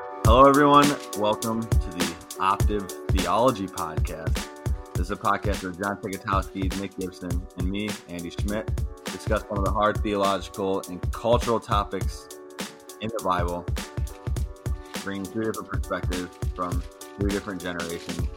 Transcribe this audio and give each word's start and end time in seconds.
Hello, 0.00 0.48
everyone. 0.48 0.86
Welcome 1.18 1.60
to 1.62 1.90
the 1.90 2.14
Optive 2.38 2.88
Theology 3.08 3.66
Podcast. 3.66 4.46
This 4.94 5.06
is 5.06 5.10
a 5.10 5.16
podcast 5.16 5.64
where 5.64 5.72
John 5.72 5.96
Tikatowski, 5.96 6.80
Nick 6.80 6.96
Gibson, 6.96 7.44
and 7.56 7.68
me, 7.68 7.90
Andy 8.08 8.30
Schmidt, 8.30 8.70
discuss 9.06 9.42
one 9.44 9.58
of 9.58 9.64
the 9.64 9.72
hard 9.72 10.00
theological 10.00 10.82
and 10.88 11.00
cultural 11.10 11.58
topics 11.58 12.28
in 13.00 13.10
the 13.16 13.24
Bible, 13.24 13.66
bringing 15.02 15.24
three 15.24 15.46
different 15.46 15.68
perspectives 15.68 16.28
from 16.54 16.80
three 17.18 17.30
different 17.30 17.60
generations. 17.60 18.28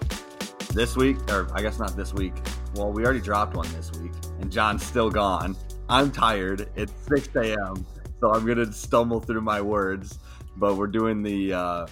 This 0.69 0.95
week, 0.95 1.17
or 1.29 1.47
I 1.53 1.61
guess 1.61 1.77
not 1.77 1.95
this 1.95 2.11
week, 2.11 2.33
well, 2.73 2.91
we 2.91 3.03
already 3.03 3.21
dropped 3.21 3.55
one 3.55 3.71
this 3.73 3.91
week, 3.99 4.13
and 4.39 4.51
John's 4.51 4.83
still 4.83 5.11
gone. 5.11 5.55
I'm 5.89 6.11
tired. 6.11 6.69
It's 6.75 6.93
6 7.07 7.35
a.m., 7.35 7.85
so 8.19 8.33
I'm 8.33 8.45
going 8.45 8.57
to 8.57 8.73
stumble 8.73 9.19
through 9.19 9.41
my 9.41 9.61
words 9.61 10.17
but 10.61 10.77
we're 10.77 10.85
doing 10.85 11.23
the 11.23 11.51
uh, 11.51 11.87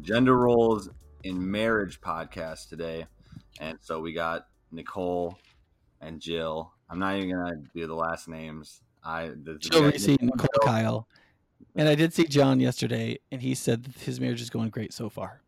gender 0.00 0.38
roles 0.38 0.88
in 1.22 1.50
marriage 1.50 2.00
podcast 2.00 2.70
today, 2.70 3.04
and 3.60 3.76
so 3.82 4.00
we 4.00 4.14
got 4.14 4.46
Nicole 4.72 5.38
and 6.00 6.18
Jill. 6.18 6.72
I'm 6.88 6.98
not 6.98 7.16
even 7.16 7.30
gonna 7.30 7.56
do 7.74 7.86
the 7.86 7.94
last 7.94 8.26
names. 8.26 8.80
I 9.04 9.32
the, 9.44 9.58
Jill 9.58 9.84
Reese, 9.84 10.08
Nicole 10.08 10.48
Kyle, 10.64 11.08
and 11.76 11.86
I 11.86 11.94
did 11.94 12.14
see 12.14 12.24
John 12.24 12.58
yesterday, 12.58 13.18
and 13.30 13.42
he 13.42 13.54
said 13.54 13.84
that 13.84 13.98
his 13.98 14.18
marriage 14.18 14.40
is 14.40 14.48
going 14.48 14.70
great 14.70 14.94
so 14.94 15.10
far. 15.10 15.42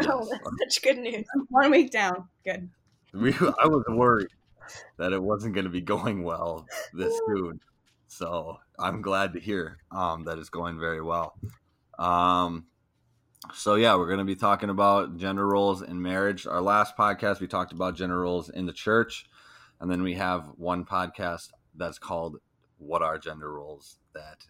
Yes. 0.00 0.08
Oh, 0.12 0.24
that's 0.60 0.76
such 0.76 0.82
good 0.82 0.98
news! 0.98 1.26
One 1.48 1.72
week 1.72 1.90
down, 1.90 2.28
good. 2.44 2.70
We, 3.12 3.34
I 3.34 3.66
was 3.66 3.84
worried 3.88 4.28
that 4.98 5.12
it 5.12 5.20
wasn't 5.20 5.54
going 5.54 5.64
to 5.64 5.70
be 5.70 5.80
going 5.80 6.22
well 6.22 6.68
this 6.92 7.20
soon. 7.26 7.58
So 8.06 8.58
I'm 8.78 9.02
glad 9.02 9.32
to 9.32 9.40
hear 9.40 9.78
um, 9.90 10.22
that 10.24 10.38
it's 10.38 10.50
going 10.50 10.78
very 10.78 11.02
well. 11.02 11.34
Um, 11.98 12.66
so 13.52 13.74
yeah, 13.74 13.96
we're 13.96 14.06
going 14.06 14.18
to 14.18 14.24
be 14.24 14.36
talking 14.36 14.70
about 14.70 15.16
gender 15.16 15.46
roles 15.46 15.82
in 15.82 16.00
marriage. 16.00 16.46
Our 16.46 16.62
last 16.62 16.96
podcast, 16.96 17.40
we 17.40 17.46
talked 17.46 17.72
about 17.72 17.96
gender 17.96 18.20
roles 18.20 18.48
in 18.48 18.66
the 18.66 18.72
church, 18.72 19.26
and 19.80 19.90
then 19.90 20.02
we 20.02 20.14
have 20.14 20.44
one 20.56 20.84
podcast 20.84 21.50
that's 21.74 21.98
called 21.98 22.38
"What 22.78 23.02
Are 23.02 23.18
Gender 23.18 23.52
Roles?" 23.52 23.98
That 24.14 24.44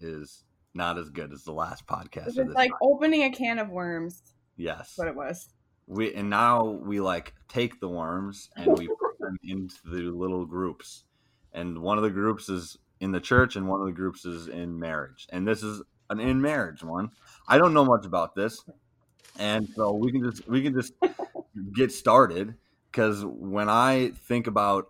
is 0.00 0.44
not 0.74 0.98
as 0.98 1.10
good 1.10 1.32
as 1.32 1.44
the 1.44 1.52
last 1.52 1.86
podcast. 1.86 2.36
It's 2.36 2.54
like 2.54 2.72
opening 2.82 3.22
a 3.22 3.30
can 3.30 3.58
of 3.58 3.68
worms. 3.68 4.22
Yes, 4.56 4.94
what 4.96 5.08
it 5.08 5.14
was. 5.14 5.48
We 5.86 6.14
and 6.14 6.28
now 6.28 6.64
we 6.64 7.00
like 7.00 7.34
take 7.48 7.80
the 7.80 7.88
worms 7.88 8.50
and 8.56 8.76
we 8.76 8.88
put 8.88 8.98
them 9.20 9.38
into 9.44 9.76
the 9.84 10.10
little 10.10 10.44
groups, 10.44 11.04
and 11.52 11.78
one 11.78 11.98
of 11.98 12.04
the 12.04 12.10
groups 12.10 12.48
is 12.48 12.76
in 13.00 13.12
the 13.12 13.20
church 13.20 13.54
and 13.54 13.68
one 13.68 13.80
of 13.80 13.86
the 13.86 13.92
groups 13.92 14.24
is 14.24 14.48
in 14.48 14.78
marriage. 14.78 15.26
And 15.30 15.46
this 15.46 15.62
is 15.62 15.82
an 16.18 16.20
in 16.20 16.40
marriage 16.40 16.82
one. 16.82 17.10
I 17.46 17.58
don't 17.58 17.74
know 17.74 17.84
much 17.84 18.06
about 18.06 18.34
this, 18.34 18.64
and 19.38 19.68
so 19.74 19.92
we 19.92 20.12
can 20.12 20.22
just 20.22 20.48
we 20.48 20.62
can 20.62 20.72
just 20.74 20.94
get 21.74 21.92
started 21.92 22.54
because 22.90 23.24
when 23.24 23.68
I 23.68 24.12
think 24.28 24.46
about 24.46 24.86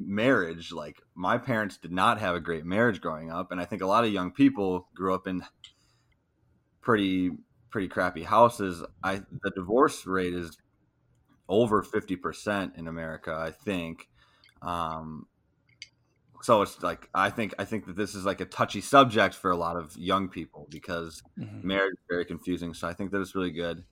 marriage, 0.00 0.72
like 0.72 1.00
my 1.14 1.38
parents 1.38 1.76
did 1.76 1.92
not 1.92 2.20
have 2.20 2.34
a 2.34 2.40
great 2.40 2.64
marriage 2.64 3.00
growing 3.00 3.30
up, 3.30 3.52
and 3.52 3.60
I 3.60 3.64
think 3.64 3.82
a 3.82 3.86
lot 3.86 4.04
of 4.04 4.12
young 4.12 4.32
people 4.32 4.88
grew 4.94 5.14
up 5.14 5.26
in 5.26 5.42
pretty 6.80 7.30
pretty 7.70 7.88
crappy 7.88 8.22
houses. 8.22 8.82
I 9.02 9.22
the 9.42 9.50
divorce 9.54 10.06
rate 10.06 10.34
is 10.34 10.56
over 11.48 11.82
fifty 11.82 12.16
percent 12.16 12.74
in 12.76 12.88
America, 12.88 13.32
I 13.32 13.50
think. 13.50 14.08
Um, 14.62 15.26
so 16.42 16.62
it's 16.62 16.82
like 16.82 17.08
I 17.14 17.30
think 17.30 17.54
I 17.58 17.64
think 17.64 17.86
that 17.86 17.96
this 17.96 18.14
is 18.14 18.24
like 18.24 18.40
a 18.40 18.44
touchy 18.44 18.80
subject 18.80 19.34
for 19.34 19.50
a 19.50 19.56
lot 19.56 19.76
of 19.76 19.96
young 19.96 20.28
people 20.28 20.66
because 20.70 21.22
mm-hmm. 21.38 21.66
marriage 21.66 21.92
is 21.92 22.04
very 22.08 22.24
confusing. 22.24 22.74
So 22.74 22.88
I 22.88 22.92
think 22.92 23.10
that 23.12 23.20
it's 23.20 23.34
really 23.34 23.50
good. 23.50 23.84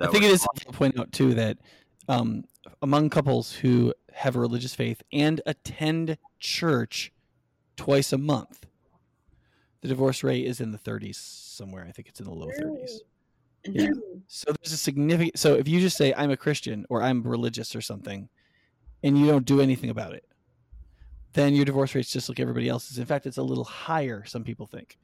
I 0.00 0.08
think 0.08 0.24
it 0.24 0.30
is 0.30 0.46
to 0.56 0.72
point 0.72 0.98
out 0.98 1.12
too 1.12 1.34
that 1.34 1.58
um, 2.08 2.44
among 2.82 3.10
couples 3.10 3.52
who 3.52 3.94
have 4.12 4.36
a 4.36 4.40
religious 4.40 4.74
faith 4.74 5.02
and 5.12 5.40
attend 5.46 6.18
church 6.38 7.12
twice 7.76 8.12
a 8.12 8.18
month, 8.18 8.66
the 9.80 9.88
divorce 9.88 10.24
rate 10.24 10.46
is 10.46 10.60
in 10.60 10.72
the 10.72 10.78
30s 10.78 11.16
somewhere. 11.16 11.86
I 11.88 11.92
think 11.92 12.08
it's 12.08 12.20
in 12.20 12.26
the 12.26 12.34
low 12.34 12.48
30s. 12.48 12.90
Yeah. 13.66 13.90
So 14.26 14.52
there's 14.52 14.72
a 14.72 14.76
significant. 14.76 15.38
So 15.38 15.54
if 15.54 15.68
you 15.68 15.80
just 15.80 15.96
say 15.96 16.12
I'm 16.14 16.30
a 16.30 16.36
Christian 16.36 16.84
or 16.90 17.02
I'm 17.02 17.22
religious 17.22 17.74
or 17.74 17.80
something, 17.80 18.28
and 19.02 19.18
you 19.18 19.26
don't 19.26 19.44
do 19.44 19.60
anything 19.60 19.90
about 19.90 20.14
it, 20.14 20.24
then 21.34 21.54
your 21.54 21.64
divorce 21.64 21.94
rate's 21.94 22.12
just 22.12 22.28
like 22.28 22.40
everybody 22.40 22.68
else's. 22.68 22.98
In 22.98 23.04
fact, 23.04 23.26
it's 23.26 23.36
a 23.36 23.42
little 23.42 23.64
higher, 23.64 24.24
some 24.24 24.44
people 24.44 24.66
think, 24.66 24.98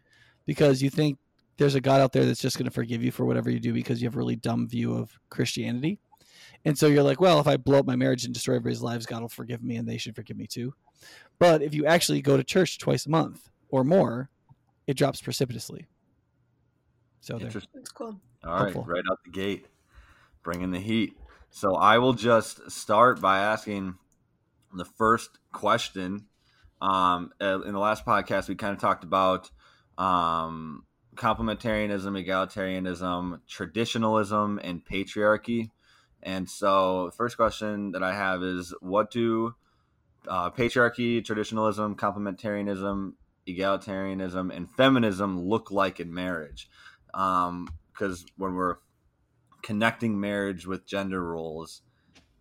because 0.47 0.83
you 0.83 0.89
think 0.89 1.19
there's 1.59 1.75
a 1.75 1.81
God 1.81 2.01
out 2.01 2.13
there 2.13 2.25
that's 2.25 2.41
just 2.41 2.57
going 2.57 2.65
to 2.65 2.71
forgive 2.71 3.05
you 3.05 3.11
for 3.11 3.27
whatever 3.27 3.51
you 3.51 3.61
do 3.61 3.75
because 3.75 4.01
you 4.01 4.07
have 4.07 4.15
a 4.15 4.19
really 4.19 4.37
dumb 4.37 4.67
view 4.67 4.95
of 4.95 5.11
Christianity. 5.29 5.99
And 6.65 6.79
so 6.79 6.87
you're 6.87 7.03
like, 7.03 7.21
well, 7.21 7.41
if 7.41 7.47
I 7.47 7.57
blow 7.57 7.81
up 7.81 7.87
my 7.87 7.97
marriage 7.97 8.25
and 8.25 8.33
destroy 8.33 8.55
everybody's 8.55 8.83
lives, 8.83 9.05
God 9.05 9.21
will 9.21 9.29
forgive 9.29 9.63
me 9.63 9.77
and 9.77 9.87
they 9.87 9.99
should 9.99 10.15
forgive 10.15 10.39
me 10.39 10.47
too. 10.47 10.73
But 11.39 11.63
if 11.63 11.75
you 11.75 11.85
actually 11.85 12.23
go 12.23 12.37
to 12.37 12.45
church 12.45 12.79
twice 12.79 13.07
a 13.07 13.11
month 13.11 13.51
or 13.69 13.85
more, 13.85 14.31
it 14.87 14.97
drops 14.97 15.21
precipitously. 15.21 15.87
So 17.21 17.39
That's 17.39 17.91
cool. 17.93 18.19
All 18.45 18.65
right, 18.65 18.75
right 18.75 19.05
out 19.11 19.19
the 19.25 19.31
gate, 19.31 19.67
bringing 20.43 20.71
the 20.71 20.81
heat. 20.81 21.15
So 21.51 21.75
I 21.75 21.99
will 21.99 22.15
just 22.15 22.71
start 22.71 23.21
by 23.21 23.41
asking 23.41 23.97
the 24.73 24.87
first 24.87 25.40
question. 25.53 26.27
Um, 26.81 27.33
uh, 27.41 27.61
in 27.62 27.72
the 27.72 27.78
last 27.78 28.06
podcast, 28.06 28.49
we 28.49 28.55
kind 28.55 28.72
of 28.72 28.81
talked 28.81 29.05
about 29.05 29.50
um, 29.99 30.87
complementarianism, 31.15 32.25
egalitarianism, 32.25 33.41
traditionalism, 33.47 34.61
and 34.62 34.84
patriarchy. 34.84 35.71
And 36.22 36.49
so, 36.49 37.06
the 37.06 37.12
first 37.12 37.37
question 37.37 37.93
that 37.93 38.03
I 38.03 38.15
have 38.15 38.43
is 38.43 38.75
what 38.81 39.11
do 39.11 39.55
uh, 40.28 40.50
patriarchy, 40.50 41.25
traditionalism, 41.25 41.97
complementarianism, 41.97 43.12
egalitarianism, 43.49 44.55
and 44.55 44.71
feminism 44.71 45.41
look 45.41 45.71
like 45.71 46.00
in 46.00 46.12
marriage? 46.12 46.69
Because 47.06 48.21
um, 48.21 48.27
when 48.37 48.55
we're 48.55 48.77
connecting 49.62 50.21
marriage 50.21 50.67
with 50.67 50.87
gender 50.87 51.22
roles, 51.22 51.82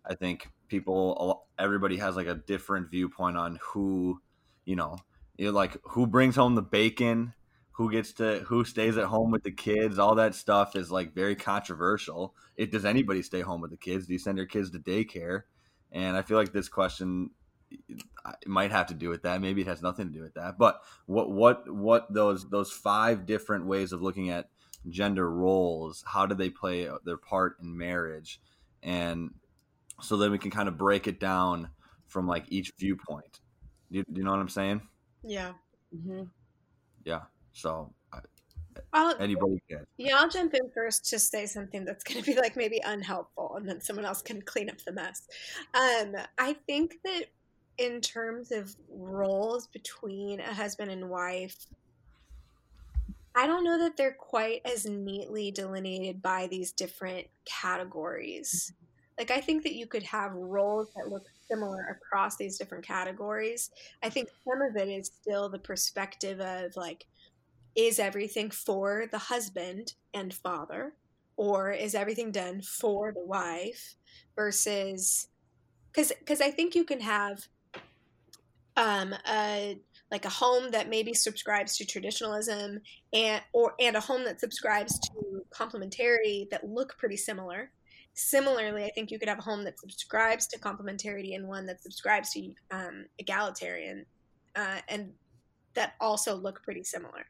I 0.04 0.14
think 0.14 0.48
people 0.70 1.46
everybody 1.58 1.98
has 1.98 2.16
like 2.16 2.26
a 2.26 2.34
different 2.34 2.90
viewpoint 2.90 3.36
on 3.36 3.58
who 3.62 4.20
you 4.64 4.76
know 4.76 4.96
you 5.36 5.46
know, 5.46 5.52
like 5.52 5.76
who 5.84 6.06
brings 6.06 6.36
home 6.36 6.54
the 6.54 6.62
bacon 6.62 7.34
who 7.80 7.90
gets 7.90 8.12
to 8.12 8.40
who 8.40 8.62
stays 8.62 8.98
at 8.98 9.06
home 9.06 9.30
with 9.30 9.42
the 9.42 9.50
kids 9.50 9.98
all 9.98 10.14
that 10.14 10.34
stuff 10.34 10.76
is 10.76 10.90
like 10.90 11.14
very 11.14 11.34
controversial. 11.34 12.34
It 12.56 12.70
does 12.70 12.84
anybody 12.84 13.22
stay 13.22 13.40
home 13.40 13.62
with 13.62 13.70
the 13.70 13.78
kids? 13.78 14.06
Do 14.06 14.12
you 14.12 14.18
send 14.18 14.36
your 14.36 14.46
kids 14.46 14.70
to 14.72 14.78
daycare? 14.78 15.44
And 15.90 16.14
i 16.14 16.20
feel 16.20 16.36
like 16.36 16.52
this 16.52 16.68
question 16.68 17.30
might 18.46 18.70
have 18.70 18.88
to 18.88 18.94
do 18.94 19.08
with 19.08 19.22
that. 19.22 19.40
Maybe 19.40 19.62
it 19.62 19.66
has 19.66 19.80
nothing 19.80 20.08
to 20.08 20.12
do 20.12 20.20
with 20.20 20.34
that. 20.34 20.58
But 20.58 20.82
what 21.06 21.30
what 21.30 21.72
what 21.74 22.12
those 22.12 22.50
those 22.50 22.70
five 22.70 23.24
different 23.24 23.64
ways 23.64 23.92
of 23.92 24.02
looking 24.02 24.28
at 24.28 24.50
gender 24.88 25.30
roles 25.30 26.02
how 26.06 26.24
do 26.24 26.34
they 26.34 26.50
play 26.50 26.86
their 27.06 27.16
part 27.16 27.56
in 27.62 27.78
marriage? 27.78 28.42
And 28.82 29.30
so 30.00 30.16
then 30.16 30.30
we 30.30 30.38
can 30.38 30.50
kind 30.50 30.68
of 30.68 30.76
break 30.76 31.06
it 31.06 31.20
down 31.20 31.70
from 32.06 32.26
like 32.26 32.44
each 32.48 32.72
viewpoint. 32.78 33.40
Do 33.90 33.98
you, 33.98 34.04
do 34.04 34.18
you 34.18 34.24
know 34.24 34.30
what 34.30 34.40
I'm 34.40 34.48
saying? 34.48 34.82
Yeah. 35.22 35.52
Mm-hmm. 35.94 36.22
Yeah. 37.04 37.20
So 37.52 37.92
I'll, 38.92 39.14
anybody 39.20 39.62
can. 39.68 39.86
Yeah, 39.96 40.16
I'll 40.18 40.28
jump 40.28 40.54
in 40.54 40.70
first 40.74 41.08
to 41.10 41.18
say 41.18 41.46
something 41.46 41.84
that's 41.84 42.04
going 42.04 42.22
to 42.22 42.26
be 42.26 42.38
like 42.38 42.56
maybe 42.56 42.80
unhelpful, 42.84 43.56
and 43.56 43.68
then 43.68 43.80
someone 43.80 44.04
else 44.04 44.22
can 44.22 44.42
clean 44.42 44.68
up 44.68 44.78
the 44.84 44.92
mess. 44.92 45.28
Um, 45.74 46.16
I 46.38 46.54
think 46.66 46.96
that 47.04 47.26
in 47.78 48.00
terms 48.00 48.52
of 48.52 48.74
roles 48.90 49.66
between 49.68 50.40
a 50.40 50.52
husband 50.52 50.90
and 50.90 51.08
wife, 51.08 51.66
I 53.34 53.46
don't 53.46 53.64
know 53.64 53.78
that 53.78 53.96
they're 53.96 54.12
quite 54.12 54.62
as 54.64 54.86
neatly 54.86 55.50
delineated 55.50 56.20
by 56.20 56.48
these 56.48 56.72
different 56.72 57.26
categories 57.44 58.72
like 59.20 59.30
I 59.30 59.40
think 59.42 59.64
that 59.64 59.74
you 59.74 59.86
could 59.86 60.02
have 60.04 60.32
roles 60.32 60.88
that 60.96 61.10
look 61.10 61.26
similar 61.46 61.84
across 61.90 62.38
these 62.38 62.56
different 62.56 62.86
categories. 62.86 63.70
I 64.02 64.08
think 64.08 64.30
some 64.48 64.62
of 64.62 64.74
it 64.76 64.88
is 64.88 65.10
still 65.20 65.50
the 65.50 65.58
perspective 65.58 66.40
of 66.40 66.74
like 66.74 67.04
is 67.76 67.98
everything 67.98 68.50
for 68.50 69.04
the 69.12 69.18
husband 69.18 69.92
and 70.14 70.32
father 70.32 70.94
or 71.36 71.70
is 71.70 71.94
everything 71.94 72.32
done 72.32 72.62
for 72.62 73.12
the 73.12 73.24
wife 73.26 73.94
versus 74.36 75.28
cuz 75.92 76.12
cuz 76.24 76.40
I 76.40 76.50
think 76.50 76.74
you 76.74 76.84
can 76.84 77.00
have 77.00 77.46
um 78.78 79.14
a 79.28 79.78
like 80.10 80.24
a 80.24 80.30
home 80.30 80.70
that 80.70 80.88
maybe 80.88 81.12
subscribes 81.12 81.76
to 81.76 81.84
traditionalism 81.84 82.80
and 83.12 83.42
or 83.52 83.74
and 83.78 83.96
a 83.96 84.00
home 84.00 84.24
that 84.24 84.40
subscribes 84.40 84.98
to 84.98 85.44
complementarity 85.50 86.48
that 86.48 86.66
look 86.66 86.96
pretty 86.96 87.18
similar 87.18 87.70
Similarly, 88.14 88.84
I 88.84 88.90
think 88.90 89.10
you 89.10 89.18
could 89.18 89.28
have 89.28 89.38
a 89.38 89.42
home 89.42 89.64
that 89.64 89.78
subscribes 89.78 90.46
to 90.48 90.58
complementarity 90.58 91.34
and 91.34 91.48
one 91.48 91.66
that 91.66 91.82
subscribes 91.82 92.30
to 92.30 92.52
um, 92.70 93.06
egalitarian, 93.18 94.04
uh, 94.56 94.80
and 94.88 95.12
that 95.74 95.94
also 96.00 96.34
look 96.34 96.62
pretty 96.62 96.84
similar. 96.84 97.26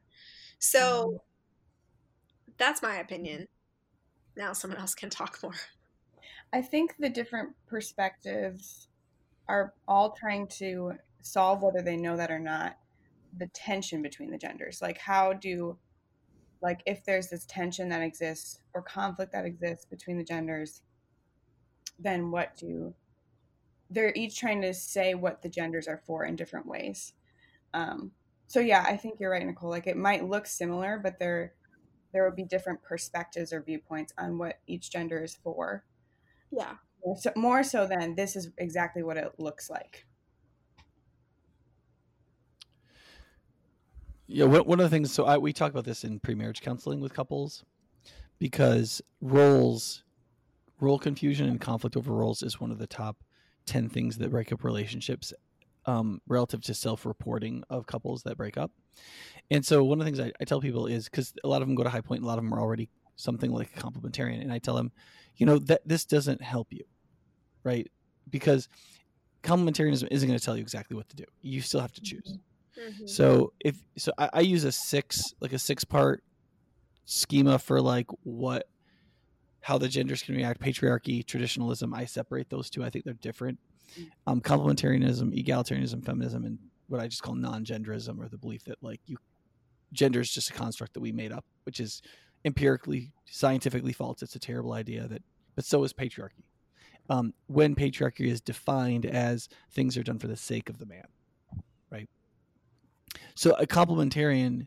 So 0.59 1.07
mm-hmm. 1.07 1.17
That's 2.61 2.83
my 2.83 2.97
opinion. 2.97 3.49
Now 4.37 4.53
someone 4.53 4.79
else 4.79 4.95
can 4.95 5.09
talk 5.09 5.39
more. 5.43 5.55
I 6.53 6.61
think 6.61 6.95
the 6.99 7.09
different 7.09 7.57
perspectives 7.67 8.89
are 9.49 9.73
all 9.89 10.11
trying 10.11 10.47
to 10.59 10.93
solve 11.23 11.63
whether 11.63 11.81
they 11.81 11.97
know 11.97 12.19
that 12.19 12.31
or 12.31 12.39
not 12.39 12.77
the 13.39 13.47
tension 13.55 14.03
between 14.03 14.31
the 14.31 14.37
genders. 14.37 14.83
Like 14.83 14.99
how 14.99 15.33
do 15.33 15.79
like 16.63 16.83
if 16.87 17.05
there's 17.05 17.29
this 17.29 17.47
tension 17.47 17.89
that 17.89 18.03
exists 18.03 18.61
or 18.75 18.83
conflict 18.83 19.33
that 19.33 19.47
exists 19.47 19.87
between 19.87 20.19
the 20.19 20.25
genders, 20.25 20.83
then 21.99 22.31
what 22.31 22.57
do 22.57 22.95
they're 23.91 24.13
each 24.15 24.39
trying 24.39 24.63
to 24.63 24.73
say 24.73 25.15
what 25.15 25.43
the 25.43 25.49
genders 25.49 25.89
are 25.89 26.01
for 26.07 26.25
in 26.25 26.37
different 26.37 26.67
ways. 26.67 27.13
Um, 27.75 28.13
so 28.47 28.61
yeah, 28.61 28.85
I 28.87 28.97
think 28.97 29.19
you're 29.19 29.31
right, 29.31 29.45
Nicole. 29.45 29.71
Like 29.71 29.87
it 29.87 29.97
might 29.97 30.29
look 30.29 30.47
similar, 30.47 30.99
but 31.03 31.19
there 31.19 31.55
there 32.13 32.25
would 32.25 32.37
be 32.37 32.45
different 32.45 32.83
perspectives 32.83 33.53
or 33.53 33.63
viewpoints 33.63 34.13
on 34.19 34.39
what 34.39 34.59
each 34.67 34.91
gender 34.91 35.23
is 35.23 35.37
for. 35.43 35.85
Yeah. 36.51 36.75
So, 37.19 37.31
more 37.37 37.63
so 37.63 37.87
than 37.87 38.15
this 38.15 38.37
is 38.37 38.51
exactly 38.59 39.03
what 39.03 39.17
it 39.17 39.33
looks 39.39 39.71
like. 39.71 40.07
Yeah, 44.33 44.45
one 44.45 44.79
of 44.79 44.85
the 44.85 44.89
things. 44.89 45.13
So 45.13 45.25
I, 45.25 45.39
we 45.39 45.53
talk 45.53 45.73
about 45.73 45.85
this 45.85 46.05
in 46.05 46.21
pre-marriage 46.21 46.61
counseling 46.61 47.01
with 47.01 47.13
couples, 47.13 47.65
because 48.39 49.03
roles, 49.21 50.05
role 50.79 51.01
confusion 51.01 51.49
and 51.49 51.61
conflict 51.61 51.97
over 51.97 52.15
roles 52.15 52.45
is 52.45 52.61
one 52.61 52.71
of 52.71 52.79
the 52.79 52.87
top 52.87 53.17
ten 53.67 53.89
things 53.89 54.19
that 54.19 54.31
break 54.31 54.53
up 54.53 54.63
relationships, 54.63 55.33
um, 55.87 56.21
relative 56.29 56.61
to 56.63 56.75
self-reporting 56.75 57.65
of 57.71 57.87
couples 57.87 58.23
that 58.23 58.37
break 58.37 58.57
up. 58.57 58.71
And 59.51 59.67
so 59.67 59.83
one 59.83 60.01
of 60.01 60.05
the 60.07 60.13
things 60.13 60.21
I, 60.21 60.33
I 60.41 60.45
tell 60.45 60.61
people 60.61 60.87
is 60.87 61.07
because 61.07 61.35
a 61.43 61.49
lot 61.49 61.61
of 61.61 61.67
them 61.67 61.75
go 61.75 61.83
to 61.83 61.91
High 61.91 62.01
Point, 62.01 62.23
a 62.23 62.27
lot 62.27 62.39
of 62.39 62.45
them 62.45 62.55
are 62.55 62.61
already 62.61 62.89
something 63.17 63.51
like 63.51 63.77
a 63.77 63.81
complementarian, 63.81 64.41
and 64.41 64.53
I 64.53 64.59
tell 64.59 64.77
them, 64.77 64.93
you 65.37 65.45
know, 65.45 65.59
that 65.59 65.83
this 65.85 66.05
doesn't 66.05 66.41
help 66.41 66.69
you, 66.71 66.85
right? 67.65 67.91
Because 68.31 68.69
complementarianism 69.43 70.07
isn't 70.13 70.29
going 70.29 70.39
to 70.39 70.45
tell 70.45 70.57
you 70.57 70.63
exactly 70.63 70.97
what 70.97 71.09
to 71.09 71.17
do. 71.17 71.25
You 71.43 71.61
still 71.63 71.81
have 71.81 71.93
to 71.93 72.01
choose. 72.01 72.39
Mm-hmm. 72.81 73.07
So 73.07 73.53
if 73.61 73.77
so, 73.97 74.13
I, 74.19 74.31
I, 74.33 74.41
use 74.41 74.65
a 74.65 74.73
six 74.73 75.35
like 75.41 75.53
a 75.53 75.59
six 75.59 75.85
part 75.85 76.23
schema 77.05 77.59
for 77.59 77.81
like 77.81 78.07
what 78.23 78.69
how 79.61 79.77
the 79.79 79.89
genders 79.89 80.23
can 80.23 80.35
react. 80.35 80.61
Patriarchy, 80.61 81.25
traditionalism. 81.25 81.93
I 81.93 82.07
separate 82.07 82.49
those 82.49 82.71
two. 82.71 82.83
I 82.83 82.91
think 82.91 83.05
they're 83.05 83.15
different. 83.15 83.59
Mm. 83.99 84.11
Um, 84.27 84.41
complementarianism, 84.41 85.37
egalitarianism, 85.39 86.05
feminism, 86.05 86.45
and 86.45 86.59
what 86.89 87.01
I 87.01 87.07
just 87.07 87.23
call 87.23 87.35
non-genderism, 87.35 88.19
or 88.19 88.29
the 88.29 88.39
belief 88.39 88.65
that 88.65 88.83
like 88.83 89.01
you 89.07 89.19
gender 89.93 90.21
is 90.21 90.31
just 90.31 90.51
a 90.51 90.53
construct 90.53 90.95
that 90.95 91.01
we 91.01 91.13
made 91.13 91.33
up, 91.33 91.45
which 91.65 91.81
is 91.81 92.03
empirically, 92.45 93.13
scientifically 93.27 93.93
false. 93.93 94.23
It's 94.23 94.37
a 94.37 94.41
terrible 94.41 94.73
idea 94.73 95.07
that, 95.09 95.23
but 95.55 95.65
so 95.65 95.83
is 95.85 95.93
patriarchy. 95.93 96.45
Um, 97.09 97.35
when 97.47 97.75
patriarchy 97.75 98.27
is 98.27 98.41
defined 98.41 99.05
as 99.05 99.49
things 99.73 99.97
are 99.97 100.03
done 100.03 100.19
for 100.19 100.29
the 100.29 100.37
sake 100.37 100.69
of 100.69 100.79
the 100.79 100.87
man? 100.87 101.07
So 103.35 103.53
a 103.53 103.67
complementarian, 103.67 104.67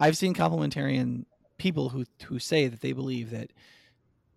I've 0.00 0.16
seen 0.16 0.34
complementarian 0.34 1.24
people 1.58 1.90
who 1.90 2.04
who 2.24 2.38
say 2.38 2.68
that 2.68 2.80
they 2.80 2.92
believe 2.92 3.30
that 3.30 3.52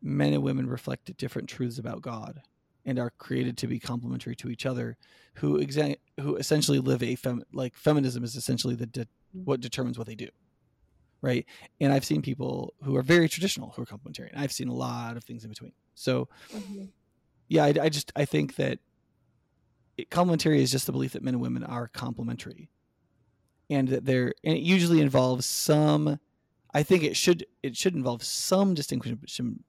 men 0.02 0.34
and 0.34 0.44
women 0.44 0.68
reflect 0.68 1.16
different 1.18 1.50
truths 1.50 1.78
about 1.78 2.02
God 2.02 2.42
and 2.86 2.98
are 2.98 3.12
created 3.18 3.58
to 3.58 3.68
be 3.68 3.80
complementary 3.80 4.36
to 4.38 4.50
each 4.50 4.66
other, 4.66 4.98
who 5.36 5.60
exa- 5.60 5.98
who 6.20 6.36
essentially 6.38 6.80
live 6.80 7.04
a 7.04 7.16
fem- 7.16 7.44
like 7.54 7.76
feminism 7.76 8.24
is 8.24 8.36
essentially 8.36 8.76
the 8.76 8.86
de- 8.86 9.08
what 9.44 9.60
determines 9.60 9.98
what 9.98 10.08
they 10.08 10.16
do 10.16 10.30
right? 11.22 11.46
And 11.80 11.92
I've 11.92 12.06
seen 12.06 12.22
people 12.22 12.74
who 12.84 12.96
are 12.96 13.02
very 13.02 13.28
traditional 13.28 13.72
who 13.72 13.82
are 13.82 13.86
complementarian. 13.86 14.38
I've 14.38 14.52
seen 14.52 14.68
a 14.68 14.74
lot 14.74 15.18
of 15.18 15.24
things 15.24 15.44
in 15.44 15.50
between. 15.50 15.74
So, 15.96 16.30
mm-hmm. 16.54 16.86
yeah, 17.48 17.66
I, 17.66 17.74
I, 17.82 17.90
just 17.90 18.12
I 18.16 18.26
think 18.26 18.56
that 18.56 18.80
it, 19.98 20.10
complementary 20.10 20.62
is 20.62 20.72
just 20.72 20.86
the 20.86 20.92
belief 20.92 21.14
that 21.14 21.24
men 21.24 21.34
and 21.34 21.42
women 21.42 21.64
are 21.64 21.88
complementary, 21.88 22.70
and 23.70 23.88
that 23.90 24.06
they're 24.06 24.34
and 24.44 24.58
it 24.58 24.62
usually 24.62 25.02
involves 25.02 25.46
some. 25.46 26.20
I 26.74 26.84
think 26.84 27.04
it 27.04 27.18
should 27.18 27.46
it 27.64 27.76
should 27.76 27.96
involve 27.96 28.24
some 28.24 28.74
distinction 28.74 29.20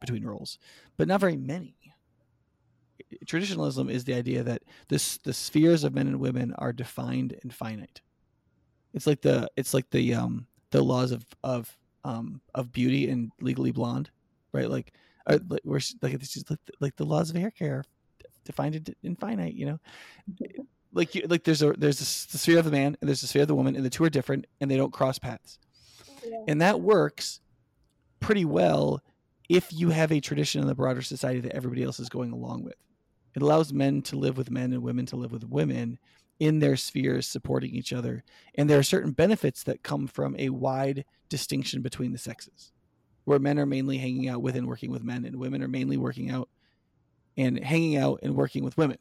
between 0.00 0.25
roles, 0.25 0.58
but 0.97 1.08
not 1.08 1.20
very 1.20 1.37
many. 1.37 1.75
Traditionalism 3.26 3.88
is 3.88 4.05
the 4.05 4.14
idea 4.14 4.43
that 4.43 4.62
this 4.88 5.19
the 5.19 5.32
spheres 5.32 5.85
of 5.85 5.94
men 5.94 6.06
and 6.06 6.20
women 6.20 6.55
are 6.55 6.73
defined 6.73 7.37
and 7.43 7.52
finite. 7.52 8.02
It's 8.93 9.06
like 9.06 9.23
the 9.23 9.50
it's 9.56 9.75
like 9.75 9.91
the 9.91 10.14
um 10.14 10.47
the 10.70 10.82
laws 10.82 11.12
of 11.12 11.25
of 11.43 11.76
um 12.05 12.41
of 12.55 12.73
beauty 12.73 13.11
and 13.11 13.31
legally 13.41 13.73
blonde 13.73 14.11
right 14.52 14.70
like 14.70 14.93
uh, 15.26 15.38
like 15.49 15.61
we're 15.64 15.81
like 16.02 16.19
this 16.19 16.37
is 16.37 16.44
like 16.81 16.97
the 16.97 17.05
laws 17.05 17.31
of 17.31 17.37
hair 17.37 17.50
care 17.50 17.85
defined 18.44 18.94
and 19.05 19.19
finite 19.19 19.55
you 19.55 19.67
know 19.67 19.79
like 20.92 21.14
you, 21.14 21.22
like 21.28 21.44
there's 21.44 21.62
a 21.62 21.72
there's 21.72 22.00
a, 22.00 22.32
the 22.32 22.38
sphere 22.38 22.58
of 22.58 22.64
the 22.64 22.70
man 22.70 22.96
and 23.00 23.08
there's 23.08 23.20
the 23.20 23.26
sphere 23.26 23.42
of 23.42 23.48
the 23.48 23.54
woman 23.54 23.76
and 23.76 23.84
the 23.84 23.90
two 23.90 24.04
are 24.04 24.10
different 24.10 24.46
and 24.60 24.70
they 24.70 24.76
don't 24.76 24.92
cross 24.92 25.19
paths 25.19 25.58
yeah. 26.25 26.38
and 26.48 26.60
that 26.60 26.81
works 26.81 27.40
pretty 28.19 28.44
well 28.44 29.00
if 29.48 29.72
you 29.72 29.90
have 29.90 30.12
a 30.12 30.20
tradition 30.20 30.60
in 30.60 30.66
the 30.66 30.75
broader 30.75 31.02
society 31.02 31.40
that 31.40 31.54
everybody 31.54 31.82
else 31.82 32.00
is 32.00 32.08
going 32.08 32.32
along 32.32 32.64
with 32.64 32.75
it 33.34 33.42
allows 33.42 33.72
men 33.72 34.02
to 34.02 34.16
live 34.16 34.37
with 34.37 34.50
men 34.50 34.72
and 34.72 34.82
women 34.82 35.06
to 35.06 35.16
live 35.16 35.32
with 35.32 35.44
women 35.44 35.98
in 36.40 36.58
their 36.58 36.76
spheres 36.76 37.26
supporting 37.26 37.75
each 37.75 37.92
other. 37.92 38.25
And 38.56 38.69
there 38.69 38.78
are 38.78 38.82
certain 38.82 39.12
benefits 39.12 39.62
that 39.64 39.82
come 39.82 40.06
from 40.06 40.34
a 40.38 40.48
wide 40.48 41.04
distinction 41.28 41.82
between 41.82 42.12
the 42.12 42.19
sexes, 42.19 42.72
where 43.25 43.38
men 43.38 43.58
are 43.58 43.66
mainly 43.66 43.98
hanging 43.98 44.28
out 44.28 44.42
with 44.42 44.56
and 44.56 44.66
working 44.66 44.90
with 44.90 45.04
men, 45.04 45.25
and 45.25 45.37
women 45.37 45.62
are 45.62 45.69
mainly 45.69 45.98
working 45.98 46.31
out 46.31 46.48
and 47.37 47.62
hanging 47.62 47.96
out 47.96 48.20
and 48.22 48.34
working 48.34 48.64
with 48.64 48.76
women. 48.76 48.98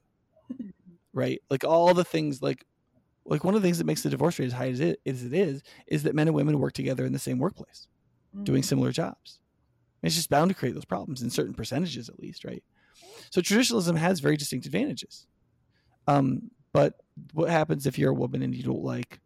right? 1.19 1.41
Like 1.49 1.63
all 1.63 1.93
the 1.93 2.03
things 2.03 2.41
like 2.41 2.65
like 3.25 3.43
one 3.43 3.53
of 3.53 3.61
the 3.61 3.67
things 3.67 3.77
that 3.77 3.85
makes 3.85 4.01
the 4.01 4.09
divorce 4.09 4.39
rate 4.39 4.47
as 4.47 4.53
high 4.53 4.69
as 4.69 4.79
it, 4.79 4.99
as 5.05 5.23
it 5.23 5.33
is 5.33 5.61
is 5.87 6.03
that 6.03 6.15
men 6.15 6.27
and 6.27 6.35
women 6.35 6.57
work 6.57 6.73
together 6.73 7.05
in 7.05 7.13
the 7.13 7.19
same 7.19 7.37
workplace, 7.37 7.87
mm-hmm. 8.35 8.43
doing 8.43 8.63
similar 8.63 8.91
jobs. 8.91 9.39
it's 10.01 10.15
just 10.15 10.29
bound 10.29 10.49
to 10.49 10.55
create 10.55 10.73
those 10.73 10.85
problems 10.85 11.21
in 11.21 11.29
certain 11.29 11.53
percentages 11.53 12.09
at 12.09 12.19
least, 12.19 12.43
right? 12.43 12.63
So 13.29 13.41
traditionalism 13.41 13.97
has 13.97 14.19
very 14.19 14.37
distinct 14.37 14.65
advantages. 14.65 15.27
Um, 16.07 16.49
but 16.73 16.95
what 17.33 17.49
happens 17.49 17.85
if 17.85 17.99
you're 17.99 18.11
a 18.11 18.15
woman 18.15 18.41
and 18.41 18.55
you 18.55 18.63
don't 18.63 18.83
like 18.83 19.19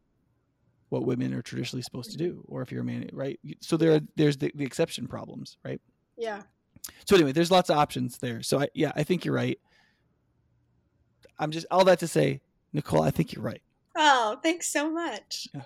what 0.90 1.06
women 1.06 1.34
are 1.34 1.42
traditionally 1.42 1.82
supposed 1.82 2.12
to 2.12 2.18
do, 2.18 2.44
or 2.48 2.62
if 2.62 2.72
you're 2.72 2.82
a 2.82 2.86
man, 2.86 3.10
right? 3.14 3.40
So 3.62 3.78
there, 3.78 3.96
are, 3.96 4.02
there's 4.16 4.38
the, 4.38 4.52
the 4.54 4.66
exception 4.66 5.08
problems, 5.08 5.58
right? 5.64 5.82
Yeah. 6.18 6.42
So 7.08 7.16
anyway, 7.16 7.32
there's 7.32 7.52
lots 7.52 7.70
of 7.70 7.78
options 7.78 8.18
there. 8.18 8.44
So 8.44 8.60
I, 8.60 8.68
yeah, 8.74 8.92
I 8.96 9.04
think 9.04 9.24
you're 9.24 9.34
right. 9.34 9.60
I'm 11.40 11.52
just 11.52 11.66
all 11.72 11.86
that 11.86 12.00
to 12.00 12.08
say, 12.08 12.42
Nicole, 12.72 13.02
I 13.02 13.12
think 13.12 13.34
you're 13.34 13.44
right. 13.44 13.62
Oh, 13.96 14.40
thanks 14.42 14.68
so 14.68 14.90
much. 14.92 15.48
Yeah. 15.54 15.62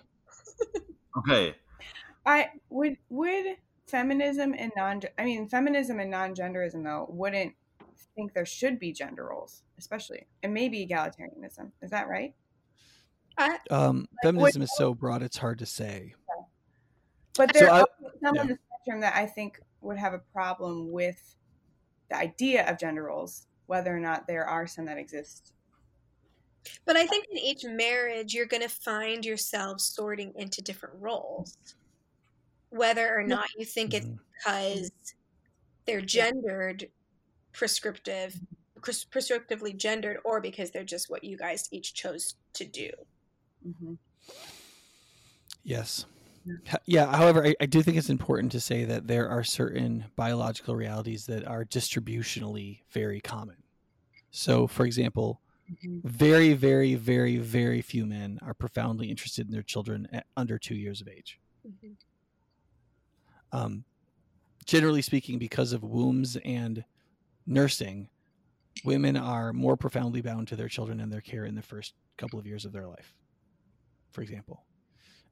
okay. 1.18 1.56
I 2.26 2.50
would 2.70 2.98
would 3.10 3.58
feminism 3.88 4.54
and 4.58 4.72
non 4.76 5.02
I 5.18 5.24
mean 5.24 5.48
feminism 5.48 6.00
and 6.00 6.12
non-genderism 6.12 6.84
though 6.84 7.08
wouldn't 7.10 7.54
think 8.18 8.34
there 8.34 8.46
should 8.46 8.80
be 8.80 8.92
gender 8.92 9.28
roles, 9.30 9.64
especially, 9.78 10.28
and 10.44 10.54
maybe 10.54 10.86
egalitarianism. 10.86 11.72
Is 11.82 11.92
that 11.92 12.10
right? 12.10 12.34
I, 13.38 13.60
um, 13.70 14.00
like, 14.00 14.08
feminism 14.24 14.62
what, 14.62 14.64
is 14.64 14.76
so 14.76 14.94
broad; 14.94 15.22
it's 15.22 15.38
hard 15.38 15.60
to 15.60 15.66
say. 15.66 16.16
But 17.38 17.54
there's 17.54 17.70
so 17.70 17.86
some 18.22 18.36
yeah. 18.36 18.42
on 18.42 18.48
the 18.48 18.58
spectrum 18.68 19.02
that 19.02 19.16
I 19.16 19.28
think 19.28 19.62
would 19.82 19.98
have 19.98 20.14
a 20.14 20.20
problem 20.34 20.92
with 20.92 21.36
the 22.10 22.18
idea 22.18 22.70
of 22.70 22.80
gender 22.80 23.04
roles, 23.04 23.46
whether 23.68 23.96
or 23.96 24.00
not 24.00 24.28
there 24.28 24.46
are 24.46 24.66
some 24.66 24.86
that 24.86 24.98
exist. 24.98 25.54
But 26.86 26.96
I 26.96 27.06
think 27.06 27.26
in 27.32 27.38
each 27.38 27.64
marriage, 27.64 28.34
you're 28.34 28.46
going 28.46 28.64
to 28.64 28.70
find 28.70 29.26
yourself 29.26 29.82
sorting 29.82 30.34
into 30.36 30.62
different 30.62 30.96
roles, 31.00 31.58
whether 32.70 33.18
or 33.18 33.24
not 33.24 33.48
you 33.58 33.66
think 33.66 33.94
it's 33.94 34.06
mm-hmm. 34.06 34.18
because 34.46 34.92
they're 35.86 36.02
gendered 36.02 36.90
prescriptive 37.54 38.40
prescriptively 38.80 39.76
gendered 39.76 40.18
or 40.24 40.40
because 40.40 40.72
they're 40.72 40.84
just 40.84 41.10
what 41.10 41.24
you 41.24 41.38
guys 41.38 41.68
each 41.72 41.94
chose 41.94 42.36
to 42.54 42.66
do. 42.66 42.90
Mm-hmm. 43.68 43.94
yes. 45.64 46.06
Yeah 46.86 47.14
however 47.14 47.46
I, 47.46 47.56
I, 47.60 47.66
do 47.66 47.82
think 47.82 47.98
it's 47.98 48.10
important 48.10 48.54
to 48.54 48.62
say 48.62 48.86
that 48.86 49.08
there 49.08 49.28
are 49.28 49.44
certain 49.44 50.06
biological 50.16 50.78
realities 50.78 51.26
that 51.26 51.46
are 51.46 51.66
distributionally 51.66 52.80
very 52.92 53.20
common. 53.20 53.58
So 54.32 54.68
for 54.68 54.86
example 54.86 55.42
mm-hmm. 55.72 56.08
very 56.08 56.54
very 56.54 56.96
very 56.96 57.38
very 57.38 57.82
few 57.82 58.06
men 58.06 58.40
are 58.42 58.54
profoundly 58.54 59.10
interested 59.10 59.48
in 59.48 59.54
their 59.54 59.64
children 59.64 60.08
at 60.12 60.26
under 60.36 60.58
two 60.58 60.76
years 60.76 61.02
of 61.02 61.08
age 61.08 61.40
mm-hmm. 61.68 61.94
um, 63.58 63.84
generally 64.68 65.02
speaking 65.02 65.40
because 65.40 65.74
of 65.74 65.84
wombs 65.84 66.38
and 66.46 66.84
nursing, 67.48 68.10
women 68.84 69.18
are 69.18 69.54
more 69.54 69.78
profoundly 69.78 70.22
bound 70.22 70.50
to 70.50 70.56
their 70.56 70.68
children 70.68 71.00
and 71.00 71.12
their 71.12 71.22
care 71.22 71.46
in 71.46 71.56
the 71.56 71.62
first 71.62 71.96
couple 72.18 72.38
of 72.38 72.46
years 72.46 72.66
of 72.66 72.74
their 72.74 72.86
life. 72.86 73.16
For 74.12 74.22
example, 74.22 74.64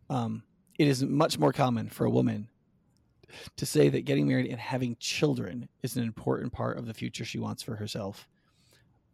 um, 0.09 0.43
it 0.79 0.87
is 0.87 1.03
much 1.03 1.37
more 1.37 1.51
common 1.51 1.89
for 1.89 2.05
a 2.05 2.09
woman 2.09 2.47
to 3.57 3.65
say 3.65 3.89
that 3.89 4.05
getting 4.05 4.27
married 4.27 4.49
and 4.49 4.59
having 4.59 4.95
children 4.99 5.67
is 5.83 5.97
an 5.97 6.03
important 6.03 6.53
part 6.53 6.77
of 6.77 6.85
the 6.85 6.93
future 6.93 7.25
she 7.25 7.39
wants 7.39 7.61
for 7.61 7.75
herself. 7.75 8.27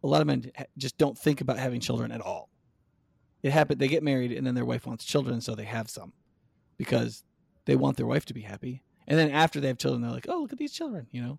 A 0.02 0.06
lot 0.06 0.20
of 0.20 0.26
men 0.26 0.50
just 0.76 0.98
don't 0.98 1.16
think 1.16 1.40
about 1.40 1.58
having 1.58 1.80
children 1.80 2.10
at 2.10 2.20
all. 2.20 2.48
It 3.42 3.52
happened. 3.52 3.80
They 3.80 3.88
get 3.88 4.02
married 4.02 4.32
and 4.32 4.46
then 4.46 4.54
their 4.54 4.64
wife 4.64 4.86
wants 4.86 5.04
children, 5.04 5.40
so 5.40 5.54
they 5.54 5.64
have 5.64 5.90
some 5.90 6.12
because 6.76 7.24
they 7.64 7.76
want 7.76 7.96
their 7.96 8.06
wife 8.06 8.24
to 8.26 8.34
be 8.34 8.42
happy. 8.42 8.82
And 9.06 9.18
then 9.18 9.30
after 9.30 9.60
they 9.60 9.68
have 9.68 9.78
children, 9.78 10.02
they're 10.02 10.10
like, 10.10 10.26
"Oh, 10.28 10.40
look 10.40 10.52
at 10.52 10.58
these 10.58 10.72
children," 10.72 11.06
you 11.10 11.22
know. 11.22 11.38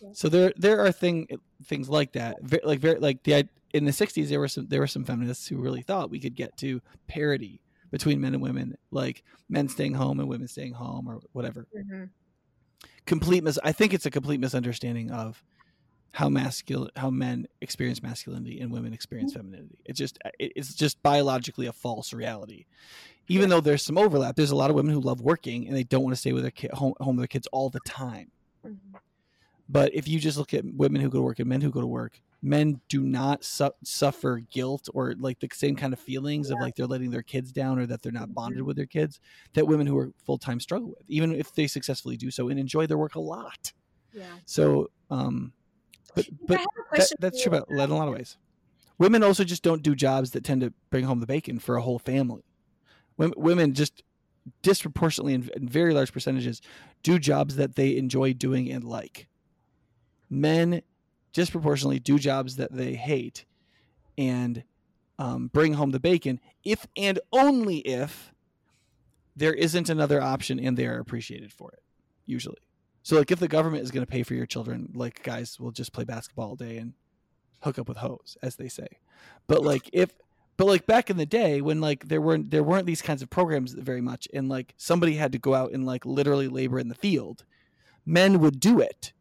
Yeah. 0.00 0.08
So 0.12 0.28
there 0.28 0.52
there 0.56 0.80
are 0.84 0.92
thing 0.92 1.28
things 1.64 1.88
like 1.88 2.12
that. 2.12 2.36
Like 2.64 2.80
very 2.80 2.98
like 2.98 3.22
the 3.22 3.48
in 3.74 3.84
the 3.84 3.92
'60s 3.92 4.28
there 4.28 4.40
were 4.40 4.48
some 4.48 4.66
there 4.68 4.80
were 4.80 4.86
some 4.86 5.04
feminists 5.04 5.46
who 5.46 5.58
really 5.58 5.82
thought 5.82 6.10
we 6.10 6.20
could 6.20 6.34
get 6.34 6.56
to 6.58 6.80
parity 7.06 7.60
between 7.90 8.20
men 8.20 8.34
and 8.34 8.42
women, 8.42 8.76
like 8.90 9.22
men 9.48 9.68
staying 9.68 9.94
home 9.94 10.18
and 10.18 10.28
women 10.28 10.48
staying 10.48 10.72
home 10.72 11.06
or 11.06 11.20
whatever. 11.32 11.66
Mm-hmm. 11.76 12.04
Complete 13.04 13.44
mis. 13.44 13.58
I 13.62 13.72
think 13.72 13.92
it's 13.92 14.06
a 14.06 14.10
complete 14.10 14.40
misunderstanding 14.40 15.10
of 15.10 15.42
how 16.12 16.28
masculine 16.28 16.90
how 16.94 17.10
men 17.10 17.46
experience 17.62 18.02
masculinity 18.02 18.60
and 18.60 18.70
women 18.70 18.92
experience 18.92 19.32
mm-hmm. 19.32 19.40
femininity. 19.40 19.78
It's 19.84 19.98
just 19.98 20.18
it's 20.38 20.74
just 20.74 21.02
biologically 21.02 21.66
a 21.66 21.72
false 21.72 22.12
reality. 22.12 22.66
Even 23.28 23.48
though 23.48 23.60
there's 23.60 23.82
some 23.82 23.98
overlap, 23.98 24.36
there's 24.36 24.50
a 24.50 24.56
lot 24.56 24.68
of 24.68 24.76
women 24.76 24.92
who 24.92 25.00
love 25.00 25.20
working 25.20 25.66
and 25.66 25.76
they 25.76 25.84
don't 25.84 26.02
want 26.02 26.14
to 26.14 26.20
stay 26.20 26.32
with 26.32 26.42
their 26.42 26.50
kid 26.50 26.72
home, 26.72 26.94
home 27.00 27.16
with 27.16 27.22
their 27.22 27.28
kids 27.28 27.46
all 27.52 27.70
the 27.70 27.80
time. 27.80 28.30
Mm-hmm. 28.66 28.96
But 29.68 29.94
if 29.94 30.06
you 30.06 30.18
just 30.18 30.36
look 30.36 30.52
at 30.52 30.64
women 30.64 31.00
who 31.00 31.08
go 31.08 31.18
to 31.18 31.22
work 31.22 31.38
and 31.38 31.48
men 31.48 31.60
who 31.60 31.70
go 31.70 31.80
to 31.80 31.86
work, 31.86 32.20
men 32.42 32.80
do 32.88 33.02
not 33.04 33.42
su- 33.42 33.70
suffer 33.84 34.40
guilt 34.50 34.88
or 34.92 35.14
like 35.18 35.38
the 35.38 35.48
same 35.52 35.76
kind 35.76 35.92
of 35.92 36.00
feelings 36.00 36.48
yeah. 36.50 36.56
of 36.56 36.60
like 36.60 36.74
they're 36.74 36.86
letting 36.86 37.10
their 37.10 37.22
kids 37.22 37.52
down 37.52 37.78
or 37.78 37.86
that 37.86 38.02
they're 38.02 38.12
not 38.12 38.34
bonded 38.34 38.58
mm-hmm. 38.58 38.66
with 38.66 38.76
their 38.76 38.86
kids 38.86 39.20
that 39.54 39.66
women 39.66 39.86
who 39.86 39.96
are 39.96 40.12
full 40.26 40.36
time 40.36 40.60
struggle 40.60 40.90
with, 40.90 41.08
even 41.08 41.32
if 41.34 41.54
they 41.54 41.66
successfully 41.66 42.16
do 42.18 42.30
so 42.30 42.48
and 42.48 42.60
enjoy 42.60 42.86
their 42.86 42.98
work 42.98 43.14
a 43.14 43.20
lot. 43.20 43.72
Yeah. 44.12 44.24
So, 44.44 44.90
um, 45.10 45.52
but 46.14 46.26
but 46.46 46.60
that, 46.92 47.12
that's 47.18 47.42
true 47.42 47.52
about 47.52 47.68
that 47.68 47.84
in 47.84 47.90
a 47.90 47.96
lot 47.96 48.08
of 48.08 48.14
ways. 48.14 48.36
Women 48.98 49.22
also 49.22 49.44
just 49.44 49.62
don't 49.62 49.82
do 49.82 49.94
jobs 49.94 50.30
that 50.32 50.44
tend 50.44 50.60
to 50.60 50.72
bring 50.90 51.04
home 51.04 51.20
the 51.20 51.26
bacon 51.26 51.58
for 51.58 51.76
a 51.76 51.82
whole 51.82 51.98
family. 51.98 52.44
Women, 53.16 53.74
just 53.74 54.02
disproportionately 54.62 55.34
in, 55.34 55.50
in 55.54 55.68
very 55.68 55.94
large 55.94 56.12
percentages 56.12 56.60
do 57.02 57.18
jobs 57.18 57.56
that 57.56 57.76
they 57.76 57.96
enjoy 57.96 58.32
doing 58.32 58.70
and 58.70 58.84
like. 58.84 59.28
Men 60.28 60.82
disproportionately 61.32 61.98
do 61.98 62.18
jobs 62.18 62.56
that 62.56 62.72
they 62.72 62.94
hate 62.94 63.44
and 64.18 64.64
um, 65.18 65.48
bring 65.48 65.74
home 65.74 65.90
the 65.90 66.00
bacon 66.00 66.40
if 66.64 66.86
and 66.96 67.18
only 67.32 67.78
if 67.78 68.32
there 69.36 69.54
isn't 69.54 69.88
another 69.88 70.20
option 70.20 70.58
and 70.58 70.76
they 70.76 70.86
are 70.86 70.98
appreciated 70.98 71.52
for 71.52 71.70
it 71.72 71.82
usually 72.26 72.58
so 73.02 73.16
like 73.16 73.30
if 73.30 73.38
the 73.38 73.48
government 73.48 73.82
is 73.82 73.90
going 73.90 74.04
to 74.04 74.10
pay 74.10 74.22
for 74.22 74.34
your 74.34 74.46
children 74.46 74.90
like 74.94 75.22
guys 75.22 75.58
will 75.58 75.72
just 75.72 75.92
play 75.92 76.04
basketball 76.04 76.50
all 76.50 76.56
day 76.56 76.76
and 76.76 76.94
hook 77.62 77.78
up 77.78 77.88
with 77.88 77.98
hoes 77.98 78.36
as 78.42 78.56
they 78.56 78.68
say. 78.68 78.86
But 79.46 79.62
like 79.62 79.88
if 79.92 80.12
but 80.56 80.66
like 80.66 80.86
back 80.86 81.10
in 81.10 81.16
the 81.16 81.26
day 81.26 81.60
when 81.60 81.80
like 81.80 82.08
there 82.08 82.20
weren't 82.20 82.50
there 82.50 82.62
weren't 82.62 82.86
these 82.86 83.02
kinds 83.02 83.22
of 83.22 83.30
programs 83.30 83.72
very 83.72 84.00
much 84.00 84.28
and 84.32 84.48
like 84.48 84.74
somebody 84.76 85.14
had 85.14 85.32
to 85.32 85.38
go 85.38 85.54
out 85.54 85.72
and 85.72 85.86
like 85.86 86.04
literally 86.04 86.48
labor 86.48 86.78
in 86.78 86.88
the 86.88 86.94
field 86.94 87.44
men 88.04 88.40
would 88.40 88.60
do 88.60 88.80
it 88.80 89.12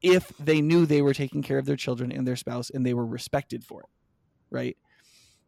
if 0.00 0.32
they 0.38 0.60
knew 0.60 0.86
they 0.86 1.02
were 1.02 1.14
taking 1.14 1.42
care 1.42 1.58
of 1.58 1.66
their 1.66 1.76
children 1.76 2.12
and 2.12 2.26
their 2.26 2.36
spouse 2.36 2.70
and 2.70 2.86
they 2.86 2.94
were 2.94 3.06
respected 3.06 3.64
for 3.64 3.82
it 3.82 3.88
right? 4.50 4.76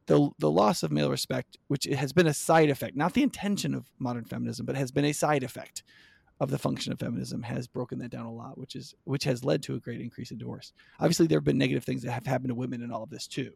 The 0.06 0.30
the 0.38 0.50
loss 0.50 0.82
of 0.82 0.92
male 0.92 1.10
respect 1.10 1.56
which 1.68 1.84
has 1.84 2.12
been 2.12 2.26
a 2.26 2.34
side 2.34 2.68
effect 2.68 2.96
not 2.96 3.14
the 3.14 3.22
intention 3.22 3.74
of 3.74 3.90
modern 3.98 4.24
feminism 4.24 4.66
but 4.66 4.76
has 4.76 4.90
been 4.90 5.04
a 5.04 5.12
side 5.12 5.42
effect 5.42 5.82
of 6.40 6.50
the 6.50 6.58
function 6.58 6.92
of 6.92 6.98
feminism 6.98 7.42
has 7.42 7.66
broken 7.66 7.98
that 7.98 8.10
down 8.10 8.26
a 8.26 8.32
lot 8.32 8.58
which 8.58 8.74
is 8.74 8.94
which 9.04 9.24
has 9.24 9.44
led 9.44 9.62
to 9.62 9.74
a 9.74 9.80
great 9.80 10.00
increase 10.00 10.30
in 10.30 10.38
divorce 10.38 10.72
obviously 10.98 11.26
there 11.26 11.38
have 11.38 11.44
been 11.44 11.58
negative 11.58 11.84
things 11.84 12.02
that 12.02 12.12
have 12.12 12.26
happened 12.26 12.48
to 12.48 12.54
women 12.54 12.82
in 12.82 12.90
all 12.90 13.02
of 13.02 13.10
this 13.10 13.26
too 13.26 13.52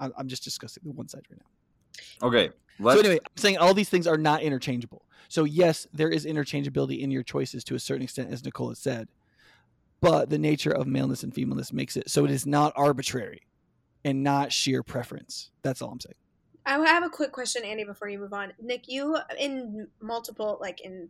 i'm, 0.00 0.12
I'm 0.16 0.28
just 0.28 0.44
discussing 0.44 0.82
the 0.84 0.92
one 0.92 1.08
side 1.08 1.22
right 1.30 1.40
now 1.40 2.26
okay 2.26 2.50
let's... 2.80 3.00
so 3.00 3.06
anyway 3.06 3.20
i'm 3.24 3.36
saying 3.36 3.58
all 3.58 3.74
these 3.74 3.88
things 3.88 4.06
are 4.06 4.18
not 4.18 4.42
interchangeable 4.42 5.06
so 5.28 5.44
yes 5.44 5.86
there 5.92 6.10
is 6.10 6.26
interchangeability 6.26 7.00
in 7.00 7.10
your 7.10 7.22
choices 7.22 7.62
to 7.64 7.74
a 7.74 7.78
certain 7.78 8.02
extent 8.02 8.32
as 8.32 8.44
nicole 8.44 8.68
has 8.68 8.78
said 8.78 9.08
but 10.00 10.28
the 10.28 10.38
nature 10.38 10.72
of 10.72 10.86
maleness 10.86 11.22
and 11.22 11.32
femaleness 11.32 11.72
makes 11.72 11.96
it 11.96 12.10
so 12.10 12.24
it 12.24 12.30
is 12.30 12.46
not 12.46 12.72
arbitrary 12.76 13.42
and 14.04 14.22
not 14.22 14.52
sheer 14.52 14.82
preference. 14.82 15.50
That's 15.62 15.82
all 15.82 15.90
I'm 15.90 16.00
saying. 16.00 16.14
I 16.66 16.78
have 16.78 17.02
a 17.02 17.10
quick 17.10 17.32
question, 17.32 17.62
Andy, 17.64 17.84
before 17.84 18.08
you 18.08 18.18
move 18.18 18.32
on. 18.32 18.52
Nick, 18.62 18.88
you 18.88 19.18
in 19.38 19.88
multiple 20.00 20.58
like 20.60 20.80
in 20.80 21.08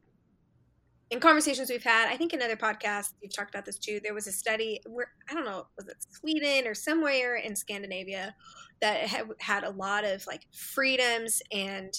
in 1.11 1.21
conversations 1.21 1.71
we've 1.71 1.85
had, 1.85 2.09
I 2.09 2.17
think 2.17 2.33
in 2.33 2.43
other 2.43 2.57
podcasts 2.57 3.13
you've 3.21 3.35
talked 3.35 3.55
about 3.55 3.65
this 3.65 3.79
too. 3.79 4.01
There 4.03 4.15
was 4.15 4.27
a 4.27 4.33
study 4.33 4.81
where 4.87 5.13
I 5.31 5.35
don't 5.35 5.45
know, 5.45 5.67
was 5.77 5.89
it 5.89 5.97
Sweden 6.11 6.67
or 6.67 6.75
somewhere 6.75 7.37
in 7.37 7.55
Scandinavia 7.55 8.35
that 8.81 9.07
had, 9.07 9.27
had 9.39 9.65
a 9.65 9.71
lot 9.71 10.05
of 10.05 10.27
like 10.27 10.47
freedoms 10.53 11.43
and 11.53 11.93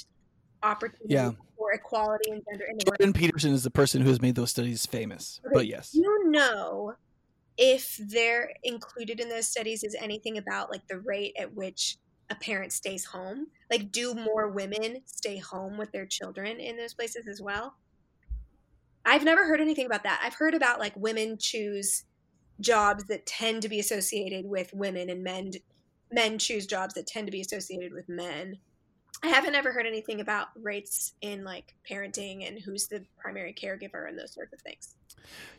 opportunity 0.64 1.14
yeah. 1.14 1.32
for 1.58 1.72
equality 1.74 2.32
and 2.32 2.42
gender. 2.50 2.66
Jordan 2.86 3.14
Peterson 3.14 3.54
is 3.54 3.64
the 3.64 3.72
person 3.72 4.02
who 4.02 4.10
has 4.10 4.22
made 4.22 4.36
those 4.36 4.50
studies 4.50 4.86
famous. 4.86 5.40
Okay. 5.46 5.54
But 5.54 5.68
yes, 5.68 5.92
you 5.94 6.30
know 6.30 6.96
if 7.58 7.98
they're 7.98 8.52
included 8.64 9.20
in 9.20 9.30
those 9.30 9.48
studies 9.48 9.84
is 9.84 9.96
anything 10.00 10.38
about 10.38 10.70
like 10.70 10.86
the 10.88 11.00
rate 11.00 11.36
at 11.40 11.54
which 11.54 11.98
a 12.30 12.36
parent 12.36 12.74
stays 12.74 13.06
home. 13.06 13.48
Like, 13.72 13.92
do 13.92 14.14
more 14.14 14.50
women 14.50 15.02
stay 15.06 15.38
home 15.38 15.78
with 15.78 15.92
their 15.92 16.06
children 16.06 16.60
in 16.60 16.78
those 16.78 16.94
places 16.94 17.28
as 17.28 17.42
well? 17.42 17.76
I've 19.06 19.24
never 19.24 19.46
heard 19.46 19.62
anything 19.62 19.86
about 19.86 20.04
that. 20.04 20.22
I've 20.24 20.36
heard 20.36 20.54
about 20.54 20.80
like 20.80 20.96
women 20.96 21.38
choose 21.38 22.04
jobs 22.60 23.06
that 23.06 23.26
tend 23.26 23.62
to 23.62 23.70
be 23.70 23.80
associated 23.80 24.46
with 24.46 24.74
women 24.74 25.10
and 25.10 25.24
men 25.24 25.52
men 26.12 26.38
choose 26.38 26.66
jobs 26.66 26.94
that 26.94 27.06
tend 27.06 27.28
to 27.28 27.32
be 27.32 27.42
associated 27.42 27.92
with 27.94 28.08
men 28.08 28.58
I 29.24 29.28
haven't 29.28 29.56
ever 29.56 29.72
heard 29.72 29.86
anything 29.86 30.22
about 30.22 30.48
rates 30.62 31.14
in 31.22 31.44
like 31.44 31.74
parenting 31.90 32.48
and 32.48 32.60
who's 32.60 32.88
the 32.88 33.04
primary 33.18 33.54
caregiver 33.54 34.08
and 34.08 34.18
those 34.18 34.34
sorts 34.34 34.54
of 34.54 34.62
things. 34.62 34.96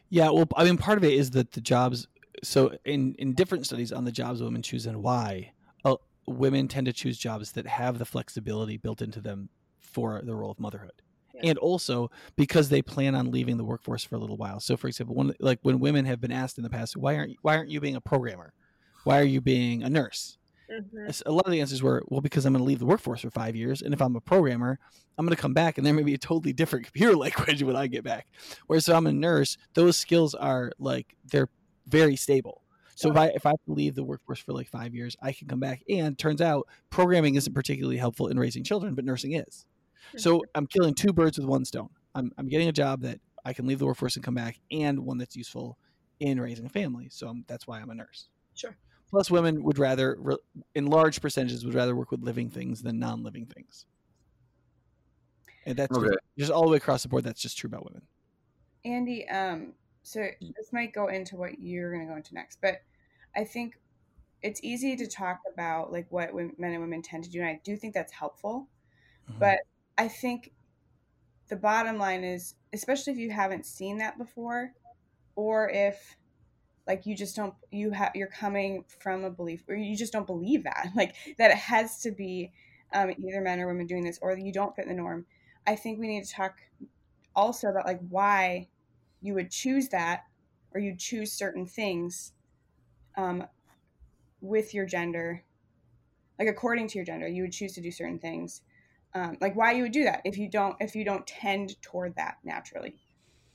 Yeah, 0.09 0.31
well, 0.31 0.47
I 0.57 0.65
mean, 0.65 0.77
part 0.77 0.99
of 0.99 1.05
it 1.05 1.15
is 1.15 1.31
that 1.33 1.53
the 1.53 1.61
jobs. 1.61 2.07
So, 2.45 2.77
in 2.85 3.15
in 3.19 3.35
different 3.35 3.67
studies 3.67 3.93
on 3.93 4.05
the 4.05 4.13
jobs 4.13 4.43
women 4.43 4.63
choose 4.63 4.87
and 4.87 5.03
why, 5.03 5.53
uh, 5.85 5.97
women 6.27 6.69
tend 6.69 6.87
to 6.87 6.93
choose 6.93 7.19
jobs 7.19 7.53
that 7.53 7.67
have 7.67 7.99
the 7.99 8.05
flexibility 8.05 8.77
built 8.77 9.01
into 9.01 9.21
them 9.21 9.49
for 9.81 10.21
the 10.23 10.35
role 10.35 10.51
of 10.51 10.61
motherhood. 10.61 11.03
Yeah. 11.37 11.51
And 11.51 11.59
also 11.59 12.11
because 12.37 12.69
they 12.69 12.83
plan 12.83 13.15
on 13.15 13.31
leaving 13.31 13.57
the 13.57 13.65
workforce 13.65 14.05
for 14.05 14.17
a 14.17 14.19
little 14.19 14.37
while. 14.37 14.61
So, 14.61 14.77
for 14.77 14.89
example, 14.89 15.15
one 15.15 15.35
like 15.39 15.59
when 15.63 15.81
women 15.81 16.05
have 16.07 16.21
been 16.21 16.33
asked 16.33 16.57
in 16.57 16.65
the 16.65 16.71
past, 16.71 16.97
"Why 16.97 17.17
aren't 17.17 17.37
why 17.43 17.57
aren't 17.57 17.71
you 17.71 17.81
being 17.81 17.97
a 17.97 18.01
programmer? 18.01 18.53
Why 19.05 19.19
are 19.21 19.25
you 19.25 19.41
being 19.41 19.83
a 19.83 19.91
nurse?" 19.91 20.39
Mm-hmm. 20.71 21.11
A 21.27 21.33
lot 21.33 21.47
of 21.47 21.53
the 21.53 21.61
answers 21.61 21.83
were, 21.83 22.03
well, 22.09 22.21
because 22.21 22.45
I'm 22.45 22.53
going 22.53 22.61
to 22.61 22.67
leave 22.67 22.81
the 22.81 22.87
workforce 22.87 23.21
for 23.21 23.31
five 23.31 23.55
years, 23.55 23.83
and 23.83 23.95
if 23.95 24.03
I'm 24.03 24.17
a 24.17 24.21
programmer, 24.21 24.79
I'm 25.17 25.25
going 25.25 25.37
to 25.37 25.41
come 25.41 25.55
back, 25.55 25.79
and 25.79 25.87
there 25.87 25.95
may 25.95 26.03
be 26.03 26.15
a 26.15 26.19
totally 26.19 26.53
different 26.53 26.87
computer 26.87 27.17
language 27.17 27.63
when 27.63 27.77
I 27.77 27.87
get 27.87 28.05
back. 28.05 28.27
Whereas 28.67 28.89
if 28.89 28.95
I'm 28.95 29.07
a 29.07 29.13
nurse, 29.13 29.57
those 29.75 29.97
skills 29.97 30.35
are 30.35 30.73
like 30.79 31.15
they're 31.31 31.49
very 31.87 32.17
stable. 32.17 32.63
So 32.97 33.11
if 33.11 33.17
I 33.17 33.27
if 33.27 33.45
I 33.45 33.53
leave 33.67 33.95
the 33.95 34.03
workforce 34.03 34.39
for 34.39 34.55
like 34.55 34.69
five 34.69 34.95
years, 34.95 35.17
I 35.21 35.33
can 35.33 35.47
come 35.47 35.61
back. 35.61 35.83
And 35.89 36.19
turns 36.19 36.41
out 36.41 36.67
programming 36.89 37.35
isn't 37.35 37.53
particularly 37.53 37.99
helpful 37.99 38.29
in 38.29 38.39
raising 38.39 38.65
children, 38.65 38.95
but 38.95 39.05
nursing 39.05 39.33
is. 39.33 39.67
So. 40.17 40.43
I'm 40.55 40.67
killing 40.67 40.95
two 40.95 41.13
birds 41.13 41.39
with 41.39 41.47
one 41.47 41.65
stone. 41.65 41.91
I'm 42.15 42.33
I'm 42.39 42.49
getting 42.49 42.69
a 42.69 42.73
job 42.73 43.03
that 43.03 43.21
I 43.45 43.53
can 43.53 43.67
leave 43.67 43.79
the 43.79 43.87
workforce 43.87 44.17
and 44.17 44.25
come 44.25 44.35
back, 44.35 44.59
and 44.71 45.01
one 45.01 45.19
that's 45.19 45.37
useful 45.37 45.79
in 46.19 46.41
raising 46.41 46.67
a 46.67 46.69
family. 46.69 47.09
So 47.11 47.29
I'm, 47.29 47.45
that's 47.47 47.67
why 47.67 47.81
I'm 47.81 47.91
a 47.91 47.95
nurse. 47.95 48.29
Sure. 48.55 48.77
Plus, 49.11 49.31
women 49.31 49.63
would 49.63 49.79
rather, 49.79 50.19
in 50.75 50.87
large 50.87 51.21
percentages, 51.21 51.65
would 51.65 51.75
rather 51.75 51.95
work 51.95 52.11
with 52.11 52.23
living 52.23 52.51
things 52.51 52.83
than 52.83 52.99
non-living 52.99 53.47
things. 53.47 53.87
And 55.65 55.77
that's 55.77 55.97
okay. 55.97 56.17
just 56.39 56.51
all 56.51 56.65
the 56.65 56.71
way 56.71 56.77
across 56.79 57.03
the 57.03 57.09
board. 57.09 57.23
That's 57.23 57.41
just 57.41 57.57
true 57.59 57.69
about 57.69 57.85
women. 57.85 58.03
Andy, 58.85 59.29
um, 59.29 59.75
so 60.03 60.27
this 60.41 60.73
might 60.73 60.93
go 60.93 61.09
into 61.09 61.37
what 61.37 61.61
you're 61.61 61.93
going 61.93 62.07
to 62.07 62.11
go 62.13 62.17
into 62.17 62.35
next, 62.35 62.61
but 62.61 62.83
I 63.37 63.45
think 63.45 63.79
it's 64.43 64.61
easy 64.63 64.97
to 64.97 65.07
talk 65.07 65.41
about 65.53 65.93
like 65.93 66.07
what 66.11 66.35
men 66.35 66.73
and 66.73 66.81
women 66.81 67.03
tend 67.03 67.25
to 67.25 67.31
do, 67.31 67.41
and 67.41 67.49
I 67.49 67.61
do 67.65 67.77
think 67.77 67.95
that's 67.95 68.13
helpful. 68.13 68.69
Mm-hmm. 69.29 69.41
But 69.41 69.59
I 69.99 70.09
think 70.09 70.53
the 71.49 71.57
bottom 71.57 71.99
line 71.99 72.25
is, 72.25 72.55
especially 72.73 73.13
if 73.13 73.19
you 73.19 73.31
haven't 73.31 73.67
seen 73.67 73.99
that 73.99 74.19
before, 74.19 74.73
or 75.37 75.71
if 75.71 76.17
like 76.87 77.05
you 77.07 77.17
just 77.17 77.37
don't 77.37 77.55
you 77.71 77.91
have 77.91 78.13
you're 78.15 78.27
coming 78.29 78.85
from 79.01 79.25
a 79.25 79.31
belief 79.31 79.65
or 79.69 79.75
you 79.75 79.97
just 79.97 80.13
don't 80.13 80.27
believe 80.27 80.65
that 80.65 80.89
like 80.97 81.15
that 81.39 81.51
it 81.51 81.57
has 81.57 82.01
to 82.03 82.11
be 82.11 82.53
um, 82.93 83.11
either 83.11 83.41
men 83.41 83.61
or 83.61 83.67
women 83.67 83.87
doing 83.87 84.05
this 84.05 84.19
or 84.23 84.37
you 84.37 84.53
don't 84.53 84.75
fit 84.77 84.87
the 84.87 84.95
norm. 84.95 85.27
I 85.67 85.75
think 85.75 85.99
we 85.99 86.07
need 86.07 86.25
to 86.25 86.33
talk 86.33 86.59
also 87.35 87.69
about 87.69 87.87
like 87.87 88.01
why 88.09 88.69
you 89.21 89.35
would 89.35 89.51
choose 89.51 89.89
that 89.89 90.25
or 90.73 90.81
you 90.81 90.95
choose 90.97 91.33
certain 91.33 91.67
things 91.67 92.33
um, 93.17 93.45
with 94.41 94.73
your 94.73 94.87
gender. 94.87 95.43
Like 96.39 96.49
according 96.49 96.89
to 96.89 96.99
your 96.99 97.05
gender 97.05 97.27
you 97.27 97.43
would 97.43 97.53
choose 97.53 97.73
to 97.75 97.81
do 97.81 97.91
certain 97.91 98.19
things 98.19 98.63
um, 99.17 99.37
like 99.41 99.57
why 99.57 99.73
you 99.73 99.83
would 99.85 99.93
do 99.93 100.05
that 100.05 100.21
if 100.25 100.37
you 100.37 100.49
don't 100.51 100.77
if 100.81 100.95
you 100.95 101.05
don't 101.05 101.27
tend 101.27 101.81
toward 101.83 102.15
that 102.17 102.37
naturally 102.45 102.97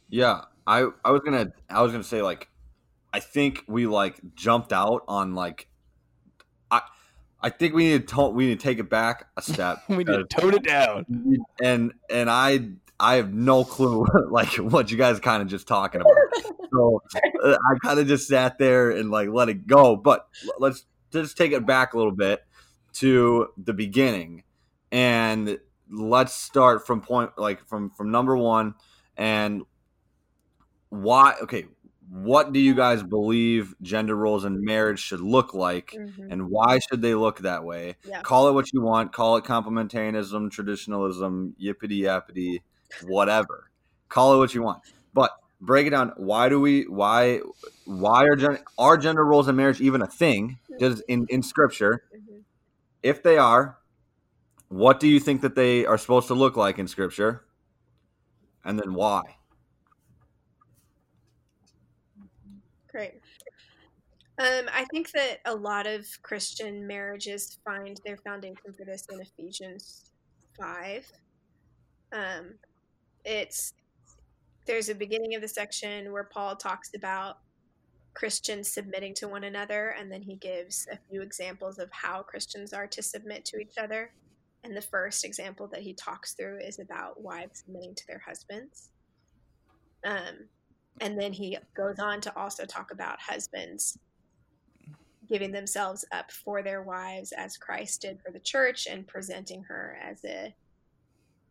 Yeah, 0.09 0.41
I 0.65 0.87
I 1.05 1.11
was 1.11 1.21
gonna 1.23 1.51
I 1.69 1.81
was 1.81 1.91
gonna 1.91 2.03
say 2.03 2.21
like 2.21 2.49
I 3.13 3.19
think 3.19 3.63
we 3.67 3.85
like 3.87 4.19
jumped 4.35 4.73
out 4.73 5.03
on 5.07 5.35
like 5.35 5.67
I 6.71 6.81
I 7.41 7.49
think 7.49 7.73
we 7.73 7.85
need 7.91 8.07
to 8.07 8.15
to- 8.15 8.29
we 8.29 8.47
need 8.47 8.59
to 8.59 8.63
take 8.63 8.79
it 8.79 8.89
back 8.89 9.27
a 9.37 9.41
step. 9.41 9.83
we 9.87 9.97
need 9.97 10.05
to 10.07 10.23
tone 10.25 10.53
it 10.55 10.63
down. 10.63 11.05
and 11.61 11.93
and 12.09 12.29
I 12.29 12.69
I 12.99 13.15
have 13.15 13.33
no 13.33 13.63
clue 13.63 14.05
like 14.29 14.53
what 14.55 14.91
you 14.91 14.97
guys 14.97 15.19
kind 15.19 15.41
of 15.41 15.47
just 15.47 15.67
talking 15.67 16.01
about. 16.01 16.13
So 16.71 17.01
uh, 17.43 17.57
I 17.57 17.77
kind 17.85 17.99
of 17.99 18.07
just 18.07 18.27
sat 18.27 18.57
there 18.57 18.91
and 18.91 19.11
like 19.11 19.29
let 19.29 19.49
it 19.49 19.67
go. 19.67 19.95
But 19.95 20.27
let's 20.59 20.85
just 21.11 21.37
take 21.37 21.51
it 21.51 21.65
back 21.65 21.93
a 21.93 21.97
little 21.97 22.15
bit 22.15 22.43
to 22.93 23.47
the 23.57 23.73
beginning, 23.73 24.43
and 24.91 25.59
let's 25.89 26.33
start 26.33 26.85
from 26.87 27.01
point 27.01 27.31
like 27.37 27.67
from 27.67 27.89
from 27.91 28.11
number 28.11 28.35
one 28.37 28.75
and 29.17 29.63
why. 30.89 31.35
Okay, 31.43 31.65
what 32.09 32.51
do 32.53 32.59
you 32.59 32.75
guys 32.75 33.03
believe 33.03 33.73
gender 33.81 34.15
roles 34.15 34.45
in 34.45 34.63
marriage 34.63 34.99
should 34.99 35.21
look 35.21 35.53
like, 35.53 35.91
Mhm. 35.91 36.31
and 36.31 36.49
why 36.49 36.79
should 36.79 37.01
they 37.01 37.15
look 37.15 37.39
that 37.39 37.63
way? 37.63 37.95
Yeah. 38.03 38.21
Call 38.21 38.47
it 38.49 38.53
what 38.53 38.71
you 38.73 38.81
want. 38.81 39.13
Call 39.13 39.37
it 39.37 39.43
complementarianism, 39.45 40.51
traditionalism, 40.51 41.55
yippity 41.61 41.99
yappity, 42.01 42.61
whatever. 43.07 43.69
Call 44.09 44.35
it 44.35 44.37
what 44.37 44.53
you 44.53 44.61
want. 44.61 44.81
But 45.13 45.31
break 45.61 45.87
it 45.87 45.91
down. 45.91 46.13
Why 46.17 46.49
do 46.49 46.59
we? 46.59 46.83
Why? 46.83 47.41
Why 47.85 48.25
are 48.25 48.35
gen, 48.35 48.59
are 48.77 48.97
gender 48.97 49.23
roles 49.25 49.47
in 49.47 49.55
marriage 49.55 49.81
even 49.81 50.01
a 50.01 50.07
thing? 50.07 50.59
Does 50.79 51.01
in 51.07 51.25
in 51.29 51.43
scripture? 51.43 52.03
Mhm. 52.13 52.43
If 53.03 53.23
they 53.23 53.37
are, 53.37 53.77
what 54.71 55.01
do 55.01 55.07
you 55.07 55.19
think 55.19 55.41
that 55.41 55.53
they 55.53 55.85
are 55.85 55.97
supposed 55.97 56.27
to 56.29 56.33
look 56.33 56.55
like 56.55 56.79
in 56.79 56.87
scripture? 56.87 57.43
And 58.63 58.79
then 58.79 58.93
why? 58.93 59.21
Great. 62.89 63.19
Um, 64.39 64.69
I 64.73 64.85
think 64.85 65.11
that 65.11 65.39
a 65.45 65.53
lot 65.53 65.87
of 65.87 66.07
Christian 66.21 66.87
marriages 66.87 67.59
find 67.65 67.99
their 68.05 68.15
foundation 68.15 68.71
for 68.75 68.85
this 68.85 69.05
in 69.11 69.19
Ephesians 69.19 70.11
five. 70.57 71.05
Um, 72.13 72.53
it's 73.25 73.73
there's 74.65 74.87
a 74.87 74.95
beginning 74.95 75.35
of 75.35 75.41
the 75.41 75.49
section 75.49 76.13
where 76.13 76.23
Paul 76.23 76.55
talks 76.55 76.91
about 76.95 77.39
Christians 78.13 78.71
submitting 78.71 79.13
to 79.15 79.27
one 79.27 79.43
another, 79.43 79.95
and 79.99 80.09
then 80.09 80.21
he 80.21 80.35
gives 80.35 80.87
a 80.89 80.97
few 81.09 81.21
examples 81.21 81.77
of 81.77 81.89
how 81.91 82.21
Christians 82.21 82.71
are 82.71 82.87
to 82.87 83.03
submit 83.03 83.43
to 83.45 83.57
each 83.57 83.77
other. 83.77 84.13
And 84.63 84.75
the 84.75 84.81
first 84.81 85.25
example 85.25 85.67
that 85.67 85.81
he 85.81 85.93
talks 85.93 86.33
through 86.33 86.59
is 86.59 86.79
about 86.79 87.21
wives 87.21 87.63
submitting 87.65 87.95
to 87.95 88.07
their 88.07 88.21
husbands. 88.25 88.89
Um, 90.05 90.47
and 90.99 91.19
then 91.19 91.33
he 91.33 91.57
goes 91.75 91.99
on 91.99 92.21
to 92.21 92.37
also 92.37 92.65
talk 92.65 92.91
about 92.91 93.19
husbands 93.19 93.97
giving 95.27 95.51
themselves 95.51 96.03
up 96.11 96.31
for 96.31 96.61
their 96.61 96.83
wives 96.83 97.31
as 97.31 97.57
Christ 97.57 98.01
did 98.01 98.19
for 98.21 98.31
the 98.31 98.39
church 98.39 98.85
and 98.87 99.07
presenting 99.07 99.63
her 99.63 99.97
as 100.03 100.23
a 100.25 100.53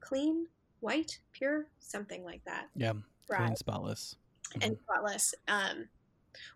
clean, 0.01 0.47
white, 0.81 1.19
pure, 1.33 1.67
something 1.81 2.23
like 2.23 2.45
that. 2.45 2.69
Yeah, 2.77 2.93
clean, 2.93 3.05
Right. 3.49 3.59
spotless. 3.59 4.17
And 4.61 4.77
spotless. 4.83 5.35
Um, 5.49 5.89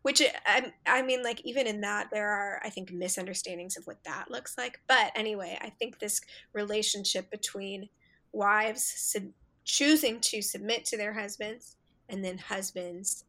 which 0.03 0.23
I, 0.47 0.73
I 0.87 1.03
mean, 1.03 1.23
like 1.23 1.41
even 1.45 1.67
in 1.67 1.81
that, 1.83 2.09
there 2.13 2.29
are 2.29 2.61
I 2.65 2.71
think 2.71 2.93
misunderstandings 2.93 3.77
of 3.77 3.87
what 3.87 4.05
that 4.05 4.31
looks 4.31 4.57
like. 4.59 4.81
But 4.87 5.13
anyway, 5.15 5.59
I 5.61 5.71
think 5.71 5.99
this 5.99 6.21
relationship 6.53 7.31
between 7.31 7.89
wives 8.33 8.85
sub- 8.85 9.33
choosing 9.65 10.21
to 10.21 10.43
submit 10.43 10.85
to 10.87 10.97
their 10.97 11.15
husbands 11.15 11.77
and 12.09 12.25
then 12.25 12.39
husbands 12.39 13.25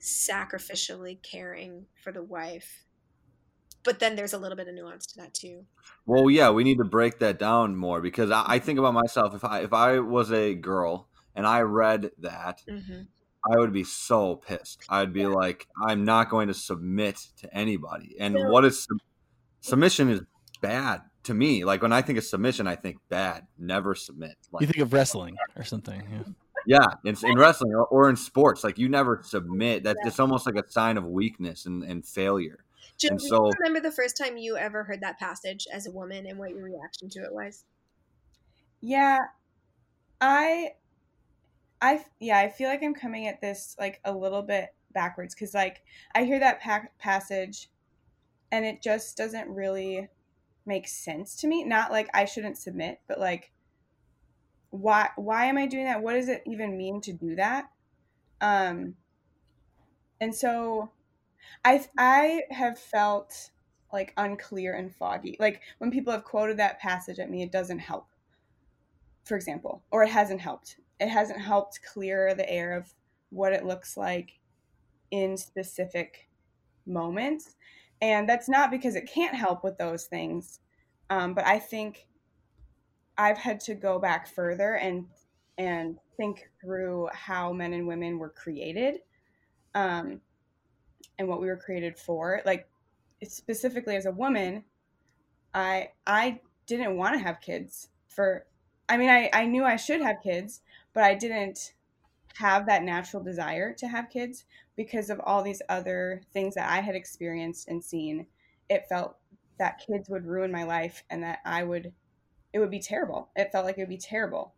sacrificially 0.00 1.22
caring 1.22 1.86
for 2.02 2.12
the 2.12 2.22
wife. 2.22 2.84
But 3.84 4.00
then 4.00 4.16
there's 4.16 4.32
a 4.32 4.38
little 4.38 4.56
bit 4.56 4.68
of 4.68 4.74
nuance 4.74 5.06
to 5.06 5.16
that 5.18 5.34
too. 5.34 5.66
Well, 6.06 6.30
yeah, 6.30 6.50
we 6.50 6.64
need 6.64 6.78
to 6.78 6.84
break 6.84 7.18
that 7.20 7.38
down 7.38 7.76
more 7.76 8.00
because 8.00 8.30
I, 8.30 8.44
I 8.46 8.58
think 8.58 8.78
about 8.78 8.94
myself. 8.94 9.34
If 9.34 9.44
I 9.44 9.60
if 9.60 9.72
I 9.72 10.00
was 10.00 10.32
a 10.32 10.54
girl 10.54 11.08
and 11.34 11.46
I 11.46 11.60
read 11.62 12.10
that, 12.18 12.60
hmm 12.68 13.02
I 13.44 13.56
would 13.56 13.72
be 13.72 13.84
so 13.84 14.36
pissed. 14.36 14.84
I'd 14.88 15.12
be 15.12 15.26
like, 15.26 15.66
I'm 15.86 16.04
not 16.04 16.28
going 16.30 16.48
to 16.48 16.54
submit 16.54 17.16
to 17.40 17.54
anybody. 17.54 18.16
And 18.18 18.34
Yeah. 18.36 18.48
what 18.48 18.64
is 18.64 18.82
sub- 18.84 18.98
submission 19.60 20.08
is 20.10 20.20
bad 20.60 21.02
to 21.24 21.34
me. 21.34 21.64
Like 21.64 21.82
when 21.82 21.92
I 21.92 22.02
think 22.02 22.18
of 22.18 22.24
submission, 22.24 22.66
I 22.66 22.76
think 22.76 22.98
bad. 23.08 23.46
Never 23.58 23.94
submit. 23.94 24.36
Like, 24.50 24.62
You 24.62 24.66
think 24.66 24.82
of 24.82 24.92
wrestling 24.92 25.36
or 25.56 25.64
something. 25.64 26.02
yeah, 26.66 26.78
Yeah. 27.04 27.10
in, 27.10 27.16
in 27.30 27.38
wrestling 27.38 27.74
or, 27.74 27.86
or 27.86 28.10
in 28.10 28.16
sports, 28.16 28.64
like 28.64 28.78
you 28.78 28.88
never 28.88 29.20
submit. 29.24 29.84
That's 29.84 30.00
just 30.04 30.18
almost 30.20 30.46
like 30.46 30.56
a 30.56 30.68
sign 30.70 30.96
of 30.96 31.04
weakness 31.04 31.66
and, 31.66 31.84
and 31.84 32.04
failure. 32.06 32.64
Jill, 32.98 33.12
And 33.12 33.20
do 33.20 33.26
so- 33.28 33.46
you 33.46 33.52
remember 33.60 33.80
the 33.80 33.94
first 33.94 34.16
time 34.16 34.36
you 34.36 34.56
ever 34.56 34.82
heard 34.84 35.00
that 35.02 35.18
passage 35.18 35.66
as 35.72 35.86
a 35.86 35.90
woman 35.92 36.26
and 36.26 36.38
what 36.38 36.50
your 36.50 36.64
reaction 36.64 37.08
to 37.10 37.20
it 37.20 37.32
was? 37.32 37.64
Yeah, 38.80 39.18
I, 40.20 40.72
I 41.80 42.04
yeah, 42.20 42.38
I 42.38 42.48
feel 42.48 42.68
like 42.68 42.82
I'm 42.82 42.94
coming 42.94 43.26
at 43.26 43.40
this 43.40 43.76
like 43.78 44.00
a 44.04 44.12
little 44.12 44.42
bit 44.42 44.74
backwards 44.92 45.34
because 45.34 45.54
like 45.54 45.82
I 46.14 46.24
hear 46.24 46.38
that 46.40 46.60
pa- 46.60 46.88
passage, 46.98 47.68
and 48.50 48.64
it 48.64 48.82
just 48.82 49.16
doesn't 49.16 49.48
really 49.48 50.08
make 50.66 50.88
sense 50.88 51.36
to 51.36 51.46
me. 51.46 51.64
Not 51.64 51.92
like 51.92 52.08
I 52.14 52.24
shouldn't 52.24 52.58
submit, 52.58 53.00
but 53.06 53.20
like 53.20 53.52
why 54.70 55.10
why 55.16 55.46
am 55.46 55.58
I 55.58 55.66
doing 55.66 55.84
that? 55.84 56.02
What 56.02 56.14
does 56.14 56.28
it 56.28 56.42
even 56.46 56.76
mean 56.76 57.00
to 57.02 57.12
do 57.12 57.36
that? 57.36 57.70
Um, 58.40 58.96
and 60.20 60.34
so 60.34 60.90
I 61.64 61.86
I 61.96 62.42
have 62.50 62.78
felt 62.78 63.50
like 63.92 64.12
unclear 64.16 64.74
and 64.74 64.94
foggy. 64.94 65.36
Like 65.38 65.62
when 65.78 65.90
people 65.90 66.12
have 66.12 66.24
quoted 66.24 66.58
that 66.58 66.80
passage 66.80 67.18
at 67.18 67.30
me, 67.30 67.42
it 67.42 67.52
doesn't 67.52 67.78
help 67.78 68.08
for 69.28 69.36
example, 69.36 69.82
or 69.90 70.02
it 70.02 70.08
hasn't 70.08 70.40
helped. 70.40 70.78
It 71.00 71.08
hasn't 71.08 71.40
helped 71.40 71.80
clear 71.82 72.34
the 72.34 72.48
air 72.48 72.76
of 72.76 72.92
what 73.30 73.52
it 73.52 73.64
looks 73.64 73.96
like 73.96 74.38
in 75.10 75.36
specific 75.36 76.28
moments. 76.86 77.56
And 78.00 78.28
that's 78.28 78.48
not 78.48 78.70
because 78.70 78.94
it 78.94 79.10
can't 79.12 79.34
help 79.34 79.64
with 79.64 79.76
those 79.78 80.04
things, 80.04 80.60
um, 81.10 81.34
but 81.34 81.46
I 81.46 81.58
think 81.58 82.06
I've 83.16 83.38
had 83.38 83.58
to 83.60 83.74
go 83.74 83.98
back 83.98 84.28
further 84.28 84.74
and 84.74 85.06
and 85.56 85.98
think 86.16 86.48
through 86.60 87.08
how 87.12 87.52
men 87.52 87.72
and 87.72 87.88
women 87.88 88.18
were 88.18 88.28
created, 88.28 89.00
um, 89.74 90.20
and 91.18 91.26
what 91.26 91.40
we 91.40 91.48
were 91.48 91.56
created 91.56 91.98
for. 91.98 92.40
Like 92.46 92.68
specifically 93.24 93.96
as 93.96 94.06
a 94.06 94.12
woman, 94.12 94.62
I 95.52 95.90
I 96.06 96.40
didn't 96.66 96.96
want 96.96 97.14
to 97.14 97.18
have 97.18 97.40
kids 97.40 97.88
for 98.06 98.46
I 98.88 98.96
mean, 98.96 99.10
I, 99.10 99.28
I 99.32 99.44
knew 99.44 99.64
I 99.64 99.76
should 99.76 100.00
have 100.00 100.22
kids, 100.22 100.62
but 100.98 101.04
I 101.04 101.14
didn't 101.14 101.74
have 102.38 102.66
that 102.66 102.82
natural 102.82 103.22
desire 103.22 103.72
to 103.72 103.86
have 103.86 104.10
kids 104.10 104.46
because 104.74 105.10
of 105.10 105.20
all 105.20 105.44
these 105.44 105.62
other 105.68 106.22
things 106.32 106.56
that 106.56 106.68
I 106.68 106.80
had 106.80 106.96
experienced 106.96 107.68
and 107.68 107.84
seen. 107.84 108.26
It 108.68 108.88
felt 108.88 109.16
that 109.60 109.78
kids 109.78 110.08
would 110.08 110.26
ruin 110.26 110.50
my 110.50 110.64
life 110.64 111.04
and 111.08 111.22
that 111.22 111.38
I 111.44 111.62
would, 111.62 111.92
it 112.52 112.58
would 112.58 112.72
be 112.72 112.80
terrible. 112.80 113.30
It 113.36 113.52
felt 113.52 113.64
like 113.64 113.78
it 113.78 113.82
would 113.82 113.88
be 113.88 113.96
terrible. 113.96 114.56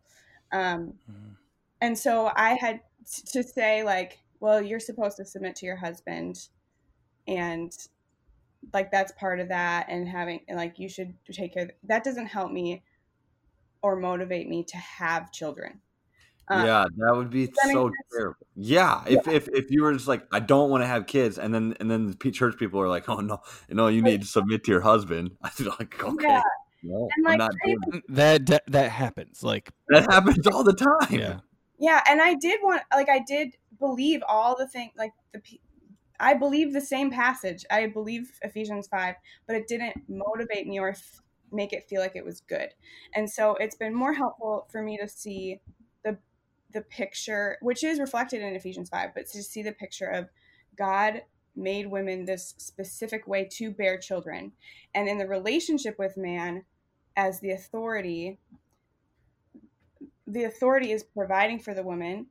Um, 0.51 0.95
Mhm. 1.11 1.37
and 1.83 1.99
so 1.99 2.33
I 2.35 2.55
had 2.55 2.81
to 3.27 3.43
say, 3.43 3.83
like, 3.83 4.21
well, 4.41 4.63
you're 4.63 4.81
supposed 4.81 5.19
to 5.19 5.27
submit 5.27 5.57
to 5.57 5.67
your 5.67 5.77
husband, 5.77 6.49
and 7.29 7.77
like 8.73 8.91
that's 8.91 9.13
part 9.13 9.41
of 9.41 9.49
that, 9.49 9.91
and 9.91 10.09
having, 10.09 10.41
and, 10.49 10.57
like, 10.57 10.79
you 10.79 10.89
should 10.89 11.15
take 11.31 11.53
care. 11.53 11.65
Of, 11.65 11.73
that 11.83 12.03
doesn't 12.03 12.29
help 12.29 12.51
me 12.51 12.83
or 13.83 13.97
motivate 13.97 14.49
me 14.49 14.65
to 14.65 14.79
have 14.79 15.33
children. 15.33 15.83
Um, 16.51 16.67
yeah, 16.67 16.85
that 16.97 17.15
would 17.17 17.31
be 17.31 17.47
that 17.47 17.71
so 17.73 17.91
terrible. 18.13 18.37
Yeah, 18.57 19.05
if, 19.07 19.29
if 19.29 19.49
if 19.49 19.71
you 19.71 19.83
were 19.83 19.93
just 19.93 20.09
like, 20.09 20.27
I 20.33 20.41
don't 20.41 20.69
want 20.71 20.83
to 20.83 20.87
have 20.87 21.07
kids, 21.07 21.39
and 21.39 21.55
then 21.55 21.75
and 21.81 21.91
then 21.91 22.07
the 22.19 22.31
church 22.33 22.57
people 22.59 22.81
are 22.81 22.89
like, 22.89 23.09
oh 23.09 23.21
no, 23.21 23.41
no, 23.69 23.87
you 23.89 24.03
need 24.03 24.23
to 24.23 24.27
submit 24.27 24.65
to 24.65 24.73
your 24.73 24.81
husband. 24.81 25.31
I'd 25.43 25.57
be 25.57 25.65
like, 25.65 26.03
okay, 26.03 26.27
Yeah. 26.29 26.43
no, 26.83 27.13
And, 27.17 27.27
I'm 27.27 27.39
like, 27.39 27.39
not 27.39 27.53
I 27.53 27.69
doing. 27.69 28.03
That, 28.09 28.47
that 28.47 28.63
that 28.69 28.91
happens. 28.91 29.43
Like, 29.43 29.71
That 29.89 30.11
happens 30.11 30.47
all 30.49 30.65
the 30.65 30.73
time. 30.75 31.21
yeah, 31.21 31.41
Yeah, 31.79 32.03
and 32.09 32.21
I 32.21 32.35
did 32.35 32.61
want, 32.63 32.83
like, 32.93 33.09
I 33.09 33.21
did 33.21 33.55
believe 33.79 34.23
all 34.29 34.57
the 34.57 34.67
things, 34.69 34.93
like 34.97 35.13
the. 35.33 35.39
pe- 35.41 35.59
I 36.23 36.35
believe 36.35 36.75
the 36.75 36.83
same 36.83 37.11
passage. 37.11 37.65
I 37.71 37.87
believe 37.87 38.31
Ephesians 38.43 38.89
five, 38.89 39.15
but 39.47 39.57
it 39.57 39.67
didn't 39.67 39.97
motivate 40.07 40.67
me 40.67 40.79
or 40.79 40.91
f- 40.91 41.23
make 41.51 41.73
it 41.73 41.89
feel 41.89 42.03
like 42.03 42.15
it 42.15 42.25
was 42.27 42.43
good. 42.43 42.75
And 43.15 43.31
so 43.31 43.55
it's 43.55 43.75
been 43.75 43.95
more 43.95 44.13
helpful 44.13 44.67
for 44.71 44.83
me 44.83 44.99
to 44.99 45.09
see 45.09 45.61
the 46.73 46.83
picture, 46.83 47.59
which 47.61 47.85
is 47.85 47.99
reflected 47.99 48.43
in 48.43 48.55
Ephesians 48.55 48.89
five, 48.89 49.11
but 49.15 49.27
to 49.27 49.43
see 49.43 49.63
the 49.63 49.73
picture 49.73 50.09
of 50.09 50.29
God 50.77 51.23
made 51.57 51.87
women 51.87 52.25
this 52.25 52.55
specific 52.59 53.27
way 53.27 53.49
to 53.53 53.71
bear 53.71 53.99
children, 53.99 54.53
and 54.95 55.09
in 55.09 55.19
the 55.19 55.27
relationship 55.27 55.99
with 55.99 56.17
man 56.17 56.65
as 57.17 57.41
the 57.41 57.51
authority, 57.51 58.39
the 60.27 60.45
authority 60.45 60.93
is 60.93 61.03
providing 61.03 61.59
for 61.59 61.75
the 61.75 61.83
woman 61.83 62.27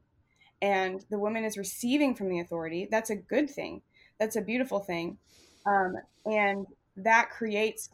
and 0.61 1.05
the 1.09 1.19
woman 1.19 1.43
is 1.43 1.57
receiving 1.57 2.15
from 2.15 2.29
the 2.29 2.39
authority, 2.39 2.87
that's 2.89 3.09
a 3.09 3.15
good 3.15 3.49
thing. 3.49 3.81
That's 4.19 4.35
a 4.35 4.41
beautiful 4.41 4.79
thing. 4.79 5.17
Um, 5.65 5.95
and 6.25 6.65
that 6.97 7.29
creates 7.29 7.89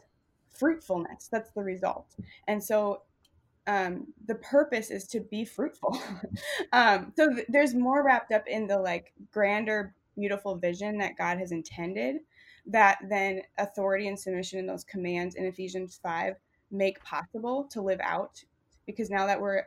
fruitfulness. 0.58 1.28
That's 1.30 1.50
the 1.52 1.62
result. 1.62 2.06
And 2.48 2.62
so 2.62 3.02
um, 3.66 4.06
the 4.26 4.36
purpose 4.36 4.90
is 4.90 5.06
to 5.08 5.20
be 5.20 5.44
fruitful. 5.44 5.98
um, 6.72 7.12
so 7.16 7.32
th- 7.32 7.46
there's 7.48 7.74
more 7.74 8.04
wrapped 8.04 8.32
up 8.32 8.46
in 8.46 8.66
the 8.66 8.78
like 8.78 9.12
grander, 9.32 9.94
beautiful 10.16 10.56
vision 10.56 10.98
that 10.98 11.16
God 11.16 11.38
has 11.38 11.52
intended 11.52 12.16
that 12.66 12.98
then 13.08 13.42
authority 13.58 14.08
and 14.08 14.18
submission 14.18 14.58
in 14.58 14.66
those 14.66 14.84
commands 14.84 15.36
in 15.36 15.46
Ephesians 15.46 15.98
5 16.02 16.34
make 16.70 17.02
possible 17.04 17.64
to 17.70 17.80
live 17.80 18.00
out. 18.02 18.42
Because 18.86 19.10
now 19.10 19.26
that 19.26 19.40
we're 19.40 19.62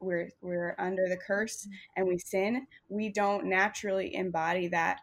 we're 0.00 0.30
we're 0.40 0.74
under 0.78 1.08
the 1.08 1.16
curse 1.16 1.68
and 1.94 2.08
we 2.08 2.18
sin 2.18 2.66
we 2.88 3.10
don't 3.10 3.44
naturally 3.44 4.14
embody 4.14 4.66
that 4.66 5.00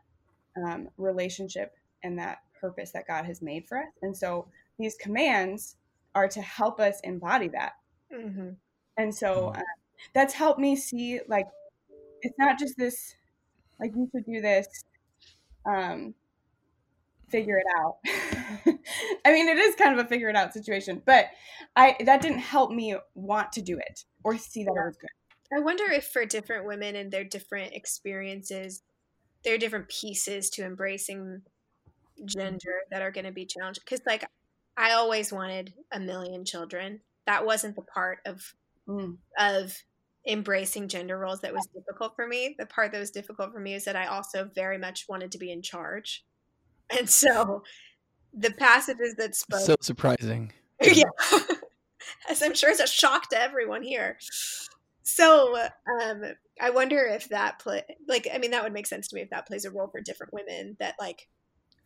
um, 0.58 0.90
relationship 0.98 1.76
and 2.04 2.18
that 2.18 2.40
purpose 2.60 2.90
that 2.92 3.06
god 3.06 3.24
has 3.24 3.42
made 3.42 3.68
for 3.68 3.78
us. 3.78 3.94
And 4.02 4.16
so 4.16 4.48
these 4.80 4.96
commands 4.96 5.76
are 6.16 6.28
to 6.28 6.42
help 6.42 6.80
us 6.80 7.00
embody 7.04 7.48
that 7.50 7.74
Mm-hmm. 8.14 8.50
and 8.98 9.14
so 9.14 9.50
uh, 9.50 9.62
that's 10.14 10.34
helped 10.34 10.60
me 10.60 10.76
see 10.76 11.20
like 11.28 11.48
it's 12.22 12.38
not 12.40 12.58
just 12.58 12.78
this 12.78 13.16
like 13.80 13.92
you 13.96 14.08
should 14.12 14.26
do 14.26 14.42
this 14.42 14.68
um 15.70 16.14
figure 17.30 17.58
it 17.58 17.66
out 17.78 17.98
i 19.26 19.34
mean 19.34 19.50
it 19.50 19.58
is 19.58 19.76
kind 19.76 20.00
of 20.00 20.06
a 20.06 20.08
figure 20.08 20.30
it 20.30 20.36
out 20.38 20.54
situation 20.54 21.02
but 21.06 21.26
i 21.76 21.98
that 22.06 22.22
didn't 22.22 22.40
help 22.40 22.72
me 22.72 22.96
want 23.16 23.52
to 23.52 23.62
do 23.62 23.78
it 23.78 24.06
or 24.24 24.38
see 24.38 24.64
that 24.64 24.72
it 24.72 24.86
was 24.86 24.96
good 24.96 25.10
I 25.56 25.60
wonder 25.60 25.86
if 25.90 26.08
for 26.08 26.26
different 26.26 26.66
women 26.66 26.96
and 26.96 27.12
their 27.12 27.24
different 27.24 27.74
experiences, 27.74 28.84
there 29.44 29.56
are 29.56 29.60
different 29.60 29.88
pieces 29.88 30.50
to 30.52 30.66
embracing 30.66 31.44
gender 32.26 32.82
that 32.92 33.02
are 33.02 33.12
going 33.12 33.26
to 33.26 33.32
be 33.32 33.46
challenged. 33.46 33.80
Because, 33.80 34.02
like, 34.06 34.26
I 34.76 34.94
always 34.94 35.32
wanted 35.32 35.74
a 35.92 36.00
million 36.00 36.44
children. 36.44 37.02
That 37.28 37.46
wasn't 37.46 37.76
the 37.76 37.84
part 37.84 38.20
of 38.26 38.42
Mm. 38.90 39.18
of 39.38 39.76
embracing 40.26 40.88
gender 40.88 41.18
roles 41.18 41.42
that 41.42 41.54
was 41.54 41.68
difficult 41.76 42.16
for 42.16 42.26
me. 42.26 42.56
The 42.58 42.66
part 42.66 42.94
that 42.94 43.00
was 43.00 43.12
difficult 43.12 43.52
for 43.52 43.60
me 43.60 43.74
is 43.74 43.84
that 43.84 43.98
I 43.98 44.06
also 44.08 44.50
very 44.56 44.78
much 44.78 45.08
wanted 45.10 45.32
to 45.34 45.38
be 45.38 45.52
in 45.52 45.62
charge, 45.62 46.26
and 46.90 47.10
so 47.10 47.64
the 48.34 48.52
passages 48.52 49.16
that 49.18 49.36
spoke 49.36 49.60
So 49.60 49.76
surprising. 49.82 50.54
yeah. 50.82 51.04
As 52.30 52.42
I'm 52.42 52.54
sure 52.54 52.70
it's 52.70 52.80
a 52.80 52.88
shock 52.88 53.30
to 53.30 53.40
everyone 53.42 53.84
here. 53.84 54.18
So, 55.04 55.58
um, 55.58 56.24
I 56.62 56.70
wonder 56.70 57.00
if 57.06 57.30
that 57.30 57.60
play, 57.60 57.84
like, 58.08 58.28
I 58.34 58.38
mean, 58.38 58.52
that 58.52 58.64
would 58.64 58.74
make 58.74 58.88
sense 58.88 59.08
to 59.08 59.16
me 59.16 59.22
if 59.22 59.30
that 59.32 59.48
plays 59.48 59.66
a 59.66 59.72
role 59.72 59.88
for 59.88 60.02
different 60.02 60.34
women. 60.34 60.76
That, 60.80 60.96
like, 61.00 61.28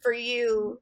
for 0.01 0.11
you, 0.11 0.81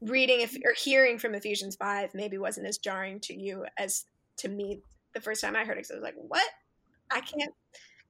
reading 0.00 0.40
if, 0.40 0.54
or 0.64 0.72
hearing 0.76 1.18
from 1.18 1.34
Ephesians 1.34 1.76
5 1.76 2.14
maybe 2.14 2.38
wasn't 2.38 2.66
as 2.66 2.78
jarring 2.78 3.20
to 3.20 3.34
you 3.34 3.66
as 3.78 4.04
to 4.38 4.48
me 4.48 4.80
the 5.14 5.20
first 5.20 5.40
time 5.40 5.56
I 5.56 5.64
heard 5.64 5.72
it. 5.78 5.86
Because 5.88 5.90
I 5.92 5.94
was 5.94 6.02
like, 6.02 6.14
what? 6.16 6.48
I 7.10 7.20
can't 7.20 7.52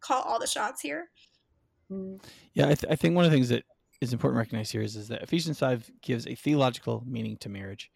call 0.01 0.23
all 0.23 0.39
the 0.39 0.47
shots 0.47 0.81
here. 0.81 1.09
Yeah, 2.55 2.65
I, 2.69 2.75
th- 2.75 2.91
I 2.91 2.97
think 2.97 3.15
one 3.15 3.25
of 3.25 3.31
the 3.31 3.37
things 3.37 3.49
that 3.51 3.65
is 4.01 4.13
important 4.13 4.37
to 4.37 4.39
recognize 4.41 4.71
here 4.71 4.83
is, 4.83 4.97
is 4.97 5.09
that 5.09 5.23
Ephesians 5.23 5.59
5 5.59 5.91
gives 6.03 6.27
a 6.27 6.35
theological 6.35 7.03
meaning 7.07 7.37
to 7.39 7.49
marriage 7.49 7.91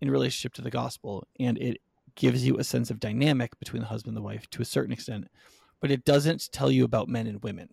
in 0.00 0.10
relationship 0.10 0.52
to 0.54 0.62
the 0.62 0.70
gospel, 0.70 1.26
and 1.40 1.58
it 1.58 1.78
gives 2.14 2.46
you 2.46 2.58
a 2.58 2.64
sense 2.64 2.90
of 2.90 3.00
dynamic 3.00 3.58
between 3.58 3.82
the 3.82 3.88
husband 3.88 4.16
and 4.16 4.24
the 4.24 4.26
wife 4.26 4.48
to 4.50 4.62
a 4.62 4.64
certain 4.64 4.92
extent, 4.92 5.28
but 5.80 5.90
it 5.90 6.04
doesn't 6.04 6.50
tell 6.52 6.70
you 6.70 6.84
about 6.84 7.08
men 7.08 7.26
and 7.26 7.42
women. 7.42 7.68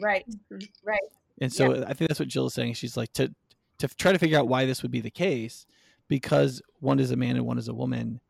right 0.00 0.24
Mhm. 0.52 0.68
right 0.84 0.98
And 1.40 1.52
so 1.52 1.84
I 1.84 1.92
think 1.94 2.08
that's 2.08 2.18
what 2.20 2.28
Jill 2.28 2.46
is 2.46 2.54
saying. 2.54 2.74
She's 2.74 2.96
like 2.96 3.12
to 3.14 3.32
to 3.78 3.88
try 3.88 4.12
to 4.12 4.18
figure 4.18 4.38
out 4.38 4.48
why 4.48 4.66
this 4.66 4.82
would 4.82 4.90
be 4.90 5.00
the 5.00 5.10
case, 5.10 5.66
because 6.08 6.62
one 6.80 6.98
is 6.98 7.10
a 7.10 7.16
man 7.16 7.36
and 7.36 7.46
one 7.46 7.58
is 7.58 7.68
a 7.68 7.74
woman. 7.74 8.20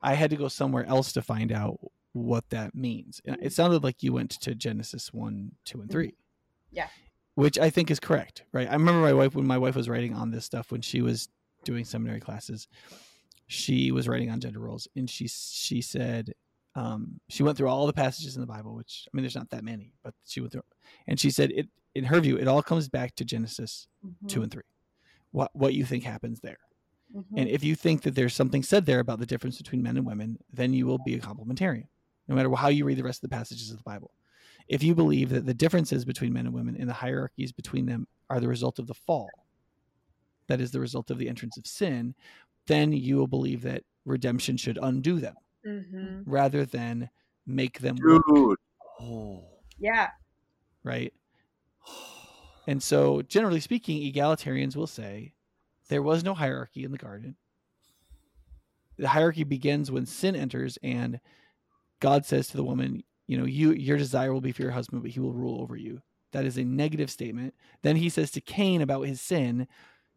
I 0.00 0.14
had 0.14 0.30
to 0.30 0.36
go 0.36 0.48
somewhere 0.48 0.84
else 0.86 1.12
to 1.12 1.22
find 1.22 1.52
out 1.52 1.78
what 2.12 2.48
that 2.50 2.74
means. 2.74 3.20
And 3.24 3.38
it 3.40 3.52
sounded 3.52 3.84
like 3.84 4.02
you 4.02 4.12
went 4.12 4.30
to 4.30 4.54
Genesis 4.54 5.12
one, 5.12 5.52
two, 5.64 5.80
and 5.80 5.90
three. 5.90 6.14
Yeah. 6.70 6.88
Which 7.34 7.58
I 7.58 7.70
think 7.70 7.90
is 7.90 8.00
correct, 8.00 8.42
right? 8.52 8.68
I 8.68 8.72
remember 8.72 9.00
my 9.00 9.12
wife 9.12 9.34
when 9.34 9.46
my 9.46 9.58
wife 9.58 9.76
was 9.76 9.88
writing 9.88 10.14
on 10.14 10.30
this 10.30 10.44
stuff 10.44 10.70
when 10.70 10.82
she 10.82 11.00
was 11.00 11.28
doing 11.64 11.84
seminary 11.84 12.20
classes. 12.20 12.68
She 13.46 13.92
was 13.92 14.08
writing 14.08 14.30
on 14.30 14.40
gender 14.40 14.60
roles, 14.60 14.88
and 14.96 15.08
she 15.08 15.28
she 15.28 15.82
said 15.82 16.32
um, 16.74 17.20
she 17.28 17.42
went 17.42 17.56
through 17.56 17.68
all 17.68 17.86
the 17.86 17.92
passages 17.92 18.34
in 18.34 18.40
the 18.40 18.46
Bible, 18.46 18.74
which 18.74 19.06
I 19.06 19.16
mean, 19.16 19.22
there's 19.22 19.36
not 19.36 19.50
that 19.50 19.64
many, 19.64 19.92
but 20.02 20.14
she 20.26 20.40
went 20.40 20.52
through, 20.52 20.62
and 21.06 21.20
she 21.20 21.30
said 21.30 21.50
it 21.52 21.68
in 21.94 22.04
her 22.04 22.20
view, 22.20 22.36
it 22.38 22.48
all 22.48 22.62
comes 22.62 22.88
back 22.88 23.14
to 23.16 23.24
Genesis 23.24 23.86
two 24.28 24.42
and 24.42 24.50
three. 24.50 24.62
What 25.30 25.50
what 25.54 25.74
you 25.74 25.84
think 25.84 26.04
happens 26.04 26.40
there, 26.40 26.58
Mhm. 27.14 27.24
and 27.36 27.48
if 27.48 27.62
you 27.64 27.74
think 27.74 28.02
that 28.02 28.14
there's 28.14 28.34
something 28.34 28.62
said 28.62 28.86
there 28.86 29.00
about 29.00 29.18
the 29.18 29.26
difference 29.26 29.58
between 29.58 29.82
men 29.82 29.96
and 29.96 30.06
women, 30.06 30.38
then 30.52 30.72
you 30.74 30.86
will 30.86 30.98
be 30.98 31.14
a 31.14 31.20
complementarian, 31.20 31.88
no 32.28 32.34
matter 32.34 32.50
how 32.54 32.68
you 32.68 32.84
read 32.84 32.98
the 32.98 33.04
rest 33.04 33.22
of 33.22 33.30
the 33.30 33.36
passages 33.36 33.70
of 33.70 33.76
the 33.78 33.82
Bible. 33.84 34.10
If 34.68 34.82
you 34.82 34.94
believe 34.94 35.30
that 35.30 35.44
the 35.46 35.54
differences 35.54 36.04
between 36.04 36.32
men 36.32 36.46
and 36.46 36.54
women 36.54 36.76
and 36.76 36.88
the 36.88 36.94
hierarchies 36.94 37.50
between 37.52 37.86
them 37.86 38.06
are 38.30 38.40
the 38.40 38.48
result 38.48 38.78
of 38.78 38.86
the 38.86 38.94
fall, 38.94 39.28
that 40.46 40.60
is 40.60 40.70
the 40.70 40.80
result 40.80 41.10
of 41.10 41.18
the 41.18 41.28
entrance 41.28 41.56
of 41.56 41.66
sin, 41.66 42.14
then 42.66 42.92
you 42.92 43.16
will 43.16 43.26
believe 43.26 43.62
that 43.62 43.84
redemption 44.04 44.56
should 44.56 44.78
undo 44.82 45.18
them 45.20 45.34
Mm-hmm. 45.66 46.22
rather 46.28 46.64
than 46.64 47.08
make 47.46 47.78
them 47.78 47.96
work, 48.04 48.22
Dude. 48.34 48.58
Oh. 49.00 49.44
yeah 49.78 50.10
right? 50.84 51.12
And 52.66 52.82
so, 52.82 53.22
generally 53.22 53.60
speaking, 53.60 54.00
egalitarians 54.02 54.76
will 54.76 54.86
say 54.86 55.34
there 55.88 56.02
was 56.02 56.22
no 56.22 56.34
hierarchy 56.34 56.84
in 56.84 56.92
the 56.92 56.98
garden. 56.98 57.36
The 58.98 59.08
hierarchy 59.08 59.44
begins 59.44 59.90
when 59.90 60.06
sin 60.06 60.36
enters, 60.36 60.78
and 60.82 61.18
God 61.98 62.24
says 62.24 62.48
to 62.48 62.56
the 62.56 62.64
woman, 62.64 63.02
"You 63.26 63.38
know, 63.38 63.46
you 63.46 63.72
your 63.72 63.96
desire 63.98 64.32
will 64.32 64.40
be 64.40 64.52
for 64.52 64.62
your 64.62 64.70
husband, 64.70 65.02
but 65.02 65.10
he 65.10 65.20
will 65.20 65.32
rule 65.32 65.60
over 65.60 65.76
you." 65.76 66.02
That 66.30 66.44
is 66.44 66.56
a 66.56 66.64
negative 66.64 67.10
statement. 67.10 67.54
Then 67.82 67.96
he 67.96 68.08
says 68.08 68.30
to 68.32 68.40
Cain 68.40 68.80
about 68.80 69.02
his 69.08 69.20
sin, 69.20 69.66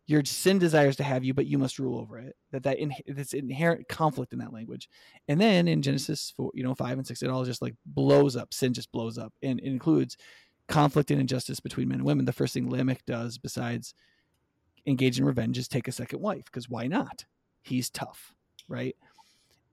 "Your 0.05 0.23
sin 0.23 0.59
desires 0.59 0.95
to 0.97 1.03
have 1.03 1.23
you, 1.23 1.33
but 1.33 1.47
you 1.47 1.57
must 1.57 1.79
rule 1.79 1.99
over 1.99 2.19
it." 2.19 2.35
That 2.51 2.63
that 2.63 2.77
in, 2.77 2.93
this 3.07 3.33
inherent 3.33 3.87
conflict 3.87 4.33
in 4.33 4.39
that 4.39 4.53
language. 4.53 4.87
And 5.27 5.41
then 5.41 5.67
in 5.67 5.81
Genesis, 5.81 6.31
four, 6.35 6.51
you 6.53 6.63
know, 6.63 6.75
five 6.75 6.97
and 6.97 7.07
six, 7.07 7.23
it 7.23 7.29
all 7.29 7.43
just 7.43 7.61
like 7.61 7.75
blows 7.85 8.35
up. 8.35 8.53
Sin 8.53 8.73
just 8.73 8.91
blows 8.91 9.17
up, 9.17 9.33
and 9.41 9.59
includes 9.61 10.15
conflict 10.67 11.11
and 11.11 11.19
injustice 11.21 11.59
between 11.59 11.87
men 11.89 11.99
and 11.99 12.05
women. 12.05 12.25
The 12.25 12.33
first 12.33 12.53
thing 12.53 12.69
Lamech 12.69 13.05
does, 13.05 13.37
besides 13.37 13.93
engage 14.85 15.19
in 15.19 15.25
revenge, 15.25 15.57
is 15.57 15.67
take 15.67 15.87
a 15.87 15.91
second 15.91 16.21
wife 16.21 16.45
because 16.45 16.69
why 16.69 16.87
not? 16.87 17.25
He's 17.63 17.89
tough, 17.89 18.33
right? 18.67 18.95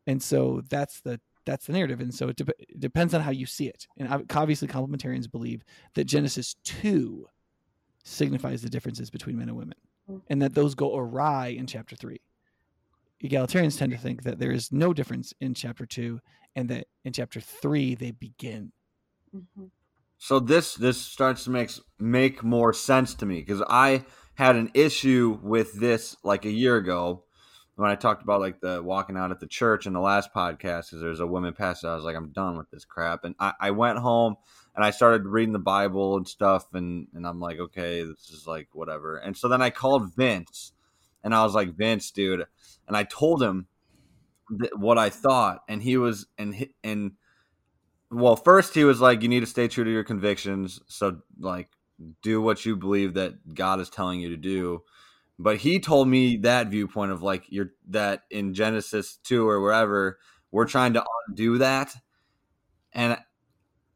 And 0.06 0.22
so 0.22 0.62
that's 0.68 1.00
the 1.00 1.20
that's 1.44 1.66
the 1.66 1.72
narrative, 1.72 2.00
and 2.00 2.14
so 2.14 2.28
it, 2.28 2.36
de- 2.36 2.44
it 2.60 2.78
depends 2.78 3.14
on 3.14 3.20
how 3.20 3.32
you 3.32 3.46
see 3.46 3.66
it. 3.66 3.88
And 3.98 4.24
obviously, 4.32 4.68
complementarians 4.68 5.28
believe 5.30 5.64
that 5.94 6.04
Genesis 6.04 6.54
two 6.62 7.26
signifies 8.04 8.62
the 8.62 8.70
differences 8.70 9.10
between 9.10 9.38
men 9.38 9.48
and 9.48 9.56
women, 9.58 9.76
Mm. 10.10 10.20
and 10.28 10.42
that 10.42 10.54
those 10.54 10.74
go 10.74 10.96
awry 10.96 11.48
in 11.48 11.66
chapter 11.66 11.94
three. 11.94 12.20
Egalitarians 13.22 13.78
tend 13.78 13.92
to 13.92 13.98
think 13.98 14.24
that 14.24 14.38
there 14.40 14.50
is 14.50 14.72
no 14.72 14.92
difference 14.92 15.32
in 15.40 15.54
chapter 15.54 15.86
two, 15.86 16.20
and 16.56 16.68
that 16.70 16.86
in 17.04 17.12
chapter 17.12 17.40
three 17.40 17.94
they 17.94 18.10
begin. 18.10 18.72
Mhm. 19.34 19.70
So 20.22 20.38
this 20.38 20.76
this 20.76 21.00
starts 21.00 21.42
to 21.44 21.50
make 21.50 21.72
make 21.98 22.44
more 22.44 22.72
sense 22.72 23.14
to 23.14 23.26
me 23.26 23.40
because 23.40 23.60
I 23.68 24.04
had 24.34 24.54
an 24.54 24.70
issue 24.72 25.40
with 25.42 25.72
this 25.72 26.16
like 26.22 26.44
a 26.44 26.50
year 26.50 26.76
ago 26.76 27.24
when 27.74 27.90
I 27.90 27.96
talked 27.96 28.22
about 28.22 28.40
like 28.40 28.60
the 28.60 28.80
walking 28.84 29.16
out 29.16 29.32
at 29.32 29.40
the 29.40 29.48
church 29.48 29.84
in 29.84 29.94
the 29.94 30.00
last 30.00 30.32
podcast 30.32 30.90
because 30.90 31.00
there's 31.00 31.18
a 31.18 31.26
woman 31.26 31.54
pastor. 31.54 31.88
I 31.88 31.96
was 31.96 32.04
like, 32.04 32.14
I'm 32.14 32.30
done 32.30 32.56
with 32.56 32.70
this 32.70 32.84
crap, 32.84 33.24
and 33.24 33.34
I, 33.40 33.54
I 33.60 33.70
went 33.72 33.98
home 33.98 34.36
and 34.76 34.84
I 34.84 34.92
started 34.92 35.26
reading 35.26 35.52
the 35.52 35.58
Bible 35.58 36.16
and 36.16 36.28
stuff, 36.28 36.72
and 36.72 37.08
and 37.14 37.26
I'm 37.26 37.40
like, 37.40 37.58
okay, 37.58 38.04
this 38.04 38.30
is 38.30 38.46
like 38.46 38.68
whatever. 38.74 39.16
And 39.16 39.36
so 39.36 39.48
then 39.48 39.60
I 39.60 39.70
called 39.70 40.14
Vince, 40.14 40.70
and 41.24 41.34
I 41.34 41.42
was 41.42 41.52
like, 41.52 41.74
Vince, 41.74 42.12
dude, 42.12 42.46
and 42.86 42.96
I 42.96 43.02
told 43.02 43.42
him 43.42 43.66
th- 44.56 44.70
what 44.76 44.98
I 44.98 45.10
thought, 45.10 45.64
and 45.68 45.82
he 45.82 45.96
was 45.96 46.26
and 46.38 46.68
and 46.84 47.14
well, 48.12 48.36
first 48.36 48.74
he 48.74 48.84
was 48.84 49.00
like, 49.00 49.22
you 49.22 49.28
need 49.28 49.40
to 49.40 49.46
stay 49.46 49.68
true 49.68 49.84
to 49.84 49.90
your 49.90 50.04
convictions. 50.04 50.80
So 50.86 51.22
like, 51.40 51.68
do 52.22 52.42
what 52.42 52.64
you 52.64 52.76
believe 52.76 53.14
that 53.14 53.54
God 53.54 53.80
is 53.80 53.88
telling 53.88 54.20
you 54.20 54.28
to 54.30 54.36
do. 54.36 54.82
But 55.38 55.56
he 55.56 55.80
told 55.80 56.08
me 56.08 56.36
that 56.38 56.68
viewpoint 56.68 57.10
of 57.10 57.22
like 57.22 57.44
you're 57.48 57.70
that 57.88 58.22
in 58.30 58.54
Genesis 58.54 59.16
two 59.24 59.48
or 59.48 59.60
wherever 59.60 60.18
we're 60.50 60.66
trying 60.66 60.92
to 60.92 61.04
undo 61.28 61.58
that, 61.58 61.94
and 62.92 63.16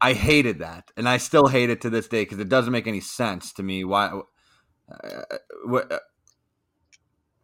I 0.00 0.14
hated 0.14 0.60
that, 0.60 0.90
and 0.96 1.08
I 1.08 1.18
still 1.18 1.46
hate 1.46 1.70
it 1.70 1.82
to 1.82 1.90
this 1.90 2.08
day 2.08 2.22
because 2.22 2.38
it 2.38 2.48
doesn't 2.48 2.72
make 2.72 2.86
any 2.86 3.00
sense 3.00 3.52
to 3.54 3.62
me. 3.62 3.84
Why? 3.84 4.20
Uh, 4.90 5.22
what? 5.66 6.02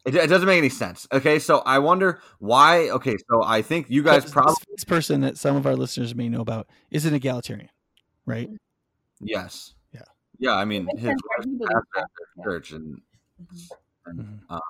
It, 0.04 0.14
it 0.16 0.26
doesn't 0.28 0.46
make 0.46 0.58
any 0.58 0.68
sense. 0.68 1.06
Okay, 1.12 1.38
so 1.38 1.58
I 1.64 1.78
wonder 1.78 2.20
why. 2.40 2.90
Okay, 2.90 3.16
so 3.30 3.42
I 3.44 3.62
think 3.62 3.88
you 3.88 4.02
guys 4.02 4.24
This- 4.24 4.32
probably 4.32 4.54
this 4.70 4.84
person 4.84 5.20
that 5.20 5.38
some 5.38 5.54
of 5.56 5.64
our 5.66 5.76
listeners 5.76 6.14
may 6.14 6.28
know 6.28 6.40
about 6.40 6.68
is 6.90 7.06
an 7.06 7.14
egalitarian. 7.14 7.68
right? 8.26 8.48
Yes. 9.20 9.74
Yeah. 9.92 10.02
Yeah. 10.38 10.54
I 10.54 10.64
mean, 10.64 10.86
his 10.94 11.02
sense 11.04 11.20
why 11.24 11.36
wife 11.38 11.44
he 11.44 11.50
believes 11.56 11.70
pastor 11.72 11.86
that. 11.94 12.00
at 12.02 12.08
the 12.16 12.24
Yeah. 12.40 12.44
church, 12.44 12.72
and, 12.72 13.00
Mhm. 13.40 13.68
and 14.06 14.18
Mhm. 14.20 14.38
um, 14.50 14.60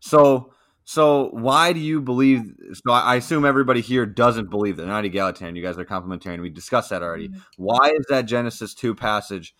so 0.00 0.52
so 0.84 1.28
why 1.32 1.72
do 1.74 1.80
you 1.80 2.00
believe? 2.00 2.54
So 2.72 2.92
I, 2.92 3.00
I 3.00 3.14
assume 3.16 3.44
everybody 3.44 3.80
here 3.82 4.06
doesn't 4.06 4.48
believe 4.50 4.76
that 4.78 4.86
not 4.86 5.04
egalitarian. 5.04 5.54
You 5.56 5.62
guys 5.62 5.76
are 5.78 5.84
complementarian. 5.84 6.40
We 6.40 6.48
discussed 6.50 6.88
that 6.90 7.02
already. 7.02 7.28
Mhm. 7.28 7.42
Why 7.58 7.90
is 7.98 8.06
that 8.08 8.22
Genesis 8.22 8.74
two 8.74 8.94
passage? 8.94 9.54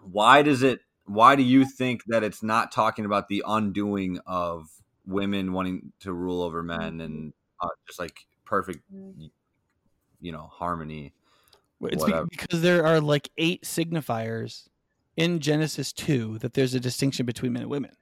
Why 0.00 0.42
does 0.42 0.62
it? 0.62 0.80
Why 1.08 1.36
do 1.36 1.42
you 1.42 1.64
think 1.64 2.02
that 2.06 2.22
it's 2.22 2.42
not 2.42 2.70
talking 2.72 3.04
about 3.04 3.28
the 3.28 3.42
undoing 3.46 4.18
of 4.26 4.68
women 5.06 5.52
wanting 5.52 5.92
to 6.00 6.12
rule 6.12 6.42
over 6.42 6.62
men 6.62 7.00
and 7.00 7.32
uh, 7.60 7.68
just 7.86 7.98
like 7.98 8.26
perfect, 8.44 8.80
Mhm. 8.94 9.30
you 10.20 10.32
know, 10.32 10.46
harmony? 10.52 11.12
It's 11.82 12.02
Whatever. 12.02 12.26
because 12.26 12.60
there 12.60 12.84
are 12.84 13.00
like 13.00 13.30
eight 13.38 13.62
signifiers 13.62 14.68
in 15.16 15.40
Genesis 15.40 15.92
2 15.92 16.38
that 16.38 16.54
there's 16.54 16.74
a 16.74 16.80
distinction 16.80 17.24
between 17.26 17.52
men 17.52 17.62
and 17.62 17.70
women. 17.70 17.92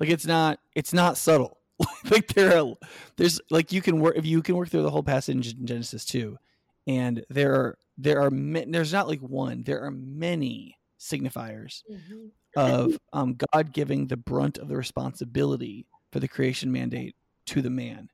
Like 0.00 0.08
it's 0.10 0.26
not 0.26 0.58
it's 0.74 0.92
not 0.92 1.16
subtle. 1.16 1.58
like 2.10 2.28
there 2.34 2.58
are 2.60 2.74
there's 3.16 3.40
like 3.50 3.72
you 3.72 3.82
can 3.82 4.00
work 4.00 4.16
if 4.16 4.24
you 4.26 4.42
can 4.42 4.56
work 4.56 4.68
through 4.68 4.82
the 4.82 4.90
whole 4.90 5.02
passage 5.02 5.54
in 5.54 5.66
Genesis 5.66 6.04
2 6.04 6.38
and 6.86 7.24
there 7.30 7.52
are 7.54 7.78
there 7.98 8.20
are 8.20 8.30
there's 8.30 8.92
not 8.92 9.08
like 9.08 9.20
one 9.20 9.62
there 9.64 9.80
are 9.82 9.90
many 9.90 10.76
signifiers 11.04 11.82
Mhm. 11.90 12.30
of 12.56 12.98
um, 13.12 13.36
God 13.52 13.72
giving 13.72 14.06
the 14.06 14.16
brunt 14.16 14.58
of 14.58 14.68
the 14.68 14.76
responsibility 14.76 15.86
for 16.10 16.20
the 16.20 16.28
creation 16.28 16.72
mandate 16.72 17.14
to 17.46 17.60
the 17.62 17.70
man, 17.70 18.08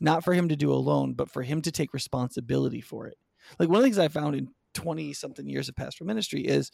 not 0.00 0.24
for 0.24 0.32
him 0.32 0.48
to 0.48 0.56
do 0.56 0.72
alone, 0.72 1.12
but 1.14 1.30
for 1.30 1.42
him 1.42 1.60
to 1.62 1.70
take 1.72 1.92
responsibility 1.92 2.80
for 2.80 3.06
it. 3.06 3.18
Like 3.58 3.68
one 3.68 3.76
of 3.76 3.82
the 3.82 3.86
things 3.86 3.98
I 3.98 4.08
found 4.08 4.36
in 4.36 4.48
20 4.74 5.12
something 5.12 5.48
years 5.48 5.68
of 5.68 5.74
pastoral 5.76 6.06
ministry 6.06 6.46
is 6.46 6.70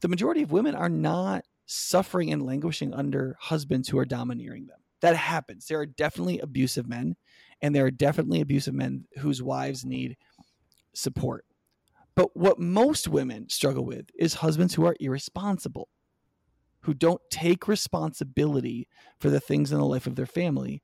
the 0.00 0.08
majority 0.08 0.42
of 0.42 0.52
women 0.52 0.74
are 0.74 0.88
not 0.88 1.44
suffering 1.66 2.32
and 2.32 2.42
languishing 2.44 2.92
under 2.92 3.36
husbands 3.40 3.88
who 3.88 3.98
are 3.98 4.04
domineering 4.04 4.66
them. 4.66 4.78
That 5.00 5.16
happens. 5.16 5.66
There 5.66 5.78
are 5.80 5.86
definitely 5.86 6.40
abusive 6.40 6.88
men, 6.88 7.16
and 7.62 7.74
there 7.74 7.86
are 7.86 7.90
definitely 7.90 8.40
abusive 8.40 8.74
men 8.74 9.06
whose 9.18 9.42
wives 9.42 9.84
need 9.84 10.16
support. 10.94 11.44
But 12.16 12.34
what 12.34 12.58
most 12.58 13.06
women 13.06 13.48
struggle 13.50 13.84
with 13.84 14.10
is 14.18 14.34
husbands 14.34 14.74
who 14.74 14.86
are 14.86 14.96
irresponsible, 14.98 15.88
who 16.80 16.94
don't 16.94 17.20
take 17.30 17.68
responsibility 17.68 18.88
for 19.20 19.28
the 19.28 19.38
things 19.38 19.70
in 19.70 19.78
the 19.78 19.84
life 19.84 20.06
of 20.06 20.16
their 20.16 20.26
family. 20.26 20.82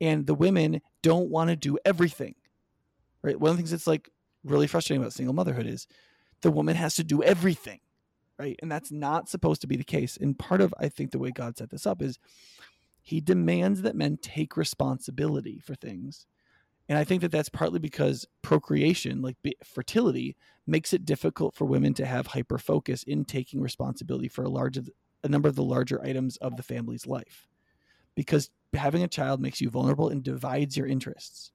And 0.00 0.26
the 0.26 0.34
women 0.34 0.82
don't 1.02 1.30
want 1.30 1.48
to 1.50 1.56
do 1.56 1.78
everything. 1.84 2.34
Right? 3.22 3.40
One 3.40 3.50
of 3.50 3.56
the 3.56 3.62
things 3.62 3.70
that's 3.70 3.86
like 3.86 4.10
really 4.44 4.66
frustrating 4.66 5.02
about 5.02 5.14
single 5.14 5.34
motherhood 5.34 5.66
is 5.66 5.86
the 6.42 6.50
woman 6.50 6.76
has 6.76 6.94
to 6.96 7.04
do 7.04 7.22
everything. 7.22 7.80
Right? 8.38 8.58
And 8.60 8.70
that's 8.70 8.92
not 8.92 9.30
supposed 9.30 9.62
to 9.62 9.66
be 9.66 9.76
the 9.76 9.84
case. 9.84 10.18
And 10.20 10.38
part 10.38 10.60
of 10.60 10.74
I 10.78 10.88
think 10.90 11.12
the 11.12 11.18
way 11.18 11.30
God 11.30 11.56
set 11.56 11.70
this 11.70 11.86
up 11.86 12.02
is 12.02 12.18
he 13.00 13.20
demands 13.20 13.82
that 13.82 13.96
men 13.96 14.18
take 14.20 14.56
responsibility 14.56 15.60
for 15.60 15.74
things. 15.74 16.26
And 16.88 16.98
I 16.98 17.04
think 17.04 17.22
that 17.22 17.32
that's 17.32 17.48
partly 17.48 17.78
because 17.78 18.26
procreation, 18.42 19.22
like 19.22 19.36
fertility, 19.64 20.36
makes 20.66 20.92
it 20.92 21.06
difficult 21.06 21.54
for 21.54 21.64
women 21.64 21.94
to 21.94 22.04
have 22.04 22.26
hyper 22.26 22.58
focus 22.58 23.02
in 23.04 23.24
taking 23.24 23.60
responsibility 23.60 24.28
for 24.28 24.44
a 24.44 24.50
large 24.50 24.78
a 25.22 25.28
number 25.28 25.48
of 25.48 25.54
the 25.54 25.62
larger 25.62 26.02
items 26.04 26.36
of 26.38 26.56
the 26.56 26.62
family's 26.62 27.06
life. 27.06 27.48
Because 28.14 28.50
having 28.74 29.02
a 29.02 29.08
child 29.08 29.40
makes 29.40 29.60
you 29.60 29.70
vulnerable 29.70 30.10
and 30.10 30.22
divides 30.22 30.76
your 30.76 30.86
interests 30.86 31.52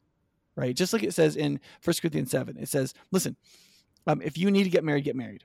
right? 0.59 0.75
Just 0.75 0.91
like 0.91 1.03
it 1.03 1.13
says 1.13 1.37
in 1.37 1.59
1 1.83 1.95
corinthians 2.01 2.31
7 2.31 2.57
it 2.57 2.67
says 2.67 2.93
listen 3.11 3.35
um, 4.07 4.21
if 4.21 4.37
you 4.37 4.51
need 4.51 4.65
to 4.65 4.69
get 4.69 4.83
married 4.83 5.05
get 5.05 5.15
married. 5.15 5.43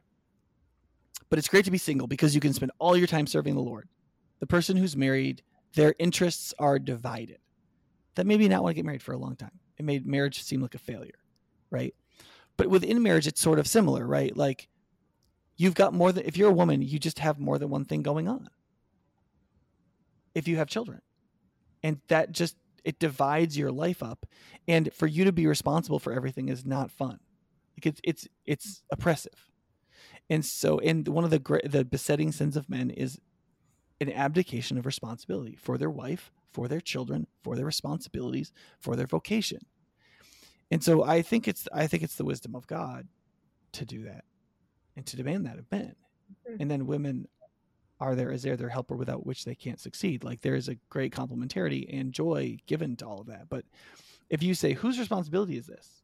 But 1.31 1.39
it's 1.39 1.49
great 1.49 1.65
to 1.65 1.71
be 1.71 1.79
single 1.79 2.07
because 2.07 2.35
you 2.35 2.41
can 2.41 2.53
spend 2.53 2.73
all 2.79 2.97
your 2.97 3.07
time 3.07 3.27
serving 3.27 3.55
the 3.55 3.61
lord. 3.61 3.89
The 4.41 4.47
person 4.47 4.77
who's 4.77 4.97
married 4.97 5.43
their 5.75 5.95
interests 5.99 6.53
are 6.59 6.79
divided. 6.79 7.39
That 8.15 8.27
maybe 8.27 8.49
not 8.49 8.63
want 8.63 8.73
to 8.73 8.77
get 8.77 8.85
married 8.85 9.03
for 9.03 9.13
a 9.13 9.19
long 9.19 9.37
time 9.37 9.59
it 9.79 9.85
made 9.85 10.07
marriage 10.07 10.43
seem 10.43 10.61
like 10.61 10.75
a 10.75 10.79
failure 10.79 11.19
right? 11.71 11.95
But 12.57 12.69
within 12.69 13.03
marriage 13.03 13.27
it's 13.27 13.41
sort 13.41 13.59
of 13.59 13.67
similar 13.67 14.07
right? 14.07 14.37
Like 14.37 14.69
you've 15.57 15.75
got 15.75 15.93
more 15.93 16.13
than 16.13 16.25
if 16.25 16.37
you're 16.37 16.51
a 16.51 16.55
woman 16.55 16.83
you 16.83 16.99
just 16.99 17.19
have 17.19 17.39
more 17.39 17.59
than 17.59 17.71
one 17.71 17.85
thing 17.85 18.03
going 18.03 18.29
on. 18.29 18.49
If 20.35 20.49
you 20.49 20.57
have 20.57 20.69
children. 20.69 21.01
And 21.83 22.01
that 22.09 22.33
just 22.33 22.57
it 22.85 22.99
divides 22.99 23.59
your 23.59 23.73
life 23.73 24.03
up. 24.03 24.27
And 24.69 24.93
for 24.93 25.07
you 25.07 25.25
to 25.25 25.33
be 25.33 25.47
responsible 25.47 25.99
for 25.99 26.13
everything 26.13 26.49
is 26.49 26.65
not 26.65 26.91
fun. 26.91 27.19
Like 27.77 27.87
it's 27.87 28.01
it's 28.05 28.29
it's 28.47 28.83
oppressive. 28.91 29.51
And 30.31 30.45
so 30.45 30.79
and 30.79 31.07
one 31.09 31.25
of 31.25 31.31
the 31.31 31.39
great 31.39 31.71
the 31.71 31.85
besetting 31.85 32.33
sins 32.33 32.57
of 32.57 32.71
men 32.71 32.91
is 32.91 33.19
an 34.01 34.13
abdication 34.13 34.79
of 34.79 34.87
responsibility 34.87 35.57
for 35.57 35.79
their 35.79 35.91
wife 35.91 36.31
for 36.55 36.69
their 36.69 36.81
children 36.81 37.27
for 37.43 37.57
their 37.57 37.67
responsibilities 37.67 38.53
for 38.81 38.97
their 38.97 39.07
vocation. 39.07 39.59
And 40.71 40.83
so 40.83 41.05
i 41.05 41.21
think 41.21 41.47
it's 41.47 41.69
i 41.73 41.87
think 41.87 42.03
it's 42.03 42.17
the 42.17 42.25
wisdom 42.25 42.55
of 42.55 42.67
god 42.67 43.07
to 43.73 43.85
do 43.85 44.05
that 44.05 44.25
and 44.97 45.05
to 45.07 45.17
demand 45.17 45.45
that 45.47 45.59
of 45.59 45.71
men. 45.71 45.95
Mhm. 46.49 46.57
and 46.61 46.71
then 46.71 46.87
women 46.87 47.29
are 48.01 48.15
there 48.15 48.31
is 48.31 48.43
there 48.43 48.57
their 48.57 48.69
helper 48.71 48.97
without 48.97 49.27
which 49.27 49.45
they 49.45 49.55
can't 49.55 49.79
succeed? 49.81 50.25
Like 50.25 50.41
there 50.41 50.55
is 50.55 50.69
a 50.69 50.77
great 50.89 51.13
complementarity 51.13 51.87
and 51.93 52.13
joy 52.13 52.57
given 52.67 52.97
to 52.97 53.07
all 53.07 53.21
of 53.21 53.27
that. 53.29 53.49
But 53.49 53.65
if 54.31 54.43
you 54.43 54.55
say 54.55 54.73
whose 54.73 54.99
responsibility 54.99 55.57
is 55.57 55.67
this? 55.67 56.03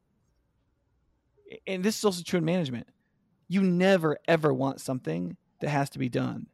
And 1.66 1.82
this 1.82 1.98
is 1.98 2.04
also 2.04 2.22
true 2.22 2.38
in 2.38 2.44
management. 2.44 2.86
You 3.48 3.62
never 3.62 4.18
ever 4.28 4.52
want 4.54 4.80
something 4.80 5.36
that 5.60 5.70
has 5.70 5.90
to 5.90 5.98
be 5.98 6.08
done 6.08 6.46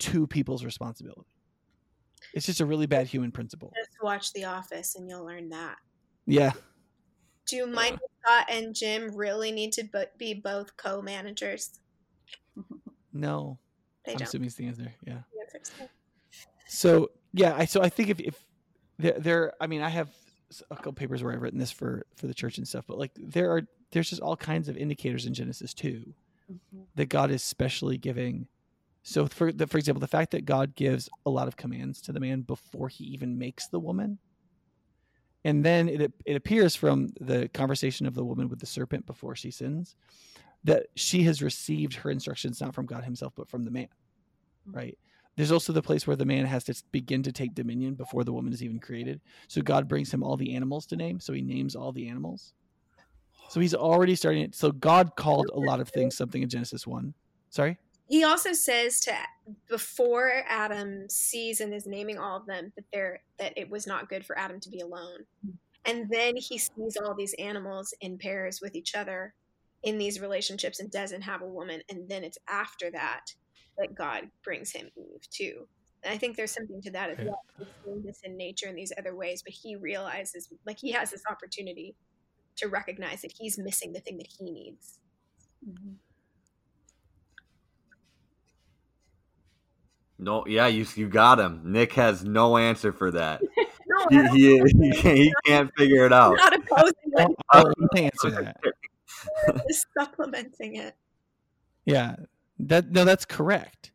to 0.00 0.26
people's 0.26 0.64
responsibility 0.64 1.30
it's 2.34 2.46
just 2.46 2.60
a 2.60 2.66
really 2.66 2.86
bad 2.86 3.06
human 3.06 3.30
principle 3.32 3.72
Just 3.76 3.90
watch 4.02 4.32
The 4.32 4.44
Office 4.44 4.94
and 4.96 5.08
you'll 5.08 5.24
learn 5.24 5.48
that. 5.50 5.76
yeah 6.26 6.52
Do 7.48 7.66
Michael 7.66 8.10
Scott 8.22 8.46
and 8.50 8.74
Jim 8.74 9.14
really 9.16 9.50
need 9.52 9.72
to 9.74 9.84
be 10.18 10.34
both 10.34 10.76
co-managers? 10.76 11.78
no 13.12 13.58
They 14.04 14.12
i'm 14.12 14.18
don't. 14.18 14.28
assuming 14.28 14.46
it's 14.46 14.56
the 14.56 14.66
answer 14.66 14.92
yeah. 15.06 15.20
So 16.68 17.10
yeah, 17.32 17.54
I 17.56 17.64
so 17.64 17.82
I 17.82 17.88
think 17.88 18.10
if 18.10 18.20
if 18.20 18.44
there, 18.98 19.18
there 19.18 19.52
I 19.60 19.66
mean 19.66 19.82
I 19.82 19.88
have 19.88 20.08
a 20.70 20.76
couple 20.76 20.92
papers 20.92 21.22
where 21.22 21.32
I've 21.32 21.42
written 21.42 21.58
this 21.58 21.72
for 21.72 22.06
for 22.16 22.26
the 22.28 22.34
church 22.34 22.58
and 22.58 22.66
stuff, 22.68 22.84
but 22.86 22.96
like 22.98 23.10
there 23.16 23.50
are 23.50 23.62
there's 23.90 24.08
just 24.08 24.22
all 24.22 24.36
kinds 24.36 24.68
of 24.68 24.76
indicators 24.76 25.26
in 25.26 25.34
Genesis 25.34 25.74
two 25.74 26.14
Mhm. 26.50 26.84
that 26.96 27.06
God 27.08 27.30
is 27.30 27.42
specially 27.42 27.96
giving. 27.98 28.46
So 29.02 29.26
for 29.26 29.52
the, 29.52 29.66
for 29.66 29.78
example, 29.78 30.00
the 30.00 30.06
fact 30.06 30.30
that 30.32 30.44
God 30.44 30.74
gives 30.74 31.08
a 31.24 31.30
lot 31.30 31.48
of 31.48 31.56
commands 31.56 32.00
to 32.02 32.12
the 32.12 32.20
man 32.20 32.42
before 32.42 32.88
he 32.88 33.04
even 33.04 33.38
makes 33.38 33.68
the 33.68 33.80
woman, 33.80 34.18
and 35.44 35.64
then 35.64 35.88
it 35.88 36.12
it 36.26 36.36
appears 36.36 36.76
from 36.76 37.08
the 37.20 37.48
conversation 37.48 38.06
of 38.06 38.14
the 38.14 38.24
woman 38.24 38.48
with 38.48 38.60
the 38.60 38.66
serpent 38.66 39.06
before 39.06 39.34
she 39.34 39.50
sins 39.50 39.96
that 40.64 40.86
she 40.94 41.22
has 41.22 41.40
received 41.40 41.94
her 41.94 42.10
instructions 42.10 42.60
not 42.60 42.74
from 42.74 42.84
God 42.84 43.04
Himself 43.04 43.32
but 43.34 43.48
from 43.48 43.64
the 43.64 43.70
man, 43.70 43.88
mm. 44.68 44.76
right? 44.76 44.98
There's 45.36 45.52
also 45.52 45.72
the 45.72 45.80
place 45.80 46.06
where 46.06 46.16
the 46.16 46.26
man 46.26 46.44
has 46.44 46.64
to 46.64 46.74
begin 46.92 47.22
to 47.22 47.32
take 47.32 47.54
dominion 47.54 47.94
before 47.94 48.24
the 48.24 48.32
woman 48.32 48.52
is 48.52 48.62
even 48.62 48.78
created. 48.78 49.22
So 49.48 49.62
God 49.62 49.88
brings 49.88 50.12
him 50.12 50.22
all 50.22 50.36
the 50.36 50.54
animals 50.54 50.84
to 50.86 50.96
name. 50.96 51.18
So 51.18 51.32
he 51.32 51.40
names 51.40 51.74
all 51.74 51.92
the 51.92 52.08
animals. 52.08 52.52
So 53.48 53.58
he's 53.58 53.74
already 53.74 54.14
starting 54.16 54.42
it. 54.42 54.54
So 54.54 54.70
God 54.70 55.16
called 55.16 55.50
a 55.54 55.58
lot 55.58 55.80
of 55.80 55.88
things 55.88 56.16
something 56.16 56.42
in 56.42 56.48
Genesis 56.48 56.86
1. 56.86 57.14
Sorry? 57.48 57.78
He 58.10 58.24
also 58.24 58.52
says 58.52 58.98
to 59.02 59.14
before 59.68 60.42
Adam 60.48 61.08
sees 61.08 61.60
and 61.60 61.72
is 61.72 61.86
naming 61.86 62.18
all 62.18 62.38
of 62.38 62.46
them 62.46 62.72
that 62.74 62.84
they're 62.92 63.22
that 63.38 63.52
it 63.56 63.70
was 63.70 63.86
not 63.86 64.08
good 64.08 64.26
for 64.26 64.36
Adam 64.36 64.58
to 64.58 64.68
be 64.68 64.80
alone. 64.80 65.24
And 65.84 66.10
then 66.10 66.34
he 66.36 66.58
sees 66.58 66.96
all 66.96 67.14
these 67.14 67.34
animals 67.34 67.94
in 68.00 68.18
pairs 68.18 68.60
with 68.60 68.74
each 68.74 68.96
other 68.96 69.32
in 69.84 69.96
these 69.96 70.20
relationships 70.20 70.80
and 70.80 70.90
doesn't 70.90 71.22
have 71.22 71.42
a 71.42 71.46
woman. 71.46 71.82
And 71.88 72.08
then 72.08 72.24
it's 72.24 72.36
after 72.48 72.90
that 72.90 73.32
that 73.78 73.94
God 73.94 74.28
brings 74.42 74.72
him 74.72 74.90
Eve 74.96 75.30
too. 75.30 75.68
And 76.02 76.12
I 76.12 76.18
think 76.18 76.36
there's 76.36 76.50
something 76.50 76.82
to 76.82 76.90
that 76.90 77.10
as 77.10 77.18
well. 77.24 77.44
He's 77.58 77.68
doing 77.84 78.02
this 78.02 78.22
in 78.24 78.36
nature 78.36 78.66
in 78.66 78.74
these 78.74 78.92
other 78.98 79.14
ways, 79.14 79.40
but 79.44 79.52
he 79.52 79.76
realizes 79.76 80.48
like 80.66 80.80
he 80.80 80.90
has 80.90 81.12
this 81.12 81.22
opportunity 81.30 81.94
to 82.56 82.66
recognize 82.66 83.22
that 83.22 83.32
he's 83.38 83.56
missing 83.56 83.92
the 83.92 84.00
thing 84.00 84.16
that 84.16 84.26
he 84.26 84.50
needs. 84.50 84.98
Mhm. 85.64 85.94
No, 90.22 90.44
yeah, 90.46 90.66
you 90.66 90.86
you 90.96 91.08
got 91.08 91.40
him. 91.40 91.62
Nick 91.64 91.94
has 91.94 92.24
no 92.24 92.56
answer 92.56 92.92
for 92.92 93.10
that. 93.12 93.42
No, 93.92 94.06
He, 94.08 94.60
he, 94.60 94.62
he, 94.78 94.92
can't, 94.92 95.18
he 95.18 95.32
can't 95.44 95.70
figure 95.76 96.06
it 96.06 96.12
out. 96.12 96.36
not 96.36 96.54
opposing 96.54 96.94
it. 97.06 97.36
I'll, 97.50 97.66
I'll 97.66 97.98
answer 97.98 98.30
that. 98.30 98.56
just 99.68 99.86
supplementing 99.98 100.76
it. 100.76 100.94
Yeah. 101.84 102.14
That 102.60 102.92
no, 102.92 103.04
that's 103.04 103.24
correct. 103.24 103.90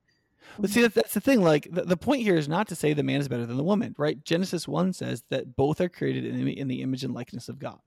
But 0.60 0.70
see, 0.70 0.80
mm-hmm. 0.80 0.82
that's, 0.84 0.96
that's 0.96 1.14
the 1.14 1.22
thing. 1.22 1.42
Like 1.42 1.70
the, 1.72 1.84
the 1.84 1.96
point 1.96 2.24
here 2.24 2.36
is 2.36 2.50
not 2.50 2.68
to 2.68 2.76
say 2.76 2.92
the 2.92 3.04
man 3.04 3.22
is 3.22 3.30
better 3.30 3.46
than 3.46 3.56
the 3.56 3.64
woman, 3.64 3.96
right? 3.98 4.22
Genesis 4.26 4.68
one 4.68 4.92
says 4.92 5.24
that 5.30 5.56
both 5.56 5.80
are 5.80 5.88
created 5.88 6.26
in, 6.26 6.44
the- 6.44 6.60
in 6.60 6.68
the 6.68 6.82
image 6.82 7.06
and 7.06 7.14
likeness 7.14 7.48
of 7.48 7.58
God, 7.58 7.80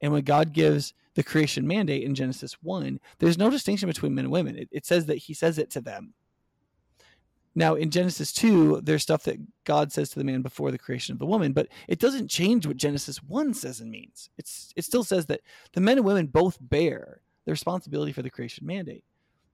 And 0.00 0.12
when 0.12 0.22
God 0.22 0.52
gives 0.52 0.94
the 1.14 1.24
creation 1.24 1.66
mandate 1.66 2.04
in 2.04 2.14
Genesis 2.14 2.54
1, 2.62 3.00
there's 3.18 3.38
no 3.38 3.50
distinction 3.50 3.88
between 3.88 4.14
men 4.14 4.26
and 4.26 4.32
women. 4.32 4.56
It, 4.56 4.68
it 4.70 4.86
says 4.86 5.06
that 5.06 5.16
he 5.16 5.34
says 5.34 5.58
it 5.58 5.70
to 5.70 5.80
them. 5.80 6.14
Now, 7.54 7.74
in 7.74 7.90
Genesis 7.90 8.32
2, 8.32 8.82
there's 8.82 9.02
stuff 9.02 9.24
that 9.24 9.38
God 9.64 9.92
says 9.92 10.10
to 10.10 10.18
the 10.18 10.24
man 10.24 10.42
before 10.42 10.70
the 10.70 10.78
creation 10.78 11.12
of 11.12 11.18
the 11.18 11.26
woman, 11.26 11.52
but 11.52 11.66
it 11.88 11.98
doesn't 11.98 12.28
change 12.28 12.66
what 12.66 12.76
Genesis 12.76 13.22
1 13.22 13.54
says 13.54 13.80
and 13.80 13.90
means. 13.90 14.30
It's, 14.38 14.72
it 14.76 14.84
still 14.84 15.02
says 15.02 15.26
that 15.26 15.40
the 15.72 15.80
men 15.80 15.98
and 15.98 16.06
women 16.06 16.26
both 16.26 16.58
bear 16.60 17.22
the 17.44 17.50
responsibility 17.50 18.12
for 18.12 18.22
the 18.22 18.30
creation 18.30 18.66
mandate. 18.66 19.04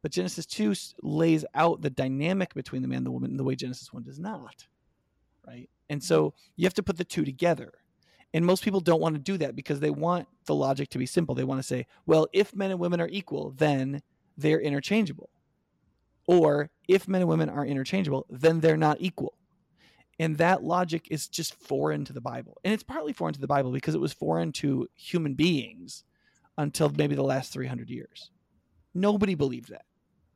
But 0.02 0.12
Genesis 0.12 0.44
2 0.46 0.74
lays 1.02 1.44
out 1.54 1.80
the 1.80 1.90
dynamic 1.90 2.54
between 2.54 2.82
the 2.82 2.88
man 2.88 2.98
and 2.98 3.06
the 3.06 3.10
woman 3.10 3.30
in 3.30 3.36
the 3.38 3.44
way 3.44 3.56
Genesis 3.56 3.92
1 3.92 4.02
does 4.02 4.20
not. 4.20 4.66
Right? 5.46 5.70
And 5.88 6.02
so 6.02 6.34
you 6.56 6.66
have 6.66 6.74
to 6.74 6.82
put 6.82 6.98
the 6.98 7.04
two 7.04 7.24
together. 7.24 7.72
And 8.34 8.44
most 8.44 8.62
people 8.62 8.80
don't 8.80 9.00
want 9.00 9.14
to 9.14 9.20
do 9.20 9.38
that 9.38 9.56
because 9.56 9.80
they 9.80 9.90
want 9.90 10.28
the 10.44 10.54
logic 10.54 10.90
to 10.90 10.98
be 10.98 11.06
simple. 11.06 11.34
They 11.34 11.44
want 11.44 11.60
to 11.60 11.66
say, 11.66 11.86
well, 12.04 12.28
if 12.32 12.54
men 12.54 12.70
and 12.70 12.78
women 12.78 13.00
are 13.00 13.08
equal, 13.08 13.54
then 13.56 14.02
they're 14.36 14.60
interchangeable. 14.60 15.30
Or 16.26 16.70
if 16.88 17.08
men 17.08 17.22
and 17.22 17.30
women 17.30 17.48
are 17.48 17.64
interchangeable, 17.64 18.26
then 18.28 18.60
they're 18.60 18.76
not 18.76 18.98
equal. 19.00 19.34
And 20.18 20.38
that 20.38 20.64
logic 20.64 21.08
is 21.10 21.28
just 21.28 21.54
foreign 21.54 22.04
to 22.06 22.12
the 22.12 22.20
Bible. 22.20 22.58
And 22.64 22.72
it's 22.72 22.82
partly 22.82 23.12
foreign 23.12 23.34
to 23.34 23.40
the 23.40 23.46
Bible 23.46 23.70
because 23.70 23.94
it 23.94 24.00
was 24.00 24.12
foreign 24.12 24.52
to 24.52 24.88
human 24.94 25.34
beings 25.34 26.04
until 26.56 26.88
maybe 26.88 27.14
the 27.14 27.22
last 27.22 27.52
300 27.52 27.90
years. 27.90 28.30
Nobody 28.94 29.34
believed 29.34 29.68
that 29.70 29.84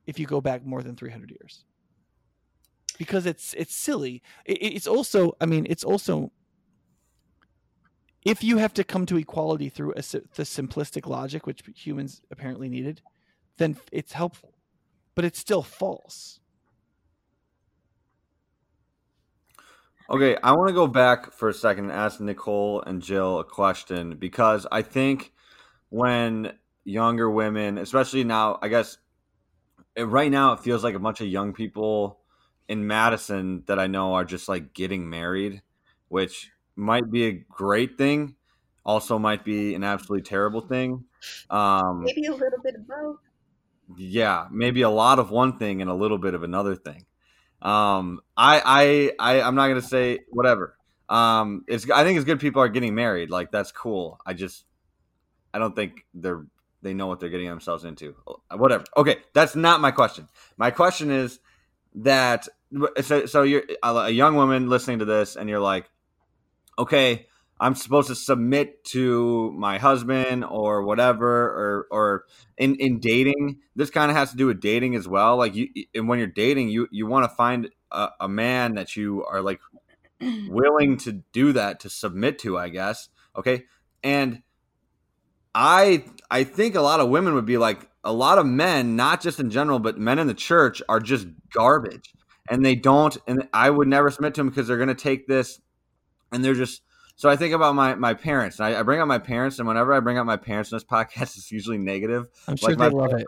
if 0.07 0.18
you 0.18 0.26
go 0.26 0.40
back 0.40 0.66
more 0.66 0.83
than 0.83 0.96
300 0.96 1.31
years. 1.31 1.64
Because 2.98 3.24
it's 3.24 3.55
it's 3.55 3.74
silly. 3.74 4.22
it's 4.44 4.87
also, 4.87 5.35
I 5.40 5.46
mean, 5.46 5.66
it's 5.70 5.85
also 5.85 6.31
if 8.22 8.44
you 8.44 8.59
have 8.59 8.74
to 8.74 8.85
come 8.85 9.07
to 9.07 9.16
equality 9.16 9.70
through 9.70 9.92
a, 9.92 10.03
the 10.03 10.42
simplistic 10.42 11.07
logic 11.07 11.46
which 11.46 11.62
humans 11.74 12.20
apparently 12.31 12.68
needed, 12.68 13.00
then 13.57 13.79
it's 13.90 14.12
helpful 14.12 14.49
but 15.14 15.25
it's 15.25 15.38
still 15.38 15.62
false. 15.62 16.40
Okay, 20.11 20.37
I 20.42 20.53
want 20.53 20.68
to 20.68 20.75
go 20.75 20.88
back 20.88 21.33
for 21.33 21.49
a 21.49 21.55
second 21.55 21.85
and 21.85 21.92
ask 21.92 22.18
Nicole 22.20 22.83
and 22.83 23.01
Jill 23.01 23.38
a 23.38 23.44
question 23.44 24.16
because 24.16 24.66
I 24.73 24.83
think 24.83 25.33
when 25.88 26.53
younger 26.85 27.31
women, 27.31 27.79
especially 27.79 28.25
now, 28.25 28.59
I 28.61 28.66
guess 28.68 28.99
right 29.96 30.31
now 30.31 30.55
it 30.55 30.61
feels 30.61 30.83
like 30.83 30.96
a 30.96 30.99
bunch 30.99 31.20
of 31.20 31.29
young 31.29 31.53
people 31.53 32.18
in 32.68 32.88
Madison 32.88 33.62
that 33.66 33.79
I 33.79 33.87
know 33.87 34.14
are 34.14 34.25
just 34.25 34.49
like 34.49 34.75
getting 34.75 35.09
married, 35.09 35.62
which 36.09 36.51
might 36.75 37.09
be 37.09 37.27
a 37.27 37.33
great 37.33 37.96
thing, 37.96 38.35
also 38.85 39.16
might 39.16 39.44
be 39.44 39.75
an 39.77 39.85
absolutely 39.85 40.23
terrible 40.23 40.61
thing. 40.61 41.05
Um, 41.51 42.03
Maybe 42.03 42.27
a 42.27 42.33
little 42.33 42.61
bit 42.62 42.75
of 42.75 42.88
both 42.88 43.18
yeah, 43.96 44.46
maybe 44.50 44.83
a 44.83 44.90
lot 44.90 45.18
of 45.18 45.31
one 45.31 45.59
thing 45.59 45.81
and 45.81 45.90
a 45.90 45.94
little 45.94 46.18
bit 46.18 46.35
of 46.35 46.42
another 46.42 46.76
thing. 46.76 47.07
Um, 47.62 48.20
I, 48.37 48.62
I, 48.64 49.12
I, 49.18 49.42
I'm 49.42 49.55
not 49.55 49.68
gonna 49.68 49.83
say 49.83 50.20
whatever. 50.31 50.76
Um, 51.09 51.64
it's 51.66 51.90
I 51.90 52.05
think 52.05 52.16
it's 52.16 52.24
good 52.24 52.40
people 52.40 52.62
are 52.62 52.68
getting 52.68 52.94
married. 52.94 53.31
Like 53.31 53.50
that's 53.50 53.72
cool. 53.72 54.18
I 54.24 54.33
just, 54.33 54.64
I 55.53 55.59
don't 55.59 55.74
think 55.74 56.07
they're 56.14 56.44
they 56.83 56.94
know 56.94 57.07
what 57.07 57.20
they're 57.20 57.29
getting 57.29 57.48
themselves 57.48 57.85
into. 57.85 58.14
Whatever. 58.50 58.85
Okay, 58.96 59.18
that's 59.35 59.55
not 59.55 59.81
my 59.81 59.90
question. 59.90 60.29
My 60.57 60.70
question 60.70 61.11
is 61.11 61.40
that 61.96 62.48
so, 63.03 63.26
so 63.26 63.42
you're 63.42 63.64
a 63.83 64.11
young 64.11 64.37
woman 64.37 64.68
listening 64.68 65.00
to 65.00 65.05
this, 65.05 65.37
and 65.37 65.48
you're 65.48 65.61
like, 65.61 65.90
okay, 66.79 67.26
I'm 67.61 67.75
supposed 67.75 68.09
to 68.09 68.14
submit 68.14 68.83
to 68.87 69.53
my 69.53 69.77
husband 69.77 70.46
or 70.46 70.83
whatever, 70.83 71.29
or 71.29 71.87
or 71.90 72.25
in 72.57 72.75
in 72.77 73.01
dating. 73.01 73.59
This 73.77 73.90
kind 73.90 74.11
of 74.11 74.16
has 74.16 74.31
to 74.31 74.37
do 74.38 74.46
with 74.46 74.61
dating 74.61 74.94
as 74.94 75.07
well. 75.07 75.37
Like 75.37 75.55
you, 75.55 75.68
and 75.94 76.09
when 76.09 76.18
you're 76.18 76.27
dating, 76.29 76.70
you 76.70 76.88
you 76.90 77.07
want 77.07 77.31
to 77.31 77.37
find 77.37 77.68
a, 77.92 78.09
a 78.20 78.29
man 78.29 78.77
that 78.77 78.96
you 78.96 79.25
are 79.27 79.42
like 79.42 79.61
willing 80.20 80.96
to 80.99 81.23
do 81.33 81.53
that 81.53 81.81
to 81.81 81.90
submit 81.90 82.38
to. 82.40 82.57
I 82.57 82.70
guess. 82.70 83.11
Okay, 83.37 83.64
and 84.03 84.42
I 85.55 86.05
I 86.31 86.44
think 86.44 86.77
a 86.77 86.81
lot 86.81 87.01
of 87.01 87.11
women 87.11 87.35
would 87.35 87.46
be 87.46 87.59
like 87.59 87.90
a 88.03 88.12
lot 88.12 88.38
of 88.38 88.46
men, 88.46 88.96
not 88.96 89.20
just 89.20 89.38
in 89.38 89.51
general, 89.51 89.79
but 89.79 89.99
men 89.99 90.18
in 90.18 90.27
the 90.27 90.35
church 90.35 90.81
are 90.88 90.99
just 90.99 91.29
garbage, 91.53 92.14
and 92.49 92.64
they 92.64 92.75
don't. 92.75 93.18
And 93.27 93.49
I 93.53 93.68
would 93.68 93.87
never 93.87 94.11
submit 94.11 94.33
to 94.37 94.40
them 94.40 94.49
because 94.49 94.66
they're 94.66 94.79
going 94.79 94.88
to 94.88 94.94
take 94.94 95.27
this, 95.27 95.61
and 96.33 96.42
they're 96.42 96.55
just 96.55 96.81
so 97.20 97.28
I 97.28 97.37
think 97.37 97.52
about 97.52 97.74
my 97.74 97.94
my 97.96 98.14
parents, 98.14 98.59
and 98.59 98.66
I, 98.74 98.80
I, 98.80 98.83
bring 98.83 98.98
up 98.98 99.06
my 99.06 99.18
parents, 99.18 99.59
and 99.59 99.68
whenever 99.68 99.92
I 99.92 100.00
bring 100.00 100.16
up 100.16 100.24
my 100.24 100.38
parents 100.38 100.72
in 100.72 100.76
this 100.76 100.85
podcast, 100.90 101.37
it's 101.37 101.52
usually 101.52 101.76
negative. 101.76 102.28
I'm 102.48 102.56
sure 102.56 102.70
like 102.70 102.78
they 102.78 102.88
love 102.88 103.12
it. 103.12 103.26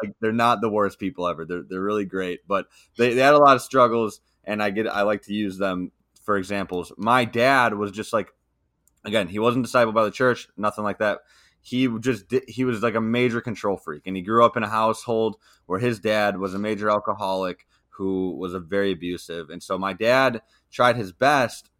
like 0.00 0.14
they're 0.20 0.30
not 0.30 0.60
the 0.60 0.68
worst 0.68 1.00
people 1.00 1.26
ever. 1.26 1.44
They're 1.44 1.64
they're 1.68 1.82
really 1.82 2.04
great, 2.04 2.46
but 2.46 2.68
they, 2.96 3.14
they 3.14 3.20
had 3.20 3.34
a 3.34 3.38
lot 3.38 3.56
of 3.56 3.62
struggles, 3.62 4.20
and 4.44 4.62
I 4.62 4.70
get 4.70 4.86
I 4.86 5.02
like 5.02 5.22
to 5.22 5.34
use 5.34 5.58
them 5.58 5.90
for 6.22 6.36
examples. 6.36 6.92
My 6.96 7.24
dad 7.24 7.74
was 7.74 7.90
just 7.90 8.12
like, 8.12 8.32
again, 9.04 9.26
he 9.26 9.40
wasn't 9.40 9.66
discipled 9.66 9.94
by 9.94 10.04
the 10.04 10.12
church, 10.12 10.46
nothing 10.56 10.84
like 10.84 10.98
that. 10.98 11.22
He 11.62 11.88
just 11.98 12.28
did, 12.28 12.44
he 12.46 12.64
was 12.64 12.80
like 12.80 12.94
a 12.94 13.00
major 13.00 13.40
control 13.40 13.76
freak, 13.76 14.06
and 14.06 14.14
he 14.14 14.22
grew 14.22 14.44
up 14.44 14.56
in 14.56 14.62
a 14.62 14.68
household 14.68 15.34
where 15.66 15.80
his 15.80 15.98
dad 15.98 16.38
was 16.38 16.54
a 16.54 16.60
major 16.60 16.88
alcoholic 16.88 17.66
who 17.88 18.36
was 18.38 18.54
a 18.54 18.60
very 18.60 18.92
abusive, 18.92 19.50
and 19.50 19.60
so 19.60 19.76
my 19.76 19.94
dad 19.94 20.42
tried 20.70 20.94
his 20.94 21.10
best 21.10 21.70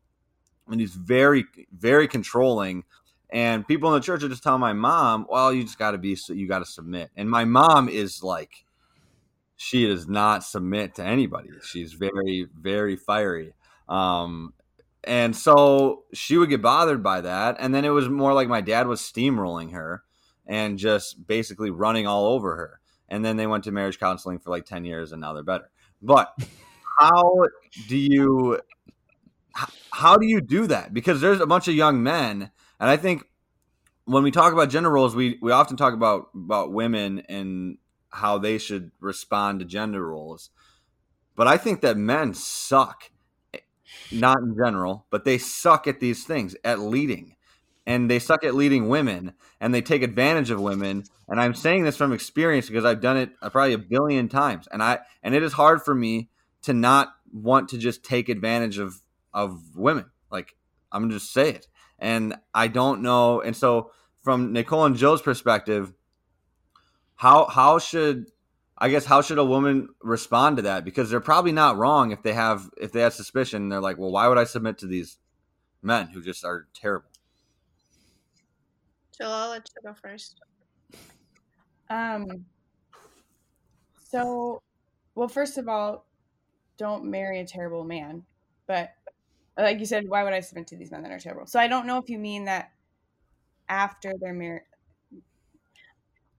and 0.72 0.80
he's 0.80 0.94
very 0.94 1.44
very 1.76 2.08
controlling. 2.08 2.84
And 3.30 3.66
people 3.66 3.88
in 3.88 3.94
the 3.98 4.04
church 4.04 4.22
are 4.22 4.28
just 4.28 4.42
telling 4.42 4.60
my 4.60 4.72
mom 4.72 5.26
well 5.28 5.52
you 5.52 5.62
just 5.62 5.78
got 5.78 5.92
to 5.92 5.98
be 5.98 6.18
you 6.28 6.48
got 6.48 6.60
to 6.60 6.66
submit. 6.66 7.10
And 7.16 7.30
my 7.30 7.44
mom 7.44 7.88
is 7.88 8.22
like 8.22 8.64
she 9.56 9.86
does 9.86 10.08
not 10.08 10.42
submit 10.42 10.96
to 10.96 11.04
anybody. 11.04 11.50
She's 11.64 11.92
very 11.92 12.48
very 12.58 12.96
fiery. 12.96 13.54
Um, 13.88 14.54
and 15.04 15.36
so 15.36 16.04
she 16.14 16.38
would 16.38 16.48
get 16.48 16.62
bothered 16.62 17.02
by 17.02 17.20
that 17.20 17.56
and 17.58 17.74
then 17.74 17.84
it 17.84 17.90
was 17.90 18.08
more 18.08 18.32
like 18.32 18.48
my 18.48 18.60
dad 18.60 18.86
was 18.86 19.00
steamrolling 19.00 19.72
her 19.72 20.02
and 20.46 20.78
just 20.78 21.26
basically 21.26 21.70
running 21.70 22.06
all 22.06 22.26
over 22.26 22.56
her. 22.56 22.80
And 23.08 23.24
then 23.24 23.36
they 23.36 23.46
went 23.46 23.64
to 23.64 23.72
marriage 23.72 23.98
counseling 23.98 24.38
for 24.38 24.50
like 24.50 24.64
10 24.64 24.84
years 24.84 25.12
and 25.12 25.20
now 25.20 25.32
they're 25.34 25.42
better. 25.42 25.70
But 26.00 26.34
how 26.98 27.46
do 27.88 27.96
you 27.96 28.60
how 29.92 30.16
do 30.16 30.26
you 30.26 30.40
do 30.40 30.66
that? 30.66 30.94
Because 30.94 31.20
there's 31.20 31.40
a 31.40 31.46
bunch 31.46 31.68
of 31.68 31.74
young 31.74 32.02
men, 32.02 32.50
and 32.80 32.90
I 32.90 32.96
think 32.96 33.24
when 34.04 34.22
we 34.22 34.30
talk 34.30 34.52
about 34.52 34.70
gender 34.70 34.90
roles, 34.90 35.14
we 35.14 35.38
we 35.40 35.52
often 35.52 35.76
talk 35.76 35.94
about 35.94 36.28
about 36.34 36.72
women 36.72 37.20
and 37.28 37.78
how 38.10 38.38
they 38.38 38.58
should 38.58 38.90
respond 39.00 39.60
to 39.60 39.64
gender 39.64 40.06
roles. 40.06 40.50
But 41.34 41.46
I 41.46 41.56
think 41.56 41.80
that 41.80 41.96
men 41.96 42.34
suck, 42.34 43.10
not 44.10 44.38
in 44.38 44.54
general, 44.56 45.06
but 45.10 45.24
they 45.24 45.38
suck 45.38 45.86
at 45.86 46.00
these 46.00 46.24
things, 46.24 46.54
at 46.64 46.78
leading. 46.78 47.36
And 47.84 48.08
they 48.08 48.20
suck 48.20 48.44
at 48.44 48.54
leading 48.54 48.88
women 48.88 49.32
and 49.60 49.74
they 49.74 49.80
take 49.80 50.02
advantage 50.02 50.50
of 50.50 50.60
women. 50.60 51.02
And 51.26 51.40
I'm 51.40 51.54
saying 51.54 51.82
this 51.82 51.96
from 51.96 52.12
experience 52.12 52.68
because 52.68 52.84
I've 52.84 53.00
done 53.00 53.16
it 53.16 53.30
uh, 53.40 53.50
probably 53.50 53.72
a 53.72 53.78
billion 53.78 54.28
times. 54.28 54.68
And 54.70 54.82
I 54.82 55.00
and 55.22 55.34
it 55.34 55.42
is 55.42 55.54
hard 55.54 55.82
for 55.82 55.94
me 55.94 56.28
to 56.62 56.72
not 56.72 57.14
want 57.32 57.70
to 57.70 57.78
just 57.78 58.04
take 58.04 58.28
advantage 58.28 58.78
of 58.78 59.00
of 59.34 59.60
women. 59.74 60.06
Like 60.30 60.54
I'm 60.90 61.02
gonna 61.02 61.14
just 61.14 61.32
say 61.32 61.50
it. 61.50 61.66
And 61.98 62.34
I 62.52 62.68
don't 62.68 63.02
know. 63.02 63.40
And 63.40 63.56
so 63.56 63.92
from 64.22 64.52
Nicole 64.52 64.84
and 64.84 64.96
Joe's 64.96 65.22
perspective, 65.22 65.92
how 67.16 67.46
how 67.46 67.78
should 67.78 68.30
I 68.78 68.88
guess 68.88 69.04
how 69.04 69.22
should 69.22 69.38
a 69.38 69.44
woman 69.44 69.88
respond 70.02 70.56
to 70.56 70.62
that? 70.62 70.84
Because 70.84 71.10
they're 71.10 71.20
probably 71.20 71.52
not 71.52 71.76
wrong 71.76 72.10
if 72.10 72.22
they 72.22 72.32
have 72.32 72.68
if 72.80 72.92
they 72.92 73.00
have 73.00 73.14
suspicion. 73.14 73.68
They're 73.68 73.80
like, 73.80 73.98
well, 73.98 74.10
why 74.10 74.28
would 74.28 74.38
I 74.38 74.44
submit 74.44 74.78
to 74.78 74.86
these 74.86 75.18
men 75.82 76.08
who 76.08 76.22
just 76.22 76.44
are 76.44 76.66
terrible? 76.74 77.08
Jill, 79.16 79.30
I'll 79.30 79.50
let 79.50 79.68
you 79.68 79.88
go 79.88 79.94
first. 79.94 80.40
Um. 81.90 82.46
So, 84.10 84.60
well, 85.14 85.28
first 85.28 85.58
of 85.58 85.68
all, 85.68 86.06
don't 86.76 87.04
marry 87.04 87.40
a 87.40 87.46
terrible 87.46 87.84
man. 87.84 88.24
But 88.66 88.90
like 89.56 89.78
you 89.78 89.86
said, 89.86 90.08
why 90.08 90.24
would 90.24 90.32
I 90.32 90.40
submit 90.40 90.66
to 90.68 90.76
these 90.76 90.90
men 90.90 91.02
that 91.02 91.12
are 91.12 91.18
terrible? 91.18 91.46
So 91.46 91.60
I 91.60 91.68
don't 91.68 91.86
know 91.86 91.98
if 91.98 92.08
you 92.08 92.18
mean 92.18 92.44
that 92.44 92.72
after 93.68 94.12
they're 94.20 94.34
married. 94.34 94.62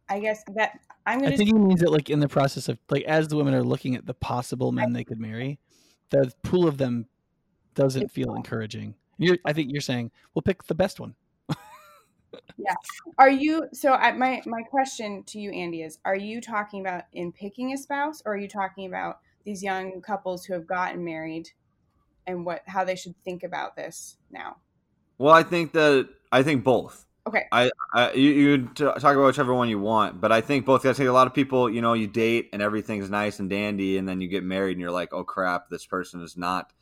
I 0.10 0.20
guess 0.20 0.44
that 0.56 0.80
I'm 1.06 1.20
gonna. 1.20 1.34
I 1.34 1.38
think 1.38 1.50
he 1.50 1.54
means 1.54 1.82
that 1.82 1.92
like 1.92 2.10
in 2.10 2.20
the 2.20 2.28
process 2.28 2.70
of 2.70 2.78
like 2.90 3.04
as 3.04 3.28
the 3.28 3.38
women 3.38 3.54
are 3.54 3.64
looking 3.64 3.96
at 3.96 4.06
the 4.06 4.14
possible 4.14 4.72
men 4.72 4.90
I, 4.90 5.00
they 5.00 5.04
could 5.04 5.20
marry, 5.20 5.60
the 6.10 6.32
pool 6.44 6.68
of 6.68 6.78
them 6.78 7.08
doesn't 7.74 8.12
feel 8.12 8.36
encouraging. 8.36 8.96
You're, 9.18 9.38
I 9.46 9.54
think 9.54 9.72
you're 9.72 9.82
saying 9.82 10.12
we'll 10.34 10.42
pick 10.42 10.64
the 10.64 10.76
best 10.76 11.00
one. 11.00 11.16
yeah. 12.58 12.74
Are 13.18 13.30
you 13.30 13.68
so? 13.74 13.94
I, 13.94 14.12
my 14.12 14.42
my 14.46 14.62
question 14.64 15.24
to 15.28 15.40
you, 15.40 15.52
Andy, 15.52 15.84
is: 15.84 16.00
Are 16.06 16.16
you 16.16 16.42
talking 16.42 16.82
about 16.82 17.04
in 17.14 17.32
picking 17.32 17.74
a 17.74 17.78
spouse, 17.78 18.22
or 18.26 18.34
are 18.34 18.38
you 18.38 18.48
talking 18.48 18.88
about 18.88 19.20
these 19.46 19.64
young 19.64 20.02
couples 20.02 20.46
who 20.46 20.54
have 20.54 20.68
gotten 20.68 21.04
married 21.04 21.50
and 22.28 22.46
what 22.46 22.64
how 22.66 22.84
they 22.84 22.96
should 22.96 23.16
think 23.24 23.44
about 23.44 23.76
this 23.76 24.18
now? 24.32 24.58
Well, 25.18 25.34
I 25.34 25.44
think 25.44 25.74
that 25.74 26.10
I 26.32 26.44
think 26.44 26.64
both. 26.64 27.06
Okay. 27.26 27.46
I, 27.54 27.72
I 27.94 28.12
you, 28.14 28.32
you 28.32 28.68
talk 28.68 28.98
about 28.98 29.26
whichever 29.26 29.54
one 29.54 29.70
you 29.70 29.80
want, 29.80 30.20
but 30.20 30.32
I 30.32 30.42
think 30.42 30.66
both. 30.66 30.86
I 30.86 30.92
think 30.92 31.08
a 31.08 31.14
lot 31.14 31.28
of 31.28 31.34
people, 31.34 31.70
you 31.70 31.82
know, 31.82 31.94
you 31.94 32.08
date 32.08 32.50
and 32.52 32.62
everything's 32.62 33.10
nice 33.10 33.40
and 33.40 33.50
dandy, 33.50 33.98
and 33.98 34.08
then 34.08 34.20
you 34.20 34.28
get 34.28 34.44
married 34.44 34.74
and 34.74 34.82
you're 34.82 34.92
like, 34.92 35.14
oh 35.14 35.24
crap, 35.24 35.70
this 35.70 35.86
person 35.86 36.22
is 36.22 36.36
not 36.36 36.74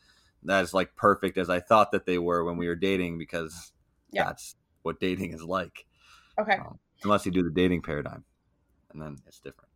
as 0.49 0.73
like 0.73 0.95
perfect 0.95 1.37
as 1.37 1.49
I 1.49 1.59
thought 1.59 1.91
that 1.91 2.07
they 2.07 2.17
were 2.17 2.43
when 2.43 2.57
we 2.57 2.67
were 2.67 2.75
dating 2.75 3.19
because 3.19 3.71
Yeah. 4.11 4.23
that's 4.25 4.55
what 4.81 4.99
dating 4.99 5.33
is 5.33 5.43
like. 5.43 5.85
Okay. 6.39 6.55
Um, 6.55 6.79
unless 7.03 7.25
you 7.25 7.31
do 7.31 7.43
the 7.43 7.51
dating 7.51 7.83
paradigm, 7.83 8.23
and 8.91 9.01
then 9.01 9.17
it's 9.27 9.39
different. 9.39 9.69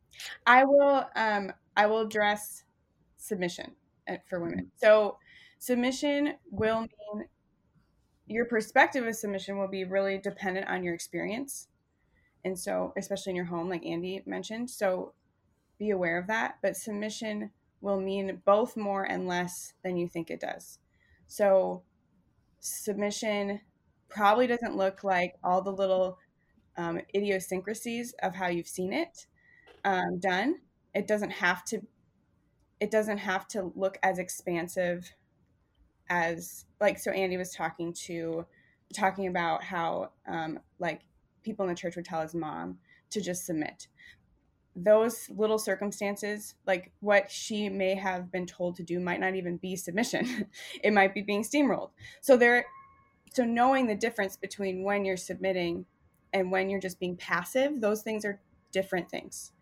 I 0.48 0.64
will 0.64 1.06
um 1.16 1.54
I 1.78 1.86
will 1.86 2.02
address 2.02 2.64
submission 3.18 3.76
uh, 4.10 4.16
for 4.28 4.40
women. 4.40 4.72
So 4.78 5.18
submission 5.66 6.36
will 6.52 6.82
mean 6.82 7.26
your 8.28 8.46
perspective 8.46 9.06
of 9.06 9.16
submission 9.16 9.58
will 9.58 9.68
be 9.68 9.84
really 9.84 10.18
dependent 10.18 10.68
on 10.68 10.84
your 10.84 10.94
experience. 10.94 11.68
And 12.44 12.58
so 12.58 12.94
especially 12.98 13.32
in 13.32 13.36
your 13.36 13.46
home 13.46 13.70
like 13.70 13.86
Andy 13.86 14.22
mentioned. 14.26 14.70
So 14.70 15.14
be 15.80 15.90
aware 15.90 16.20
of 16.20 16.28
that, 16.28 16.58
but 16.62 16.76
submission 16.76 17.50
will 17.82 18.00
mean 18.00 18.42
both 18.46 18.78
more 18.78 19.04
and 19.04 19.28
less 19.28 19.74
than 19.84 19.98
you 19.98 20.08
think 20.08 20.30
it 20.30 20.40
does. 20.40 20.80
So 21.28 21.82
submission 22.60 23.62
probably 24.10 24.48
doesn't 24.48 24.78
look 24.78 25.04
like 25.04 25.34
all 25.44 25.62
the 25.62 25.72
little 25.72 26.20
um, 26.78 27.00
idiosyncrasies 27.16 28.14
of 28.22 28.36
how 28.36 28.48
you've 28.48 28.68
seen 28.68 28.94
it 28.94 29.26
um, 29.84 30.20
done 30.20 30.56
it 30.94 31.08
doesn't 31.08 31.32
have 31.32 31.64
to 31.66 31.82
it 32.80 32.92
doesn't 32.92 33.20
have 33.20 33.48
to 33.48 33.72
look 33.76 33.98
as 34.04 34.20
expansive 34.20 35.14
as 36.10 36.66
like 36.80 37.00
so 37.00 37.12
andy 37.12 37.38
was 37.38 37.52
talking 37.52 37.94
to 37.94 38.46
talking 38.94 39.28
about 39.28 39.64
how 39.64 40.12
um, 40.28 40.60
like 40.80 41.02
people 41.44 41.64
in 41.66 41.70
the 41.70 41.76
church 41.76 41.96
would 41.96 42.06
tell 42.06 42.22
his 42.22 42.36
mom 42.36 42.78
to 43.12 43.22
just 43.22 43.46
submit. 43.46 43.88
Those 44.76 45.30
little 45.30 45.58
circumstances 45.58 46.56
like 46.68 46.92
what 47.00 47.32
she 47.32 47.70
may 47.70 47.96
have 47.96 48.32
been 48.32 48.46
told 48.46 48.76
to 48.76 48.84
do 48.84 49.00
might 49.00 49.20
not 49.20 49.36
even 49.36 49.58
be 49.58 49.76
submission. 49.76 50.48
It 50.84 50.92
might 50.92 51.14
be 51.14 51.22
being 51.22 51.44
steamrolled. 51.44 51.92
So 52.22 52.36
there 52.36 52.66
so 53.34 53.44
knowing 53.44 53.88
the 53.88 53.96
difference 53.96 54.38
between 54.38 54.84
when 54.84 55.06
you're 55.06 55.18
submitting 55.18 55.86
and 56.34 56.52
when 56.52 56.70
you're 56.70 56.80
just 56.80 57.00
being 57.00 57.16
passive 57.18 57.80
those 57.80 58.02
things 58.02 58.26
are 58.26 58.42
different 58.72 59.10
things. 59.10 59.54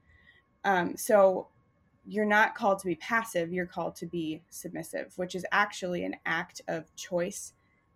Um, 0.64 0.98
so 0.98 1.50
you're 2.06 2.26
not 2.26 2.56
called 2.56 2.80
to 2.80 2.86
be 2.86 2.96
passive, 2.96 3.52
you're 3.54 3.66
called 3.66 3.96
to 3.98 4.06
be 4.06 4.42
submissive, 4.50 5.14
which 5.16 5.36
is 5.36 5.46
actually 5.52 6.04
an 6.04 6.16
act 6.26 6.62
of 6.68 6.94
choice 6.96 7.54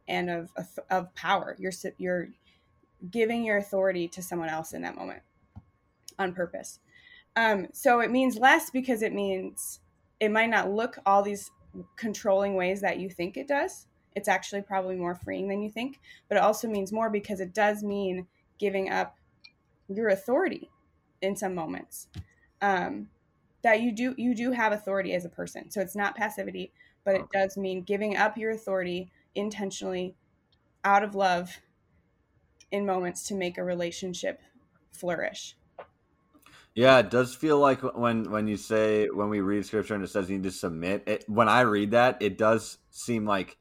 and 0.07 0.29
of 0.29 0.49
of 0.89 1.13
power. 1.15 1.55
You're 1.59 1.73
you're 1.97 2.29
giving 3.11 3.43
your 3.43 3.57
authority 3.57 4.07
to 4.07 4.23
someone 4.23 4.49
else 4.49 4.73
in 4.73 4.81
that 4.81 4.95
moment 4.95 5.21
on 6.17 6.33
purpose. 6.33 6.79
Um, 7.35 7.67
so 7.73 7.99
it 7.99 8.09
means 8.09 8.37
less 8.37 8.69
because 8.69 9.01
it 9.01 9.13
means 9.13 9.79
it 10.19 10.31
might 10.31 10.49
not 10.49 10.71
look 10.71 10.97
all 11.05 11.21
these 11.21 11.51
controlling 11.95 12.55
ways 12.55 12.81
that 12.81 12.99
you 12.99 13.09
think 13.09 13.37
it 13.37 13.47
does. 13.47 13.87
It's 14.15 14.27
actually 14.27 14.63
probably 14.63 14.95
more 14.95 15.13
freeing 15.13 15.47
than 15.47 15.61
you 15.61 15.69
think, 15.69 15.99
but 16.27 16.37
it 16.37 16.43
also 16.43 16.67
means 16.67 16.91
more 16.91 17.09
because 17.09 17.39
it 17.39 17.53
does 17.53 17.83
mean 17.83 18.25
giving 18.57 18.89
up 18.89 19.15
your 19.87 20.09
authority 20.09 20.71
in 21.21 21.35
some 21.35 21.53
moments 21.53 22.07
um, 22.61 23.09
that 23.67 23.81
you 23.81 23.91
do 23.91 24.15
you 24.17 24.33
do 24.33 24.51
have 24.51 24.71
authority 24.71 25.13
as 25.13 25.25
a 25.25 25.29
person. 25.29 25.69
So 25.69 25.81
it's 25.81 25.95
not 25.95 26.15
passivity, 26.15 26.71
but 27.03 27.15
it 27.15 27.25
does 27.33 27.57
mean 27.57 27.81
giving 27.81 28.15
up 28.15 28.37
your 28.37 28.51
authority 28.51 29.11
intentionally 29.35 30.15
out 30.85 31.03
of 31.03 31.15
love 31.15 31.59
in 32.71 32.85
moments 32.85 33.27
to 33.27 33.35
make 33.35 33.57
a 33.57 33.63
relationship 33.65 34.39
flourish. 34.89 35.57
Yeah, 36.75 36.99
it 36.99 37.09
does 37.09 37.35
feel 37.35 37.59
like 37.59 37.81
when 37.81 38.31
when 38.31 38.47
you 38.47 38.55
say 38.55 39.09
when 39.09 39.27
we 39.27 39.41
read 39.41 39.65
scripture 39.65 39.95
and 39.95 40.03
it 40.03 40.07
says 40.07 40.29
you 40.29 40.37
need 40.37 40.43
to 40.43 40.51
submit. 40.51 41.03
It, 41.05 41.25
when 41.27 41.49
I 41.49 41.61
read 41.61 41.91
that, 41.91 42.21
it 42.21 42.37
does 42.37 42.77
seem 42.89 43.25
like, 43.25 43.57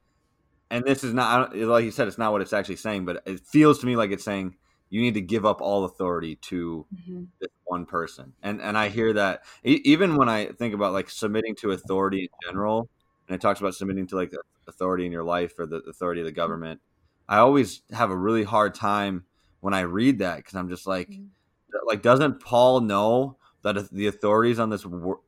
and 0.71 0.85
this 0.85 1.03
is 1.03 1.15
not 1.15 1.57
like 1.57 1.85
you 1.85 1.91
said, 1.91 2.07
it's 2.07 2.17
not 2.17 2.31
what 2.31 2.43
it's 2.43 2.53
actually 2.53 2.77
saying, 2.77 3.07
but 3.07 3.25
it 3.27 3.41
feels 3.41 3.81
to 3.81 3.87
me 3.87 3.97
like 3.97 4.13
it's 4.13 4.25
saying 4.25 4.55
you 4.89 5.01
need 5.01 5.15
to 5.15 5.21
give 5.21 5.45
up 5.45 5.61
all 5.61 5.85
authority 5.85 6.37
to 6.37 6.87
mm-hmm. 6.95 7.25
this 7.41 7.51
one 7.65 7.87
person. 7.87 8.33
And 8.43 8.61
and 8.61 8.79
I 8.79 8.89
hear 8.89 9.13
that 9.15 9.43
even 9.65 10.17
when 10.17 10.29
I 10.29 10.47
think 10.47 10.75
about 10.75 10.93
like 10.93 11.11
submitting 11.11 11.57
to 11.57 11.73
authority 11.73 12.23
in 12.23 12.29
general, 12.49 12.89
and 13.29 13.35
it 13.35 13.41
talks 13.41 13.61
about 13.61 13.75
submitting 13.75 14.07
to 14.09 14.17
like 14.17 14.31
the 14.31 14.41
authority 14.69 15.07
in 15.07 15.13
your 15.13 15.25
life 15.25 15.59
or 15.59 15.67
the 15.67 15.79
authority 15.89 16.21
of 16.21 16.27
the 16.27 16.33
government, 16.33 16.81
I 17.29 17.39
always 17.39 17.83
have 17.93 18.11
a 18.11 18.17
really 18.17 18.45
hard 18.45 18.75
time 18.75 19.25
when 19.61 19.75
I 19.75 19.81
read 19.81 20.21
that 20.21 20.37
because 20.37 20.55
I'm 20.55 20.69
just 20.69 20.87
like, 20.87 21.11
mm-hmm. 21.11 21.87
like 21.87 22.03
doesn't 22.03 22.41
Paul 22.41 22.81
know 22.81 23.37
that 23.63 23.91
the 23.91 24.07
authorities 24.07 24.61
on 24.61 24.71
this 24.71 24.87
wor- 24.87 25.21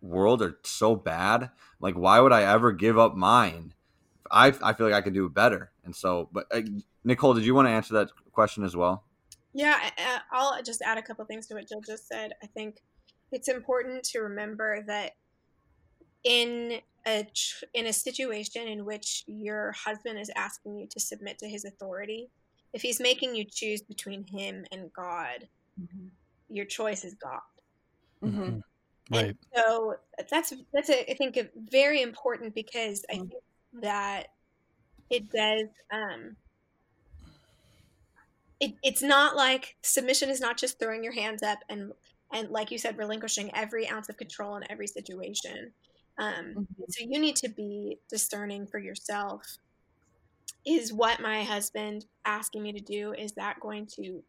world 0.00 0.42
are 0.42 0.58
so 0.62 0.94
bad? 0.94 1.50
Like, 1.80 1.96
why 1.96 2.20
would 2.20 2.32
I 2.32 2.44
ever 2.44 2.70
give 2.70 2.98
up 2.98 3.16
mine? 3.16 3.74
I 4.30 4.48
I 4.62 4.72
feel 4.74 4.86
like 4.86 4.94
I 4.94 5.00
could 5.00 5.14
do 5.14 5.28
better. 5.28 5.72
And 5.84 5.94
so, 5.94 6.28
but 6.32 6.46
uh, 6.52 6.62
Nicole, 7.04 7.34
did 7.34 7.44
you 7.44 7.54
want 7.54 7.66
to 7.66 7.72
answer 7.72 7.94
that 7.94 8.10
question 8.34 8.64
as 8.64 8.76
well? 8.76 9.04
Yeah, 9.52 9.78
I'll 10.32 10.60
just 10.62 10.82
add 10.82 10.98
a 10.98 11.02
couple 11.02 11.24
things 11.24 11.46
to 11.46 11.54
what 11.54 11.68
Jill 11.68 11.80
just 11.80 12.08
said. 12.08 12.32
I 12.42 12.46
think 12.48 12.82
it's 13.30 13.48
important 13.48 14.02
to 14.04 14.20
remember 14.20 14.82
that 14.88 15.12
in 16.24 16.80
a 17.06 17.26
in 17.74 17.86
a 17.86 17.92
situation 17.92 18.66
in 18.66 18.84
which 18.84 19.24
your 19.26 19.72
husband 19.72 20.18
is 20.18 20.30
asking 20.36 20.78
you 20.78 20.86
to 20.88 21.00
submit 21.00 21.38
to 21.38 21.48
his 21.48 21.64
authority, 21.64 22.30
if 22.72 22.82
he's 22.82 23.00
making 23.00 23.36
you 23.36 23.44
choose 23.44 23.82
between 23.82 24.24
him 24.24 24.64
and 24.72 24.92
God, 24.92 25.48
mm-hmm. 25.80 26.06
your 26.48 26.64
choice 26.64 27.04
is 27.04 27.14
God. 27.14 27.40
Mm-hmm. 28.22 28.42
mm-hmm. 28.42 28.58
Right. 29.10 29.26
And 29.26 29.36
so 29.54 29.96
that's 30.30 30.54
that's 30.72 30.88
a, 30.88 31.10
I 31.10 31.14
think 31.14 31.36
a 31.36 31.48
very 31.70 32.00
important 32.00 32.54
because 32.54 33.04
I 33.10 33.14
mm-hmm. 33.14 33.26
think 33.26 33.42
that 33.82 34.28
it 35.10 35.30
does 35.30 35.68
um, 35.92 36.36
it, 38.60 38.74
it's 38.82 39.02
not 39.02 39.36
like 39.36 39.76
submission 39.82 40.30
is 40.30 40.40
not 40.40 40.56
just 40.56 40.78
throwing 40.78 41.02
your 41.02 41.12
hands 41.12 41.42
up 41.42 41.58
and 41.68 41.92
and 42.32 42.50
like 42.50 42.70
you 42.70 42.78
said 42.78 42.96
relinquishing 42.98 43.50
every 43.54 43.88
ounce 43.88 44.08
of 44.08 44.16
control 44.16 44.56
in 44.56 44.70
every 44.70 44.86
situation 44.86 45.72
um, 46.18 46.34
mm-hmm. 46.34 46.82
so 46.88 47.04
you 47.06 47.18
need 47.18 47.36
to 47.36 47.48
be 47.48 47.98
discerning 48.08 48.66
for 48.66 48.78
yourself 48.78 49.42
is 50.66 50.92
what 50.92 51.20
my 51.20 51.42
husband 51.42 52.06
asking 52.24 52.62
me 52.62 52.72
to 52.72 52.80
do 52.80 53.12
is 53.12 53.32
that 53.32 53.60
going 53.60 53.86
to 53.86 54.22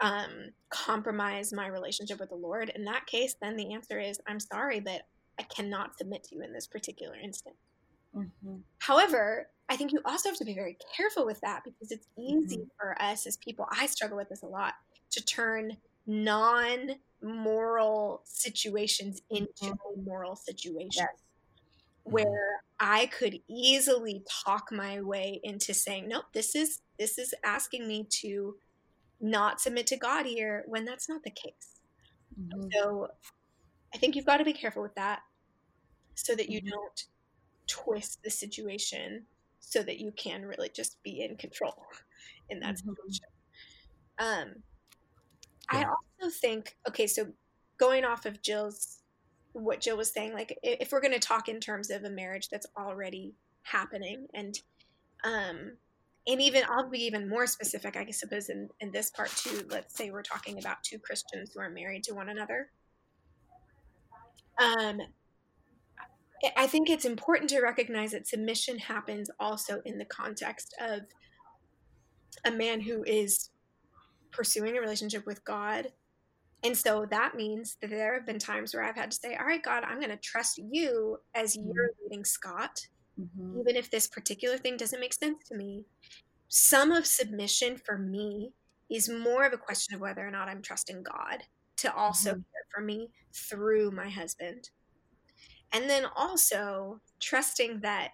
um, 0.00 0.50
compromise 0.70 1.52
my 1.52 1.66
relationship 1.66 2.20
with 2.20 2.30
the 2.30 2.34
lord 2.34 2.70
in 2.74 2.84
that 2.84 3.06
case 3.06 3.34
then 3.40 3.56
the 3.56 3.72
answer 3.72 3.98
is 3.98 4.20
i'm 4.26 4.40
sorry 4.40 4.80
but 4.80 5.02
i 5.38 5.42
cannot 5.44 5.96
submit 5.96 6.22
to 6.24 6.36
you 6.36 6.42
in 6.42 6.52
this 6.52 6.66
particular 6.66 7.16
instance 7.22 7.56
mm-hmm. 8.14 8.56
however 8.78 9.48
I 9.68 9.76
think 9.76 9.92
you 9.92 10.00
also 10.04 10.28
have 10.28 10.38
to 10.38 10.44
be 10.44 10.54
very 10.54 10.76
careful 10.94 11.24
with 11.24 11.40
that 11.40 11.62
because 11.64 11.90
it's 11.90 12.06
easy 12.18 12.58
mm-hmm. 12.58 12.68
for 12.78 13.00
us 13.00 13.26
as 13.26 13.36
people, 13.38 13.66
I 13.70 13.86
struggle 13.86 14.16
with 14.16 14.28
this 14.28 14.42
a 14.42 14.46
lot, 14.46 14.74
to 15.12 15.24
turn 15.24 15.76
non 16.06 16.90
moral 17.22 18.20
situations 18.24 19.22
into 19.30 19.48
mm-hmm. 19.62 20.04
moral 20.04 20.36
situations. 20.36 20.96
Yes. 20.96 21.08
Mm-hmm. 22.06 22.12
Where 22.12 22.60
I 22.78 23.06
could 23.06 23.40
easily 23.48 24.22
talk 24.44 24.68
my 24.70 25.00
way 25.00 25.40
into 25.42 25.72
saying, 25.72 26.08
nope, 26.08 26.26
this 26.34 26.54
is 26.54 26.80
this 26.98 27.16
is 27.16 27.32
asking 27.44 27.88
me 27.88 28.06
to 28.20 28.56
not 29.20 29.60
submit 29.60 29.86
to 29.86 29.96
God 29.96 30.26
here 30.26 30.64
when 30.66 30.84
that's 30.84 31.08
not 31.08 31.22
the 31.22 31.30
case. 31.30 31.80
Mm-hmm. 32.38 32.68
So 32.72 33.08
I 33.94 33.98
think 33.98 34.16
you've 34.16 34.26
got 34.26 34.36
to 34.36 34.44
be 34.44 34.52
careful 34.52 34.82
with 34.82 34.94
that 34.96 35.20
so 36.14 36.34
that 36.34 36.50
you 36.50 36.60
mm-hmm. 36.60 36.70
don't 36.70 37.04
twist 37.66 38.22
the 38.22 38.30
situation 38.30 39.24
so 39.64 39.82
that 39.82 39.98
you 39.98 40.12
can 40.12 40.44
really 40.44 40.70
just 40.74 41.02
be 41.02 41.22
in 41.22 41.36
control 41.36 41.74
in 42.50 42.60
that 42.60 42.76
mm-hmm. 42.76 42.90
situation. 42.90 43.26
Um, 44.18 44.62
yeah. 45.72 45.80
I 45.80 45.84
also 46.22 46.36
think 46.40 46.76
okay, 46.88 47.06
so 47.06 47.26
going 47.78 48.04
off 48.04 48.26
of 48.26 48.42
Jill's 48.42 48.98
what 49.52 49.80
Jill 49.80 49.96
was 49.96 50.12
saying, 50.12 50.34
like 50.34 50.58
if 50.62 50.92
we're 50.92 51.00
going 51.00 51.14
to 51.14 51.20
talk 51.20 51.48
in 51.48 51.60
terms 51.60 51.90
of 51.90 52.04
a 52.04 52.10
marriage 52.10 52.48
that's 52.48 52.66
already 52.76 53.34
happening, 53.62 54.26
and 54.34 54.58
um, 55.24 55.72
and 56.26 56.40
even 56.40 56.64
I'll 56.68 56.88
be 56.88 57.04
even 57.04 57.28
more 57.28 57.46
specific, 57.46 57.96
I 57.96 58.10
suppose, 58.10 58.48
in 58.48 58.68
in 58.80 58.90
this 58.90 59.10
part 59.10 59.30
too. 59.30 59.66
Let's 59.70 59.96
say 59.96 60.10
we're 60.10 60.22
talking 60.22 60.58
about 60.58 60.82
two 60.82 60.98
Christians 60.98 61.52
who 61.54 61.60
are 61.60 61.70
married 61.70 62.04
to 62.04 62.14
one 62.14 62.28
another. 62.28 62.70
Um, 64.60 65.00
I 66.56 66.66
think 66.66 66.90
it's 66.90 67.04
important 67.04 67.50
to 67.50 67.60
recognize 67.60 68.10
that 68.12 68.26
submission 68.26 68.78
happens 68.78 69.30
also 69.38 69.80
in 69.84 69.98
the 69.98 70.04
context 70.04 70.74
of 70.80 71.02
a 72.44 72.50
man 72.50 72.80
who 72.80 73.02
is 73.04 73.50
pursuing 74.30 74.76
a 74.76 74.80
relationship 74.80 75.26
with 75.26 75.44
God. 75.44 75.88
And 76.62 76.76
so 76.76 77.06
that 77.10 77.34
means 77.34 77.76
that 77.80 77.90
there 77.90 78.14
have 78.14 78.26
been 78.26 78.38
times 78.38 78.74
where 78.74 78.82
I've 78.82 78.96
had 78.96 79.10
to 79.10 79.16
say, 79.16 79.36
All 79.36 79.46
right, 79.46 79.62
God, 79.62 79.84
I'm 79.84 79.98
going 79.98 80.10
to 80.10 80.16
trust 80.16 80.58
you 80.58 81.18
as 81.34 81.56
mm-hmm. 81.56 81.70
you're 81.72 81.90
leading 82.02 82.24
Scott, 82.24 82.80
mm-hmm. 83.20 83.60
even 83.60 83.76
if 83.76 83.90
this 83.90 84.06
particular 84.08 84.58
thing 84.58 84.76
doesn't 84.76 85.00
make 85.00 85.14
sense 85.14 85.38
to 85.48 85.56
me. 85.56 85.84
some 86.48 86.92
of 86.92 87.04
submission 87.06 87.76
for 87.76 87.98
me 87.98 88.52
is 88.90 89.08
more 89.08 89.44
of 89.44 89.52
a 89.52 89.58
question 89.58 89.94
of 89.94 90.00
whether 90.00 90.24
or 90.24 90.30
not 90.30 90.48
I'm 90.48 90.62
trusting 90.62 91.02
God 91.02 91.42
to 91.78 91.92
also 91.92 92.34
Mhm. 92.34 92.44
care 92.52 92.66
for 92.72 92.80
me 92.80 93.10
through 93.32 93.90
my 93.90 94.08
husband. 94.08 94.70
And 95.74 95.90
then 95.90 96.06
also 96.16 97.00
trusting 97.20 97.80
that 97.80 98.12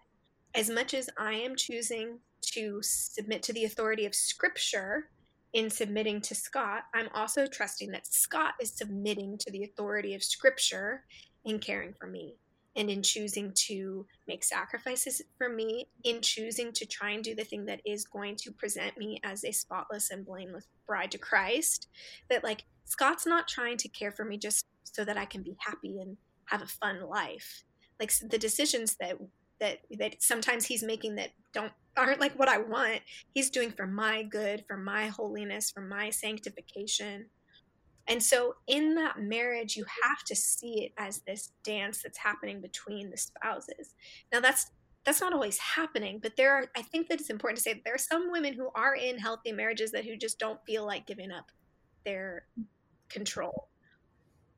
as 0.55 0.71
much 0.71 0.95
as 0.95 1.11
I 1.19 1.35
am 1.35 1.55
choosing 1.55 2.19
to 2.53 2.81
submit 2.83 3.43
to 3.45 3.53
the 3.53 3.67
authority 3.67 4.07
of 4.07 4.15
scripture 4.15 5.11
in 5.53 5.69
submitting 5.69 6.23
to 6.23 6.35
Scott, 6.35 6.85
I'm 6.95 7.11
also 7.15 7.47
trusting 7.47 7.91
that 7.91 8.07
Scott 8.07 8.55
is 8.63 8.73
submitting 8.73 9.37
to 9.39 9.51
the 9.51 9.65
authority 9.65 10.15
of 10.15 10.25
scripture 10.25 11.05
in 11.45 11.59
caring 11.59 11.93
for 11.93 12.07
me 12.07 12.37
and 12.77 12.89
in 12.89 13.03
choosing 13.03 13.53
to 13.53 14.07
make 14.27 14.43
sacrifices 14.43 15.21
for 15.37 15.49
me, 15.49 15.87
in 16.05 16.23
choosing 16.23 16.73
to 16.73 16.87
try 16.87 17.11
and 17.11 17.23
do 17.23 17.35
the 17.35 17.45
thing 17.45 17.67
that 17.67 17.81
is 17.85 18.05
going 18.07 18.37
to 18.37 18.53
present 18.53 18.97
me 18.97 19.21
as 19.23 19.45
a 19.45 19.53
spotless 19.53 20.11
and 20.11 20.25
blameless 20.25 20.69
bride 20.87 21.11
to 21.11 21.19
Christ. 21.19 21.89
That, 22.31 22.45
like, 22.45 22.65
Scott's 22.85 23.27
not 23.27 23.49
trying 23.49 23.77
to 23.79 23.89
care 23.89 24.13
for 24.13 24.25
me 24.25 24.39
just 24.39 24.67
so 24.85 25.05
that 25.05 25.19
I 25.19 25.27
can 25.27 25.43
be 25.43 25.57
happy 25.59 26.01
and 26.01 26.17
have 26.51 26.63
a 26.63 26.67
fun 26.67 27.03
life. 27.09 27.65
Like, 27.99 28.13
the 28.29 28.39
decisions 28.39 28.97
that 29.01 29.17
that 29.61 29.79
that 29.99 30.17
sometimes 30.23 30.65
he's 30.65 30.83
making 30.83 31.17
that 31.17 31.31
don't 31.53 31.73
aren't 31.97 32.21
like 32.21 32.39
what 32.39 32.49
I 32.49 32.59
want. 32.59 33.01
He's 33.35 33.51
doing 33.51 33.71
for 33.71 33.87
my 33.87 34.23
good, 34.23 34.65
for 34.67 34.77
my 34.77 35.09
holiness, 35.09 35.71
for 35.71 35.83
my 35.83 36.11
sanctification. 36.11 37.27
And 38.09 38.23
so 38.23 38.55
in 38.67 38.95
that 38.97 39.21
marriage, 39.21 39.77
you 39.77 39.85
have 40.03 40.25
to 40.27 40.35
see 40.35 40.85
it 40.85 40.93
as 40.99 41.21
this 41.27 41.53
dance 41.63 42.03
that's 42.03 42.19
happening 42.19 42.61
between 42.61 43.11
the 43.11 43.17
spouses. 43.17 43.95
Now 44.33 44.41
that's 44.41 44.71
that's 45.05 45.21
not 45.21 45.33
always 45.33 45.59
happening, 45.59 46.19
but 46.23 46.37
there 46.37 46.53
are 46.55 46.67
I 46.77 46.83
think 46.83 47.09
that 47.09 47.21
it's 47.21 47.31
important 47.31 47.59
to 47.59 47.63
say 47.63 47.75
that 47.75 47.85
there 47.85 47.95
are 47.95 47.99
some 47.99 48.31
women 48.33 48.55
who 48.55 48.71
are 48.75 48.95
in 48.95 49.19
healthy 49.19 49.53
marriages 49.53 49.93
that 49.93 50.05
who 50.05 50.17
just 50.17 50.39
don't 50.39 50.65
feel 50.67 50.87
like 50.87 51.07
giving 51.07 51.31
up 51.31 51.47
their 52.05 52.47
control. 53.09 53.69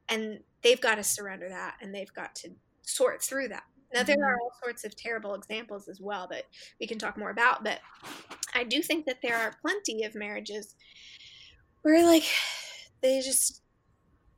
And 0.09 0.40
they've 0.63 0.81
got 0.81 0.97
to 0.97 1.05
surrender 1.05 1.49
that 1.49 1.77
and 1.81 1.95
they've 1.95 2.13
got 2.13 2.35
to 2.37 2.51
sort 2.83 3.23
through 3.23 3.49
that. 3.49 3.65
Now 3.95 4.03
there 4.03 4.25
are 4.25 4.39
all 4.41 4.53
sorts 4.63 4.85
of 4.85 4.97
terrible 4.97 5.35
examples 5.35 5.87
as 5.89 6.01
well 6.01 6.27
that 6.31 6.45
we 6.81 6.87
can 6.87 6.99
talk 6.99 7.19
more 7.19 7.31
about, 7.31 7.63
but 7.63 7.81
I 8.55 8.65
do 8.65 8.83
think 8.83 9.05
that 9.07 9.19
there 9.23 9.37
are 9.37 9.55
plenty 9.61 10.05
of 10.05 10.15
marriages 10.15 10.75
where 11.83 12.07
like 12.07 12.25
they 13.03 13.21
just 13.21 13.63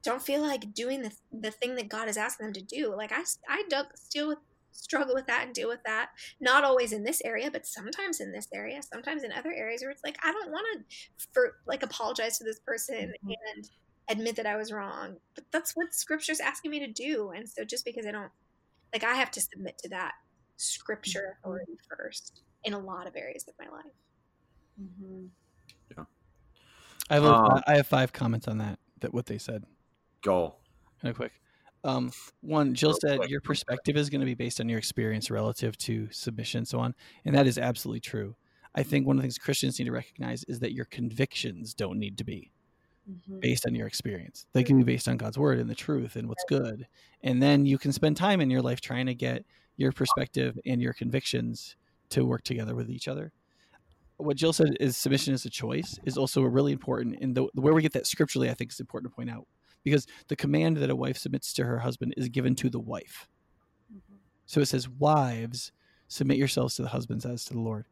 don't 0.02 0.22
feel 0.22 0.40
like 0.40 0.74
doing 0.74 1.02
the, 1.02 1.12
the 1.32 1.50
thing 1.50 1.76
that 1.76 1.88
God 1.88 2.06
has 2.06 2.16
asked 2.16 2.38
them 2.38 2.52
to 2.52 2.60
do. 2.60 2.94
Like 2.96 3.12
I, 3.12 3.22
I 3.48 3.64
still 3.94 4.28
with, 4.28 4.38
struggle 4.72 5.14
with 5.14 5.26
that 5.26 5.44
and 5.46 5.54
deal 5.54 5.68
with 5.68 5.82
that. 5.86 6.10
Not 6.40 6.64
always 6.64 6.92
in 6.92 7.04
this 7.04 7.22
area, 7.24 7.50
but 7.50 7.66
sometimes 7.66 8.20
in 8.20 8.32
this 8.32 8.48
area, 8.52 8.82
sometimes 8.82 9.22
in 9.22 9.32
other 9.32 9.52
areas 9.52 9.82
where 9.82 9.90
it's 9.90 10.04
like, 10.04 10.18
I 10.22 10.32
don't 10.32 10.50
want 10.50 10.66
to 10.90 11.26
for 11.32 11.56
like 11.66 11.82
apologize 11.82 12.38
to 12.38 12.44
this 12.44 12.60
person 12.60 13.14
Mhm. 13.24 13.34
and 13.54 13.70
admit 14.08 14.36
that 14.36 14.46
I 14.46 14.56
was 14.56 14.70
wrong, 14.72 15.16
but 15.34 15.44
that's 15.50 15.72
what 15.74 15.94
scripture's 15.94 16.40
asking 16.40 16.70
me 16.70 16.80
to 16.80 16.86
do. 16.88 17.30
And 17.30 17.48
so 17.48 17.64
just 17.64 17.84
because 17.84 18.06
I 18.06 18.10
don't, 18.10 18.30
like 18.92 19.04
I 19.04 19.14
have 19.14 19.30
to 19.32 19.40
submit 19.40 19.78
to 19.78 19.88
that 19.90 20.12
scripture 20.56 21.36
authority 21.40 21.72
first 21.88 22.42
in 22.64 22.74
a 22.74 22.78
lot 22.78 23.06
of 23.06 23.16
areas 23.16 23.46
of 23.48 23.54
my 23.58 23.70
life. 23.74 23.92
Mhm. 24.80 25.28
Yeah. 25.96 26.04
I 27.10 27.14
have, 27.14 27.24
a- 27.24 27.34
Um, 27.34 27.62
I 27.66 27.76
have 27.76 27.86
five 27.86 28.12
comments 28.12 28.48
on 28.48 28.58
that. 28.58 28.78
That 29.00 29.12
what 29.12 29.26
they 29.26 29.38
said. 29.38 29.64
Go. 30.22 30.56
Kind 31.00 31.10
of 31.10 31.16
quick. 31.16 31.32
Um, 31.82 32.12
one, 32.40 32.74
Jill 32.74 32.94
said 32.94 33.28
your 33.28 33.42
perspective 33.42 33.96
is 33.98 34.08
going 34.08 34.20
to 34.20 34.26
be 34.26 34.34
based 34.34 34.58
on 34.58 34.70
your 34.70 34.78
experience 34.78 35.30
relative 35.30 35.76
to 35.78 36.10
submission 36.10 36.58
and 36.58 36.68
so 36.68 36.78
on. 36.80 36.94
And 37.26 37.34
that 37.34 37.46
is 37.46 37.58
absolutely 37.58 38.00
true. 38.00 38.36
I 38.74 38.82
think 38.82 39.06
one 39.06 39.16
of 39.16 39.18
the 39.18 39.24
things 39.24 39.36
Christians 39.36 39.78
need 39.78 39.84
to 39.84 39.92
recognize 39.92 40.44
is 40.44 40.60
that 40.60 40.72
your 40.72 40.86
convictions 40.86 41.74
don't 41.74 41.98
need 41.98 42.16
to 42.18 42.24
be 42.24 42.52
Mhm. 43.08 43.40
based 43.40 43.66
on 43.66 43.74
your 43.74 43.86
experience. 43.86 44.46
They 44.52 44.64
can 44.64 44.78
be 44.78 44.84
based 44.84 45.08
on 45.08 45.16
God's 45.18 45.38
word 45.38 45.58
and 45.58 45.68
the 45.68 45.74
truth 45.74 46.16
and 46.16 46.28
what's 46.28 46.44
good. 46.48 46.86
And 47.22 47.42
then 47.42 47.66
you 47.66 47.76
can 47.78 47.92
spend 47.92 48.16
time 48.16 48.40
in 48.40 48.50
your 48.50 48.62
life 48.62 48.80
trying 48.80 49.06
to 49.06 49.14
get 49.14 49.44
your 49.76 49.92
perspective 49.92 50.58
and 50.64 50.80
your 50.80 50.92
convictions 50.94 51.76
to 52.10 52.24
work 52.24 52.42
together 52.44 52.74
with 52.74 52.88
each 52.90 53.08
other. 53.08 53.32
What 54.16 54.36
Jill 54.36 54.52
said 54.52 54.76
is 54.80 54.96
submission 54.96 55.34
is 55.34 55.44
a 55.44 55.50
choice 55.50 55.98
is 56.04 56.16
also 56.16 56.42
really 56.42 56.72
important. 56.72 57.18
And 57.20 57.34
the, 57.34 57.48
where 57.54 57.74
we 57.74 57.82
get 57.82 57.92
that 57.92 58.06
scripturally, 58.06 58.48
I 58.48 58.54
think 58.54 58.72
is 58.72 58.80
important 58.80 59.12
to 59.12 59.16
point 59.16 59.28
out 59.30 59.46
because 59.82 60.06
the 60.28 60.36
command 60.36 60.76
that 60.78 60.88
a 60.90 60.96
wife 60.96 61.18
submits 61.18 61.52
to 61.54 61.64
her 61.64 61.80
husband 61.80 62.14
is 62.16 62.28
given 62.28 62.54
to 62.56 62.70
the 62.70 62.78
wife. 62.80 63.28
Mhm. 63.92 64.18
So 64.46 64.60
it 64.60 64.66
says, 64.66 64.88
"Wives, 64.88 65.72
submit 66.08 66.38
yourselves 66.38 66.76
to 66.76 66.82
the 66.82 66.88
husbands 66.88 67.26
as 67.26 67.44
to 67.46 67.54
the 67.54 67.60
Lord." 67.60 67.86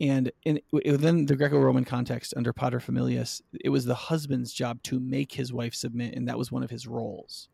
And 0.00 0.30
in 0.44 0.60
within 0.70 1.26
the 1.26 1.34
Greco-Roman 1.36 1.84
context, 1.84 2.32
under 2.36 2.52
Pater 2.52 2.78
Familias, 2.78 3.42
it 3.64 3.70
was 3.70 3.84
the 3.84 3.94
husband's 3.94 4.52
job 4.52 4.82
to 4.84 5.00
make 5.00 5.32
his 5.32 5.52
wife 5.52 5.74
submit, 5.74 6.14
and 6.14 6.28
that 6.28 6.38
was 6.38 6.52
one 6.52 6.62
of 6.62 6.70
his 6.70 6.86
roles. 6.86 7.48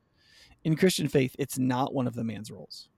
In 0.62 0.76
Christian 0.76 1.08
faith, 1.08 1.34
it's 1.38 1.58
not 1.58 1.94
one 1.94 2.06
of 2.06 2.14
the 2.14 2.24
man's 2.24 2.50
roles. 2.50 2.88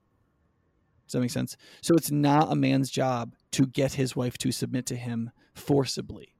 Does 1.05 1.13
that 1.13 1.21
make 1.21 1.31
sense? 1.31 1.55
So 1.81 1.95
it's 1.95 2.11
not 2.11 2.51
a 2.51 2.55
man's 2.55 2.89
job 2.89 3.35
to 3.51 3.65
get 3.65 3.93
his 3.93 4.15
wife 4.15 4.37
to 4.39 4.51
submit 4.51 4.85
to 4.87 4.97
him 4.97 5.31
forcibly, 5.53 6.35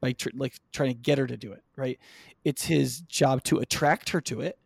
by 0.00 0.12
tr- 0.12 0.28
like 0.34 0.54
trying 0.72 0.90
to 0.90 0.94
get 0.98 1.18
her 1.18 1.26
to 1.26 1.36
do 1.36 1.50
it. 1.52 1.64
Right? 1.76 1.98
It's 2.44 2.66
his 2.66 3.00
job 3.02 3.42
to 3.44 3.58
attract 3.58 4.10
her 4.10 4.20
to 4.22 4.40
it, 4.40 4.56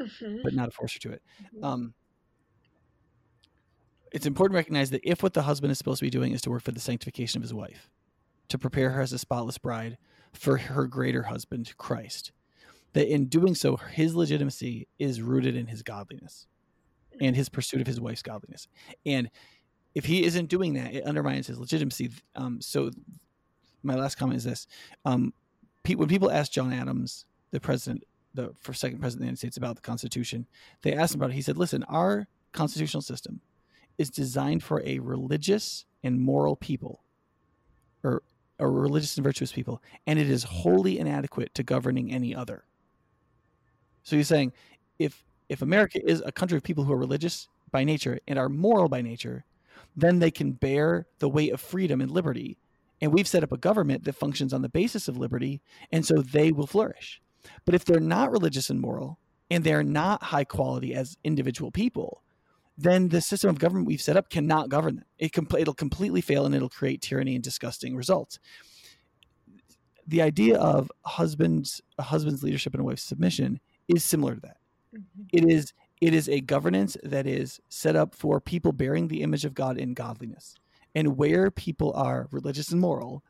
Mhm. 0.00 0.42
but 0.42 0.54
not 0.54 0.66
to 0.66 0.70
force 0.70 0.94
her 0.94 1.00
to 1.00 1.10
it. 1.12 1.22
Mhm. 1.54 1.62
Um, 1.64 1.94
it's 4.12 4.26
important 4.26 4.54
to 4.54 4.58
recognize 4.58 4.90
that 4.90 5.08
if 5.08 5.22
what 5.22 5.34
the 5.34 5.42
husband 5.42 5.72
is 5.72 5.78
supposed 5.78 6.00
to 6.00 6.06
be 6.06 6.10
doing 6.10 6.32
is 6.32 6.42
to 6.42 6.50
work 6.50 6.62
for 6.62 6.72
the 6.72 6.80
sanctification 6.80 7.38
of 7.38 7.42
his 7.42 7.54
wife, 7.54 7.90
to 8.48 8.58
prepare 8.58 8.90
her 8.90 9.00
as 9.00 9.12
a 9.12 9.18
spotless 9.18 9.58
bride 9.58 9.96
for 10.32 10.58
her 10.58 10.86
greater 10.86 11.24
husband, 11.24 11.74
Christ, 11.78 12.32
that 12.92 13.12
in 13.12 13.26
doing 13.26 13.54
so, 13.54 13.76
his 13.76 14.14
legitimacy 14.14 14.86
is 14.98 15.22
rooted 15.22 15.56
in 15.56 15.66
his 15.66 15.82
godliness 15.82 16.46
and 17.20 17.34
his 17.34 17.48
pursuit 17.48 17.80
of 17.80 17.86
his 17.86 18.00
wife's 18.00 18.22
godliness. 18.22 18.68
And 19.06 19.30
if 19.94 20.04
he 20.04 20.24
isn't 20.24 20.50
doing 20.50 20.74
that, 20.74 20.94
it 20.94 21.04
undermines 21.04 21.46
his 21.46 21.58
legitimacy. 21.58 22.10
Um, 22.36 22.60
so, 22.60 22.90
my 23.82 23.94
last 23.94 24.16
comment 24.16 24.36
is 24.36 24.44
this: 24.44 24.66
um, 25.04 25.32
when 25.84 26.08
people 26.08 26.30
ask 26.30 26.52
John 26.52 26.72
Adams, 26.72 27.24
the 27.50 27.60
president, 27.60 28.04
the 28.34 28.54
first 28.60 28.80
second 28.80 29.00
president 29.00 29.20
of 29.20 29.20
the 29.20 29.26
United 29.26 29.38
States, 29.38 29.56
about 29.56 29.76
the 29.76 29.82
Constitution, 29.82 30.46
they 30.82 30.94
asked 30.94 31.14
him 31.14 31.20
about 31.20 31.30
it. 31.30 31.34
He 31.34 31.42
said, 31.42 31.58
"Listen, 31.58 31.82
our 31.84 32.28
constitutional 32.52 33.02
system 33.02 33.40
is 34.02 34.10
designed 34.10 34.62
for 34.62 34.82
a 34.84 34.98
religious 34.98 35.86
and 36.02 36.20
moral 36.20 36.56
people, 36.56 37.02
or 38.02 38.22
a 38.58 38.68
religious 38.68 39.16
and 39.16 39.24
virtuous 39.24 39.52
people, 39.52 39.82
and 40.06 40.18
it 40.18 40.28
is 40.28 40.42
wholly 40.44 40.98
inadequate 40.98 41.54
to 41.54 41.62
governing 41.62 42.12
any 42.12 42.34
other." 42.34 42.64
So 44.02 44.16
he's 44.16 44.28
saying, 44.28 44.52
if 44.98 45.24
if 45.48 45.62
America 45.62 46.00
is 46.04 46.22
a 46.24 46.32
country 46.32 46.56
of 46.56 46.62
people 46.62 46.84
who 46.84 46.92
are 46.92 46.98
religious 46.98 47.48
by 47.70 47.84
nature 47.84 48.18
and 48.26 48.38
are 48.38 48.48
moral 48.48 48.88
by 48.88 49.02
nature, 49.02 49.44
then 49.96 50.18
they 50.18 50.30
can 50.30 50.52
bear 50.52 51.06
the 51.18 51.28
weight 51.28 51.52
of 51.52 51.60
freedom 51.60 52.00
and 52.00 52.10
liberty. 52.10 52.58
And 53.00 53.12
we've 53.12 53.28
set 53.28 53.42
up 53.42 53.52
a 53.52 53.58
government 53.58 54.04
that 54.04 54.14
functions 54.14 54.52
on 54.52 54.62
the 54.62 54.68
basis 54.68 55.08
of 55.08 55.18
liberty, 55.18 55.60
and 55.90 56.06
so 56.06 56.22
they 56.22 56.52
will 56.52 56.66
flourish. 56.66 57.20
But 57.64 57.74
if 57.74 57.84
they're 57.84 58.00
not 58.00 58.30
religious 58.30 58.70
and 58.70 58.80
moral, 58.80 59.18
and 59.50 59.64
they're 59.64 59.82
not 59.82 60.22
high 60.22 60.44
quality 60.44 60.94
as 60.94 61.18
individual 61.24 61.70
people, 61.70 62.22
then 62.82 63.08
the 63.08 63.20
system 63.20 63.50
of 63.50 63.58
government 63.58 63.86
we've 63.86 64.02
set 64.02 64.16
up 64.16 64.30
cannot 64.30 64.68
govern 64.68 64.96
them. 64.96 65.04
It 65.18 65.32
com- 65.32 65.48
it'll 65.58 65.74
completely 65.74 66.20
fail 66.20 66.46
and 66.46 66.54
it'll 66.54 66.68
create 66.68 67.00
tyranny 67.02 67.34
and 67.34 67.44
disgusting 67.44 67.96
results. 67.96 68.38
The 70.06 70.22
idea 70.22 70.58
of 70.58 70.90
husband's 71.04 71.80
a 71.98 72.02
husband's 72.02 72.42
leadership 72.42 72.74
and 72.74 72.80
a 72.80 72.84
wife's 72.84 73.02
submission 73.02 73.60
is 73.88 74.04
similar 74.04 74.34
to 74.34 74.40
that. 74.40 74.56
Mhm. 74.94 75.28
It 75.32 75.50
is 75.50 75.72
it 76.00 76.14
is 76.14 76.28
a 76.28 76.40
governance 76.40 76.96
that 77.04 77.26
is 77.26 77.60
set 77.68 77.94
up 77.94 78.14
for 78.14 78.40
people 78.40 78.72
bearing 78.72 79.06
the 79.06 79.22
image 79.22 79.44
of 79.44 79.54
God 79.54 79.78
in 79.78 79.94
godliness. 79.94 80.56
And 80.94 81.16
where 81.16 81.50
people 81.50 81.92
are 81.92 82.28
religious 82.32 82.72
and 82.72 82.80
moral, 82.80 83.22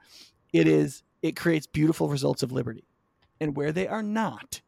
it 0.52 0.66
is 0.66 1.02
it 1.20 1.36
creates 1.36 1.66
beautiful 1.66 2.08
results 2.08 2.42
of 2.42 2.50
liberty. 2.50 2.84
And 3.40 3.56
where 3.56 3.72
they 3.72 3.86
are 3.86 4.02
not, 4.02 4.62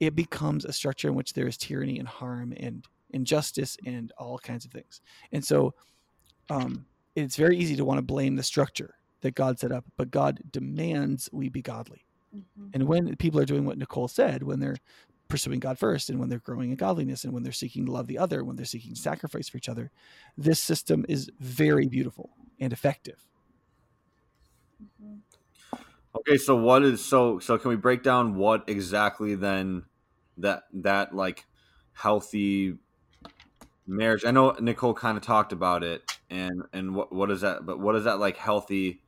it 0.00 0.14
becomes 0.14 0.64
a 0.64 0.72
structure 0.72 1.08
in 1.08 1.14
which 1.14 1.32
there 1.32 1.46
is 1.46 1.56
tyranny 1.56 1.98
and 1.98 2.08
harm 2.08 2.52
and 2.56 2.84
injustice 3.14 3.76
and 3.86 4.12
all 4.18 4.38
kinds 4.38 4.64
of 4.64 4.72
things. 4.72 5.00
And 5.32 5.44
so 5.44 5.74
um, 6.50 6.86
it's 7.14 7.36
very 7.36 7.56
easy 7.56 7.76
to 7.76 7.84
want 7.84 7.98
to 7.98 8.02
blame 8.02 8.36
the 8.36 8.42
structure 8.42 8.94
that 9.22 9.34
God 9.34 9.58
set 9.58 9.72
up, 9.72 9.84
but 9.96 10.10
God 10.10 10.40
demands 10.50 11.30
we 11.32 11.48
be 11.48 11.62
godly. 11.62 12.04
Mhm. 12.34 12.70
And 12.74 12.84
when 12.86 13.16
people 13.16 13.40
are 13.40 13.46
doing 13.46 13.64
what 13.64 13.78
Nicole 13.78 14.08
said, 14.08 14.42
when 14.42 14.60
they're 14.60 14.76
pursuing 15.28 15.60
God 15.60 15.78
first, 15.78 16.10
and 16.10 16.20
when 16.20 16.28
they're 16.28 16.38
growing 16.40 16.70
in 16.70 16.76
godliness, 16.76 17.24
and 17.24 17.32
when 17.32 17.42
they're 17.42 17.52
seeking 17.52 17.86
to 17.86 17.92
love 17.92 18.06
the 18.06 18.18
other, 18.18 18.44
when 18.44 18.56
they're 18.56 18.66
seeking 18.66 18.94
sacrifice 18.94 19.48
for 19.48 19.56
each 19.56 19.68
other, 19.68 19.90
this 20.36 20.60
system 20.60 21.06
is 21.08 21.30
very 21.40 21.86
beautiful 21.86 22.30
and 22.60 22.72
effective. 22.72 23.26
Mhm. 24.82 25.20
Okay, 26.16 26.36
so 26.36 26.56
what 26.56 26.82
is 26.84 27.04
so 27.04 27.38
so 27.38 27.58
can 27.58 27.70
we 27.70 27.76
break 27.76 28.02
down 28.02 28.36
what 28.36 28.64
exactly 28.68 29.34
then 29.34 29.84
that 30.36 30.64
that 30.72 31.14
like 31.14 31.46
healthy 31.92 32.78
marriage? 33.86 34.24
I 34.24 34.30
know 34.30 34.52
Nicole 34.60 34.94
kind 34.94 35.16
of 35.16 35.24
talked 35.24 35.52
about 35.52 35.82
it 35.82 36.02
and 36.30 36.62
and 36.72 36.94
what 36.94 37.12
what 37.12 37.30
is 37.30 37.42
that? 37.42 37.66
But 37.66 37.80
what 37.80 37.92
does 37.92 38.04
that 38.04 38.18
like 38.18 38.36
healthy 38.36 39.02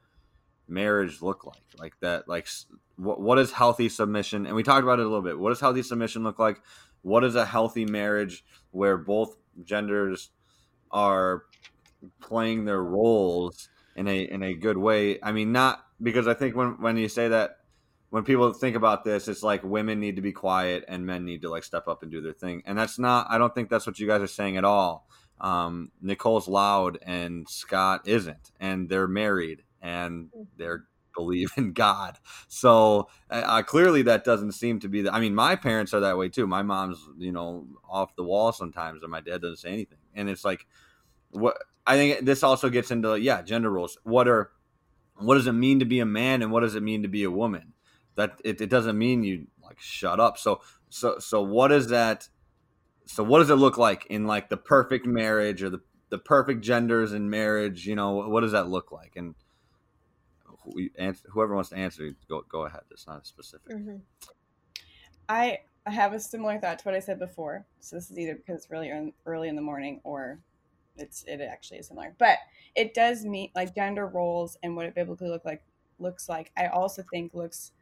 marriage 0.69 1.23
look 1.23 1.45
like? 1.45 1.63
Like 1.79 1.95
that, 2.01 2.29
like 2.29 2.49
what 2.97 3.21
what 3.21 3.39
is 3.39 3.53
healthy 3.53 3.89
submission? 3.89 4.47
And 4.47 4.55
we 4.55 4.63
talked 4.63 4.83
about 4.83 4.99
it 4.99 5.07
a 5.07 5.09
little 5.09 5.23
bit. 5.23 5.39
What 5.39 5.51
does 5.51 5.61
healthy 5.61 5.83
submission 5.83 6.25
look 6.25 6.39
like? 6.39 6.61
What 7.03 7.25
is 7.25 7.35
a 7.35 7.45
healthy 7.45 7.85
marriage 7.85 8.45
where 8.71 8.97
both 8.97 9.37
genders 9.65 10.31
are 10.91 11.45
playing 12.21 12.65
their 12.65 12.83
roles 12.83 13.69
in 13.95 14.09
a 14.09 14.23
in 14.23 14.43
a 14.43 14.55
good 14.55 14.79
way? 14.79 15.19
I 15.23 15.33
mean, 15.33 15.53
not 15.53 15.85
because 16.03 16.27
I 16.29 16.35
think 16.35 16.57
when 16.57 16.81
when 16.81 16.97
you 16.97 17.09
say 17.09 17.29
that 17.29 17.59
when 18.17 18.25
people 18.25 18.51
think 18.55 18.77
about 18.77 19.05
this, 19.05 19.29
it's 19.29 19.43
like 19.43 19.63
women 19.63 20.01
need 20.01 20.17
to 20.17 20.23
be 20.23 20.33
quiet 20.33 20.87
and 20.89 21.05
men 21.05 21.27
need 21.27 21.43
to 21.43 21.51
like 21.51 21.63
step 21.63 21.87
up 21.87 22.03
and 22.03 22.11
do 22.11 22.23
their 22.23 22.33
thing. 22.33 22.63
And 22.65 22.79
that's 22.79 22.99
not, 22.99 23.27
I 23.29 23.37
don't 23.37 23.55
think 23.55 23.69
that's 23.69 23.87
what 23.87 23.99
you 23.99 24.07
guys 24.07 24.23
are 24.23 24.27
saying 24.27 24.57
at 24.57 24.65
all. 24.65 25.07
Um, 25.39 25.93
Nicole's 26.01 26.49
loud 26.49 26.97
and 27.03 27.47
Scott 27.47 28.09
isn't, 28.09 28.53
and 28.59 28.89
they're 28.89 29.07
married 29.07 29.65
and 29.83 30.31
they're 30.57 30.85
believe 31.15 31.51
in 31.59 31.73
God. 31.75 32.17
So 32.49 33.11
uh, 33.29 33.63
clearly 33.65 34.01
that 34.05 34.25
doesn't 34.25 34.53
seem 34.53 34.81
to 34.81 34.89
be 34.89 35.03
the, 35.03 35.13
I 35.13 35.21
mean, 35.21 35.35
my 35.35 35.55
parents 35.55 35.93
are 35.93 36.01
that 36.01 36.17
way 36.17 36.31
too. 36.31 36.47
My 36.47 36.63
mom's, 36.63 37.07
you 37.19 37.33
know, 37.33 37.67
off 37.87 38.17
the 38.17 38.25
wall 38.25 38.51
sometimes 38.51 39.03
and 39.03 39.13
my 39.13 39.21
dad 39.21 39.43
doesn't 39.43 39.59
say 39.59 39.69
anything. 39.69 39.99
And 40.15 40.31
it's 40.31 40.43
like, 40.43 40.67
what 41.33 41.59
I 41.87 41.97
think 41.97 42.25
this 42.25 42.43
also 42.43 42.71
gets 42.71 42.91
into, 42.91 43.17
yeah, 43.17 43.43
gender 43.43 43.71
roles. 43.71 43.99
What 44.05 44.27
are, 44.27 44.53
what 45.17 45.35
does 45.35 45.47
it 45.47 45.53
mean 45.53 45.81
to 45.81 45.85
be 45.85 46.01
a 46.01 46.07
man 46.07 46.41
and 46.41 46.51
what 46.51 46.61
does 46.61 46.77
it 46.77 46.83
mean 46.83 47.03
to 47.03 47.09
be 47.09 47.23
a 47.25 47.31
woman? 47.31 47.75
That 48.17 48.41
it, 48.45 48.61
it 48.61 48.71
doesn't 48.71 48.99
mean 48.99 49.23
you 49.23 49.47
like 49.63 49.81
shut 49.81 50.21
up. 50.21 50.39
So 50.39 50.61
so 50.89 51.19
so 51.19 51.43
what 51.43 51.73
is 51.73 51.89
that? 51.89 52.29
So 53.07 53.23
what 53.23 53.39
does 53.39 53.51
it 53.51 53.57
look 53.57 53.79
like 53.79 54.07
in 54.07 54.27
like 54.27 54.49
the 54.49 54.57
perfect 54.57 55.07
marriage 55.07 55.63
or 55.63 55.71
the 55.71 55.81
the 56.09 56.19
perfect 56.19 56.63
genders 56.63 57.13
in 57.13 57.31
marriage? 57.31 57.87
You 57.87 57.95
know, 57.95 58.29
what 58.29 58.41
does 58.41 58.53
that 58.53 58.69
look 58.69 58.93
like? 58.93 59.15
And 59.17 59.35
whoever 61.31 61.55
wants 61.55 61.71
to 61.71 61.77
answer, 61.77 62.11
go 62.29 62.43
go 62.49 62.65
ahead. 62.67 62.83
It's 62.91 63.07
not 63.07 63.27
specific. 63.27 63.73
Mm-hmm. 63.73 63.97
I 65.29 65.59
I 65.87 65.91
have 65.91 66.13
a 66.13 66.21
similar 66.21 66.59
thought 66.59 66.81
to 66.81 66.85
what 66.85 66.95
I 66.95 67.01
said 67.01 67.19
before. 67.19 67.65
So 67.81 67.97
this 67.97 68.11
is 68.11 68.19
either 68.19 68.35
because 68.35 68.57
it's 68.57 68.71
really 68.71 68.91
early 69.25 69.49
in 69.49 69.57
the 69.57 69.63
morning 69.63 70.01
or 70.03 70.41
it's 70.97 71.25
it 71.25 71.41
actually 71.41 71.79
is 71.79 71.89
similar. 71.89 72.15
But 72.19 72.39
it 72.75 72.95
does 72.95 73.25
mean 73.25 73.51
like 73.55 73.75
gender 73.75 74.07
roles 74.07 74.57
and 74.63 74.75
what 74.75 74.87
it 74.87 74.95
biblically 74.95 75.29
look 75.29 75.45
like 75.45 75.63
looks 75.99 76.29
like. 76.29 76.51
I 76.57 76.67
also 76.67 77.05
think 77.11 77.35
looks 77.35 77.73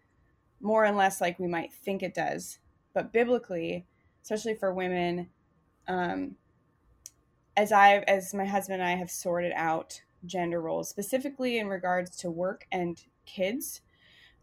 more 0.60 0.84
and 0.84 0.96
less 0.96 1.20
like 1.20 1.38
we 1.38 1.48
might 1.48 1.72
think 1.72 2.02
it 2.02 2.14
does. 2.14 2.58
But 2.94 3.12
biblically, 3.12 3.86
especially 4.22 4.54
for 4.54 4.72
women, 4.72 5.28
um, 5.88 6.36
as 7.56 7.72
I 7.72 7.98
as 7.98 8.34
my 8.34 8.44
husband 8.44 8.80
and 8.80 8.88
I 8.88 8.96
have 8.96 9.10
sorted 9.10 9.52
out 9.54 10.02
gender 10.26 10.60
roles, 10.60 10.88
specifically 10.88 11.58
in 11.58 11.68
regards 11.68 12.16
to 12.18 12.30
work 12.30 12.66
and 12.72 13.00
kids, 13.26 13.80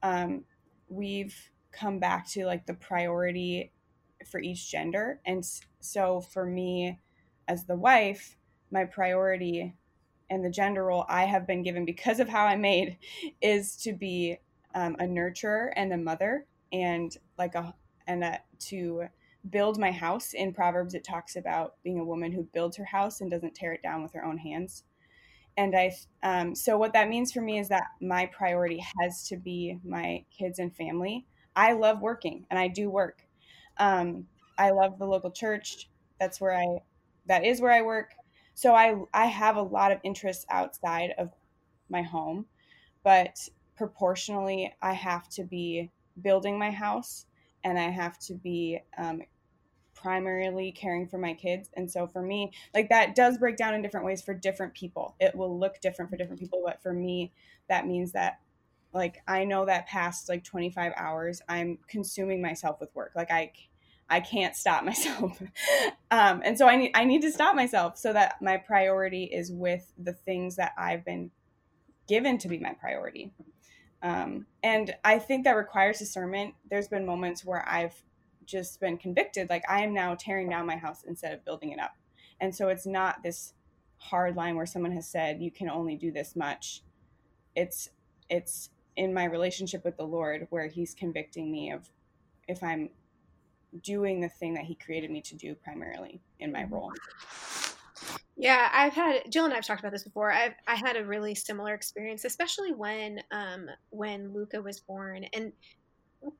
um, 0.03 0.43
we've 0.89 1.49
come 1.72 1.99
back 1.99 2.28
to 2.30 2.45
like 2.45 2.66
the 2.66 2.74
priority 2.74 3.72
for 4.30 4.39
each 4.39 4.70
gender. 4.70 5.20
And 5.26 5.45
so 5.80 6.22
for 6.22 6.45
me, 6.45 6.99
as 7.47 7.66
the 7.66 7.76
wife, 7.76 8.38
my 8.72 8.86
priority 8.86 9.76
and 10.30 10.45
the 10.45 10.49
gender 10.49 10.86
role 10.86 11.05
I 11.09 11.26
have 11.26 11.47
been 11.47 11.64
given 11.64 11.86
because 11.86 12.20
of 12.20 12.30
how 12.30 12.45
I'm 12.45 12.62
made 12.62 12.97
is 13.41 13.76
to 13.78 13.93
be 13.93 14.38
um, 14.76 14.95
a 14.99 15.03
nurturer 15.03 15.72
and 15.76 15.93
a 15.93 15.97
mother 15.97 16.45
and 16.72 17.15
like 17.38 17.55
a 17.55 17.74
and 18.07 18.24
a, 18.24 18.39
to 18.59 19.03
build 19.49 19.80
my 19.80 19.91
house. 19.91 20.34
In 20.34 20.53
proverbs 20.53 20.93
it 20.93 21.03
talks 21.03 21.36
about 21.36 21.76
being 21.84 21.99
a 21.99 22.05
woman 22.05 22.32
who 22.32 22.43
builds 22.53 22.78
her 22.78 22.86
house 22.86 23.22
and 23.22 23.32
doesn't 23.32 23.55
tear 23.55 23.74
it 23.74 23.84
down 23.84 24.03
with 24.03 24.13
her 24.13 24.26
own 24.26 24.38
hands. 24.38 24.84
And 25.57 25.76
i 25.76 25.95
um, 26.24 26.55
so 26.55 26.78
what 26.78 26.93
that 26.93 27.09
means 27.09 27.32
for 27.32 27.41
me 27.41 27.59
is 27.59 27.69
that 27.69 27.84
my 28.01 28.26
priority 28.28 28.84
has 28.99 29.28
to 29.30 29.38
be 29.38 29.80
my 29.84 30.24
kids 30.38 30.59
and 30.59 30.76
family. 30.76 31.26
I 31.55 31.74
love 31.74 32.01
working 32.01 32.45
and 32.49 32.59
i 32.59 32.67
do 32.67 32.89
work. 32.89 33.24
Um, 33.78 34.28
i 34.57 34.72
love 34.72 34.99
the 34.99 35.05
local 35.07 35.32
church. 35.32 35.89
That's 36.19 36.39
where 36.41 36.55
i 36.55 36.65
that 37.28 37.43
is 37.45 37.61
where 37.61 37.72
i 37.72 37.82
work. 37.82 38.13
So 38.53 38.74
i 38.74 38.95
i 39.13 39.26
have 39.26 39.57
a 39.57 39.61
lot 39.61 39.91
of 39.91 39.99
interests 40.03 40.45
outside 40.49 41.11
of 41.17 41.32
my 41.89 42.01
home. 42.01 42.45
But 43.03 43.38
proportionally 43.76 44.74
I 44.82 44.93
have 44.93 45.30
to 45.30 45.43
be 45.43 45.89
building 46.22 46.57
my 46.59 46.72
house 46.72 47.26
and 47.63 47.78
I 47.78 47.89
have 47.89 48.17
to 48.19 48.34
be 48.34 48.80
um, 48.97 49.22
primarily 49.93 50.72
caring 50.72 51.07
for 51.07 51.17
my 51.17 51.34
kids. 51.34 51.69
And 51.76 51.89
so 51.89 52.07
for 52.07 52.22
me, 52.22 52.51
like 52.74 52.89
that 52.89 53.15
does 53.15 53.38
break 53.38 53.55
down 53.55 53.74
in 53.74 53.82
different 53.82 54.05
ways 54.05 54.22
for 54.22 54.34
different 54.34 54.74
people. 54.74 55.15
It 55.19 55.36
will 55.36 55.59
look 55.59 55.80
different 55.80 56.09
for 56.09 56.17
different 56.17 56.39
people, 56.39 56.61
but 56.65 56.82
for 56.82 56.93
me, 56.93 57.32
that 57.69 57.88
means 57.88 58.11
that 58.13 58.39
like 58.93 59.22
I 59.28 59.45
know 59.45 59.65
that 59.65 59.88
past 59.88 60.28
like 60.28 60.43
25 60.43 60.93
hours, 60.97 61.41
I'm 61.47 61.78
consuming 61.88 62.41
myself 62.41 62.80
with 62.80 62.93
work. 62.95 63.13
Like 63.15 63.32
I 63.32 63.51
I 64.09 64.19
can't 64.19 64.55
stop 64.55 64.84
myself. 64.86 65.41
um, 66.11 66.41
and 66.43 66.57
so 66.57 66.67
I 66.67 66.76
need 66.76 66.91
I 66.93 67.05
need 67.05 67.22
to 67.22 67.32
stop 67.32 67.55
myself 67.55 67.97
so 67.97 68.11
that 68.13 68.41
my 68.41 68.57
priority 68.57 69.26
is 69.26 69.51
with 69.51 69.91
the 69.97 70.13
things 70.13 70.55
that 70.57 70.74
I've 70.78 71.05
been 71.05 71.32
given 72.07 72.38
to 72.39 72.47
be 72.47 72.57
my 72.57 72.74
priority. 72.74 73.32
Um, 74.03 74.47
and 74.63 74.95
I 75.03 75.19
think 75.19 75.43
that 75.43 75.55
requires 75.55 75.99
discernment. 75.99 76.55
There's 76.69 76.87
been 76.87 77.05
moments 77.05 77.45
where 77.45 77.67
I've 77.67 77.95
just 78.45 78.79
been 78.79 78.97
convicted, 78.97 79.49
like 79.49 79.63
I 79.69 79.83
am 79.83 79.93
now 79.93 80.15
tearing 80.15 80.49
down 80.49 80.65
my 80.65 80.75
house 80.75 81.03
instead 81.07 81.33
of 81.33 81.45
building 81.45 81.71
it 81.71 81.79
up. 81.79 81.95
And 82.39 82.55
so 82.55 82.69
it's 82.69 82.85
not 82.85 83.21
this 83.23 83.53
hard 83.97 84.35
line 84.35 84.55
where 84.55 84.65
someone 84.65 84.91
has 84.93 85.07
said 85.07 85.41
you 85.41 85.51
can 85.51 85.69
only 85.69 85.95
do 85.95 86.11
this 86.11 86.35
much. 86.35 86.81
It's 87.55 87.89
it's 88.29 88.69
in 88.95 89.13
my 89.13 89.25
relationship 89.25 89.85
with 89.85 89.97
the 89.97 90.03
Lord 90.03 90.47
where 90.49 90.67
He's 90.67 90.95
convicting 90.95 91.51
me 91.51 91.71
of 91.71 91.89
if 92.47 92.63
I'm 92.63 92.89
doing 93.83 94.19
the 94.19 94.29
thing 94.29 94.55
that 94.55 94.65
He 94.65 94.75
created 94.75 95.11
me 95.11 95.21
to 95.21 95.35
do 95.35 95.53
primarily 95.55 96.21
in 96.39 96.51
my 96.51 96.63
role. 96.63 96.91
Yeah, 98.41 98.69
I've 98.73 98.93
had 98.93 99.31
Jill 99.31 99.45
and 99.45 99.53
I've 99.53 99.67
talked 99.67 99.81
about 99.81 99.91
this 99.91 100.03
before. 100.03 100.31
I've 100.31 100.55
I 100.67 100.73
had 100.73 100.97
a 100.97 101.05
really 101.05 101.35
similar 101.35 101.75
experience, 101.75 102.25
especially 102.25 102.73
when 102.73 103.21
um 103.31 103.67
when 103.91 104.33
Luca 104.33 104.59
was 104.59 104.79
born. 104.79 105.25
And 105.31 105.53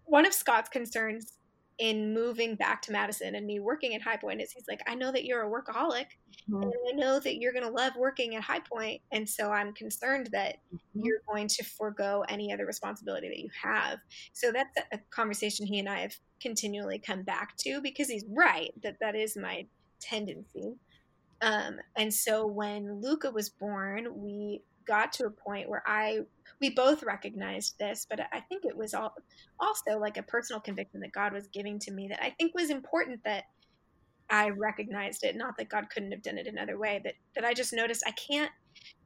one 0.06 0.26
of 0.26 0.34
Scott's 0.34 0.68
concerns 0.68 1.38
in 1.78 2.12
moving 2.12 2.56
back 2.56 2.82
to 2.84 2.92
Madison 2.92 3.36
and 3.36 3.46
me 3.46 3.60
working 3.60 3.94
at 3.94 4.02
High 4.02 4.18
Point 4.18 4.42
is 4.42 4.52
he's 4.52 4.68
like, 4.68 4.82
I 4.88 4.96
know 4.96 5.12
that 5.12 5.26
you're 5.26 5.44
a 5.44 5.50
workaholic 5.50 6.08
mm-hmm. 6.50 6.64
and 6.64 6.74
I 6.92 6.96
know 6.96 7.20
that 7.20 7.36
you're 7.36 7.54
gonna 7.54 7.70
love 7.70 7.94
working 7.96 8.36
at 8.36 8.42
High 8.42 8.62
Point, 8.62 9.00
and 9.12 9.30
so 9.30 9.52
I'm 9.52 9.72
concerned 9.72 10.30
that 10.32 10.56
mm-hmm. 10.74 11.06
you're 11.06 11.22
going 11.28 11.48
to 11.50 11.64
forego 11.64 12.26
any 12.30 12.52
other 12.52 12.66
responsibility 12.66 13.28
that 13.28 13.40
you 13.40 13.50
have. 13.62 14.00
So 14.34 14.52
that's 14.52 14.76
a 14.92 14.98
conversation 15.12 15.68
he 15.68 15.78
and 15.78 15.88
I 15.88 16.00
have 16.00 16.16
continually 16.42 16.98
come 16.98 17.22
back 17.22 17.56
to 17.58 17.80
because 17.80 18.10
he's 18.10 18.26
right 18.28 18.74
that 18.82 18.98
that 19.02 19.16
is 19.16 19.38
my 19.38 19.68
tendency. 20.00 20.78
Um, 21.42 21.80
and 21.96 22.14
so 22.14 22.46
when 22.46 23.02
Luca 23.02 23.32
was 23.32 23.50
born, 23.50 24.08
we 24.16 24.62
got 24.86 25.12
to 25.14 25.26
a 25.26 25.32
point 25.32 25.70
where 25.70 25.84
I 25.86 26.20
we 26.60 26.70
both 26.70 27.02
recognized 27.02 27.80
this, 27.80 28.06
but 28.08 28.20
I 28.32 28.40
think 28.42 28.66
it 28.66 28.78
was 28.78 28.94
all, 28.94 29.16
also 29.60 29.98
like 29.98 30.18
a 30.18 30.24
personal 30.24 30.60
conviction 30.60 31.00
that 31.00 31.12
God 31.12 31.34
was 31.34 31.48
giving 31.48 31.80
to 31.80 31.92
me 31.92 32.08
that 32.10 32.24
I 32.24 32.30
think 32.30 32.54
was 32.54 32.70
important 32.70 33.24
that 33.24 33.46
I 34.30 34.50
recognized 34.50 35.24
it. 35.24 35.36
Not 35.36 35.58
that 35.58 35.70
God 35.70 35.90
couldn't 35.90 36.12
have 36.12 36.22
done 36.22 36.38
it 36.38 36.48
another 36.48 36.78
way, 36.78 37.02
but 37.04 37.14
that 37.36 37.44
I 37.44 37.54
just 37.54 37.74
noticed 37.74 38.04
I 38.06 38.12
can't 38.12 38.52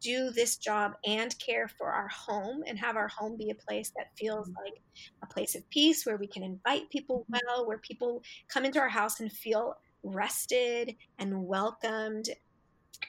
do 0.01 0.29
this 0.31 0.57
job 0.57 0.93
and 1.05 1.37
care 1.39 1.67
for 1.67 1.87
our 1.87 2.07
home 2.09 2.63
and 2.67 2.77
have 2.77 2.95
our 2.95 3.07
home 3.07 3.37
be 3.37 3.49
a 3.49 3.55
place 3.55 3.91
that 3.97 4.11
feels 4.17 4.47
mm-hmm. 4.47 4.63
like 4.63 4.81
a 5.23 5.27
place 5.27 5.55
of 5.55 5.67
peace 5.69 6.05
where 6.05 6.17
we 6.17 6.27
can 6.27 6.43
invite 6.43 6.89
people 6.89 7.25
mm-hmm. 7.31 7.37
well, 7.47 7.67
where 7.67 7.79
people 7.79 8.21
come 8.49 8.65
into 8.65 8.79
our 8.79 8.89
house 8.89 9.19
and 9.19 9.31
feel 9.31 9.75
rested 10.05 10.95
and 11.19 11.45
welcomed. 11.45 12.29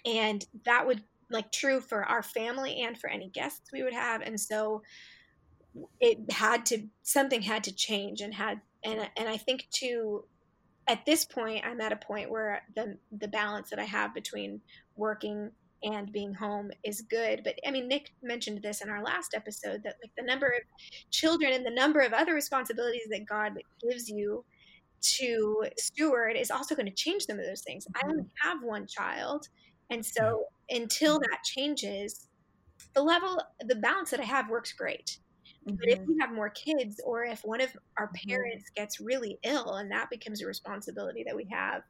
And 0.04 0.44
that 0.64 0.86
would 0.86 1.02
like 1.30 1.52
true 1.52 1.80
for 1.80 2.04
our 2.04 2.22
family 2.22 2.82
and 2.82 2.98
for 2.98 3.10
any 3.10 3.28
guests 3.28 3.70
we 3.72 3.82
would 3.82 3.94
have. 3.94 4.22
And 4.22 4.40
so 4.40 4.82
it 6.00 6.30
had 6.32 6.64
to 6.66 6.86
something 7.02 7.42
had 7.42 7.64
to 7.64 7.74
change 7.74 8.20
and 8.20 8.32
had 8.32 8.60
and 8.84 9.08
and 9.16 9.28
I 9.28 9.36
think 9.36 9.66
too 9.70 10.24
at 10.88 11.04
this 11.04 11.24
point 11.24 11.66
I'm 11.66 11.80
at 11.80 11.92
a 11.92 11.96
point 11.96 12.30
where 12.30 12.62
the 12.74 12.96
the 13.18 13.28
balance 13.28 13.70
that 13.70 13.78
I 13.78 13.84
have 13.84 14.14
between 14.14 14.60
working 14.96 15.50
and 15.82 16.10
being 16.10 16.32
home 16.32 16.70
is 16.84 17.02
good. 17.02 17.42
But 17.44 17.54
I 17.66 17.70
mean, 17.70 17.88
Nick 17.88 18.12
mentioned 18.22 18.62
this 18.62 18.80
in 18.80 18.88
our 18.88 19.02
last 19.02 19.34
episode 19.34 19.82
that 19.84 19.96
like 20.02 20.12
the 20.16 20.24
number 20.24 20.46
of 20.46 20.62
children 21.10 21.52
and 21.52 21.64
the 21.64 21.70
number 21.70 22.00
of 22.00 22.12
other 22.12 22.34
responsibilities 22.34 23.08
that 23.10 23.26
God 23.26 23.54
gives 23.82 24.08
you 24.08 24.44
to 25.00 25.64
steward 25.78 26.36
is 26.36 26.50
also 26.50 26.74
going 26.74 26.86
to 26.86 26.92
change 26.92 27.24
some 27.24 27.38
of 27.38 27.46
those 27.46 27.62
things. 27.62 27.86
I 27.96 28.06
only 28.06 28.22
mm-hmm. 28.22 28.48
have 28.48 28.58
one 28.62 28.86
child. 28.86 29.48
And 29.90 30.04
so 30.04 30.44
until 30.70 31.18
that 31.18 31.38
changes, 31.44 32.28
the 32.94 33.02
level, 33.02 33.40
the 33.60 33.76
balance 33.76 34.10
that 34.10 34.20
I 34.20 34.24
have 34.24 34.50
works 34.50 34.72
great. 34.72 35.18
Mm-hmm. 35.66 35.76
But 35.76 35.88
if 35.88 35.98
mm-hmm. 36.00 36.12
we 36.12 36.18
have 36.20 36.32
more 36.32 36.50
kids, 36.50 37.00
or 37.04 37.24
if 37.24 37.40
one 37.44 37.60
of 37.60 37.70
our 37.98 38.08
mm-hmm. 38.08 38.30
parents 38.30 38.70
gets 38.74 39.00
really 39.00 39.38
ill 39.44 39.74
and 39.74 39.90
that 39.90 40.10
becomes 40.10 40.42
a 40.42 40.46
responsibility 40.46 41.24
that 41.24 41.36
we 41.36 41.46
have, 41.50 41.82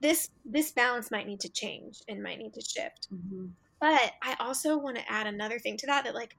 this 0.00 0.30
this 0.44 0.70
balance 0.72 1.10
might 1.10 1.26
need 1.26 1.40
to 1.40 1.48
change 1.48 1.98
and 2.08 2.22
might 2.22 2.38
need 2.38 2.54
to 2.54 2.60
shift. 2.60 3.08
Mm-hmm. 3.12 3.46
But 3.80 4.12
I 4.22 4.36
also 4.40 4.76
want 4.76 4.96
to 4.96 5.10
add 5.10 5.26
another 5.26 5.58
thing 5.58 5.76
to 5.78 5.86
that 5.86 6.04
that 6.04 6.14
like 6.14 6.36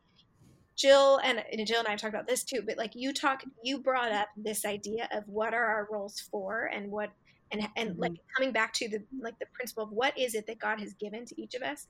Jill 0.79 1.19
and, 1.23 1.43
and 1.51 1.67
Jill 1.67 1.79
and 1.79 1.87
I 1.87 1.91
have 1.91 1.99
talked 1.99 2.13
about 2.13 2.27
this 2.27 2.43
too, 2.45 2.61
but 2.65 2.77
like 2.77 2.91
you 2.95 3.13
talk 3.13 3.43
you 3.63 3.79
brought 3.79 4.11
up 4.13 4.29
this 4.37 4.63
idea 4.65 5.09
of 5.11 5.23
what 5.27 5.53
are 5.53 5.65
our 5.65 5.87
roles 5.91 6.19
for 6.31 6.69
and 6.73 6.89
what 6.89 7.09
and 7.51 7.67
and 7.75 7.89
Mm-hmm. 7.91 8.01
like 8.01 8.13
coming 8.35 8.53
back 8.53 8.73
to 8.75 8.87
the 8.87 8.99
like 9.21 9.37
the 9.39 9.45
principle 9.53 9.83
of 9.83 9.89
what 9.91 10.17
is 10.17 10.35
it 10.35 10.47
that 10.47 10.59
God 10.59 10.79
has 10.79 10.93
given 10.93 11.25
to 11.25 11.41
each 11.41 11.53
of 11.55 11.61
us. 11.63 11.87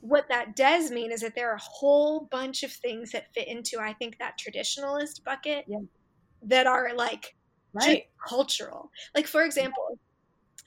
What 0.00 0.26
that 0.30 0.56
does 0.56 0.90
mean 0.90 1.12
is 1.12 1.20
that 1.20 1.34
there 1.34 1.50
are 1.50 1.56
a 1.56 1.60
whole 1.62 2.28
bunch 2.30 2.62
of 2.62 2.72
things 2.72 3.10
that 3.12 3.32
fit 3.34 3.48
into 3.48 3.78
I 3.80 3.92
think 3.92 4.16
that 4.18 4.38
traditionalist 4.38 5.22
bucket 5.24 5.64
Yeah. 5.68 5.78
that 6.42 6.66
are 6.66 6.94
like 6.94 7.34
Right. 7.74 8.04
cultural. 8.26 8.90
Like 9.14 9.26
for 9.26 9.44
example, 9.44 9.98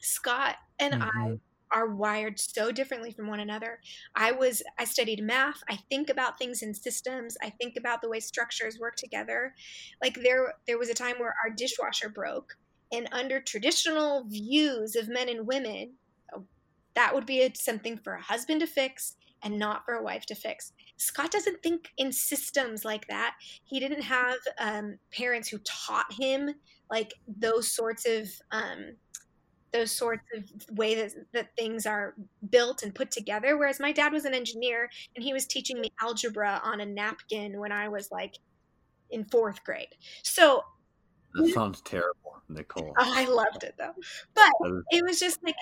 Scott 0.02 0.58
and 0.80 0.94
I 1.04 1.08
Mhm. 1.08 1.40
Are 1.72 1.88
wired 1.88 2.40
so 2.40 2.72
differently 2.72 3.12
from 3.12 3.28
one 3.28 3.40
another. 3.40 3.80
I 4.16 4.32
was 4.32 4.64
I 4.78 4.86
studied 4.86 5.24
math. 5.24 5.62
I 5.70 5.78
think 5.90 6.10
about 6.10 6.38
things 6.38 6.62
in 6.62 6.74
systems. 6.74 7.38
I 7.44 7.50
think 7.50 7.76
about 7.78 8.02
the 8.02 8.10
way 8.10 8.20
structures 8.20 8.80
work 8.80 8.96
together. 8.96 9.54
Like 10.02 10.22
there 10.22 10.54
there 10.68 10.78
was 10.78 10.90
a 10.90 10.94
time 10.94 11.16
where 11.20 11.36
our 11.44 11.50
dishwasher 11.50 12.10
broke 12.10 12.56
and 12.92 13.08
under 13.12 13.40
traditional 13.40 14.26
views 14.26 14.96
of 14.96 15.08
men 15.08 15.30
and 15.30 15.46
women, 15.46 15.94
uh, 16.36 16.40
that 16.96 17.14
would 17.14 17.26
be 17.26 17.44
a, 17.44 17.52
something 17.56 17.98
for 17.98 18.14
a 18.14 18.22
husband 18.22 18.62
to 18.62 18.68
fix 18.68 19.16
and 19.44 19.58
not 19.58 19.86
for 19.86 19.94
a 19.94 20.04
wife 20.04 20.26
to 20.26 20.36
fix. 20.36 20.74
Scott 20.98 21.32
doesn't 21.32 21.64
think 21.64 21.90
in 21.98 22.12
systems 22.12 22.84
like 22.84 23.08
that. 23.08 23.36
He 23.64 23.80
didn't 23.80 24.02
have 24.02 24.38
um, 24.60 24.98
parents 25.12 25.48
who 25.48 25.60
taught 25.60 26.12
him 26.12 26.50
like 26.92 27.14
those 27.28 27.72
sorts 27.72 28.06
of 28.08 28.28
um, 28.52 28.96
those 29.72 29.92
sorts 29.92 30.24
of 30.36 30.78
way 30.78 30.96
that, 30.96 31.12
that 31.34 31.56
things 31.56 31.86
are 31.86 32.16
built 32.50 32.84
and 32.84 32.94
put 32.94 33.12
together. 33.12 33.58
Whereas 33.58 33.80
my 33.80 33.92
dad 33.92 34.14
was 34.14 34.26
an 34.26 34.34
engineer 34.34 34.90
and 35.16 35.24
he 35.24 35.34
was 35.34 35.46
teaching 35.46 35.80
me 35.80 35.92
algebra 36.02 36.62
on 36.64 36.82
a 36.82 36.86
napkin 36.86 37.60
when 37.60 37.72
I 37.72 37.88
was 37.90 38.10
like 38.12 38.36
in 39.12 39.26
fourth 39.26 39.64
grade. 39.64 39.90
So 40.24 40.64
That 41.36 41.50
sounds 41.50 41.82
terrible, 41.82 42.42
Nicole. 42.48 42.94
oh, 43.00 43.14
I 43.16 43.26
loved 43.26 43.64
it 43.64 43.76
though. 43.78 43.94
But 44.34 44.52
it 44.92 45.04
was 45.04 45.20
just 45.20 45.44
like 45.44 45.56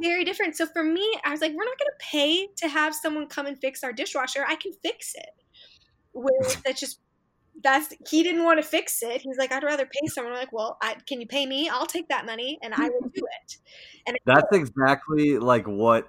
very 0.00 0.24
different. 0.24 0.56
So 0.56 0.66
for 0.66 0.82
me, 0.82 1.08
I 1.24 1.30
was 1.30 1.40
like, 1.40 1.52
we're 1.52 1.64
not 1.64 1.78
going 1.78 1.90
to 1.98 2.04
pay 2.04 2.48
to 2.56 2.68
have 2.68 2.94
someone 2.94 3.26
come 3.26 3.46
and 3.46 3.58
fix 3.60 3.84
our 3.84 3.92
dishwasher. 3.92 4.44
I 4.46 4.56
can 4.56 4.72
fix 4.82 5.14
it. 5.14 5.30
Whereas 6.12 6.56
that's 6.64 6.80
just 6.80 7.00
that's 7.62 7.92
he 8.08 8.22
didn't 8.22 8.44
want 8.44 8.60
to 8.60 8.66
fix 8.66 9.02
it. 9.02 9.20
He's 9.20 9.36
like, 9.36 9.52
I'd 9.52 9.62
rather 9.62 9.86
pay 9.86 10.06
someone. 10.06 10.32
I'm 10.32 10.38
like, 10.38 10.52
well, 10.52 10.78
I, 10.82 10.96
can 11.06 11.20
you 11.20 11.26
pay 11.26 11.46
me? 11.46 11.68
I'll 11.68 11.86
take 11.86 12.08
that 12.08 12.26
money 12.26 12.58
and 12.62 12.74
I 12.74 12.88
will 12.88 13.08
do 13.14 13.22
it. 13.44 13.56
And 14.06 14.16
That's 14.26 14.56
exactly 14.56 15.38
like 15.38 15.66
what 15.66 16.08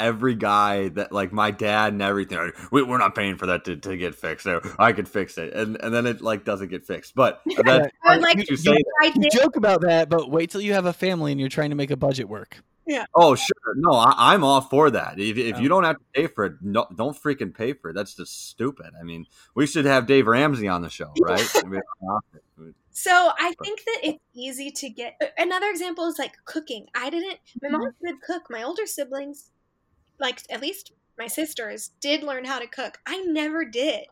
every 0.00 0.34
guy 0.34 0.88
that 0.88 1.12
like 1.12 1.32
my 1.32 1.50
dad 1.50 1.92
and 1.92 2.02
everything. 2.02 2.52
We, 2.72 2.82
we're 2.82 2.98
not 2.98 3.14
paying 3.14 3.36
for 3.36 3.46
that 3.46 3.64
to, 3.66 3.76
to 3.76 3.96
get 3.96 4.14
fixed. 4.14 4.44
So 4.44 4.60
I 4.78 4.92
could 4.92 5.08
fix 5.08 5.38
it, 5.38 5.52
and 5.52 5.76
and 5.82 5.94
then 5.94 6.06
it 6.06 6.20
like 6.20 6.44
doesn't 6.44 6.68
get 6.68 6.86
fixed. 6.86 7.14
But 7.14 7.42
that, 7.64 7.92
I 8.04 8.16
was 8.16 8.22
like, 8.22 8.48
you 8.48 8.56
say 8.56 8.72
that. 8.72 8.84
I 9.02 9.12
You 9.14 9.30
joke 9.30 9.56
about 9.56 9.82
that, 9.82 10.08
but 10.08 10.30
wait 10.30 10.50
till 10.50 10.60
you 10.60 10.72
have 10.72 10.86
a 10.86 10.92
family 10.92 11.32
and 11.32 11.40
you're 11.40 11.48
trying 11.50 11.70
to 11.70 11.76
make 11.76 11.90
a 11.90 11.96
budget 11.96 12.28
work. 12.28 12.62
Oh 13.14 13.34
sure, 13.34 13.74
no, 13.76 13.92
I, 13.92 14.34
I'm 14.34 14.44
all 14.44 14.60
for 14.60 14.90
that. 14.90 15.18
If, 15.18 15.36
if 15.36 15.56
Oh. 15.56 15.60
you 15.60 15.68
don't 15.68 15.84
have 15.84 15.96
to 15.96 16.04
pay 16.14 16.26
for 16.26 16.46
it, 16.46 16.54
no, 16.60 16.86
don't 16.94 17.16
freaking 17.16 17.54
pay 17.54 17.72
for 17.72 17.90
it. 17.90 17.94
That's 17.94 18.14
just 18.14 18.48
stupid. 18.48 18.92
I 18.98 19.04
mean, 19.04 19.26
we 19.54 19.66
should 19.66 19.84
have 19.84 20.06
Dave 20.06 20.26
Ramsey 20.26 20.68
on 20.68 20.82
the 20.82 20.90
show, 20.90 21.12
right? 21.22 21.40
So 22.92 23.32
I 23.38 23.54
think 23.62 23.80
that 23.84 23.98
it's 24.02 24.18
easy 24.34 24.70
to 24.70 24.90
get. 24.90 25.20
Another 25.38 25.68
example 25.70 26.06
is 26.06 26.18
like 26.18 26.34
cooking. 26.44 26.86
I 26.94 27.10
didn't. 27.10 27.38
My 27.62 27.68
mom 27.68 27.82
mm-hmm. 27.82 28.06
could 28.06 28.20
cook. 28.22 28.42
My 28.50 28.62
older 28.62 28.86
siblings, 28.86 29.50
like 30.18 30.42
at 30.50 30.60
least 30.60 30.92
my 31.20 31.28
sisters, 31.28 31.92
did 32.00 32.22
learn 32.22 32.44
how 32.44 32.58
to 32.58 32.66
cook. 32.66 32.98
I 33.06 33.20
never 33.20 33.64
did. 33.64 34.06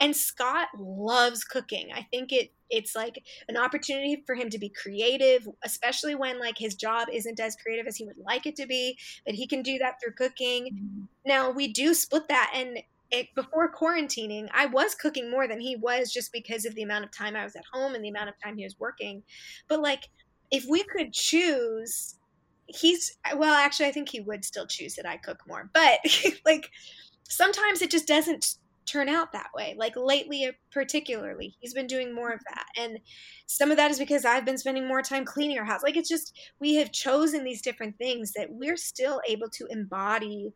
And 0.00 0.16
Scott 0.16 0.68
loves 0.76 1.44
cooking. 1.44 1.90
I 1.94 2.02
think 2.10 2.32
it 2.32 2.50
it's 2.70 2.96
like 2.96 3.22
an 3.48 3.56
opportunity 3.56 4.24
for 4.26 4.34
him 4.34 4.50
to 4.50 4.58
be 4.58 4.68
creative, 4.68 5.46
especially 5.62 6.14
when 6.16 6.40
like 6.40 6.58
his 6.58 6.74
job 6.74 7.08
isn't 7.12 7.38
as 7.38 7.54
creative 7.62 7.86
as 7.86 7.96
he 7.96 8.04
would 8.04 8.18
like 8.18 8.46
it 8.46 8.56
to 8.56 8.66
be. 8.66 8.98
But 9.24 9.34
he 9.34 9.46
can 9.46 9.62
do 9.62 9.78
that 9.78 9.96
through 10.02 10.14
cooking. 10.14 10.64
Mm-hmm. 10.64 11.04
Now 11.26 11.50
we 11.50 11.68
do 11.68 11.94
split 11.94 12.26
that, 12.28 12.50
and 12.54 12.78
it, 13.10 13.28
before 13.34 13.70
quarantining, 13.72 14.48
I 14.52 14.66
was 14.66 14.94
cooking 14.94 15.30
more 15.30 15.46
than 15.46 15.60
he 15.60 15.76
was 15.76 16.12
just 16.12 16.32
because 16.32 16.64
of 16.64 16.74
the 16.74 16.82
amount 16.82 17.04
of 17.04 17.12
time 17.12 17.36
I 17.36 17.44
was 17.44 17.54
at 17.54 17.64
home 17.72 17.94
and 17.94 18.04
the 18.04 18.08
amount 18.08 18.30
of 18.30 18.34
time 18.42 18.56
he 18.56 18.64
was 18.64 18.80
working. 18.80 19.22
But 19.68 19.80
like, 19.80 20.08
if 20.50 20.64
we 20.68 20.82
could 20.82 21.12
choose, 21.12 22.16
he's 22.66 23.16
well, 23.36 23.54
actually, 23.54 23.86
I 23.86 23.92
think 23.92 24.08
he 24.08 24.20
would 24.20 24.44
still 24.44 24.66
choose 24.66 24.94
that 24.96 25.06
I 25.06 25.16
cook 25.16 25.40
more. 25.46 25.70
But 25.72 26.00
like, 26.44 26.70
sometimes 27.28 27.82
it 27.82 27.90
just 27.90 28.06
doesn't 28.06 28.56
turn 28.86 29.08
out 29.08 29.32
that 29.32 29.50
way. 29.54 29.74
Like 29.78 29.94
lately, 29.96 30.46
uh, 30.46 30.52
particularly, 30.70 31.56
he's 31.60 31.74
been 31.74 31.86
doing 31.86 32.14
more 32.14 32.32
of 32.32 32.40
that, 32.48 32.66
and 32.76 32.98
some 33.46 33.70
of 33.70 33.76
that 33.76 33.90
is 33.90 33.98
because 33.98 34.24
I've 34.24 34.44
been 34.44 34.58
spending 34.58 34.86
more 34.86 35.02
time 35.02 35.24
cleaning 35.24 35.58
our 35.58 35.64
house. 35.64 35.82
Like 35.82 35.96
it's 35.96 36.08
just 36.08 36.38
we 36.60 36.74
have 36.76 36.92
chosen 36.92 37.44
these 37.44 37.62
different 37.62 37.96
things 37.98 38.32
that 38.32 38.48
we're 38.50 38.76
still 38.76 39.20
able 39.28 39.48
to 39.50 39.66
embody 39.70 40.52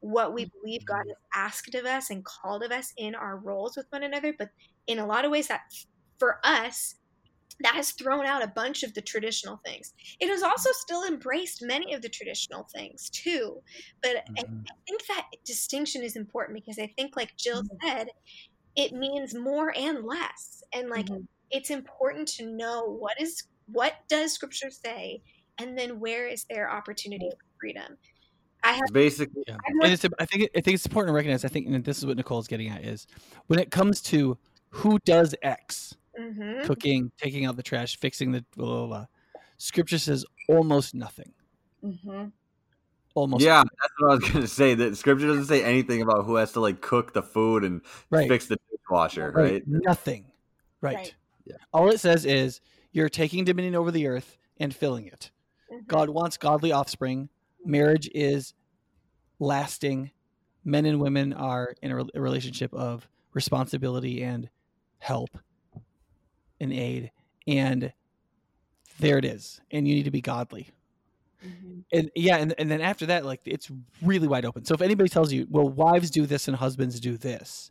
what 0.00 0.34
we 0.34 0.50
believe 0.60 0.84
God 0.84 1.04
has 1.06 1.16
asked 1.34 1.74
of 1.74 1.84
us 1.84 2.10
and 2.10 2.24
called 2.24 2.62
of 2.62 2.70
us 2.70 2.92
in 2.96 3.14
our 3.14 3.38
roles 3.38 3.76
with 3.76 3.86
one 3.90 4.02
another. 4.02 4.34
But 4.38 4.50
in 4.86 4.98
a 4.98 5.06
lot 5.06 5.24
of 5.24 5.30
ways, 5.30 5.48
that 5.48 5.62
for 6.18 6.38
us, 6.44 6.96
that 7.60 7.74
has 7.74 7.92
thrown 7.92 8.26
out 8.26 8.42
a 8.42 8.48
bunch 8.48 8.82
of 8.82 8.92
the 8.94 9.00
traditional 9.02 9.60
things. 9.64 9.94
It 10.20 10.28
has 10.28 10.42
also 10.42 10.70
still 10.72 11.04
embraced 11.04 11.62
many 11.62 11.94
of 11.94 12.02
the 12.02 12.08
traditional 12.08 12.68
things 12.74 13.08
too. 13.10 13.62
But 14.02 14.16
I, 14.38 14.42
Mhm. 14.42 14.64
I 14.68 14.74
think 14.86 15.06
that 15.06 15.26
distinction 15.44 16.02
is 16.02 16.16
important 16.16 16.56
because 16.56 16.78
I 16.78 16.92
think, 16.96 17.16
like 17.16 17.36
Jill 17.36 17.62
said, 17.82 18.08
it 18.76 18.92
means 18.92 19.34
more 19.34 19.72
and 19.76 20.04
less. 20.04 20.62
And 20.74 20.90
like, 20.90 21.06
Mhm. 21.06 21.26
it's 21.50 21.70
important 21.70 22.28
to 22.28 22.46
know 22.46 22.84
what 22.84 23.20
is 23.20 23.42
what 23.66 23.94
does 24.08 24.32
Scripture 24.32 24.70
say, 24.70 25.22
and 25.58 25.76
then 25.78 25.98
where 25.98 26.28
is 26.28 26.44
there 26.50 26.70
opportunity 26.70 27.28
for 27.30 27.46
freedom. 27.60 27.96
I 28.62 28.72
have 28.72 28.92
basically 28.92 29.42
Yeah, 29.46 29.56
I'm 29.66 29.80
and 29.82 29.92
it's 29.92 30.04
I 30.18 30.26
think 30.26 30.50
I 30.56 30.60
think 30.60 30.74
it's 30.74 30.86
important 30.86 31.10
to 31.10 31.14
recognize. 31.14 31.44
I 31.44 31.48
think 31.48 31.66
and 31.66 31.84
this 31.84 31.98
is 31.98 32.06
what 32.06 32.16
Nicole's 32.16 32.48
getting 32.48 32.68
at 32.68 32.84
is 32.84 33.06
when 33.46 33.58
it 33.58 33.70
comes 33.70 34.00
to 34.02 34.38
who 34.70 34.98
does 35.04 35.34
X, 35.42 35.96
mhm. 36.18 36.64
cooking, 36.64 37.10
taking 37.16 37.44
out 37.44 37.56
the 37.56 37.62
trash, 37.62 37.98
fixing 37.98 38.32
the 38.32 38.44
blah 38.56 38.66
blah 38.66 38.86
blah. 38.86 39.06
Scripture 39.58 39.98
says 39.98 40.24
almost 40.48 40.94
nothing. 40.94 41.32
Mhm. 41.84 42.32
Almost 43.14 43.44
yeah. 43.44 43.62
That's 43.62 43.92
what 43.98 44.10
I 44.10 44.14
was 44.14 44.30
gonna 44.30 44.46
say. 44.46 44.74
That 44.74 44.96
scripture 44.96 45.26
doesn't 45.26 45.46
say 45.46 45.62
anything 45.62 46.02
about 46.02 46.24
who 46.24 46.36
has 46.36 46.52
to 46.52 46.60
like 46.60 46.80
cook 46.80 47.12
the 47.12 47.22
food 47.22 47.64
and 47.64 47.80
right. 48.10 48.28
fix 48.28 48.46
the 48.46 48.58
dishwasher, 48.70 49.30
right. 49.30 49.52
right? 49.52 49.62
Nothing. 49.66 50.26
Right. 50.80 50.96
Right. 50.96 51.14
Yeah. 51.44 51.56
All 51.72 51.88
it 51.90 52.00
says 52.00 52.26
is 52.26 52.60
you're 52.92 53.08
taking 53.08 53.44
dominion 53.44 53.74
over 53.74 53.90
the 53.90 54.06
earth 54.06 54.36
and 54.58 54.74
filling 54.74 55.06
it. 55.06 55.30
Mhm. 55.72 55.86
God 55.86 56.10
wants 56.10 56.36
godly 56.36 56.72
offspring. 56.72 57.28
Marriage 57.64 58.08
is 58.14 58.54
lasting. 59.38 60.10
Men 60.64 60.84
and 60.84 61.00
women 61.00 61.32
are 61.32 61.74
in 61.80 61.92
a, 61.92 61.96
re- 61.96 62.10
a 62.14 62.20
relationship 62.20 62.74
of 62.74 63.08
responsibility 63.32 64.22
and 64.22 64.50
help 64.98 65.30
and 66.60 66.72
aid. 66.72 67.10
And 67.46 67.92
there 68.98 69.18
it 69.18 69.24
is. 69.24 69.60
And 69.70 69.86
you 69.86 69.94
need 69.94 70.04
to 70.04 70.10
be 70.10 70.20
godly. 70.20 70.68
Mhm. 71.44 71.84
And 71.92 72.10
yeah, 72.14 72.36
and, 72.36 72.54
and 72.58 72.70
then 72.70 72.80
after 72.80 73.06
that, 73.06 73.24
like 73.24 73.40
it's 73.44 73.70
really 74.02 74.26
wide 74.26 74.44
open. 74.44 74.64
So 74.64 74.74
if 74.74 74.80
anybody 74.80 75.08
tells 75.08 75.32
you, 75.32 75.46
well, 75.50 75.68
wives 75.68 76.10
do 76.10 76.26
this 76.26 76.48
and 76.48 76.56
husbands 76.56 76.98
do 76.98 77.16
this, 77.16 77.70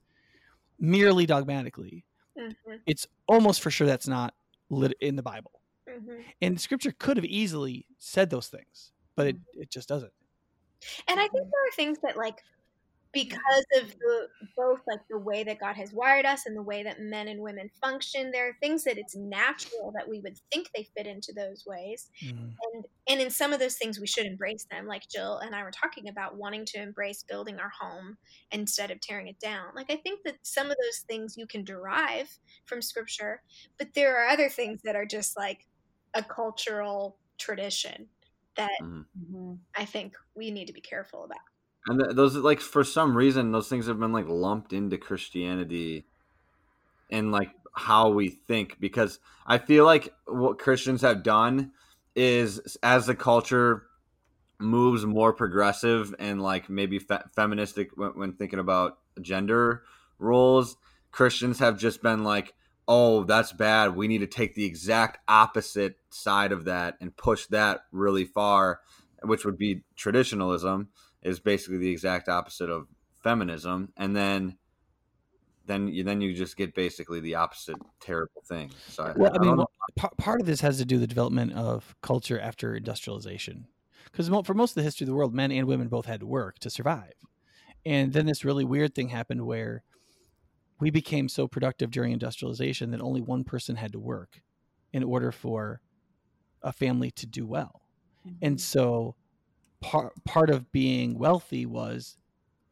merely 0.79 1.25
dogmatically, 1.25 2.05
Mhm. 2.37 2.81
it's 2.85 3.07
almost 3.27 3.61
for 3.61 3.71
sure 3.71 3.87
that's 3.87 4.07
not 4.07 4.33
lit 4.69 4.93
in 5.01 5.15
the 5.15 5.23
Bible. 5.23 5.61
Mhm. 5.87 6.23
And 6.41 6.59
scripture 6.61 6.91
could 6.91 7.17
have 7.17 7.25
easily 7.25 7.87
said 7.97 8.29
those 8.29 8.47
things, 8.47 8.91
but 9.15 9.27
it, 9.27 9.37
it 9.53 9.69
just 9.69 9.87
doesn't. 9.89 10.13
And 11.07 11.19
I 11.19 11.27
think 11.27 11.49
there 11.49 11.67
are 11.67 11.71
things 11.75 11.97
that 12.03 12.17
like 12.17 12.43
because 13.15 13.65
of 13.77 13.89
the 13.99 14.29
both 14.57 14.81
like 14.87 15.01
the 15.09 15.19
way 15.19 15.43
that 15.45 15.59
God 15.61 15.75
has 15.77 15.93
wired 15.93 16.27
us 16.27 16.45
and 16.47 16.57
the 16.57 16.63
way 16.63 16.83
that 16.83 17.01
men 17.01 17.29
and 17.29 17.41
women 17.41 17.71
function, 17.81 18.31
there 18.31 18.49
are 18.49 18.57
things 18.61 18.85
that 18.85 18.99
it's 18.99 19.15
natural 19.17 19.93
that 19.97 20.09
we 20.09 20.21
would 20.21 20.37
think 20.53 20.69
they 20.75 20.87
fit 20.97 21.07
into 21.07 21.33
those 21.35 21.65
ways. 21.67 22.11
And 22.73 22.85
and 23.09 23.21
in 23.21 23.29
some 23.31 23.53
of 23.53 23.59
those 23.59 23.77
things 23.77 23.99
we 23.99 24.07
should 24.07 24.27
embrace 24.27 24.65
them, 24.71 24.87
like 24.87 25.03
Jill 25.13 25.39
and 25.39 25.55
I 25.55 25.63
were 25.63 25.71
talking 25.71 26.09
about 26.09 26.37
wanting 26.37 26.65
to 26.67 26.81
embrace 26.81 27.23
building 27.23 27.59
our 27.59 27.71
home 27.79 28.17
instead 28.51 28.91
of 28.91 29.01
tearing 29.01 29.27
it 29.29 29.39
down. 29.39 29.75
Like 29.75 29.91
I 29.91 29.97
think 29.97 30.21
that 30.25 30.37
some 30.43 30.67
of 30.71 30.77
those 30.83 30.99
things 31.07 31.35
you 31.37 31.47
can 31.47 31.63
derive 31.65 32.29
from 32.65 32.81
scripture, 32.81 33.43
but 33.79 33.93
there 33.95 34.17
are 34.23 34.29
other 34.29 34.49
things 34.49 34.81
that 34.83 34.97
are 34.97 35.05
just 35.07 35.37
like 35.37 35.67
a 36.15 36.23
cultural 36.23 37.19
tradition 37.39 38.09
that 38.57 38.71
Mhm. 38.79 39.05
Mhm. 39.17 39.59
I 39.75 39.85
think 39.85 40.15
we 40.35 40.51
need 40.51 40.67
to 40.67 40.73
be 40.73 40.81
careful 40.81 41.23
about. 41.25 41.39
And 41.87 41.99
th- 41.99 42.15
those 42.15 42.35
like 42.35 42.61
for 42.61 42.83
some 42.83 43.15
reason 43.15 43.51
those 43.51 43.69
things 43.69 43.87
have 43.87 43.99
been 43.99 44.13
like 44.13 44.27
lumped 44.27 44.73
into 44.73 44.97
Christianity 44.97 46.05
and 47.11 47.31
like 47.31 47.51
how 47.75 48.09
we 48.09 48.29
think 48.29 48.79
because 48.79 49.19
I 49.45 49.57
feel 49.57 49.85
like 49.85 50.13
what 50.25 50.59
Christians 50.59 51.01
have 51.01 51.23
done 51.23 51.71
is 52.15 52.77
as 52.81 53.05
the 53.05 53.15
culture 53.15 53.83
moves 54.59 55.05
more 55.05 55.33
progressive 55.33 56.15
and 56.19 56.41
like 56.41 56.69
maybe 56.69 56.99
fe- 56.99 57.19
feministic 57.35 57.89
when, 57.95 58.11
when 58.11 58.33
thinking 58.33 58.59
about 58.59 58.97
gender 59.21 59.83
roles. 60.19 60.77
Christians 61.11 61.59
have 61.59 61.77
just 61.77 62.01
been 62.01 62.23
like, 62.23 62.53
oh, 62.87 63.23
that's 63.23 63.51
bad. 63.51 63.95
We 63.95 64.07
need 64.07 64.19
to 64.19 64.27
take 64.27 64.55
the 64.55 64.65
exact 64.65 65.19
opposite 65.27 65.97
side 66.09 66.51
of 66.51 66.65
that 66.65 66.97
and 67.01 67.15
push 67.15 67.45
that 67.47 67.81
really 67.91 68.25
far, 68.25 68.81
which 69.23 69.45
would 69.45 69.57
be 69.57 69.83
traditionalism, 69.95 70.89
is 71.25 71.39
basically 71.39 71.79
the 71.79 71.89
exact 71.89 72.29
opposite 72.29 72.69
of 72.69 72.87
feminism. 73.21 73.91
And 73.97 74.15
then 74.15 74.57
then 75.65 75.87
you 75.87 76.03
then 76.03 76.21
you 76.21 76.33
just 76.33 76.55
get 76.55 76.75
basically 76.75 77.19
the 77.19 77.35
opposite 77.35 77.77
terrible 77.99 78.43
thing. 78.47 78.71
So 78.87 79.03
I, 79.03 79.13
Well, 79.15 79.31
I 79.33 79.35
I 79.35 79.39
mean, 79.39 79.57
don't 79.57 79.57
well, 79.57 80.11
part 80.17 80.39
of 80.39 80.45
this 80.45 80.61
has 80.61 80.77
to 80.77 80.85
do 80.85 80.95
with 80.95 81.01
the 81.01 81.07
development 81.07 81.53
of 81.53 81.95
culture 82.01 82.39
after 82.39 82.75
industrialization, 82.75 83.67
because 84.05 84.29
for 84.45 84.53
most 84.53 84.71
of 84.71 84.75
the 84.75 84.83
history 84.83 85.05
of 85.05 85.09
the 85.09 85.15
world, 85.15 85.33
men 85.33 85.51
and 85.51 85.67
women 85.67 85.87
both 85.87 86.05
had 86.05 86.19
to 86.19 86.27
work 86.27 86.59
to 86.59 86.69
survive, 86.69 87.13
and 87.83 88.13
then 88.13 88.27
this 88.27 88.45
really 88.45 88.63
weird 88.63 88.93
thing 88.93 89.09
happened 89.09 89.45
where 89.45 89.83
we 90.79 90.91
became 90.91 91.27
so 91.27 91.47
productive 91.47 91.89
during 91.89 92.11
industrialization 92.11 92.91
that 92.91 93.01
only 93.01 93.21
one 93.21 93.43
person 93.43 93.77
had 93.77 93.91
to 93.93 93.99
work 93.99 94.41
in 94.93 95.03
order 95.03 95.31
for 95.31 95.81
a 96.61 96.71
family 96.71 97.09
to 97.09 97.25
do 97.25 97.47
well, 97.47 97.81
and 98.43 98.57
mm-hmm. 98.57 98.59
so 98.59 99.15
part 99.81 100.13
part 100.25 100.49
of 100.49 100.71
being 100.71 101.17
wealthy 101.17 101.65
was 101.65 102.17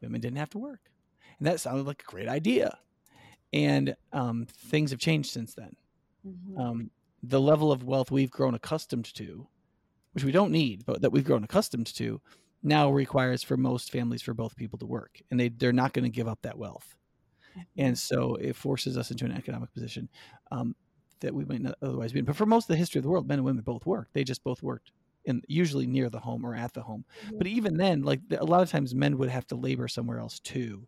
women 0.02 0.20
didn't 0.20 0.38
have 0.38 0.50
to 0.50 0.58
work, 0.58 0.90
and 1.38 1.46
that 1.46 1.60
sounded 1.60 1.86
like 1.86 2.02
a 2.02 2.10
great 2.10 2.28
idea, 2.28 2.78
and 3.52 3.96
um, 4.12 4.46
things 4.46 4.90
have 4.92 5.00
changed 5.00 5.30
since 5.30 5.54
then 5.54 5.76
Mhm. 6.24 6.56
um, 6.60 6.90
the 7.22 7.40
level 7.40 7.72
of 7.72 7.84
wealth 7.84 8.10
we've 8.10 8.30
grown 8.30 8.54
accustomed 8.54 9.06
to, 9.14 9.48
which 10.12 10.24
we 10.24 10.32
don't 10.32 10.52
need, 10.52 10.84
but 10.86 11.00
that 11.02 11.10
we've 11.10 11.24
grown 11.24 11.44
accustomed 11.44 11.86
to, 11.96 12.20
now 12.62 12.90
requires 12.90 13.42
for 13.42 13.56
most 13.56 13.90
families 13.92 14.22
for 14.22 14.34
both 14.34 14.56
people 14.56 14.78
to 14.78 14.86
work, 14.86 15.20
and 15.30 15.40
they 15.40 15.48
they're 15.50 15.72
not 15.72 15.92
going 15.92 16.04
to 16.04 16.10
give 16.10 16.28
up 16.28 16.40
that 16.42 16.58
wealth, 16.58 16.96
and 17.76 17.98
so 17.98 18.36
it 18.36 18.56
forces 18.56 18.96
us 18.96 19.10
into 19.10 19.24
an 19.24 19.32
economic 19.32 19.72
position 19.72 20.08
um, 20.52 20.74
that 21.20 21.34
we 21.34 21.44
might 21.44 21.62
not 21.62 21.76
otherwise 21.82 22.12
be 22.12 22.20
in. 22.20 22.24
But 22.24 22.36
for 22.36 22.46
most 22.46 22.64
of 22.64 22.68
the 22.68 22.76
history 22.76 22.98
of 22.98 23.04
the 23.04 23.10
world, 23.10 23.28
men 23.28 23.38
and 23.38 23.44
women 23.46 23.64
both 23.64 23.86
worked. 23.86 24.14
They 24.14 24.24
just 24.24 24.44
both 24.44 24.62
worked. 24.62 24.92
In, 25.26 25.42
usually 25.48 25.86
near 25.86 26.10
the 26.10 26.20
home 26.20 26.44
or 26.44 26.54
at 26.54 26.72
the 26.74 26.82
home, 26.82 27.04
but 27.38 27.46
even 27.46 27.76
then, 27.76 28.02
like 28.02 28.20
a 28.38 28.44
lot 28.44 28.62
of 28.62 28.70
times, 28.70 28.94
men 28.94 29.16
would 29.18 29.30
have 29.30 29.46
to 29.48 29.56
labor 29.56 29.88
somewhere 29.88 30.18
else 30.18 30.38
too, 30.40 30.86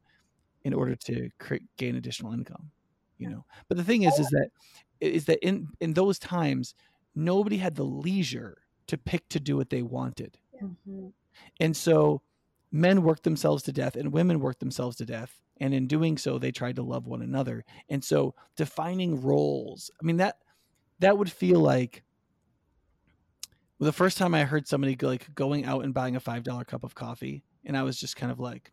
in 0.64 0.74
order 0.74 0.96
to 0.96 1.30
cre- 1.40 1.56
gain 1.78 1.96
additional 1.96 2.32
income. 2.32 2.72
You 3.18 3.28
know, 3.30 3.46
but 3.68 3.78
the 3.78 3.84
thing 3.84 4.02
is, 4.04 4.18
is 4.18 4.28
that 4.30 4.50
is 5.00 5.26
that 5.26 5.38
in 5.46 5.68
in 5.80 5.94
those 5.94 6.18
times 6.18 6.74
nobody 7.14 7.56
had 7.58 7.74
the 7.76 7.84
leisure 7.84 8.58
to 8.88 8.98
pick 8.98 9.28
to 9.30 9.40
do 9.40 9.56
what 9.56 9.70
they 9.70 9.82
wanted. 9.82 10.38
Mhm. 10.62 11.12
and 11.60 11.76
so 11.76 12.22
men 12.72 13.02
worked 13.02 13.22
themselves 13.22 13.62
to 13.64 13.72
death 13.72 13.96
and 13.96 14.12
women 14.12 14.40
worked 14.40 14.60
themselves 14.60 14.96
to 14.96 15.04
death 15.06 15.40
and 15.60 15.72
in 15.74 15.86
doing 15.86 16.18
so 16.18 16.38
they 16.38 16.50
tried 16.52 16.76
to 16.76 16.82
love 16.82 17.06
one 17.06 17.22
another. 17.22 17.64
And 17.88 18.02
so 18.04 18.34
defining 18.56 19.20
roles 19.20 19.90
i 20.00 20.04
mean 20.04 20.16
that 20.18 20.38
that 21.00 21.18
would 21.18 21.32
feel 21.32 21.60
like 21.60 22.04
the 23.78 23.92
first 23.92 24.16
time 24.18 24.34
i 24.34 24.44
heard 24.44 24.66
somebody 24.66 24.94
go, 24.94 25.08
like 25.08 25.34
going 25.34 25.64
out 25.64 25.84
and 25.84 25.92
buying 25.94 26.16
a 26.16 26.20
five 26.20 26.42
dollar 26.42 26.64
cup 26.64 26.82
of 26.84 26.94
coffee 26.94 27.42
and 27.64 27.76
i 27.76 27.82
was 27.82 27.98
just 27.98 28.16
kind 28.16 28.32
of 28.32 28.40
like 28.40 28.72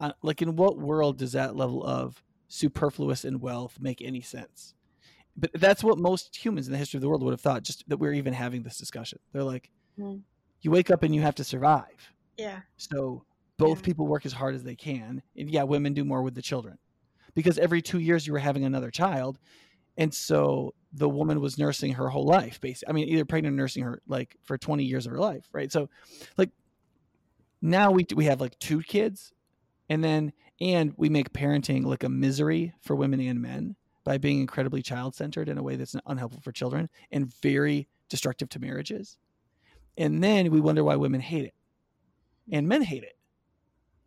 uh, 0.00 0.12
like 0.22 0.40
in 0.42 0.56
what 0.56 0.78
world 0.78 1.18
does 1.18 1.32
that 1.32 1.56
level 1.56 1.84
of 1.84 2.22
superfluous 2.48 3.24
in 3.24 3.38
wealth 3.40 3.76
make 3.80 4.00
any 4.02 4.20
sense 4.20 4.74
but 5.36 5.50
that's 5.54 5.84
what 5.84 5.98
most 5.98 6.34
humans 6.44 6.66
in 6.66 6.72
the 6.72 6.78
history 6.78 6.98
of 6.98 7.02
the 7.02 7.08
world 7.08 7.22
would 7.22 7.30
have 7.32 7.40
thought 7.40 7.62
just 7.62 7.88
that 7.88 7.98
we're 7.98 8.12
even 8.12 8.32
having 8.32 8.62
this 8.62 8.78
discussion 8.78 9.18
they're 9.32 9.44
like 9.44 9.70
Hmm. 9.96 10.18
you 10.62 10.70
wake 10.70 10.90
up 10.90 11.02
and 11.02 11.14
you 11.14 11.20
have 11.20 11.34
to 11.34 11.44
survive 11.44 12.12
Yeah. 12.38 12.60
so 12.76 13.24
both 13.58 13.80
Yeah. 13.80 13.84
people 13.84 14.06
work 14.06 14.24
as 14.24 14.32
hard 14.32 14.54
as 14.54 14.64
they 14.64 14.74
can 14.76 15.22
and 15.36 15.50
yeah 15.50 15.62
women 15.64 15.92
do 15.94 16.04
more 16.04 16.22
with 16.22 16.34
the 16.34 16.42
children 16.42 16.78
because 17.34 17.58
every 17.58 17.82
two 17.82 17.98
years 17.98 18.26
you 18.26 18.32
were 18.32 18.38
having 18.38 18.64
another 18.64 18.90
child 18.90 19.38
and 19.96 20.12
so 20.12 20.74
the 20.92 21.08
woman 21.08 21.40
was 21.40 21.58
nursing 21.58 21.92
her 21.92 22.08
whole 22.08 22.26
life 22.26 22.60
basically 22.60 22.90
i 22.90 22.92
mean 22.92 23.08
either 23.08 23.24
pregnant 23.24 23.54
or 23.54 23.56
nursing 23.56 23.84
her 23.84 24.00
like 24.08 24.36
for 24.42 24.58
20 24.58 24.84
years 24.84 25.06
of 25.06 25.12
her 25.12 25.18
life 25.18 25.48
right? 25.52 25.70
So 25.70 25.88
like 26.36 26.50
now 27.62 27.90
we 27.90 28.06
we 28.14 28.24
have 28.24 28.40
like 28.40 28.58
two 28.58 28.82
kids 28.82 29.32
and 29.88 30.02
then 30.02 30.32
and 30.60 30.94
we 30.96 31.08
make 31.08 31.32
parenting 31.32 31.84
like 31.84 32.04
a 32.04 32.08
misery 32.08 32.74
for 32.80 32.94
women 32.94 33.20
and 33.20 33.40
men 33.40 33.76
by 34.04 34.18
being 34.18 34.40
incredibly 34.40 34.82
child 34.82 35.14
centered 35.14 35.48
in 35.48 35.58
a 35.58 35.62
way 35.62 35.76
that's 35.76 35.96
unhelpful 36.06 36.40
for 36.40 36.52
children 36.52 36.88
and 37.10 37.32
very 37.42 37.88
destructive 38.08 38.48
to 38.50 38.58
marriages. 38.58 39.18
And 39.96 40.22
then 40.22 40.50
we 40.50 40.60
wonder 40.60 40.82
why 40.82 40.96
women 40.96 41.20
hate 41.20 41.44
it. 41.44 41.54
And 42.50 42.66
men 42.66 42.82
hate 42.82 43.02
it. 43.02 43.16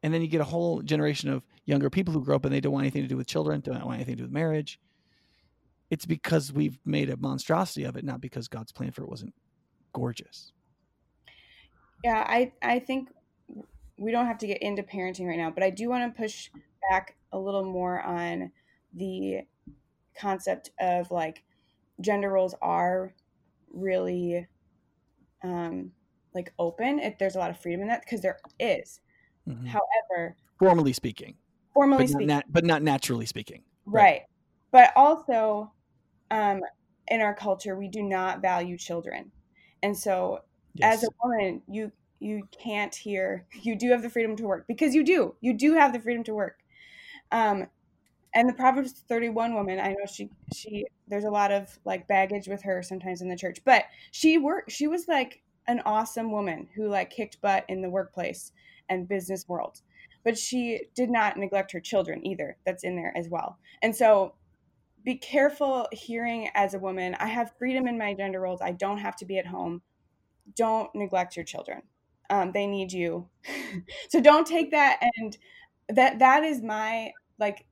And 0.01 0.13
then 0.13 0.21
you 0.21 0.27
get 0.27 0.41
a 0.41 0.45
whole 0.45 0.81
generation 0.81 1.29
of 1.29 1.43
younger 1.65 1.89
people 1.89 2.13
who 2.13 2.23
grow 2.23 2.35
up 2.35 2.45
and 2.45 2.53
they 2.53 2.59
don't 2.59 2.73
want 2.73 2.83
anything 2.83 3.03
to 3.03 3.07
do 3.07 3.17
with 3.17 3.27
children 3.27 3.61
don't 3.61 3.85
want 3.85 3.95
anything 3.95 4.15
to 4.15 4.17
do 4.17 4.23
with 4.23 4.31
marriage 4.33 4.79
it's 5.93 6.05
because 6.05 6.51
we've 6.51 6.79
made 6.85 7.09
a 7.09 7.17
monstrosity 7.17 7.83
of 7.83 7.95
it 7.95 8.03
not 8.03 8.19
because 8.19 8.47
god's 8.47 8.71
plan 8.71 8.91
for 8.91 9.03
it 9.03 9.09
wasn't 9.09 9.33
gorgeous 9.93 10.51
Yeah, 12.03 12.25
I 12.27 12.51
I 12.61 12.79
think 12.79 13.09
we 13.97 14.11
don't 14.11 14.25
have 14.25 14.37
to 14.39 14.47
get 14.47 14.61
into 14.61 14.83
parenting 14.83 15.27
right 15.27 15.37
now, 15.37 15.51
but 15.51 15.63
I 15.63 15.69
do 15.69 15.89
want 15.89 16.03
to 16.13 16.21
push 16.21 16.49
back 16.89 17.15
a 17.31 17.39
little 17.39 17.63
more 17.63 18.01
on 18.01 18.51
the 18.93 19.41
concept 20.19 20.71
of 20.79 21.11
like 21.11 21.43
gender 22.01 22.29
roles 22.29 22.55
are 22.61 23.13
really 23.71 24.47
um 25.43 25.91
like 26.33 26.53
open. 26.59 26.99
If 26.99 27.17
there's 27.17 27.35
a 27.35 27.39
lot 27.39 27.51
of 27.51 27.59
freedom 27.59 27.81
in 27.81 27.87
that 27.87 28.01
because 28.01 28.21
there 28.21 28.39
is. 28.59 28.99
Mhm. 29.47 29.67
However, 29.67 30.35
formally 30.59 30.93
speaking 30.93 31.37
formally 31.73 32.05
but 32.05 32.09
speaking, 32.09 32.27
nat- 32.27 32.45
but 32.49 32.65
not 32.65 32.81
naturally 32.81 33.25
speaking 33.25 33.63
right. 33.85 34.23
But 34.71 34.91
also 34.95 35.71
um 36.33 36.61
in 37.09 37.21
our 37.21 37.33
culture 37.33 37.75
we 37.75 37.87
do 37.87 38.01
not 38.01 38.41
value 38.41 38.77
children. 38.77 39.31
And 39.81 39.97
so 39.97 40.39
yes. 40.73 40.97
as 40.97 41.03
a 41.03 41.11
woman 41.23 41.61
you 41.67 41.91
you 42.19 42.47
can't 42.51 42.95
hear 42.95 43.45
you 43.61 43.75
do 43.75 43.91
have 43.91 44.01
the 44.01 44.09
freedom 44.09 44.35
to 44.37 44.43
work 44.43 44.65
because 44.67 44.95
you 44.95 45.03
do 45.03 45.35
you 45.41 45.53
do 45.53 45.73
have 45.75 45.93
the 45.93 45.99
freedom 45.99 46.23
to 46.23 46.33
work 46.33 46.59
um 47.31 47.67
and 48.33 48.49
the 48.49 48.53
proverbs 48.53 49.03
31 49.07 49.53
woman 49.53 49.79
i 49.79 49.89
know 49.89 50.05
she 50.11 50.29
she 50.53 50.85
there's 51.07 51.25
a 51.25 51.29
lot 51.29 51.51
of 51.51 51.77
like 51.85 52.07
baggage 52.07 52.47
with 52.47 52.61
her 52.63 52.81
sometimes 52.81 53.21
in 53.21 53.29
the 53.29 53.35
church 53.35 53.59
but 53.65 53.85
she 54.11 54.37
worked 54.37 54.71
she 54.71 54.87
was 54.87 55.07
like 55.07 55.41
an 55.67 55.81
awesome 55.85 56.31
woman 56.31 56.67
who 56.75 56.87
like 56.87 57.09
kicked 57.09 57.39
butt 57.41 57.65
in 57.67 57.81
the 57.81 57.89
workplace 57.89 58.51
and 58.89 59.07
business 59.07 59.47
world 59.47 59.81
but 60.23 60.37
she 60.37 60.81
did 60.95 61.09
not 61.09 61.37
neglect 61.37 61.71
her 61.71 61.79
children 61.79 62.25
either 62.25 62.57
that's 62.65 62.83
in 62.83 62.95
there 62.95 63.13
as 63.15 63.29
well 63.29 63.57
and 63.81 63.95
so 63.95 64.33
be 65.03 65.15
careful 65.15 65.87
hearing 65.91 66.49
as 66.55 66.73
a 66.73 66.79
woman 66.79 67.15
i 67.19 67.27
have 67.27 67.51
freedom 67.57 67.87
in 67.87 67.97
my 67.97 68.13
gender 68.13 68.39
roles 68.41 68.61
i 68.61 68.71
don't 68.71 68.99
have 68.99 69.15
to 69.17 69.25
be 69.25 69.37
at 69.37 69.47
home. 69.47 69.81
Don't 70.55 70.93
neglect 70.95 71.35
your 71.35 71.45
children. 71.45 71.83
Um, 72.29 72.51
they 72.51 72.67
need 72.67 72.91
you. 72.91 73.29
So 74.09 74.21
don't 74.21 74.45
take 74.47 74.71
that 74.71 74.99
and 75.17 75.37
that 75.89 76.19
that 76.19 76.43
is 76.43 76.61
my 76.61 77.11
like 77.39 77.65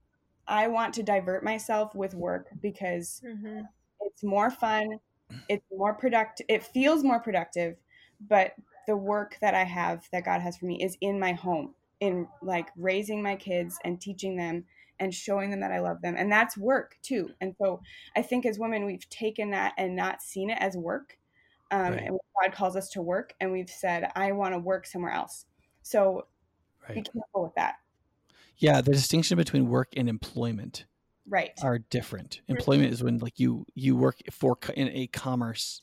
i 0.47 0.67
want 0.67 0.93
to 0.95 1.03
divert 1.03 1.43
myself 1.43 1.95
with 1.95 2.13
work 2.13 2.47
because 2.61 3.21
hmm 3.23 3.61
it's 4.01 4.23
more 4.23 4.49
fun 4.51 4.99
it's 5.47 5.65
more 5.71 5.93
productive 5.93 6.45
it 6.49 6.63
feels 6.63 7.03
more 7.03 7.19
productive 7.19 7.77
but 8.19 8.53
the 8.87 8.95
work 8.97 9.37
that 9.41 9.53
i 9.53 9.63
have 9.63 10.07
that 10.11 10.25
god 10.25 10.41
has 10.41 10.57
for 10.57 10.65
me 10.65 10.81
is 10.83 10.97
in 11.01 11.19
my 11.19 11.33
home 11.33 11.73
in 11.99 12.27
like 12.41 12.69
raising 12.75 13.21
my 13.21 13.35
kids 13.35 13.77
and 13.83 14.01
teaching 14.01 14.35
them 14.35 14.65
and 15.01 15.13
showing 15.13 15.49
them 15.49 15.59
that 15.59 15.71
i 15.71 15.79
love 15.79 16.01
them. 16.01 16.15
And 16.17 16.31
that's 16.31 16.55
work 16.57 16.97
too. 17.01 17.29
And 17.41 17.53
so 17.61 17.81
i 18.15 18.21
think 18.21 18.45
as 18.45 18.57
women 18.57 18.85
we've 18.85 19.09
taken 19.09 19.51
that 19.51 19.73
and 19.77 19.95
not 19.95 20.21
seen 20.21 20.49
it 20.49 20.57
as 20.61 20.77
work 20.77 21.17
um, 21.71 21.93
Right. 21.93 22.03
and 22.03 22.19
god 22.41 22.53
calls 22.53 22.75
us 22.75 22.89
to 22.91 23.01
work 23.01 23.33
and 23.41 23.51
we've 23.51 23.69
said 23.69 24.09
i 24.15 24.31
want 24.31 24.53
to 24.53 24.59
work 24.59 24.85
somewhere 24.85 25.11
else. 25.11 25.45
So 25.81 26.27
be 26.87 27.01
careful 27.01 27.43
with 27.43 27.55
that. 27.55 27.75
Yeah 28.57 28.81
the 28.81 28.91
distinction 28.91 29.37
between 29.37 29.67
work 29.67 29.89
and 29.97 30.07
employment 30.07 30.85
right. 31.27 31.51
are 31.63 31.79
different. 31.79 32.41
Employment 32.47 32.93
is 32.93 33.03
when 33.03 33.17
like 33.17 33.39
you 33.39 33.65
you 33.73 33.95
work 33.95 34.19
for 34.31 34.57
in 34.75 34.89
a 34.89 35.07
commerce 35.07 35.81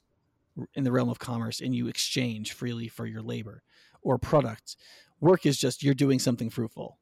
in 0.75 0.85
the 0.85 0.93
realm 0.93 1.09
of 1.09 1.19
commerce 1.19 1.61
and 1.61 1.75
you 1.75 1.89
exchange 1.89 2.53
freely 2.53 2.89
for 2.89 3.07
your 3.07 3.23
labor 3.23 3.63
or 4.03 4.19
product. 4.19 4.77
Work 5.21 5.47
is 5.47 5.59
just 5.59 5.83
you're 5.83 5.95
doing 5.95 6.19
something 6.19 6.51
fruitful 6.51 6.98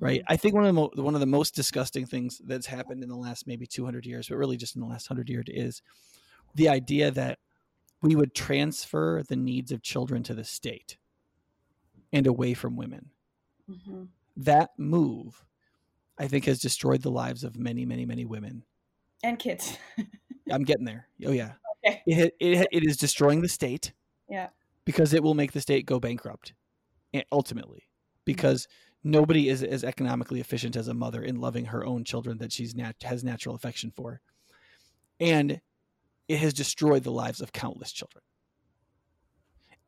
right? 0.00 0.22
I 0.28 0.36
think 0.36 0.54
one 0.54 0.64
of 0.64 0.68
the 0.68 0.72
mo- 0.80 0.90
one 1.02 1.14
of 1.14 1.20
the 1.20 1.26
most 1.26 1.54
disgusting 1.54 2.06
things 2.06 2.40
that's 2.44 2.66
happened 2.66 3.02
in 3.02 3.08
the 3.08 3.16
last 3.16 3.46
maybe 3.46 3.66
200 3.66 4.06
years 4.06 4.28
but 4.28 4.36
really 4.36 4.56
just 4.56 4.74
in 4.76 4.80
the 4.82 4.86
last 4.88 5.08
100 5.10 5.28
years 5.28 5.44
is 5.48 5.82
the 6.54 6.68
idea 6.68 7.10
that 7.10 7.38
we 8.02 8.14
would 8.16 8.34
transfer 8.34 9.22
the 9.28 9.36
needs 9.36 9.72
of 9.72 9.82
children 9.82 10.22
to 10.24 10.34
the 10.34 10.44
state 10.44 10.96
and 12.12 12.26
away 12.26 12.54
from 12.54 12.76
women. 12.76 13.10
Mhm. 13.70 14.08
that 14.36 14.70
move 14.76 15.44
i 16.18 16.26
think 16.28 16.44
has 16.44 16.58
destroyed 16.60 17.00
the 17.02 17.10
lives 17.10 17.44
of 17.44 17.56
many 17.56 17.86
many 17.86 18.04
many 18.04 18.24
women. 18.24 18.64
And 19.22 19.38
kids. 19.38 19.78
I'm 20.52 20.64
getting 20.64 20.84
there. 20.84 21.08
Oh 21.24 21.32
yeah. 21.32 21.52
Okay. 21.86 22.02
it, 22.06 22.34
it, 22.40 22.68
it 22.70 22.84
is 22.84 22.96
destroying 22.98 23.40
the 23.40 23.48
state 23.48 23.92
Yeah. 24.28 24.48
because 24.84 25.14
it 25.14 25.22
will 25.22 25.32
make 25.34 25.52
the 25.52 25.60
state 25.62 25.86
go 25.86 25.98
bankrupt 25.98 26.52
ultimately 27.32 27.84
because 28.26 28.66
nobody 29.04 29.48
is 29.48 29.62
as 29.62 29.84
economically 29.84 30.40
efficient 30.40 30.74
as 30.74 30.88
a 30.88 30.94
mother 30.94 31.22
in 31.22 31.40
loving 31.40 31.66
her 31.66 31.84
own 31.84 32.02
children 32.04 32.38
that 32.38 32.52
she's 32.52 32.74
nat- 32.74 33.02
has 33.02 33.22
natural 33.22 33.54
affection 33.54 33.92
for. 33.94 34.20
And 35.20 35.60
it 36.26 36.38
has 36.38 36.54
destroyed 36.54 37.04
the 37.04 37.12
lives 37.12 37.40
of 37.40 37.52
countless 37.52 37.92
children. 37.92 38.24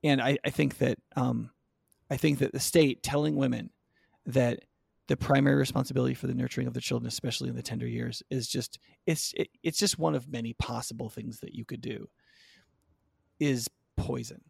And 0.05 0.21
i, 0.21 0.39
I 0.45 0.51
think 0.51 0.79
that 0.79 0.99
um, 1.17 1.51
i 2.11 2.17
think 2.17 2.39
that 2.39 2.53
the 2.53 2.61
state 2.61 3.03
telling 3.03 3.37
women 3.37 3.71
that 4.27 4.61
the 5.09 5.17
primary 5.17 5.57
responsibility 5.57 6.15
for 6.15 6.27
the 6.27 6.35
nurturing 6.35 6.67
of 6.67 6.75
the 6.75 6.81
children 6.81 7.09
especially 7.09 7.49
in 7.49 7.57
the 7.57 7.63
tender 7.63 7.87
years 7.87 8.23
is 8.31 8.49
just 8.49 8.79
it's 9.07 9.33
it, 9.37 9.49
it's 9.63 9.79
just 9.79 9.99
one 9.99 10.15
of 10.15 10.29
many 10.29 10.53
possible 10.55 11.09
things 11.09 11.41
that 11.41 11.55
you 11.55 11.65
could 11.65 11.81
do 11.81 12.09
is 13.41 13.69
poison 13.97 14.43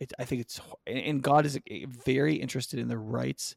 it, 0.00 0.12
i 0.18 0.24
think 0.24 0.40
it's 0.40 0.60
and 0.86 1.22
god 1.22 1.46
is 1.46 1.58
eh, 1.70 1.84
very 1.88 2.34
interested 2.36 2.78
in 2.78 2.88
the 2.88 2.98
rights 2.98 3.54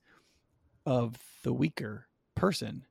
of 0.86 1.18
the 1.44 1.54
weaker 1.54 2.08
person 2.36 2.86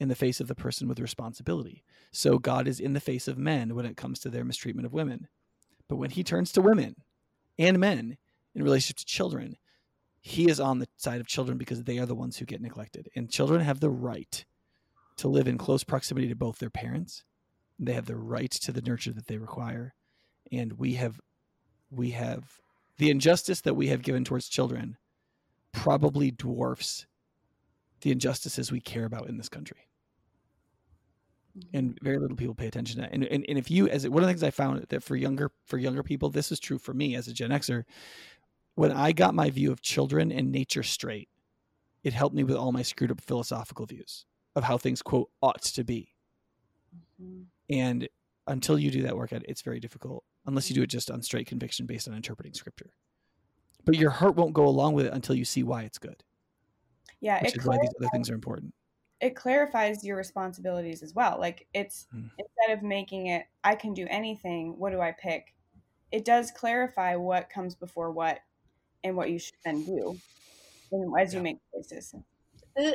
in 0.00 0.08
the 0.08 0.14
face 0.14 0.40
of 0.40 0.48
the 0.48 0.54
person 0.54 0.88
with 0.88 1.00
responsibility 1.00 1.84
so 2.12 2.38
god 2.38 2.68
is 2.68 2.80
in 2.80 2.92
the 2.92 3.00
face 3.00 3.28
of 3.28 3.38
men 3.38 3.74
when 3.74 3.86
it 3.86 3.96
comes 3.96 4.18
to 4.18 4.28
their 4.28 4.44
mistreatment 4.44 4.86
of 4.86 4.92
women 4.92 5.28
but 5.88 5.96
when 5.96 6.10
he 6.10 6.22
turns 6.22 6.52
to 6.52 6.60
women 6.60 6.96
and 7.58 7.78
men 7.78 8.16
in 8.54 8.62
relationship 8.62 8.96
to 8.96 9.06
children 9.06 9.56
he 10.20 10.48
is 10.48 10.60
on 10.60 10.78
the 10.78 10.88
side 10.96 11.20
of 11.20 11.26
children 11.26 11.58
because 11.58 11.84
they 11.84 11.98
are 11.98 12.06
the 12.06 12.14
ones 12.14 12.36
who 12.36 12.44
get 12.44 12.60
neglected. 12.60 13.08
And 13.14 13.30
children 13.30 13.60
have 13.60 13.80
the 13.80 13.90
right 13.90 14.44
to 15.16 15.28
live 15.28 15.48
in 15.48 15.58
close 15.58 15.84
proximity 15.84 16.28
to 16.28 16.36
both 16.36 16.58
their 16.58 16.70
parents. 16.70 17.24
They 17.78 17.94
have 17.94 18.06
the 18.06 18.16
right 18.16 18.50
to 18.50 18.72
the 18.72 18.82
nurture 18.82 19.12
that 19.12 19.26
they 19.26 19.38
require. 19.38 19.94
And 20.50 20.74
we 20.74 20.94
have 20.94 21.20
we 21.90 22.10
have 22.10 22.44
the 22.98 23.10
injustice 23.10 23.60
that 23.62 23.74
we 23.74 23.88
have 23.88 24.02
given 24.02 24.24
towards 24.24 24.48
children 24.48 24.96
probably 25.72 26.30
dwarfs 26.30 27.06
the 28.00 28.10
injustices 28.10 28.70
we 28.70 28.80
care 28.80 29.04
about 29.04 29.28
in 29.28 29.36
this 29.36 29.48
country. 29.48 29.88
And 31.72 31.98
very 32.02 32.18
little 32.18 32.36
people 32.36 32.54
pay 32.54 32.68
attention 32.68 32.96
to 32.96 33.02
that. 33.02 33.12
And, 33.12 33.24
and, 33.24 33.44
and 33.48 33.58
if 33.58 33.68
you, 33.70 33.88
as 33.88 34.08
one 34.08 34.22
of 34.22 34.28
the 34.28 34.32
things 34.32 34.44
I 34.44 34.50
found 34.50 34.84
that 34.88 35.02
for 35.02 35.16
younger 35.16 35.50
for 35.66 35.76
younger 35.76 36.04
people, 36.04 36.30
this 36.30 36.52
is 36.52 36.60
true 36.60 36.78
for 36.78 36.94
me 36.94 37.16
as 37.16 37.26
a 37.26 37.32
Gen 37.32 37.50
Xer, 37.50 37.82
when 38.76 38.92
I 38.92 39.10
got 39.10 39.34
my 39.34 39.50
view 39.50 39.72
of 39.72 39.82
children 39.82 40.30
and 40.30 40.52
nature 40.52 40.84
straight, 40.84 41.28
it 42.04 42.12
helped 42.12 42.36
me 42.36 42.44
with 42.44 42.54
all 42.54 42.70
my 42.70 42.82
screwed 42.82 43.10
up 43.10 43.20
philosophical 43.20 43.86
views 43.86 44.24
of 44.54 44.62
how 44.62 44.78
things 44.78 45.02
quote 45.02 45.30
ought 45.42 45.62
to 45.62 45.82
be. 45.82 46.14
Mm-hmm. 47.20 47.42
And 47.70 48.08
until 48.46 48.78
you 48.78 48.92
do 48.92 49.02
that 49.02 49.16
work, 49.16 49.32
it's 49.32 49.62
very 49.62 49.80
difficult 49.80 50.22
unless 50.48 50.68
you 50.68 50.74
do 50.74 50.82
it 50.82 50.88
just 50.88 51.10
on 51.10 51.22
straight 51.22 51.46
conviction 51.46 51.86
based 51.86 52.08
on 52.08 52.14
interpreting 52.14 52.54
scripture. 52.54 52.90
But 53.84 53.96
your 53.96 54.10
heart 54.10 54.34
won't 54.34 54.54
go 54.54 54.66
along 54.66 54.94
with 54.94 55.06
it 55.06 55.12
until 55.12 55.34
you 55.34 55.44
see 55.44 55.62
why 55.62 55.82
it's 55.82 55.98
good. 55.98 56.24
Yeah, 57.20 57.42
which 57.42 57.56
is 57.56 57.64
why 57.64 57.78
these 57.80 57.90
other 58.00 58.08
things 58.12 58.30
are 58.30 58.34
important. 58.34 58.74
It 59.20 59.36
clarifies 59.36 60.04
your 60.04 60.16
responsibilities 60.16 61.02
as 61.02 61.14
well. 61.14 61.38
Like 61.38 61.66
it's 61.74 62.06
hmm. 62.12 62.26
instead 62.38 62.76
of 62.76 62.82
making 62.82 63.26
it, 63.26 63.44
I 63.62 63.74
can 63.74 63.94
do 63.94 64.06
anything. 64.08 64.78
What 64.78 64.92
do 64.92 65.00
I 65.00 65.12
pick? 65.12 65.54
It 66.10 66.24
does 66.24 66.50
clarify 66.50 67.16
what 67.16 67.50
comes 67.50 67.74
before 67.74 68.10
what 68.10 68.38
and 69.04 69.16
what 69.16 69.30
you 69.30 69.38
should 69.38 69.54
then 69.64 69.84
do 69.84 70.18
as 71.18 71.34
you 71.34 71.42
make 71.42 71.58
choices. 71.74 72.14
Uh, 72.78 72.92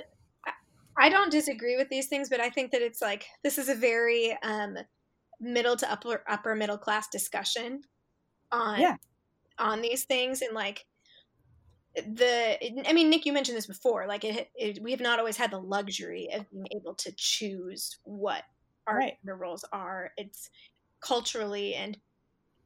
I 0.98 1.10
don't 1.10 1.32
disagree 1.32 1.76
with 1.76 1.90
these 1.90 2.08
things, 2.08 2.30
but 2.30 2.40
I 2.40 2.50
think 2.50 2.72
that 2.72 2.82
it's 2.82 3.02
like 3.02 3.26
this 3.44 3.58
is 3.58 3.70
a 3.70 3.76
very 3.76 4.38
um, 4.44 4.78
middle 5.44 5.76
to 5.76 5.92
upper 5.92 6.24
upper 6.28 6.56
middle 6.56 6.78
class 6.78 7.08
discussion 7.10 7.82
on 8.52 8.80
yeah. 8.80 8.96
on 9.60 9.82
these 9.82 10.06
things 10.06 10.42
and 10.42 10.54
like 10.54 10.86
the 11.96 12.88
I 12.88 12.94
mean 12.94 13.10
Nick 13.10 13.26
you 13.26 13.34
mentioned 13.34 13.58
this 13.58 13.68
before 13.68 14.08
like 14.08 14.24
it, 14.24 14.50
it 14.56 14.82
we 14.82 14.92
have 14.92 15.02
not 15.02 15.20
always 15.20 15.38
had 15.38 15.52
the 15.52 15.60
luxury 15.60 16.30
of 16.34 16.50
being 16.50 16.68
able 16.76 16.96
to 16.96 17.12
choose 17.16 18.00
what 18.04 18.44
our 18.88 18.98
right. 18.98 19.18
roles 19.24 19.64
are 19.72 20.12
it's 20.18 20.50
culturally 21.02 21.76
and 21.76 21.98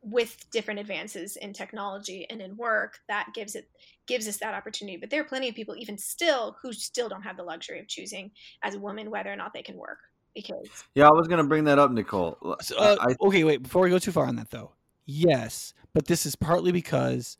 with 0.01 0.49
different 0.51 0.79
advances 0.79 1.35
in 1.35 1.51
technology 1.51 2.25
and 2.29 2.41
in 2.41 2.55
work 2.55 2.99
that 3.09 3.27
gives 3.33 3.55
it 3.55 3.69
gives 4.07 4.27
us 4.27 4.37
that 4.37 4.53
opportunity 4.53 4.95
but 4.97 5.09
there 5.09 5.19
are 5.19 5.25
plenty 5.25 5.49
of 5.49 5.55
people 5.55 5.75
even 5.75 5.97
still 5.97 6.55
who 6.61 6.71
still 6.71 7.09
don't 7.09 7.23
have 7.23 7.35
the 7.35 7.43
luxury 7.43 7.79
of 7.79 7.87
choosing 7.87 8.31
as 8.63 8.75
a 8.75 8.79
woman 8.79 9.11
whether 9.11 9.31
or 9.31 9.35
not 9.35 9.53
they 9.53 9.63
can 9.63 9.75
work 9.75 9.99
because 10.37 10.67
yeah 10.95 11.07
i 11.07 11.11
was 11.11 11.27
going 11.27 11.41
to 11.41 11.47
bring 11.47 11.63
that 11.63 11.79
up 11.79 11.91
nicole. 11.91 12.37
So, 12.61 12.77
uh, 12.77 12.95
I, 12.99 13.15
okay 13.25 13.43
wait 13.43 13.63
before 13.63 13.83
we 13.83 13.89
go 13.89 13.99
too 13.99 14.11
far 14.11 14.25
on 14.25 14.35
that 14.37 14.51
though 14.51 14.71
yes 15.05 15.73
but 15.93 16.07
this 16.07 16.25
is 16.25 16.35
partly 16.35 16.71
because 16.71 17.37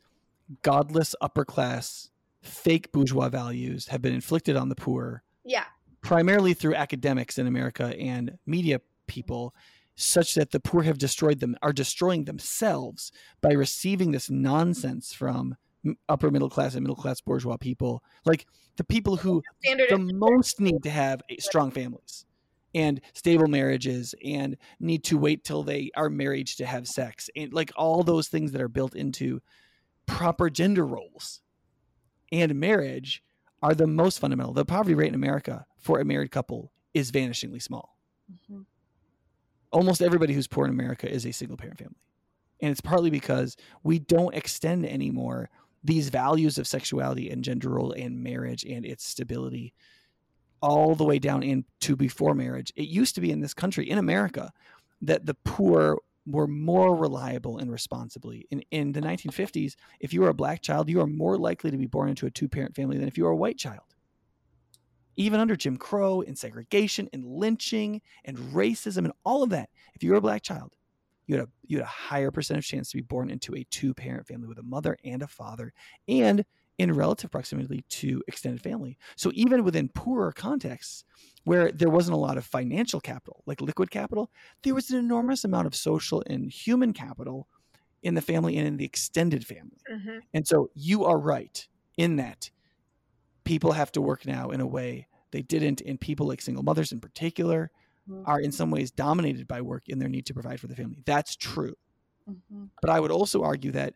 godless 0.62 1.14
upper 1.20 1.44
class 1.44 2.10
fake 2.42 2.92
bourgeois 2.92 3.28
values 3.28 3.88
have 3.88 4.02
been 4.02 4.14
inflicted 4.14 4.56
on 4.56 4.68
the 4.68 4.74
poor 4.74 5.22
yeah. 5.44 5.64
primarily 6.00 6.54
through 6.54 6.74
academics 6.74 7.38
in 7.38 7.46
america 7.46 7.94
and 7.98 8.38
media 8.46 8.80
people 9.06 9.54
such 9.94 10.34
that 10.34 10.52
the 10.52 10.60
poor 10.60 10.82
have 10.84 10.96
destroyed 10.96 11.40
them 11.40 11.56
are 11.60 11.72
destroying 11.72 12.24
themselves 12.24 13.10
by 13.40 13.50
receiving 13.50 14.12
this 14.12 14.30
nonsense 14.30 15.12
from 15.12 15.56
upper 16.08 16.30
middle 16.30 16.50
class 16.50 16.74
and 16.74 16.82
middle 16.82 16.96
class 16.96 17.20
bourgeois 17.20 17.56
people. 17.56 18.02
Like 18.24 18.46
the 18.76 18.84
people 18.84 19.16
who 19.16 19.42
Standard 19.62 19.90
the 19.90 19.98
most 19.98 20.60
need 20.60 20.82
to 20.84 20.90
have 20.90 21.22
strong 21.40 21.70
families 21.70 22.24
and 22.74 23.00
stable 23.14 23.46
marriages 23.46 24.14
and 24.24 24.56
need 24.78 25.04
to 25.04 25.18
wait 25.18 25.44
till 25.44 25.62
they 25.62 25.90
are 25.96 26.10
married 26.10 26.46
to 26.46 26.66
have 26.66 26.86
sex 26.86 27.30
and 27.34 27.52
like 27.52 27.72
all 27.76 28.02
those 28.02 28.28
things 28.28 28.52
that 28.52 28.60
are 28.60 28.68
built 28.68 28.94
into 28.94 29.40
proper 30.06 30.50
gender 30.50 30.86
roles. 30.86 31.40
And 32.30 32.54
marriage 32.56 33.22
are 33.62 33.74
the 33.74 33.86
most 33.86 34.18
fundamental. 34.18 34.52
The 34.52 34.64
poverty 34.64 34.94
rate 34.94 35.08
in 35.08 35.14
america 35.14 35.66
for 35.78 36.00
a 36.00 36.04
married 36.04 36.30
couple 36.30 36.72
is 36.94 37.10
vanishingly 37.10 37.62
small. 37.62 37.96
Mm-hmm. 38.30 38.62
Almost 39.70 40.02
everybody 40.02 40.34
who's 40.34 40.46
poor 40.46 40.64
in 40.64 40.70
America 40.70 41.10
is 41.10 41.26
a 41.26 41.32
single 41.32 41.56
parent 41.56 41.78
family. 41.78 42.00
And 42.60 42.70
it's 42.70 42.80
partly 42.80 43.10
because 43.10 43.56
we 43.82 43.98
don't 43.98 44.34
extend 44.34 44.84
anymore 44.86 45.50
these 45.84 46.08
values 46.08 46.58
of 46.58 46.66
sexuality 46.66 47.30
and 47.30 47.44
gender 47.44 47.70
role 47.70 47.92
and 47.92 48.22
marriage 48.22 48.64
and 48.64 48.84
its 48.84 49.06
stability 49.06 49.74
all 50.60 50.94
the 50.94 51.04
way 51.04 51.18
down 51.18 51.42
into 51.42 51.96
before 51.96 52.34
marriage. 52.34 52.72
It 52.76 52.88
used 52.88 53.14
to 53.16 53.20
be 53.20 53.30
in 53.30 53.40
this 53.40 53.54
country, 53.54 53.88
in 53.88 53.98
America, 53.98 54.52
that 55.02 55.26
the 55.26 55.34
poor 55.34 55.98
were 56.26 56.46
more 56.46 56.94
reliable 56.94 57.58
and 57.58 57.70
responsibly. 57.70 58.46
In, 58.50 58.62
in 58.70 58.92
the 58.92 59.00
1950s, 59.00 59.74
if 60.00 60.12
you 60.12 60.20
were 60.20 60.28
a 60.28 60.34
black 60.34 60.60
child, 60.60 60.90
you 60.90 61.00
are 61.00 61.06
more 61.06 61.38
likely 61.38 61.70
to 61.70 61.76
be 61.76 61.86
born 61.86 62.10
into 62.10 62.26
a 62.26 62.30
two 62.30 62.48
parent 62.48 62.74
family 62.74 62.98
than 62.98 63.08
if 63.08 63.16
you 63.16 63.24
were 63.24 63.30
a 63.30 63.36
white 63.36 63.58
child 63.58 63.88
even 65.18 65.40
under 65.40 65.56
Jim 65.56 65.76
Crow 65.76 66.22
and 66.22 66.38
segregation 66.38 67.08
and 67.12 67.24
lynching 67.24 68.00
and 68.24 68.38
racism 68.38 68.98
and 68.98 69.12
all 69.24 69.42
of 69.42 69.50
that, 69.50 69.68
if 69.94 70.02
you 70.02 70.12
were 70.12 70.18
a 70.18 70.22
black 70.22 70.42
child, 70.42 70.72
you 71.26 71.36
had 71.36 71.44
a 71.44 71.48
you 71.66 71.78
had 71.78 71.84
a 71.84 71.90
higher 71.90 72.30
percentage 72.30 72.68
chance 72.68 72.90
to 72.90 72.96
be 72.96 73.02
born 73.02 73.28
into 73.28 73.54
a 73.54 73.64
two 73.64 73.92
parent 73.92 74.26
family 74.28 74.46
with 74.46 74.58
a 74.58 74.62
mother 74.62 74.96
and 75.04 75.20
a 75.22 75.26
father, 75.26 75.74
and 76.06 76.44
in 76.78 76.94
relative 76.94 77.30
proximity 77.30 77.84
to 77.88 78.22
extended 78.28 78.62
family. 78.62 78.96
So 79.16 79.30
even 79.34 79.64
within 79.64 79.88
poorer 79.88 80.32
contexts, 80.32 81.04
where 81.44 81.72
there 81.72 81.90
wasn't 81.90 82.14
a 82.14 82.20
lot 82.20 82.38
of 82.38 82.44
financial 82.44 83.00
capital, 83.00 83.42
like 83.46 83.60
liquid 83.60 83.90
capital, 83.90 84.30
there 84.62 84.74
was 84.74 84.90
an 84.90 84.98
enormous 84.98 85.44
amount 85.44 85.66
of 85.66 85.74
social 85.74 86.22
and 86.26 86.50
human 86.50 86.92
capital 86.92 87.48
in 88.02 88.14
the 88.14 88.22
family 88.22 88.56
and 88.56 88.66
in 88.66 88.76
the 88.76 88.84
extended 88.84 89.44
family. 89.44 89.80
Mm-hmm. 89.90 90.18
And 90.34 90.46
so 90.46 90.70
you 90.74 91.04
are 91.04 91.18
right 91.18 91.66
in 91.96 92.16
that 92.16 92.50
people 93.44 93.72
have 93.72 93.90
to 93.92 94.00
work 94.00 94.24
now 94.24 94.50
in 94.50 94.60
a 94.60 94.66
way 94.66 95.08
they 95.32 95.42
didn't, 95.42 95.80
and 95.80 96.00
people 96.00 96.26
like 96.26 96.40
single 96.40 96.62
mothers 96.62 96.92
in 96.92 97.00
particular 97.00 97.70
mm-hmm. 98.08 98.22
are 98.24 98.40
in 98.40 98.52
some 98.52 98.70
ways 98.70 98.90
dominated 98.90 99.48
by 99.48 99.60
work 99.60 99.88
in 99.88 99.98
their 99.98 100.08
need 100.08 100.26
to 100.26 100.34
provide 100.34 100.60
for 100.60 100.68
the 100.68 100.76
family. 100.76 101.02
That's 101.04 101.34
true. 101.34 101.74
Mm-hmm. 102.30 102.64
But 102.80 102.90
I 102.90 103.00
would 103.00 103.10
also 103.10 103.42
argue 103.42 103.72
that 103.72 103.94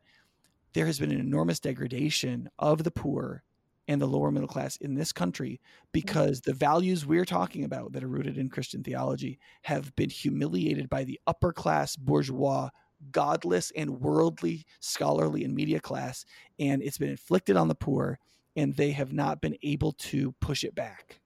there 0.74 0.86
has 0.86 0.98
been 0.98 1.10
an 1.10 1.20
enormous 1.20 1.60
degradation 1.60 2.48
of 2.58 2.84
the 2.84 2.90
poor 2.90 3.42
and 3.88 4.00
the 4.00 4.06
lower 4.06 4.30
middle 4.30 4.48
class 4.48 4.76
in 4.76 4.94
this 4.94 5.12
country 5.12 5.60
because 5.90 6.40
the 6.40 6.52
values 6.52 7.04
we're 7.04 7.24
talking 7.24 7.64
about 7.64 7.92
that 7.92 8.04
are 8.04 8.08
rooted 8.08 8.38
in 8.38 8.48
Christian 8.48 8.82
theology 8.82 9.38
have 9.62 9.94
been 9.96 10.10
humiliated 10.10 10.88
by 10.88 11.04
the 11.04 11.20
upper 11.26 11.52
class 11.52 11.96
bourgeois 11.96 12.68
godless 13.10 13.72
and 13.76 14.00
worldly 14.00 14.64
scholarly 14.78 15.44
and 15.44 15.54
media 15.54 15.80
class 15.80 16.24
and 16.60 16.82
it's 16.82 16.98
been 16.98 17.10
inflicted 17.10 17.56
on 17.56 17.66
the 17.66 17.74
poor 17.74 18.18
and 18.54 18.74
they 18.74 18.92
have 18.92 19.12
not 19.12 19.40
been 19.40 19.56
able 19.62 19.92
to 19.92 20.32
push 20.40 20.62
it 20.62 20.74
back 20.74 21.20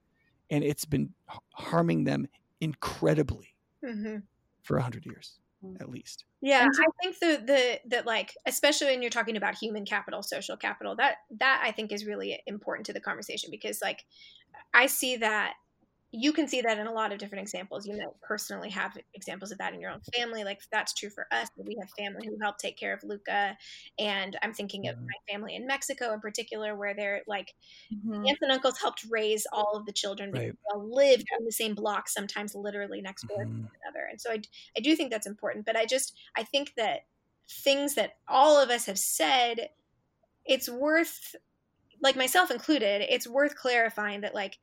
and 0.49 0.63
it's 0.63 0.85
been 0.85 1.13
harming 1.53 2.03
them 2.03 2.27
incredibly 2.61 3.53
mm-hmm. 3.83 4.17
for 4.61 4.77
a 4.77 4.81
hundred 4.81 5.05
years. 5.05 5.39
Mm. 5.65 5.81
at 5.81 5.89
least. 5.89 6.25
Yeah 6.39 6.67
i 6.67 6.85
think 7.01 7.19
the 7.19 7.43
the 7.45 7.79
that 7.89 8.05
like 8.05 8.35
especially 8.45 8.87
when 8.87 9.01
you're 9.01 9.09
talking 9.09 9.37
about 9.37 9.55
human 9.55 9.85
capital 9.85 10.21
social 10.21 10.55
capital 10.55 10.95
that 10.97 11.15
that 11.39 11.61
i 11.65 11.71
think 11.71 11.91
is 11.91 12.05
really 12.05 12.39
important 12.45 12.85
to 12.85 12.93
the 12.93 12.99
conversation 12.99 13.49
because 13.49 13.81
like 13.81 14.05
i 14.73 14.85
see 14.85 15.17
that 15.17 15.55
you 16.11 16.31
can 16.33 16.47
see 16.47 16.61
that 16.61 16.79
in 16.79 16.87
a 16.87 16.93
lot 16.93 17.11
of 17.11 17.19
different 17.19 17.41
examples. 17.41 17.85
You 17.85 17.95
might 17.97 18.07
personally 18.21 18.69
have 18.69 18.97
examples 19.13 19.51
of 19.51 19.57
that 19.59 19.73
in 19.73 19.81
your 19.81 19.91
own 19.91 20.01
family. 20.15 20.43
Like 20.43 20.61
that's 20.71 20.93
true 20.93 21.09
for 21.09 21.27
us. 21.33 21.49
We 21.57 21.77
have 21.81 21.89
family 21.97 22.27
who 22.27 22.37
help 22.41 22.57
take 22.59 22.77
care 22.77 22.93
of 22.93 23.03
Luca, 23.03 23.57
and 23.99 24.37
I'm 24.41 24.53
thinking 24.53 24.87
of 24.87 24.93
Mhm. 24.93 25.15
my 25.27 25.33
family 25.33 25.55
in 25.55 25.67
Mexico 25.67 26.13
in 26.13 26.21
particular, 26.21 26.75
where 26.75 26.95
they're 26.95 27.23
like 27.27 27.53
Mhm. 27.89 28.29
aunts 28.29 28.41
and 28.41 28.51
uncles 28.51 28.79
helped 28.79 29.05
raise 29.09 29.45
all 29.51 29.75
of 29.75 29.85
the 29.85 29.93
children. 29.93 30.31
Right. 30.31 30.55
They 30.71 30.73
all 30.73 30.89
lived 30.93 31.25
on 31.39 31.45
the 31.45 31.51
same 31.51 31.75
block, 31.75 32.09
sometimes 32.09 32.55
literally 32.55 33.01
next 33.01 33.27
door 33.27 33.45
to 33.45 33.49
Mhm. 33.49 33.61
one 33.61 33.79
another. 33.85 34.07
And 34.09 34.19
so 34.21 34.31
I, 34.31 34.41
I 34.77 34.81
do 34.81 34.95
think 34.95 35.11
that's 35.11 35.27
important. 35.27 35.65
But 35.65 35.77
I 35.77 35.85
just 35.85 36.17
I 36.35 36.43
think 36.43 36.73
that 36.77 37.01
things 37.49 37.95
that 37.95 38.17
all 38.27 38.61
of 38.61 38.69
us 38.69 38.85
have 38.87 38.99
said, 38.99 39.69
it's 40.45 40.69
worth, 40.69 41.35
like 42.01 42.15
myself 42.15 42.51
included, 42.51 43.01
it's 43.13 43.27
worth 43.27 43.55
clarifying 43.55 44.21
that 44.21 44.35
like 44.35 44.59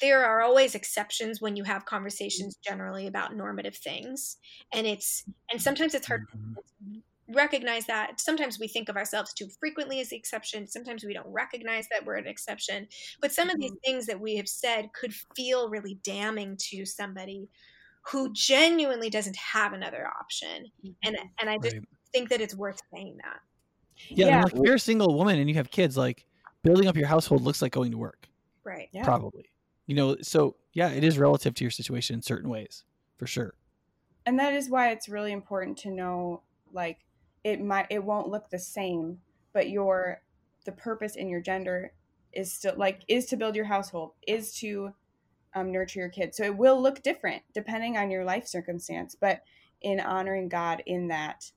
there 0.00 0.24
are 0.24 0.40
always 0.40 0.74
exceptions 0.74 1.40
when 1.40 1.56
you 1.56 1.64
have 1.64 1.84
conversations 1.84 2.54
mm-hmm. 2.56 2.72
generally 2.72 3.06
about 3.06 3.34
normative 3.36 3.76
things 3.76 4.36
and 4.72 4.86
it's 4.86 5.24
and 5.50 5.60
sometimes 5.60 5.94
it's 5.94 6.06
hard 6.06 6.26
Mhm. 6.34 6.54
to 6.94 7.02
recognize 7.32 7.86
that 7.86 8.20
sometimes 8.20 8.58
we 8.58 8.66
think 8.66 8.88
of 8.88 8.96
ourselves 8.96 9.32
too 9.32 9.48
frequently 9.60 10.00
as 10.00 10.08
the 10.08 10.16
exception 10.16 10.66
sometimes 10.66 11.04
we 11.04 11.14
don't 11.14 11.28
recognize 11.28 11.86
that 11.92 12.04
we're 12.04 12.16
an 12.16 12.26
exception 12.26 12.88
but 13.20 13.30
some 13.32 13.48
of 13.50 13.58
these 13.60 13.70
mm-hmm. 13.70 13.90
things 13.92 14.06
that 14.06 14.20
we 14.20 14.36
have 14.36 14.48
said 14.48 14.90
could 14.92 15.14
feel 15.36 15.68
really 15.70 15.98
damning 16.02 16.56
to 16.58 16.84
somebody 16.84 17.48
who 18.10 18.32
genuinely 18.32 19.10
doesn't 19.10 19.36
have 19.36 19.72
another 19.72 20.08
option 20.20 20.64
and 21.04 21.16
mm-hmm. 21.16 21.26
and 21.40 21.50
i 21.50 21.56
just 21.58 21.76
Right. 21.76 21.84
think 22.12 22.30
that 22.30 22.40
it's 22.40 22.54
worth 22.56 22.80
saying 22.92 23.18
that 23.22 23.40
Yeah, 24.08 24.26
Yeah. 24.26 24.34
and, 24.36 24.44
like 24.44 24.54
if 24.54 24.60
you're 24.64 24.74
a 24.76 24.78
single 24.80 25.14
woman 25.16 25.38
and 25.38 25.48
you 25.48 25.54
have 25.56 25.70
kids, 25.70 25.96
like 25.96 26.24
building 26.62 26.88
up 26.88 26.96
your 26.96 27.06
household 27.06 27.42
looks 27.42 27.60
like 27.62 27.70
going 27.72 27.90
to 27.92 27.98
work, 27.98 28.26
right 28.64 28.88
Yeah. 28.92 29.04
probably. 29.04 29.49
You 29.90 29.96
know, 29.96 30.16
so 30.22 30.54
yeah, 30.72 30.90
it 30.90 31.02
is 31.02 31.18
relative 31.18 31.52
to 31.54 31.64
your 31.64 31.70
situation 31.72 32.14
in 32.14 32.22
certain 32.22 32.48
ways, 32.48 32.84
for 33.16 33.26
sure. 33.26 33.54
and 34.24 34.38
that 34.38 34.54
is 34.54 34.70
why 34.70 34.90
it's 34.90 35.08
really 35.08 35.32
important 35.32 35.78
to 35.78 35.90
know 35.90 36.42
like 36.72 36.98
it 37.42 37.60
might 37.60 37.86
it 37.90 38.04
won't 38.04 38.28
look 38.28 38.50
the 38.50 38.58
same 38.60 39.18
but 39.52 39.68
your 39.68 40.22
the 40.64 40.70
purpose 40.70 41.16
in 41.16 41.28
your 41.28 41.40
gender 41.40 41.92
is 42.32 42.52
still 42.52 42.74
like 42.76 43.00
is 43.08 43.26
to 43.26 43.36
build 43.36 43.56
your 43.56 43.64
household 43.64 44.12
is 44.28 44.54
to 44.54 44.94
um, 45.56 45.72
nurture 45.72 45.98
your 45.98 46.08
kids. 46.08 46.36
So 46.36 46.44
it 46.44 46.56
will 46.56 46.80
look 46.80 47.02
different 47.02 47.42
depending 47.52 47.96
on 47.96 48.12
your 48.12 48.24
life 48.24 48.46
circumstance 48.46 49.16
but 49.20 49.42
in 49.82 49.98
honoring 49.98 50.48
god 50.48 50.84
in 50.86 51.08
that 51.08 51.50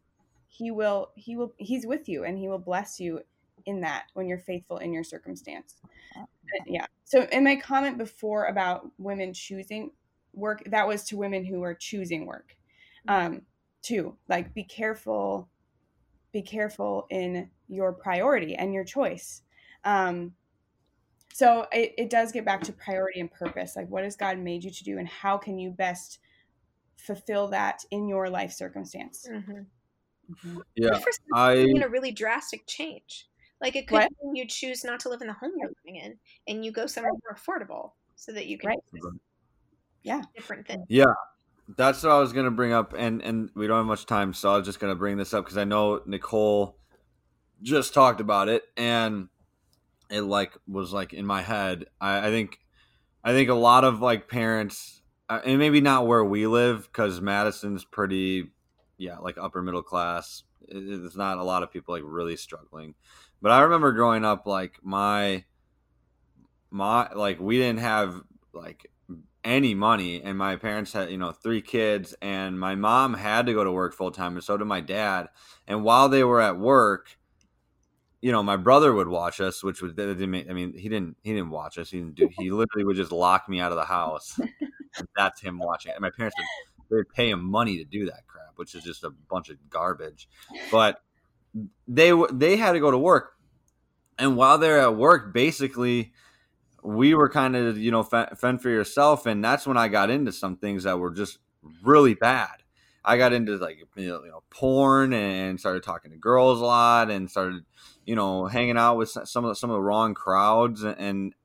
he 0.47 0.71
will 0.71 1.11
he 1.13 1.35
will 1.35 1.53
he's 1.57 1.85
with 1.85 2.09
you 2.09 2.23
and 2.23 2.39
he 2.39 2.47
will 2.47 2.57
bless 2.57 2.99
you 2.99 3.21
in 3.67 3.81
that 3.81 4.05
when 4.15 4.27
you're 4.27 4.39
faithful 4.39 4.77
in 4.77 4.91
your 4.91 5.03
circumstance. 5.03 5.75
But, 6.15 6.25
yeah. 6.65 6.85
So 7.05 7.27
in 7.31 7.43
my 7.43 7.55
comment 7.55 7.97
before 7.97 8.45
about 8.45 8.89
women 8.97 9.33
choosing 9.33 9.91
work 10.33 10.63
that 10.67 10.87
was 10.87 11.03
to 11.05 11.17
women 11.17 11.45
who 11.45 11.61
are 11.63 11.75
choosing 11.75 12.25
work. 12.25 12.55
Um 13.07 13.41
too 13.81 14.17
like 14.29 14.53
be 14.53 14.63
careful 14.63 15.49
be 16.31 16.41
careful 16.41 17.05
in 17.09 17.49
your 17.67 17.93
priority 17.93 18.55
and 18.55 18.73
your 18.73 18.83
choice. 18.83 19.41
Um 19.83 20.33
so 21.33 21.65
it, 21.71 21.93
it 21.97 22.09
does 22.09 22.31
get 22.31 22.45
back 22.45 22.61
to 22.61 22.73
priority 22.73 23.19
and 23.19 23.31
purpose. 23.31 23.75
Like 23.75 23.89
what 23.89 24.03
has 24.03 24.15
god 24.15 24.37
made 24.39 24.63
you 24.63 24.71
to 24.71 24.83
do 24.83 24.97
and 24.97 25.07
how 25.07 25.37
can 25.37 25.59
you 25.59 25.71
best 25.71 26.19
fulfill 26.97 27.47
that 27.49 27.83
in 27.91 28.07
your 28.07 28.29
life 28.29 28.51
circumstance? 28.51 29.27
Mm-hmm. 29.29 30.59
Yeah, 30.75 30.97
for 30.97 31.11
some 31.11 31.25
I 31.33 31.55
mean 31.55 31.83
a 31.83 31.89
really 31.89 32.11
drastic 32.11 32.65
change. 32.65 33.27
Like 33.63 33.75
it 33.77 33.87
could 33.87 33.95
What? 33.95 34.11
mean 34.21 34.35
you 34.35 34.45
choose 34.47 34.83
not 34.83 34.99
to 35.01 35.09
live 35.09 35.21
in 35.21 35.27
the 35.27 35.33
home 35.33 35.51
you're 35.57 35.71
living 35.85 35.99
in 36.01 36.19
and 36.47 36.63
you 36.63 36.71
go 36.71 36.85
somewhere 36.85 37.13
more 37.13 37.35
affordable 37.35 37.91
so 38.15 38.31
that 38.33 38.45
you 38.45 38.57
can 38.59 38.69
Right. 38.69 38.79
Yeah. 40.03 40.21
different 40.35 40.67
things. 40.67 40.85
Yeah, 40.89 41.13
that's 41.77 42.03
what 42.03 42.11
I 42.11 42.19
was 42.19 42.33
gonna 42.33 42.51
bring 42.51 42.73
up, 42.73 42.93
and 42.95 43.21
and 43.21 43.49
we 43.55 43.67
don't 43.67 43.77
have 43.77 43.85
much 43.85 44.05
time, 44.05 44.33
so 44.33 44.53
I 44.53 44.57
was 44.57 44.65
just 44.65 44.79
gonna 44.79 44.95
bring 44.95 45.17
this 45.17 45.33
up 45.33 45.45
because 45.45 45.57
I 45.57 45.63
know 45.63 46.01
Nicole 46.05 46.77
just 47.61 47.93
talked 47.93 48.19
about 48.19 48.49
it, 48.49 48.63
and 48.75 49.29
it 50.09 50.21
like 50.21 50.51
was 50.67 50.91
like 50.91 51.13
in 51.13 51.25
my 51.25 51.41
head. 51.41 51.85
I, 52.01 52.27
I 52.27 52.29
think, 52.31 52.59
I 53.23 53.31
think 53.31 53.49
a 53.49 53.53
lot 53.55 53.85
of 53.85 54.01
like 54.01 54.27
parents, 54.27 55.01
uh, 55.29 55.39
and 55.45 55.57
maybe 55.57 55.79
not 55.79 56.05
where 56.05 56.23
we 56.25 56.47
live, 56.47 56.83
because 56.91 57.21
Madison's 57.21 57.85
pretty, 57.85 58.51
yeah, 58.97 59.19
like 59.19 59.37
upper 59.37 59.61
middle 59.61 59.83
class. 59.83 60.43
It- 60.67 61.03
It's 61.05 61.15
not 61.15 61.37
a 61.37 61.43
lot 61.43 61.63
of 61.63 61.71
people 61.71 61.93
like 61.93 62.03
really 62.05 62.35
struggling, 62.35 62.95
but 63.43 63.51
I 63.51 63.61
remember 63.61 63.91
growing 63.91 64.25
up, 64.25 64.47
like 64.47 64.79
my, 64.81 65.43
my 66.71 67.13
like 67.13 67.39
we 67.39 67.57
didn't 67.57 67.81
have 67.81 68.23
like 68.53 68.89
any 69.43 69.75
money 69.75 70.23
and 70.23 70.37
my 70.37 70.55
parents 70.55 70.93
had 70.93 71.11
you 71.11 71.17
know 71.17 71.31
three 71.31 71.61
kids 71.61 72.15
and 72.21 72.59
my 72.59 72.73
mom 72.73 73.13
had 73.13 73.45
to 73.45 73.53
go 73.53 73.63
to 73.63 73.71
work 73.71 73.93
full 73.93 74.09
time 74.09 74.35
and 74.35 74.43
so 74.43 74.57
did 74.57 74.65
my 74.65 74.81
dad. 74.81 75.27
And 75.67 75.83
while 75.83 76.09
they 76.09 76.23
were 76.23 76.41
at 76.41 76.57
work 76.57 77.17
you 78.21 78.31
know 78.31 78.41
my 78.41 78.55
brother 78.55 78.93
would 78.93 79.09
watch 79.09 79.41
us 79.41 79.61
which 79.61 79.81
was 79.81 79.93
that 79.95 80.05
didn't 80.05 80.31
make, 80.31 80.49
i 80.49 80.53
mean 80.53 80.71
he 80.77 80.87
didn't 80.87 81.17
he 81.23 81.33
didn't 81.33 81.49
watch 81.49 81.77
us 81.77 81.91
he 81.91 81.97
didn't 81.97 82.15
do 82.15 82.29
he 82.39 82.51
literally 82.51 82.85
would 82.85 82.95
just 82.95 83.11
lock 83.11 83.49
me 83.49 83.59
out 83.59 83.73
of 83.73 83.77
the 83.77 83.83
house 83.83 84.39
and 84.97 85.07
that's 85.17 85.41
him 85.41 85.59
watching 85.59 85.91
and 85.91 85.99
my 85.99 86.09
parents 86.09 86.33
would 86.37 86.45
they 86.89 86.95
would 86.95 87.09
pay 87.09 87.29
him 87.29 87.43
money 87.43 87.77
to 87.77 87.83
do 87.83 88.05
that 88.05 88.25
crap 88.25 88.43
which 88.55 88.75
is 88.75 88.83
just 88.83 89.03
a 89.03 89.09
bunch 89.29 89.49
of 89.49 89.57
garbage. 89.69 90.27
But 90.71 91.01
they 91.87 92.11
they 92.31 92.57
had 92.57 92.73
to 92.73 92.79
go 92.79 92.91
to 92.91 92.97
work 92.97 93.32
and 94.17 94.37
while 94.37 94.57
they're 94.57 94.79
at 94.79 94.95
work 94.95 95.33
basically 95.33 96.13
we 96.83 97.13
were 97.13 97.29
kind 97.29 97.55
of 97.55 97.77
you 97.77 97.91
know 97.91 98.03
fe- 98.03 98.27
fend 98.37 98.61
for 98.61 98.69
yourself 98.69 99.25
and 99.25 99.43
that's 99.43 99.65
when 99.65 99.77
i 99.77 99.87
got 99.87 100.09
into 100.09 100.31
some 100.31 100.57
things 100.57 100.83
that 100.83 100.99
were 100.99 101.11
just 101.11 101.39
really 101.83 102.13
bad. 102.13 102.49
I 103.05 103.17
got 103.17 103.33
into 103.33 103.57
like 103.57 103.79
you 103.95 104.07
know, 104.07 104.23
you 104.23 104.31
know 104.31 104.43
porn 104.49 105.11
and 105.13 105.59
started 105.59 105.83
talking 105.83 106.11
to 106.11 106.17
girls 106.17 106.61
a 106.61 106.65
lot 106.65 107.11
and 107.11 107.29
started 107.29 107.65
you 108.05 108.15
know 108.15 108.45
hanging 108.45 108.77
out 108.77 108.97
with 108.97 109.09
some 109.09 109.43
of 109.43 109.49
the, 109.49 109.55
some 109.55 109.69
of 109.69 109.73
the 109.73 109.81
wrong 109.81 110.13
crowds 110.13 110.83
and 110.83 111.35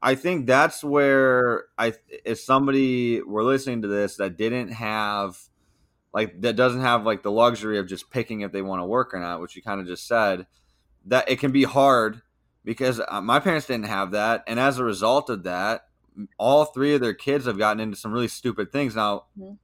i 0.00 0.14
think 0.14 0.46
that's 0.46 0.82
where 0.82 1.64
i 1.76 1.92
if 2.24 2.40
somebody 2.40 3.20
were 3.20 3.44
listening 3.44 3.82
to 3.82 3.88
this 3.88 4.16
that 4.16 4.38
didn't 4.38 4.68
have 4.68 5.38
like 6.14 6.40
that 6.40 6.56
doesn't 6.56 6.80
have 6.80 7.04
like 7.04 7.22
the 7.22 7.30
luxury 7.30 7.78
of 7.78 7.86
just 7.86 8.10
picking 8.10 8.40
if 8.40 8.50
they 8.52 8.62
want 8.62 8.80
to 8.80 8.86
work 8.86 9.12
or 9.12 9.20
not 9.20 9.42
which 9.42 9.56
you 9.56 9.62
kind 9.62 9.82
of 9.82 9.86
just 9.86 10.08
said 10.08 10.46
that 11.06 11.28
it 11.30 11.38
can 11.38 11.52
be 11.52 11.64
hard 11.64 12.22
because 12.64 13.00
uh, 13.08 13.20
my 13.20 13.40
parents 13.40 13.66
didn't 13.66 13.86
have 13.86 14.10
that. 14.12 14.44
And 14.46 14.60
as 14.60 14.78
a 14.78 14.84
result 14.84 15.30
of 15.30 15.44
that 15.44 15.82
all 16.38 16.66
three 16.66 16.94
of 16.94 17.00
their 17.00 17.14
kids 17.14 17.46
have 17.46 17.56
gotten 17.56 17.80
into 17.80 17.96
some 17.96 18.12
really 18.12 18.28
stupid 18.28 18.70
things. 18.72 18.94
Now 18.96 19.24
Mhm. 19.38 19.56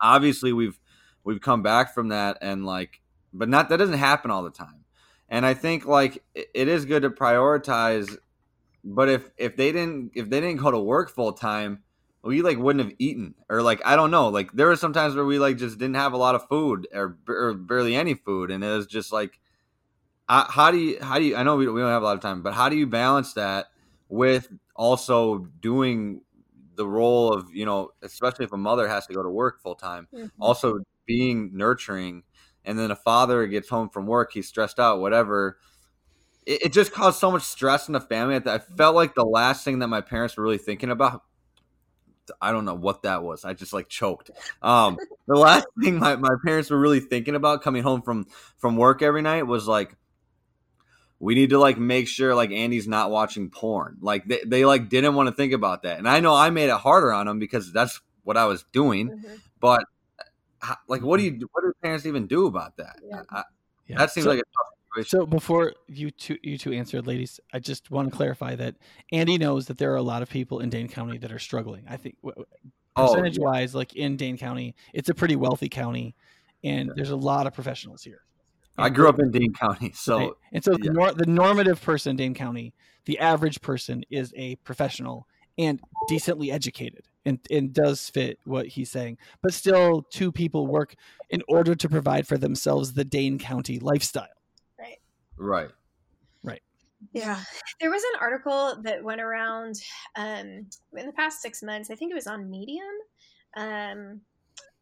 obviously 0.00 0.52
we've 0.52 0.78
we've 1.24 1.40
come 1.40 1.62
back 1.62 1.92
from 1.94 2.08
that 2.08 2.38
and 2.40 2.64
like 2.64 3.00
but 3.32 3.48
not 3.48 3.68
that 3.68 3.76
doesn't 3.78 3.98
happen 3.98 4.30
all 4.30 4.42
the 4.42 4.50
time. 4.50 4.84
And 5.28 5.44
i 5.44 5.52
think 5.54 5.84
like 5.86 6.22
it, 6.34 6.48
it 6.54 6.68
is 6.68 6.84
good 6.86 7.02
to 7.02 7.10
prioritize 7.10 8.16
but 8.84 9.08
if 9.08 9.30
if 9.36 9.56
they 9.56 9.72
didn't 9.72 10.12
if 10.14 10.30
they 10.30 10.40
didn't 10.40 10.60
go 10.60 10.70
to 10.70 10.78
work 10.78 11.10
full 11.10 11.32
time 11.32 11.82
we 12.22 12.42
like 12.42 12.58
wouldn't 12.58 12.84
have 12.84 12.94
eaten. 12.98 13.34
Or 13.50 13.60
like 13.62 13.80
i 13.84 13.96
don't 13.96 14.10
know. 14.10 14.28
Like 14.28 14.52
there 14.52 14.66
were 14.68 14.76
some 14.76 14.92
times 14.92 15.14
where 15.14 15.24
we 15.26 15.38
like 15.38 15.56
just 15.58 15.78
didn't 15.78 15.96
have 15.96 16.12
a 16.14 16.16
lot 16.18 16.34
of 16.36 16.48
food 16.48 16.86
or, 16.94 17.18
or 17.28 17.54
barely 17.54 17.94
any 17.96 18.14
food. 18.14 18.50
And 18.50 18.62
it 18.64 18.68
was 18.68 18.86
just 18.86 19.12
like 19.12 19.40
uh, 20.28 20.44
how 20.50 20.70
do 20.70 20.78
you 20.78 20.98
how 21.02 21.18
do 21.18 21.24
you 21.24 21.36
i 21.36 21.42
know 21.42 21.56
we, 21.56 21.68
we 21.68 21.80
don't 21.80 21.90
have 21.90 22.02
a 22.02 22.04
lot 22.04 22.14
of 22.16 22.20
time 22.22 22.42
but 22.42 22.54
how 22.54 22.68
do 22.68 22.76
you 22.76 22.86
balance 22.86 23.32
that 23.34 23.66
with 24.08 24.48
also 24.76 25.38
doing 25.60 26.20
the 26.76 26.86
role 26.86 27.32
of 27.32 27.54
you 27.54 27.64
know 27.66 27.90
especially 28.02 28.44
if 28.44 28.52
a 28.52 28.56
mother 28.56 28.88
has 28.88 29.06
to 29.06 29.12
go 29.14 29.22
to 29.22 29.30
work 29.30 29.60
full 29.60 29.74
time 29.74 30.08
Mhm. 30.14 30.30
also 30.40 30.78
being 31.06 31.50
nurturing 31.54 32.22
and 32.64 32.78
then 32.78 32.90
a 32.90 32.96
father 32.96 33.46
gets 33.46 33.68
home 33.68 33.88
from 33.88 34.06
work 34.06 34.32
he's 34.32 34.46
stressed 34.48 34.78
out 34.78 35.00
whatever. 35.00 35.58
It, 36.46 36.66
it 36.66 36.72
just 36.72 36.92
caused 36.92 37.18
so 37.18 37.30
much 37.30 37.42
stress 37.42 37.88
in 37.88 37.94
the 37.94 38.00
family 38.00 38.38
that 38.38 38.48
i 38.48 38.58
felt 38.58 38.94
like 38.94 39.14
the 39.14 39.24
last 39.24 39.64
thing 39.64 39.80
that 39.80 39.88
my 39.88 40.00
parents 40.00 40.36
were 40.36 40.44
really 40.44 40.58
thinking 40.58 40.90
about 40.90 41.22
i 42.40 42.52
don't 42.52 42.64
know 42.64 42.74
what 42.74 43.02
that 43.02 43.22
was 43.22 43.44
i 43.44 43.52
just 43.54 43.72
like 43.72 43.88
choked. 43.88 44.30
Um 44.62 44.98
the 45.26 45.36
last 45.36 45.66
thing 45.82 45.98
my, 45.98 46.16
my 46.16 46.34
parents 46.44 46.70
were 46.70 46.78
really 46.78 47.00
thinking 47.00 47.34
about 47.34 47.62
coming 47.62 47.82
home 47.82 48.02
from 48.02 48.26
from 48.56 48.76
work 48.76 49.02
every 49.02 49.22
night 49.22 49.46
was 49.46 49.66
like 49.66 49.96
we 51.20 51.34
need 51.34 51.50
to 51.50 51.58
like 51.58 51.78
make 51.78 52.06
sure 52.08 52.34
like 52.34 52.50
Andy's 52.50 52.86
not 52.88 53.10
watching 53.10 53.50
porn. 53.50 53.98
Like 54.00 54.26
they, 54.26 54.40
they 54.46 54.64
like 54.64 54.88
didn't 54.88 55.14
want 55.14 55.28
to 55.28 55.34
think 55.34 55.52
about 55.52 55.82
that. 55.82 55.98
And 55.98 56.08
I 56.08 56.20
know 56.20 56.34
I 56.34 56.50
made 56.50 56.68
it 56.70 56.76
harder 56.76 57.12
on 57.12 57.26
them 57.26 57.38
because 57.38 57.72
that's 57.72 58.00
what 58.24 58.36
I 58.36 58.44
was 58.44 58.64
doing. 58.72 59.10
Mhm. 59.10 59.40
But 59.60 59.84
how, 60.60 60.76
like, 60.88 61.02
what 61.02 61.18
do 61.18 61.24
you 61.24 61.48
what 61.52 61.62
do 61.62 61.72
parents 61.82 62.06
even 62.06 62.26
do 62.26 62.46
about 62.46 62.76
that? 62.76 63.00
Yeah. 63.04 63.22
I, 63.30 63.42
Yeah. 63.86 63.98
that 63.98 64.10
seems 64.10 64.24
so, 64.24 64.30
like 64.30 64.38
a 64.40 64.42
tough 64.42 64.74
situation. 64.90 65.20
so 65.20 65.26
before 65.26 65.72
you 65.88 66.10
two 66.10 66.38
you 66.42 66.56
two 66.58 66.72
answer, 66.72 67.00
ladies, 67.02 67.40
I 67.52 67.58
just 67.58 67.90
want 67.90 68.10
to 68.10 68.16
clarify 68.16 68.54
that 68.56 68.76
Andy 69.12 69.38
knows 69.38 69.66
that 69.66 69.78
there 69.78 69.92
are 69.92 69.96
a 69.96 70.02
lot 70.02 70.22
of 70.22 70.28
people 70.30 70.60
in 70.60 70.70
Dane 70.70 70.88
County 70.88 71.18
that 71.18 71.32
are 71.32 71.38
struggling. 71.38 71.84
I 71.88 71.96
think 71.96 72.16
w- 72.22 72.34
w- 72.34 72.46
Oh, 72.96 73.06
percentage 73.14 73.38
wise, 73.38 73.76
like 73.76 73.94
in 73.94 74.16
Dane 74.16 74.36
County, 74.36 74.74
it's 74.92 75.08
a 75.08 75.14
pretty 75.14 75.36
wealthy 75.36 75.68
county, 75.68 76.16
and 76.64 76.90
there's 76.96 77.10
a 77.10 77.16
lot 77.16 77.46
of 77.46 77.54
professionals 77.54 78.02
here. 78.02 78.22
I 78.78 78.88
grew 78.90 79.08
up 79.08 79.18
in 79.18 79.30
Dane 79.30 79.52
County, 79.52 79.92
so 79.94 80.18
Right? 80.18 80.30
And 80.52 80.64
so 80.64 80.72
the, 80.72 80.84
yeah. 80.84 80.92
nor- 80.92 81.12
the 81.12 81.26
normative 81.26 81.82
person 81.82 82.10
in 82.10 82.16
Dane 82.16 82.34
County, 82.34 82.74
the 83.04 83.18
average 83.18 83.60
person 83.60 84.04
is 84.10 84.32
a 84.36 84.56
professional 84.56 85.26
and 85.58 85.80
decently 86.06 86.52
educated 86.52 87.08
and, 87.24 87.40
and 87.50 87.72
does 87.72 88.08
fit 88.08 88.38
what 88.44 88.66
he's 88.66 88.90
saying. 88.90 89.18
But 89.42 89.52
still, 89.52 90.02
two 90.10 90.30
people 90.30 90.66
work 90.66 90.94
in 91.30 91.42
order 91.48 91.74
to 91.74 91.88
provide 91.88 92.26
for 92.26 92.38
themselves 92.38 92.92
the 92.92 93.04
Dane 93.04 93.38
County 93.38 93.78
lifestyle. 93.78 94.28
Right. 94.78 94.98
Right. 95.36 95.70
Right. 96.44 96.62
Yeah. 97.12 97.40
There 97.80 97.90
was 97.90 98.02
an 98.02 98.20
article 98.20 98.76
that 98.82 99.02
went 99.02 99.20
around 99.20 99.76
um, 100.16 100.66
in 100.96 101.06
the 101.06 101.12
past 101.12 101.42
six 101.42 101.62
months. 101.62 101.90
I 101.90 101.96
think 101.96 102.12
it 102.12 102.14
was 102.14 102.28
on 102.28 102.48
Medium. 102.48 102.84
Um, 103.56 104.20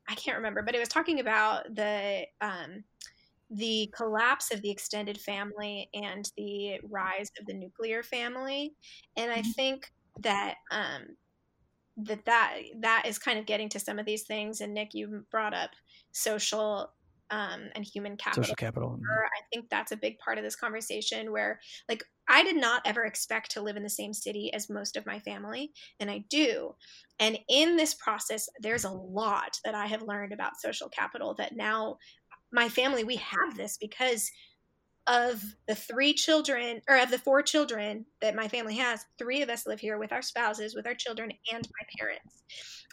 I 0.08 0.14
can't 0.14 0.36
remember, 0.36 0.62
but 0.62 0.74
it 0.74 0.78
was 0.78 0.88
talking 0.88 1.20
about 1.20 1.74
the 1.74 2.26
um, 2.40 2.84
the 3.50 3.92
collapse 3.96 4.52
of 4.52 4.62
the 4.62 4.70
extended 4.70 5.20
family 5.20 5.88
and 5.94 6.30
the 6.36 6.80
rise 6.90 7.30
of 7.38 7.46
the 7.46 7.54
nuclear 7.54 8.02
family. 8.02 8.74
And 9.16 9.30
I 9.30 9.42
think 9.42 9.90
that 10.22 10.56
um, 10.70 11.16
that 11.98 12.24
that 12.26 12.58
that 12.80 13.04
is 13.06 13.18
kind 13.18 13.38
of 13.38 13.46
getting 13.46 13.68
to 13.70 13.80
some 13.80 13.98
of 13.98 14.06
these 14.06 14.24
things. 14.24 14.60
And 14.60 14.74
Nick, 14.74 14.94
you 14.94 15.24
brought 15.30 15.54
up 15.54 15.70
social 16.12 16.92
um, 17.30 17.62
and 17.74 17.84
human 17.84 18.16
capital. 18.16 18.44
Social 18.44 18.56
capital. 18.56 18.98
I 19.02 19.42
think 19.52 19.68
that's 19.70 19.92
a 19.92 19.96
big 19.96 20.18
part 20.18 20.38
of 20.38 20.44
this 20.44 20.56
conversation 20.56 21.32
where, 21.32 21.60
like, 21.88 22.04
I 22.28 22.42
did 22.42 22.56
not 22.56 22.82
ever 22.84 23.04
expect 23.04 23.50
to 23.52 23.62
live 23.62 23.76
in 23.76 23.82
the 23.82 23.90
same 23.90 24.12
city 24.12 24.52
as 24.52 24.70
most 24.70 24.96
of 24.96 25.06
my 25.06 25.18
family, 25.20 25.72
and 26.00 26.10
I 26.10 26.24
do. 26.30 26.74
And 27.18 27.38
in 27.48 27.76
this 27.76 27.94
process, 27.94 28.48
there's 28.60 28.84
a 28.84 28.90
lot 28.90 29.58
that 29.64 29.74
I 29.74 29.86
have 29.86 30.02
learned 30.02 30.32
about 30.32 30.60
social 30.60 30.88
capital 30.88 31.34
that 31.38 31.56
now 31.56 31.96
my 32.56 32.68
family, 32.68 33.04
we 33.04 33.16
have 33.16 33.56
this 33.56 33.76
because 33.76 34.32
of 35.06 35.44
the 35.68 35.74
three 35.74 36.12
children 36.12 36.80
or 36.88 36.96
of 36.96 37.12
the 37.12 37.18
four 37.18 37.42
children 37.42 38.06
that 38.20 38.34
my 38.34 38.48
family 38.48 38.76
has, 38.76 39.04
three 39.18 39.42
of 39.42 39.48
us 39.48 39.66
live 39.66 39.78
here 39.78 39.98
with 39.98 40.10
our 40.10 40.22
spouses, 40.22 40.74
with 40.74 40.86
our 40.86 40.94
children, 40.94 41.30
and 41.52 41.68
my 41.80 41.86
parents. 41.96 42.42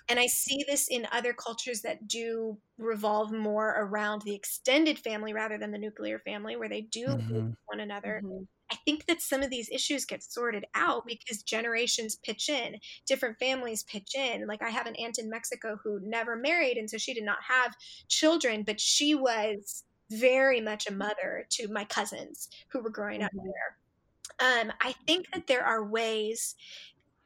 And 0.10 0.19
I 0.19 0.27
see 0.27 0.64
this 0.68 0.90
in 0.90 1.07
other 1.11 1.34
cultures 1.34 1.81
that 1.81 2.07
do 2.07 2.57
revolve 2.77 3.31
more 3.31 3.69
around 3.69 4.22
the 4.22 4.35
extended 4.35 4.99
family 4.99 5.34
rather 5.34 5.57
than 5.57 5.72
the 5.72 5.77
nuclear 5.77 6.19
family, 6.19 6.56
where 6.56 6.69
they 6.69 6.81
do 6.81 7.07
mm-hmm. 7.07 7.49
one 7.65 7.80
another. 7.80 8.22
Mm-hmm. 8.23 8.44
I 8.73 8.77
think 8.85 9.05
that 9.05 9.21
some 9.21 9.43
of 9.43 9.51
these 9.51 9.69
issues 9.69 10.03
get 10.03 10.23
sorted 10.23 10.65
out 10.73 11.05
because 11.05 11.43
generations 11.43 12.15
pitch 12.15 12.49
in, 12.49 12.77
different 13.05 13.37
families 13.37 13.83
pitch 13.83 14.15
in. 14.15 14.47
Like 14.47 14.63
I 14.63 14.71
have 14.71 14.87
an 14.87 14.95
aunt 14.95 15.19
in 15.19 15.29
Mexico 15.29 15.77
who 15.83 15.99
never 16.01 16.35
married, 16.35 16.77
and 16.77 16.89
so 16.89 16.97
she 16.97 17.13
did 17.13 17.23
not 17.23 17.37
have 17.47 17.75
children, 18.07 18.63
but 18.63 18.81
she 18.81 19.13
was 19.13 19.83
very 20.09 20.59
much 20.59 20.87
a 20.87 20.93
mother 20.93 21.45
to 21.51 21.67
my 21.67 21.85
cousins 21.85 22.49
who 22.69 22.81
were 22.81 22.89
growing 22.89 23.21
up 23.21 23.31
mm-hmm. 23.31 23.45
there. 23.45 24.63
Um, 24.63 24.73
I 24.81 24.95
think 25.05 25.31
that 25.33 25.45
there 25.45 25.63
are 25.63 25.85
ways 25.85 26.55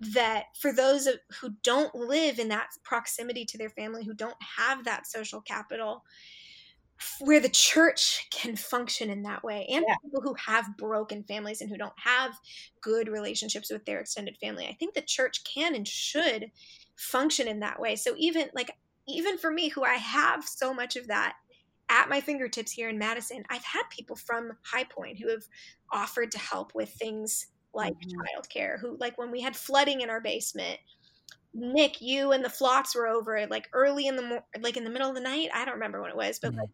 that 0.02 0.48
for 0.60 0.74
those 0.74 1.07
who 1.40 1.53
don't 1.64 1.95
live 1.95 2.40
in 2.40 2.49
that 2.49 2.68
proximity 2.84 3.45
to 3.45 3.57
their 3.57 3.69
family, 3.69 4.03
who 4.03 4.14
don't 4.14 4.36
have 4.57 4.84
that 4.84 5.07
social 5.07 5.40
capital, 5.40 6.03
where 7.19 7.40
the 7.40 7.49
church 7.49 8.28
can 8.32 8.56
function 8.56 9.10
in 9.10 9.24
that 9.24 9.44
way 9.44 9.68
and 9.69 9.86
yeah. 9.88 9.95
people 10.03 10.22
who 10.22 10.34
have 10.34 10.78
broken 10.78 11.24
families 11.24 11.61
and 11.61 11.69
who 11.69 11.78
don't 11.78 11.94
have 11.98 12.34
good 12.82 13.07
relationships 13.07 13.72
with 13.72 13.86
their 13.86 13.99
extended 13.99 14.36
family 14.38 14.68
i 14.68 14.76
think 14.80 14.94
the 14.94 15.02
church 15.02 15.44
can 15.44 15.76
and 15.76 15.88
should 15.88 16.52
function 16.98 17.48
in 17.48 17.60
that 17.60 17.80
way 17.80 17.95
so 17.95 18.14
even 18.18 18.49
like 18.56 18.72
even 19.07 19.38
for 19.38 19.52
me 19.52 19.69
who 19.69 19.84
i 19.84 19.94
have 19.94 20.44
so 20.44 20.74
much 20.74 20.95
of 20.95 21.07
that 21.07 21.36
at 21.90 22.10
my 22.10 22.19
fingertips 22.19 22.72
here 22.72 22.90
in 22.90 22.98
madison 22.98 23.44
i've 23.49 23.64
had 23.64 23.84
people 23.91 24.15
from 24.15 24.52
high 24.64 24.84
point 24.84 25.18
who 25.19 25.30
have 25.30 25.44
offered 25.91 26.32
to 26.32 26.40
help 26.40 26.74
with 26.74 26.90
things 26.90 27.48
like 27.74 27.94
mm-hmm. 27.94 28.19
childcare 28.19 28.80
who 28.80 28.98
like 28.99 29.18
when 29.18 29.32
we 29.32 29.41
had 29.41 29.56
flooding 29.56 30.02
in 30.02 30.10
our 30.10 30.22
basement 30.22 30.80
Nick, 31.53 32.02
you 32.02 32.34
and 32.34 32.45
the 32.45 32.49
Flots 32.52 32.94
were 32.94 33.07
over 33.07 33.48
like 33.48 33.68
early 33.74 34.06
in 34.06 34.15
the 34.15 34.22
mo- 34.22 34.45
like 34.61 34.78
in 34.78 34.84
the 34.84 34.91
middle 34.91 35.10
of 35.10 35.15
the 35.15 35.22
night. 35.22 35.49
I 35.52 35.65
don't 35.65 35.74
remember 35.74 36.02
when 36.02 36.11
it 36.11 36.18
was, 36.18 36.38
but 36.38 36.52
mm-hmm. 36.52 36.60
like 36.60 36.69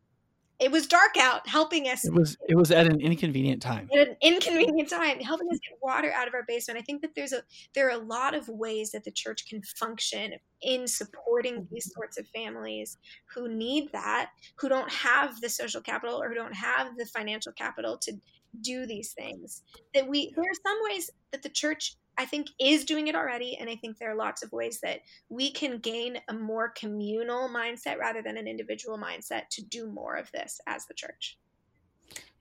it 0.60 0.72
was 0.72 0.88
dark 0.88 1.18
out, 1.18 1.48
helping 1.48 1.88
us. 1.88 2.06
It 2.06 2.14
was 2.14 2.38
it 2.48 2.56
was 2.56 2.72
at 2.72 2.86
an 2.86 3.02
inconvenient 3.02 3.62
time. 3.62 3.90
At 3.98 4.10
an 4.10 4.16
inconvenient 4.22 4.90
time, 4.90 5.20
helping 5.20 5.48
us 5.52 5.60
get 5.60 5.78
water 5.82 6.12
out 6.14 6.28
of 6.28 6.34
our 6.34 6.44
basement. 6.48 6.80
I 6.80 6.84
think 6.84 7.02
that 7.02 7.16
there's 7.16 7.34
a 7.34 7.44
there 7.74 7.88
are 7.88 8.00
a 8.00 8.04
lot 8.04 8.34
of 8.34 8.48
ways 8.48 8.92
that 8.92 9.04
the 9.04 9.12
church 9.12 9.48
can 9.48 9.62
function 9.64 10.34
in 10.62 10.88
supporting 10.88 11.68
these 11.72 11.88
mm-hmm. 11.88 12.00
sorts 12.00 12.18
of 12.18 12.28
families 12.28 12.98
who 13.34 13.48
need 13.50 13.92
that, 13.92 14.30
who 14.58 14.70
don't 14.70 14.92
have 14.92 15.42
the 15.42 15.50
social 15.50 15.82
capital 15.82 16.22
or 16.22 16.30
who 16.30 16.36
don't 16.36 16.56
have 16.56 16.96
the 16.98 17.06
financial 17.06 17.52
capital 17.52 17.98
to 17.98 18.14
do 18.62 18.86
these 18.86 19.14
things. 19.14 19.64
That 19.94 20.08
we 20.08 20.32
there 20.36 20.46
are 20.46 20.64
some 20.66 20.78
ways 20.90 21.10
that 21.32 21.42
the 21.42 21.50
church 21.50 21.98
I 22.18 22.26
think 22.26 22.48
is 22.60 22.86
doing 22.86 23.08
it 23.08 23.16
already. 23.16 23.58
And 23.58 23.70
I 23.70 23.76
think 23.76 23.98
there 23.98 24.12
are 24.12 24.16
lots 24.16 24.44
of 24.44 24.52
ways 24.52 24.80
that 24.82 25.00
we 25.30 25.52
can 25.52 25.80
gain 25.80 26.18
a 26.30 26.34
more 26.34 26.70
communal 26.70 27.50
mindset 27.50 27.98
rather 27.98 28.22
than 28.22 28.38
an 28.38 28.48
individual 28.48 28.98
mindset 28.98 29.50
to 29.52 29.64
do 29.64 29.88
more 29.88 30.16
of 30.16 30.32
this 30.32 30.62
as 30.68 30.86
the 30.86 30.94
church. 30.94 31.40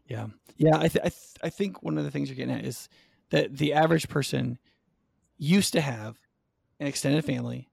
Yeah. 0.07 0.27
Yeah. 0.59 0.77
I, 0.77 0.89
th- 0.89 1.05
I, 1.05 1.09
th- 1.09 1.37
I 1.43 1.49
think 1.49 1.83
one 1.83 1.97
of 1.97 2.05
the 2.05 2.11
things 2.11 2.29
you're 2.29 2.37
getting 2.37 2.55
at 2.55 2.67
is 2.67 2.89
that 3.31 3.57
the 3.57 3.73
average 3.73 4.09
person 4.09 4.59
used 5.39 5.73
to 5.73 5.81
have 5.81 6.17
an 6.81 6.87
extended 6.87 7.25
family, 7.25 7.71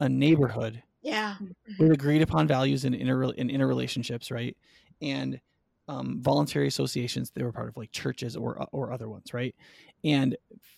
a 0.00 0.08
neighborhood. 0.08 0.82
Yeah. 1.02 1.36
With 1.78 1.92
agreed 1.92 2.22
upon 2.22 2.48
values 2.48 2.84
in 2.84 2.92
inter 2.92 3.24
in 3.32 3.48
interrelationships, 3.48 4.30
right? 4.30 4.56
And 5.00 5.40
um, 5.90 6.18
voluntary 6.20 6.68
associations 6.68 7.30
they 7.30 7.42
were 7.42 7.52
part 7.52 7.68
of 7.68 7.76
like 7.76 7.90
churches 7.90 8.36
or 8.36 8.64
or 8.70 8.92
other 8.92 9.08
ones 9.08 9.34
right 9.34 9.56
and 10.04 10.36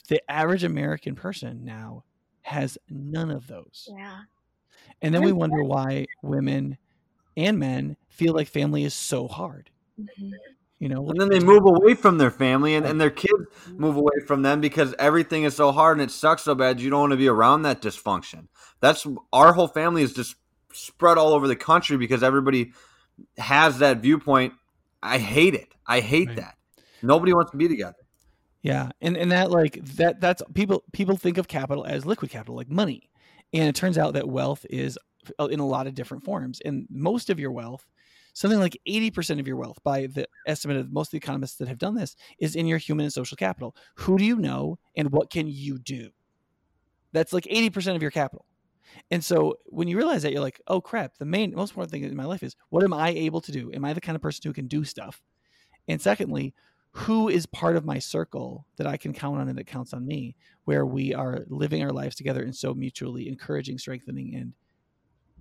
the 0.08 0.20
average 0.30 0.64
american 0.64 1.14
person 1.14 1.64
now 1.64 2.04
has 2.42 2.78
none 2.90 3.30
of 3.30 3.46
those 3.46 3.88
yeah 3.96 4.20
and 5.00 5.14
then 5.14 5.22
we 5.22 5.32
wonder 5.32 5.62
why 5.62 6.06
women 6.22 6.76
and 7.36 7.58
men 7.58 7.96
feel 8.08 8.34
like 8.34 8.48
family 8.48 8.84
is 8.84 8.94
so 8.94 9.28
hard 9.28 9.70
mm-hmm. 10.00 10.30
you 10.78 10.88
know 10.88 11.06
and 11.08 11.20
then 11.20 11.28
they 11.28 11.40
move 11.40 11.64
away 11.64 11.94
from 11.94 12.18
their 12.18 12.30
family 12.30 12.74
and, 12.74 12.84
and 12.84 13.00
their 13.00 13.10
kids 13.10 13.44
move 13.68 13.96
away 13.96 14.20
from 14.26 14.42
them 14.42 14.60
because 14.60 14.94
everything 14.98 15.44
is 15.44 15.54
so 15.54 15.72
hard 15.72 15.98
and 15.98 16.10
it 16.10 16.12
sucks 16.12 16.42
so 16.42 16.54
bad 16.54 16.80
you 16.80 16.90
don't 16.90 17.00
want 17.00 17.10
to 17.12 17.16
be 17.16 17.28
around 17.28 17.62
that 17.62 17.80
dysfunction 17.80 18.48
that's 18.80 19.06
our 19.32 19.52
whole 19.52 19.68
family 19.68 20.02
is 20.02 20.12
just 20.12 20.36
spread 20.72 21.18
all 21.18 21.32
over 21.34 21.46
the 21.46 21.56
country 21.56 21.96
because 21.96 22.22
everybody 22.22 22.72
has 23.36 23.78
that 23.78 23.98
viewpoint 23.98 24.54
I 25.02 25.18
hate 25.18 25.54
it. 25.54 25.74
I 25.86 26.00
hate 26.00 26.28
right. 26.28 26.36
that. 26.36 26.56
Nobody 27.02 27.34
wants 27.34 27.50
to 27.50 27.56
be 27.56 27.66
together. 27.66 27.96
Yeah, 28.62 28.90
and 29.00 29.16
and 29.16 29.32
that 29.32 29.50
like 29.50 29.84
that 29.96 30.20
that's 30.20 30.42
people 30.54 30.84
people 30.92 31.16
think 31.16 31.36
of 31.38 31.48
capital 31.48 31.84
as 31.84 32.06
liquid 32.06 32.30
capital, 32.30 32.54
like 32.54 32.70
money, 32.70 33.10
and 33.52 33.68
it 33.68 33.74
turns 33.74 33.98
out 33.98 34.14
that 34.14 34.28
wealth 34.28 34.64
is 34.70 34.98
uh, 35.40 35.46
in 35.46 35.58
a 35.58 35.66
lot 35.66 35.86
of 35.88 35.94
different 35.94 36.24
forms, 36.24 36.60
and 36.64 36.86
most 36.88 37.28
of 37.28 37.40
your 37.40 37.50
wealth, 37.50 37.84
something 38.34 38.60
like 38.60 38.78
eighty 38.86 39.10
percent 39.10 39.40
of 39.40 39.48
your 39.48 39.56
wealth, 39.56 39.78
by 39.82 40.06
the 40.06 40.28
estimate 40.46 40.76
of 40.76 40.92
most 40.92 41.08
of 41.08 41.10
the 41.12 41.16
economists 41.18 41.56
that 41.56 41.66
have 41.68 41.78
done 41.78 41.96
this, 41.96 42.14
is 42.38 42.54
in 42.54 42.66
your 42.68 42.78
human 42.78 43.04
and 43.04 43.12
social 43.12 43.36
capital. 43.36 43.74
Who 43.96 44.16
do 44.16 44.24
you 44.24 44.36
know, 44.36 44.78
and 44.96 45.10
what 45.10 45.30
can 45.30 45.48
you 45.48 45.78
do? 45.78 46.10
That's 47.12 47.32
like 47.32 47.46
eighty 47.50 47.70
percent 47.70 47.96
of 47.96 48.02
your 48.02 48.10
capital. 48.12 48.46
And 49.10 49.24
so 49.24 49.56
when 49.66 49.88
you 49.88 49.96
realize 49.96 50.22
that, 50.22 50.32
you're 50.32 50.42
like, 50.42 50.60
oh 50.68 50.80
crap, 50.80 51.16
the 51.18 51.24
main, 51.24 51.54
most 51.54 51.70
important 51.70 51.92
thing 51.92 52.04
in 52.04 52.14
my 52.16 52.26
life 52.26 52.42
is 52.42 52.56
what 52.68 52.84
am 52.84 52.92
I 52.94 53.10
able 53.10 53.40
to 53.40 53.52
do? 53.52 53.72
Am 53.72 53.84
I 53.84 53.92
the 53.94 54.00
kind 54.00 54.16
of 54.16 54.22
person 54.22 54.42
who 54.44 54.52
can 54.52 54.68
do 54.68 54.84
stuff? 54.84 55.20
And 55.88 56.00
secondly, 56.00 56.54
who 56.92 57.28
is 57.28 57.46
part 57.46 57.76
of 57.76 57.84
my 57.84 57.98
circle 57.98 58.66
that 58.76 58.86
I 58.86 58.96
can 58.96 59.12
count 59.12 59.40
on 59.40 59.48
and 59.48 59.58
that 59.58 59.66
counts 59.66 59.94
on 59.94 60.06
me, 60.06 60.36
where 60.64 60.84
we 60.84 61.14
are 61.14 61.44
living 61.48 61.82
our 61.82 61.90
lives 61.90 62.14
together 62.14 62.42
and 62.42 62.54
so 62.54 62.74
mutually 62.74 63.28
encouraging, 63.28 63.78
strengthening, 63.78 64.34
and 64.34 64.52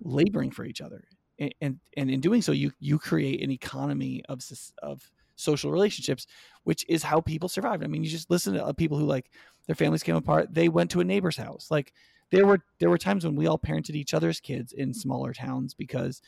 laboring 0.02 0.52
for 0.52 0.64
each 0.64 0.82
other. 0.82 1.04
And, 1.40 1.54
and, 1.62 1.80
and 1.98 2.10
in 2.10 2.22
doing 2.22 2.42
so, 2.42 2.52
you 2.52 2.72
you 2.80 2.98
create 2.98 3.44
an 3.44 3.52
economy 3.52 4.24
of 4.30 4.42
of 4.82 5.12
social 5.36 5.72
relationships, 5.72 6.28
which 6.64 6.86
is 6.88 7.04
how 7.04 7.20
people 7.20 7.50
survived. 7.50 7.84
I 7.84 7.88
mean, 7.88 8.04
you 8.04 8.10
just 8.10 8.30
listen 8.30 8.54
to 8.54 8.66
uh, 8.66 8.74
people 8.74 8.98
who 8.98 9.06
like 9.06 9.30
their 9.68 9.76
families 9.76 10.04
came 10.04 10.16
apart. 10.16 10.54
They 10.54 10.70
went 10.70 10.92
to 10.92 11.02
a 11.02 11.06
neighbor's 11.06 11.38
house. 11.38 11.70
Like 11.70 11.94
there 12.32 12.46
were 12.46 12.60
there 12.80 12.90
were 12.90 12.98
times 12.98 13.26
when 13.26 13.36
we 13.36 13.48
all 13.48 13.60
parented 13.60 13.96
each 13.96 14.14
other's 14.14 14.40
kids 14.40 14.72
in 14.72 14.94
smaller 14.94 15.34
towns 15.34 15.74
because 15.74 16.22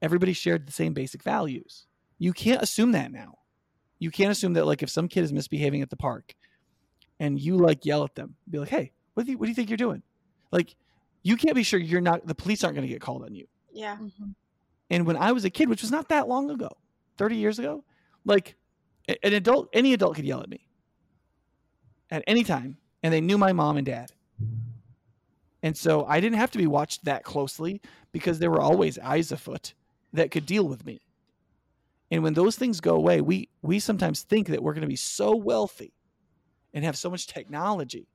everybody 0.00 0.32
shared 0.32 0.66
the 0.66 0.72
same 0.72 0.94
basic 0.94 1.22
values. 1.22 1.86
You 2.18 2.32
can't 2.32 2.62
assume 2.62 2.92
that 2.92 3.12
now. 3.12 3.38
You 4.04 4.10
can't 4.10 4.30
assume 4.30 4.52
that 4.52 4.66
like 4.66 4.82
if 4.82 4.90
some 4.90 5.08
kid 5.08 5.24
is 5.24 5.32
misbehaving 5.32 5.80
at 5.82 5.88
the 5.88 5.96
park 5.96 6.34
and 7.18 7.40
you 7.40 7.56
like 7.56 7.86
yell 7.86 8.04
at 8.04 8.14
them, 8.14 8.36
be 8.50 8.58
like, 8.58 8.68
"Hey, 8.68 8.92
what 9.14 9.24
do 9.24 9.32
you 9.32 9.38
what 9.38 9.46
do 9.46 9.50
you 9.50 9.54
think 9.54 9.70
you're 9.70 9.76
doing?" 9.78 10.02
Like 10.52 10.76
you 11.22 11.36
can't 11.36 11.54
be 11.54 11.62
sure 11.62 11.80
you're 11.80 12.00
not 12.00 12.26
the 12.26 12.34
police 12.34 12.62
aren't 12.62 12.76
going 12.76 12.86
to 12.86 12.92
get 12.92 13.00
called 13.00 13.22
on 13.24 13.34
you. 13.34 13.46
Yeah. 13.72 13.96
Mm-hmm. 13.96 14.30
And 14.90 15.06
when 15.06 15.16
I 15.16 15.32
was 15.32 15.46
a 15.46 15.50
kid, 15.50 15.70
which 15.70 15.80
was 15.80 15.90
not 15.90 16.10
that 16.10 16.28
long 16.28 16.50
ago, 16.50 16.68
30 17.16 17.36
years 17.36 17.58
ago, 17.58 17.82
like 18.26 18.56
an 19.08 19.32
adult 19.32 19.70
any 19.72 19.94
adult 19.94 20.16
could 20.16 20.26
yell 20.26 20.42
at 20.42 20.50
me 20.50 20.66
at 22.10 22.22
any 22.26 22.44
time 22.44 22.76
and 23.02 23.12
they 23.12 23.22
knew 23.22 23.38
my 23.38 23.52
mom 23.52 23.78
and 23.78 23.86
dad 23.86 24.12
and 25.64 25.74
so 25.74 26.04
I 26.04 26.20
didn't 26.20 26.36
have 26.36 26.50
to 26.50 26.58
be 26.58 26.66
watched 26.66 27.06
that 27.06 27.24
closely 27.24 27.80
because 28.12 28.38
there 28.38 28.50
were 28.50 28.60
always 28.60 28.98
eyes 28.98 29.32
afoot 29.32 29.72
that 30.12 30.30
could 30.30 30.44
deal 30.44 30.68
with 30.68 30.84
me. 30.84 31.00
And 32.10 32.22
when 32.22 32.34
those 32.34 32.56
things 32.56 32.80
go 32.80 32.94
away, 32.94 33.20
we 33.20 33.48
we 33.62 33.78
sometimes 33.78 34.22
think 34.22 34.48
that 34.48 34.62
we're 34.62 34.74
going 34.74 34.82
to 34.82 34.88
be 34.88 34.96
so 34.96 35.34
wealthy 35.34 35.92
and 36.72 36.84
have 36.84 36.96
so 36.96 37.10
much 37.10 37.26
technology 37.26 38.08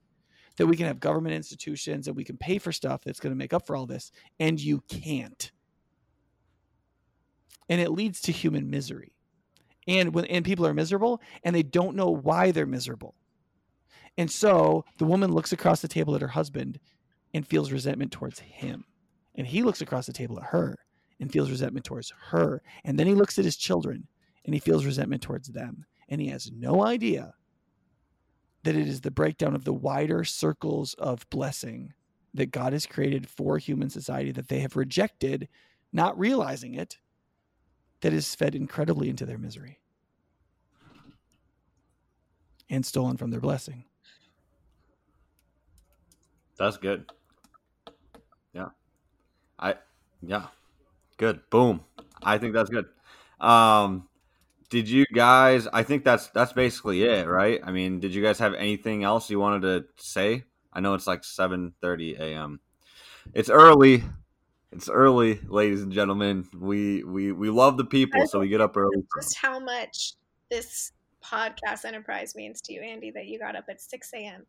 that 0.58 0.68
we 0.68 0.76
can 0.76 0.88
have 0.88 1.00
government 1.00 1.36
institutions 1.36 2.08
and 2.08 2.16
we 2.16 2.24
can 2.24 2.38
pay 2.38 2.58
for 2.58 2.72
stuff 2.72 3.02
that's 3.04 3.20
going 3.20 3.32
to 3.32 3.38
make 3.38 3.54
up 3.54 3.66
for 3.66 3.76
all 3.76 3.86
this, 3.86 4.12
and 4.40 4.60
you 4.60 4.84
can't. 4.90 5.52
And 7.70 7.80
it 7.80 7.92
leads 7.92 8.22
to 8.22 8.32
human 8.32 8.70
misery. 8.70 9.14
And 9.88 10.14
when 10.14 10.26
and 10.26 10.46
people 10.46 10.68
are 10.68 10.74
miserable 10.74 11.22
and 11.44 11.56
they 11.56 11.64
don't 11.64 11.96
know 11.96 12.10
why 12.10 12.52
they're 12.52 12.66
miserable. 12.66 13.16
And 14.18 14.30
so 14.30 14.86
the 14.98 15.06
woman 15.06 15.32
looks 15.32 15.54
across 15.54 15.82
the 15.82 15.88
table 15.88 16.14
at 16.16 16.22
her 16.22 16.28
husband 16.28 16.80
and 17.34 17.48
feels 17.48 17.72
resentment 17.72 18.12
towards 18.12 18.40
him. 18.40 18.86
And 19.36 19.48
he 19.48 19.64
looks 19.64 19.82
across 19.82 20.06
the 20.06 20.14
table 20.14 20.38
at 20.40 20.48
her 20.48 20.78
and 21.20 21.32
feels 21.32 21.52
resentment 21.52 21.86
towards 21.86 22.14
her. 22.30 22.62
And 22.84 22.98
then 22.98 23.08
he 23.08 23.14
looks 23.14 23.38
at 23.38 23.46
his 23.46 23.58
children 23.58 24.08
and 24.46 24.54
he 24.54 24.60
feels 24.60 24.86
resentment 24.86 25.22
towards 25.22 25.50
them. 25.50 25.86
And 26.08 26.22
he 26.22 26.28
has 26.28 26.52
no 26.52 26.86
idea 26.86 27.34
that 28.64 28.76
it 28.76 28.88
is 28.88 29.02
the 29.02 29.12
breakdown 29.12 29.56
of 29.56 29.64
the 29.64 29.74
wider 29.74 30.24
circles 30.24 30.94
of 30.96 31.30
blessing 31.30 31.94
that 32.34 32.52
God 32.52 32.74
has 32.74 32.86
created 32.86 33.28
for 33.28 33.58
human 33.58 33.90
society 33.90 34.32
that 34.32 34.48
they 34.48 34.60
have 34.60 34.76
rejected, 34.76 35.48
not 35.92 36.18
realizing 36.20 36.76
it, 36.76 36.98
that 38.02 38.14
is 38.14 38.36
fed 38.36 38.56
incredibly 38.56 39.10
into 39.10 39.26
their 39.26 39.38
misery 39.38 39.80
and 42.70 42.86
stolen 42.86 43.18
from 43.18 43.32
their 43.32 43.40
blessing. 43.40 43.86
That's 46.58 46.78
good. 46.78 47.10
Yeah. 48.54 48.70
I 49.58 49.76
yeah. 50.22 50.48
Good. 51.20 51.42
Boom. 51.50 51.82
I 52.24 52.38
think 52.38 52.54
that's 52.54 52.70
good. 52.70 52.86
Um 53.40 54.08
did 54.70 54.88
you 54.88 55.06
guys 55.14 55.68
I 55.68 55.84
think 55.84 56.06
that's 56.06 56.28
that's 56.30 56.54
basically 56.54 57.04
it, 57.04 57.28
right? 57.28 57.60
I 57.64 57.72
mean, 57.72 58.00
did 58.00 58.14
you 58.14 58.24
guys 58.24 58.40
have 58.40 58.54
anything 58.54 59.04
else 59.04 59.30
you 59.30 59.38
wanted 59.40 59.62
to 59.64 59.86
say? 60.02 60.46
I 60.72 60.80
know 60.80 60.94
it's 60.94 61.08
like 61.08 61.24
7:30 61.24 62.20
a.m. 62.20 62.62
It's 63.34 63.50
early. 63.50 64.04
It's 64.72 64.88
early, 64.88 65.42
ladies 65.48 65.82
and 65.82 65.92
gentlemen. 65.92 66.48
We 66.58 67.04
we 67.04 67.34
we 67.34 67.50
love 67.50 67.76
the 67.76 67.86
people, 67.86 68.26
so 68.28 68.40
we 68.40 68.48
get 68.48 68.62
up 68.62 68.78
early. 68.78 69.04
Just 69.20 69.38
how 69.38 69.60
much 69.60 70.14
this 70.50 70.94
podcast 71.22 71.84
enterprise 71.84 72.34
means 72.34 72.62
to 72.62 72.74
you, 72.74 72.82
Andy, 72.82 73.12
that 73.12 73.26
you 73.26 73.40
got 73.40 73.58
up 73.58 73.66
at 73.68 73.82
6 73.82 74.14
a.m. 74.14 74.46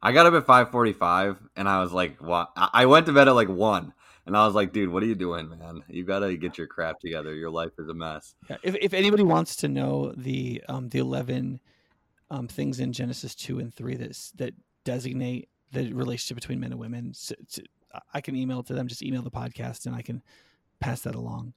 I 0.00 0.12
got 0.12 0.26
up 0.26 0.34
at 0.34 0.46
5:45 0.46 1.38
and 1.56 1.68
I 1.68 1.82
was 1.82 1.92
like, 1.92 2.22
"What?" 2.22 2.52
I 2.54 2.86
went 2.86 3.06
to 3.06 3.12
bed 3.12 3.26
at 3.26 3.32
like 3.32 3.48
1 3.48 3.92
and 4.28 4.36
I 4.36 4.46
was 4.46 4.54
like, 4.54 4.72
"Dude, 4.72 4.90
what 4.90 5.02
are 5.02 5.06
you 5.06 5.14
doing, 5.14 5.48
man? 5.48 5.82
You 5.88 6.04
got 6.04 6.20
to 6.20 6.36
get 6.36 6.56
your 6.56 6.66
crap 6.66 7.00
together. 7.00 7.34
Your 7.34 7.50
life 7.50 7.72
is 7.78 7.88
a 7.88 7.94
mess." 7.94 8.36
Yeah, 8.48 8.58
if 8.62 8.76
if 8.76 8.94
anybody 8.94 9.24
wants 9.24 9.56
to 9.56 9.68
know 9.68 10.12
the 10.16 10.62
um 10.68 10.90
the 10.90 10.98
11 10.98 11.60
um 12.30 12.46
things 12.46 12.78
in 12.78 12.92
Genesis 12.92 13.34
2 13.34 13.58
and 13.58 13.74
3 13.74 13.96
that 13.96 14.16
that 14.36 14.54
designate 14.84 15.48
the 15.72 15.92
relationship 15.92 16.36
between 16.36 16.60
men 16.60 16.72
and 16.72 16.80
women, 16.80 17.12
so, 17.14 17.34
so 17.48 17.62
I 18.14 18.20
can 18.20 18.36
email 18.36 18.62
to 18.62 18.74
them. 18.74 18.86
Just 18.86 19.02
email 19.02 19.22
the 19.22 19.30
podcast 19.30 19.86
and 19.86 19.96
I 19.96 20.02
can 20.02 20.22
pass 20.78 21.00
that 21.02 21.14
along. 21.14 21.54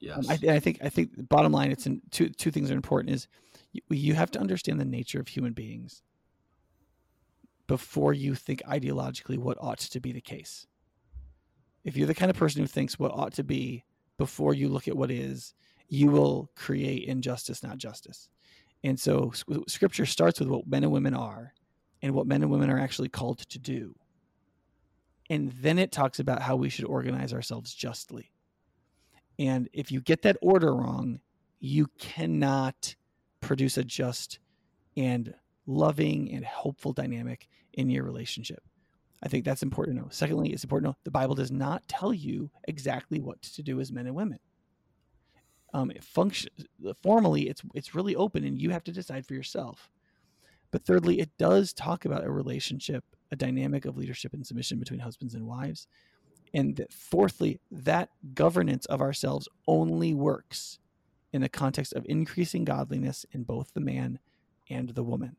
Yes. 0.00 0.18
Um, 0.18 0.24
I, 0.28 0.54
I 0.54 0.60
think 0.60 0.78
I 0.82 0.88
think 0.88 1.28
bottom 1.28 1.52
line, 1.52 1.70
it's 1.70 1.86
in 1.86 2.02
two 2.10 2.28
two 2.28 2.50
things 2.50 2.70
are 2.70 2.74
important. 2.74 3.14
Is 3.14 3.28
you, 3.72 3.82
you 3.88 4.14
have 4.14 4.30
to 4.32 4.40
understand 4.40 4.80
the 4.80 4.84
nature 4.84 5.20
of 5.20 5.28
human 5.28 5.52
beings 5.52 6.02
before 7.68 8.14
you 8.14 8.34
think 8.34 8.62
ideologically 8.64 9.38
what 9.38 9.58
ought 9.60 9.78
to 9.78 10.00
be 10.00 10.10
the 10.10 10.20
case. 10.20 10.66
If 11.88 11.96
you're 11.96 12.06
the 12.06 12.14
kind 12.14 12.28
of 12.28 12.36
person 12.36 12.60
who 12.60 12.66
thinks 12.66 12.98
what 12.98 13.12
ought 13.12 13.32
to 13.32 13.42
be 13.42 13.82
before 14.18 14.52
you 14.52 14.68
look 14.68 14.88
at 14.88 14.96
what 14.96 15.10
is, 15.10 15.54
you 15.88 16.10
will 16.10 16.50
create 16.54 17.08
injustice, 17.08 17.62
not 17.62 17.78
justice. 17.78 18.28
And 18.84 19.00
so 19.00 19.32
scripture 19.66 20.04
starts 20.04 20.38
with 20.38 20.50
what 20.50 20.66
men 20.66 20.84
and 20.84 20.92
women 20.92 21.14
are 21.14 21.54
and 22.02 22.12
what 22.12 22.26
men 22.26 22.42
and 22.42 22.50
women 22.50 22.68
are 22.68 22.78
actually 22.78 23.08
called 23.08 23.38
to 23.38 23.58
do. 23.58 23.94
And 25.30 25.50
then 25.62 25.78
it 25.78 25.90
talks 25.90 26.18
about 26.18 26.42
how 26.42 26.56
we 26.56 26.68
should 26.68 26.84
organize 26.84 27.32
ourselves 27.32 27.72
justly. 27.72 28.32
And 29.38 29.70
if 29.72 29.90
you 29.90 30.02
get 30.02 30.20
that 30.22 30.36
order 30.42 30.74
wrong, 30.74 31.20
you 31.58 31.86
cannot 31.98 32.96
produce 33.40 33.78
a 33.78 33.82
just 33.82 34.40
and 34.94 35.32
loving 35.66 36.30
and 36.34 36.44
helpful 36.44 36.92
dynamic 36.92 37.48
in 37.72 37.88
your 37.88 38.04
relationship. 38.04 38.62
I 39.22 39.28
think 39.28 39.44
that's 39.44 39.62
important 39.62 39.96
to 39.96 40.02
know. 40.02 40.08
Secondly, 40.10 40.50
it's 40.50 40.64
important 40.64 40.86
to 40.86 40.90
know 40.90 40.96
the 41.04 41.10
Bible 41.10 41.34
does 41.34 41.50
not 41.50 41.86
tell 41.88 42.14
you 42.14 42.50
exactly 42.68 43.20
what 43.20 43.42
to 43.42 43.62
do 43.62 43.80
as 43.80 43.90
men 43.90 44.06
and 44.06 44.14
women. 44.14 44.38
Um, 45.74 45.90
it 45.90 46.02
function 46.02 46.50
formally, 47.02 47.48
it's 47.48 47.62
it's 47.74 47.94
really 47.94 48.16
open, 48.16 48.44
and 48.44 48.60
you 48.60 48.70
have 48.70 48.84
to 48.84 48.92
decide 48.92 49.26
for 49.26 49.34
yourself. 49.34 49.90
But 50.70 50.84
thirdly, 50.84 51.20
it 51.20 51.30
does 51.38 51.72
talk 51.72 52.04
about 52.04 52.24
a 52.24 52.30
relationship, 52.30 53.04
a 53.30 53.36
dynamic 53.36 53.84
of 53.84 53.96
leadership 53.96 54.32
and 54.32 54.46
submission 54.46 54.78
between 54.78 55.00
husbands 55.00 55.34
and 55.34 55.46
wives. 55.46 55.86
And 56.54 56.76
that 56.76 56.92
fourthly, 56.92 57.60
that 57.70 58.10
governance 58.34 58.86
of 58.86 59.02
ourselves 59.02 59.48
only 59.66 60.14
works 60.14 60.78
in 61.32 61.42
the 61.42 61.48
context 61.48 61.92
of 61.92 62.06
increasing 62.08 62.64
godliness 62.64 63.26
in 63.32 63.42
both 63.42 63.74
the 63.74 63.80
man 63.80 64.18
and 64.70 64.90
the 64.90 65.02
woman, 65.02 65.36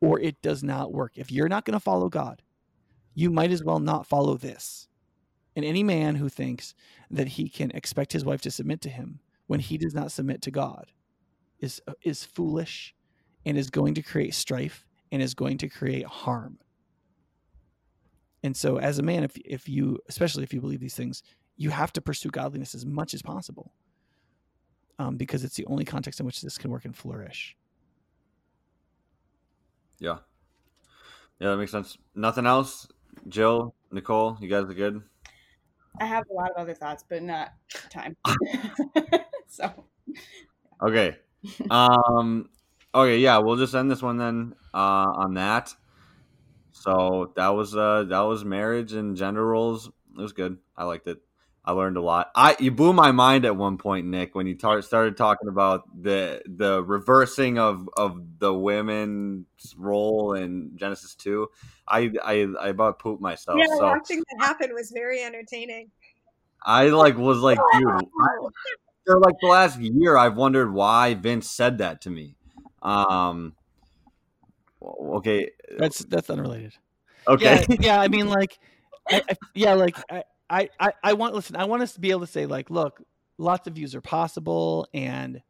or 0.00 0.18
it 0.18 0.42
does 0.42 0.64
not 0.64 0.92
work. 0.92 1.12
If 1.14 1.30
you're 1.30 1.48
not 1.48 1.64
going 1.64 1.74
to 1.74 1.80
follow 1.80 2.08
God, 2.08 2.42
you 3.14 3.30
might 3.30 3.50
as 3.50 3.64
well 3.64 3.78
not 3.78 4.06
follow 4.06 4.36
this. 4.36 4.88
And 5.56 5.64
any 5.64 5.82
man 5.82 6.16
who 6.16 6.28
thinks 6.28 6.74
that 7.10 7.28
he 7.28 7.48
can 7.48 7.70
expect 7.72 8.12
his 8.12 8.24
wife 8.24 8.40
to 8.42 8.50
submit 8.50 8.80
to 8.82 8.88
him 8.88 9.20
when 9.46 9.60
he 9.60 9.76
does 9.76 9.94
not 9.94 10.12
submit 10.12 10.42
to 10.42 10.50
God 10.50 10.92
is 11.58 11.82
is 12.02 12.24
foolish 12.24 12.94
and 13.44 13.58
is 13.58 13.70
going 13.70 13.94
to 13.94 14.02
create 14.02 14.34
strife 14.34 14.86
and 15.10 15.20
is 15.20 15.34
going 15.34 15.58
to 15.58 15.68
create 15.68 16.06
harm. 16.06 16.58
And 18.42 18.56
so 18.56 18.78
as 18.78 18.98
a 18.98 19.02
man 19.02 19.24
if 19.24 19.36
if 19.38 19.68
you 19.68 19.98
especially 20.08 20.44
if 20.44 20.54
you 20.54 20.60
believe 20.60 20.80
these 20.80 20.94
things, 20.94 21.22
you 21.56 21.70
have 21.70 21.92
to 21.94 22.00
pursue 22.00 22.30
godliness 22.30 22.74
as 22.74 22.86
much 22.86 23.12
as 23.12 23.22
possible. 23.22 23.72
Um, 24.98 25.16
because 25.16 25.44
it's 25.44 25.56
the 25.56 25.66
only 25.66 25.84
context 25.84 26.20
in 26.20 26.26
which 26.26 26.42
this 26.42 26.58
can 26.58 26.70
work 26.70 26.84
and 26.84 26.94
flourish. 26.96 27.56
Yeah. 29.98 30.18
Yeah, 31.38 31.50
that 31.50 31.56
makes 31.56 31.70
sense. 31.70 31.96
Nothing 32.14 32.46
else? 32.46 32.86
Jill, 33.28 33.74
Nicole, 33.90 34.36
you 34.40 34.48
guys 34.48 34.64
are 34.64 34.74
good? 34.74 35.02
I 36.00 36.06
have 36.06 36.24
a 36.30 36.34
lot 36.34 36.50
of 36.50 36.56
other 36.56 36.74
thoughts, 36.74 37.04
but 37.08 37.22
not 37.22 37.52
time. 37.90 38.16
so 39.48 39.84
Okay. 40.82 41.16
Um 41.70 42.48
okay, 42.94 43.18
yeah, 43.18 43.38
we'll 43.38 43.56
just 43.56 43.74
end 43.74 43.90
this 43.90 44.02
one 44.02 44.16
then 44.16 44.54
uh 44.72 45.12
on 45.14 45.34
that. 45.34 45.74
So 46.72 47.32
that 47.36 47.48
was 47.48 47.76
uh 47.76 48.04
that 48.04 48.20
was 48.20 48.44
marriage 48.44 48.92
and 48.92 49.16
gender 49.16 49.44
roles. 49.44 49.88
It 49.88 50.20
was 50.20 50.32
good. 50.32 50.58
I 50.76 50.84
liked 50.84 51.06
it. 51.06 51.20
I 51.70 51.72
learned 51.72 51.96
a 51.96 52.02
lot. 52.02 52.32
I 52.34 52.56
you 52.58 52.72
blew 52.72 52.92
my 52.92 53.12
mind 53.12 53.44
at 53.44 53.54
one 53.54 53.78
point, 53.78 54.04
Nick, 54.04 54.34
when 54.34 54.48
you 54.48 54.56
tar- 54.56 54.82
started 54.82 55.16
talking 55.16 55.48
about 55.48 55.84
the 56.02 56.42
the 56.44 56.82
reversing 56.82 57.60
of 57.60 57.88
of 57.96 58.40
the 58.40 58.52
women's 58.52 59.46
role 59.78 60.34
in 60.34 60.72
Genesis 60.74 61.14
two. 61.14 61.46
I 61.86 62.10
I, 62.24 62.48
I 62.60 62.68
about 62.70 62.98
pooped 62.98 63.22
myself. 63.22 63.60
Yeah, 63.60 63.76
so 63.78 63.84
watching 63.84 64.18
that 64.18 64.44
happen 64.44 64.74
was 64.74 64.90
very 64.90 65.22
entertaining. 65.22 65.92
I 66.66 66.88
like 66.88 67.16
was 67.16 67.38
like, 67.38 67.60
dude, 67.72 67.84
for 69.06 69.20
like 69.20 69.36
the 69.40 69.46
last 69.46 69.78
year, 69.78 70.16
I've 70.16 70.36
wondered 70.36 70.72
why 70.72 71.14
Vince 71.14 71.48
said 71.48 71.78
that 71.78 72.00
to 72.00 72.10
me. 72.10 72.34
Um, 72.82 73.54
okay, 74.82 75.52
That's 75.78 76.00
that's 76.00 76.30
unrelated. 76.30 76.74
okay, 77.28 77.64
Yeah, 77.68 77.76
yeah. 77.80 78.00
I 78.00 78.08
mean, 78.08 78.28
like, 78.28 78.58
I, 79.08 79.22
I, 79.30 79.36
yeah, 79.54 79.74
like 79.74 79.96
I, 80.10 80.24
I, 80.50 80.68
I, 80.80 80.92
I 81.02 81.12
want 81.12 81.34
listen. 81.34 81.56
I 81.56 81.64
want 81.64 81.82
us 81.82 81.92
to 81.94 82.00
be 82.00 82.10
able 82.10 82.20
to 82.20 82.26
say, 82.26 82.44
like, 82.44 82.70
look, 82.70 83.00
lots 83.38 83.68
of 83.68 83.74
views 83.74 83.94
are 83.94 84.00
possible, 84.00 84.88
and 84.92 85.40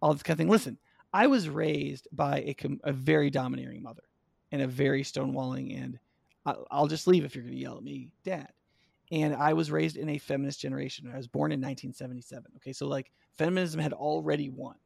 all 0.00 0.12
this 0.12 0.22
kind 0.22 0.34
of 0.34 0.38
thing. 0.38 0.48
Listen, 0.48 0.78
I 1.12 1.26
was 1.26 1.48
raised 1.48 2.08
by 2.12 2.38
a 2.38 2.56
a 2.84 2.92
very 2.92 3.30
domineering 3.30 3.82
mother 3.82 4.04
and 4.52 4.62
a 4.62 4.68
very 4.68 5.02
stonewalling, 5.02 5.76
and 5.82 5.98
I, 6.46 6.54
I'll 6.70 6.86
just 6.86 7.08
leave 7.08 7.24
if 7.24 7.34
you're 7.34 7.42
going 7.42 7.56
to 7.56 7.60
yell 7.60 7.76
at 7.76 7.82
me, 7.82 8.10
dad. 8.24 8.48
And 9.10 9.34
I 9.34 9.52
was 9.52 9.70
raised 9.70 9.96
in 9.96 10.08
a 10.08 10.18
feminist 10.18 10.60
generation. 10.60 11.10
I 11.12 11.16
was 11.16 11.26
born 11.26 11.52
in 11.52 11.60
1977. 11.60 12.52
Okay, 12.56 12.72
so 12.72 12.86
like 12.86 13.10
feminism 13.36 13.80
had 13.80 13.92
already 13.92 14.50
won, 14.50 14.76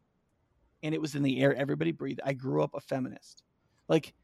and 0.83 0.95
it 0.95 1.01
was 1.01 1.15
in 1.15 1.23
the 1.23 1.41
air. 1.41 1.55
Everybody 1.55 1.93
breathed. 1.93 2.21
I 2.25 2.33
grew 2.33 2.63
up 2.63 2.75
a 2.75 2.81
feminist, 2.81 3.43
like 3.87 4.15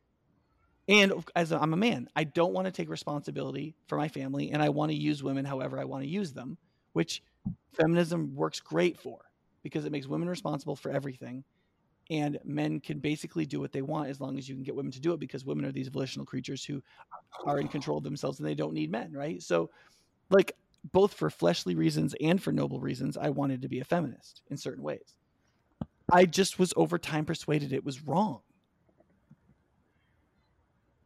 and 0.89 1.13
as 1.35 1.53
I'm 1.53 1.73
a 1.73 1.79
man, 1.79 2.09
I 2.15 2.25
don't 2.25 2.53
want 2.53 2.67
to 2.67 2.73
take 2.73 2.91
responsibility 2.91 3.75
for 3.87 3.97
my 3.97 4.09
family 4.09 4.51
and 4.51 4.63
I 4.63 4.69
want 4.69 4.91
to 4.91 4.97
use 4.97 5.23
women 5.23 5.45
however 5.45 5.79
I 5.79 5.85
want 5.85 6.03
to 6.03 6.09
use 6.09 6.33
them, 6.33 6.59
which 6.93 7.23
feminism 7.73 8.35
works 8.35 8.61
great 8.61 8.99
for 8.99 9.19
because 9.63 9.87
it 9.87 9.93
makes 9.93 10.07
women 10.07 10.29
responsible 10.29 10.77
for 10.77 10.91
everything. 10.91 11.45
And 12.11 12.39
men 12.45 12.81
can 12.81 12.99
basically 12.99 13.47
do 13.47 13.61
what 13.61 13.73
they 13.73 13.81
want 13.81 14.11
as 14.11 14.21
long 14.21 14.37
as 14.37 14.47
you 14.47 14.55
can 14.55 14.63
get 14.63 14.77
women 14.77 14.93
to 14.93 15.01
do 15.01 15.15
it 15.15 15.21
because 15.21 15.47
women 15.47 15.65
are 15.65 15.73
these 15.73 15.89
volitional 15.89 16.27
creatures 16.27 16.63
who 16.63 16.83
are 17.47 17.59
in 17.59 17.69
control 17.69 17.97
of 17.97 18.05
themselves 18.05 18.39
and 18.39 18.47
they 18.47 18.55
don't 18.55 18.75
need 18.75 18.91
men, 18.91 19.11
right? 19.13 19.43
So, 19.43 19.71
like, 20.29 20.53
both 20.93 21.15
for 21.15 21.31
fleshly 21.31 21.75
reasons 21.75 22.15
and 22.21 22.43
for 22.43 22.53
noble 22.53 22.79
reasons, 22.79 23.17
I 23.17 23.31
wanted 23.31 23.63
to 23.63 23.69
be 23.69 23.81
a 23.81 23.85
feminist 23.85 24.43
in 24.51 24.59
certain 24.59 24.83
ways. 24.83 25.15
I 26.13 26.27
just 26.27 26.59
was 26.59 26.75
over 26.77 26.99
time 26.99 27.25
persuaded 27.25 27.73
it 27.73 27.87
was 27.87 28.03
wrong. 28.03 28.41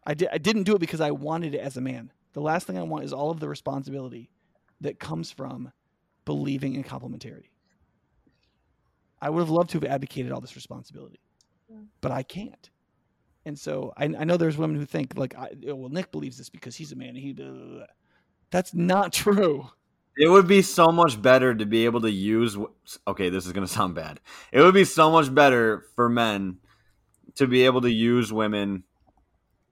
I 0.08 0.14
did. 0.14 0.28
I 0.32 0.38
didn't 0.38 0.62
do 0.64 0.74
it 0.74 0.78
because 0.80 1.02
I 1.02 1.10
wanted 1.10 1.54
it 1.54 1.58
as 1.60 1.76
a 1.76 1.80
man. 1.82 2.10
The 2.32 2.40
last 2.40 2.66
thing 2.66 2.78
I 2.78 2.82
want 2.82 3.04
is 3.04 3.12
all 3.12 3.30
of 3.30 3.40
the 3.40 3.48
responsibility 3.48 4.30
that 4.80 4.98
comes 4.98 5.30
from 5.30 5.70
believing 6.24 6.74
in 6.74 6.82
complementarity. 6.82 7.50
I 9.20 9.28
would 9.30 9.40
have 9.40 9.50
loved 9.50 9.70
to 9.70 9.80
have 9.80 9.84
advocated 9.84 10.32
all 10.32 10.40
this 10.40 10.56
responsibility, 10.56 11.20
Yeah. 11.68 11.76
but 12.00 12.10
I 12.10 12.22
can't. 12.22 12.70
And 13.44 13.58
so 13.58 13.92
I, 13.96 14.04
I 14.04 14.24
know 14.24 14.36
there's 14.36 14.56
women 14.56 14.76
who 14.76 14.86
think 14.86 15.16
like, 15.16 15.36
I, 15.36 15.50
oh, 15.68 15.74
well, 15.74 15.88
Nick 15.90 16.10
believes 16.10 16.38
this 16.38 16.48
because 16.48 16.74
he's 16.76 16.92
a 16.92 16.96
man. 16.96 17.10
And 17.10 17.18
he, 17.18 17.32
blah, 17.32 17.46
blah, 17.50 17.76
blah. 17.76 17.86
that's 18.50 18.72
not 18.74 19.12
true. 19.24 19.68
It 20.16 20.28
would 20.28 20.48
be 20.48 20.62
so 20.62 20.86
much 20.86 21.20
better 21.20 21.54
to 21.54 21.66
be 21.66 21.84
able 21.84 22.00
to 22.00 22.10
use. 22.10 22.56
Okay, 23.06 23.28
this 23.28 23.46
is 23.46 23.52
going 23.52 23.66
to 23.66 23.72
sound 23.72 23.94
bad. 23.94 24.20
It 24.52 24.62
would 24.62 24.74
be 24.74 24.84
so 24.84 25.10
much 25.10 25.32
better 25.32 25.84
for 25.96 26.08
men 26.08 26.58
to 27.36 27.46
be 27.46 27.64
able 27.66 27.82
to 27.82 27.90
use 27.90 28.32
women 28.32 28.84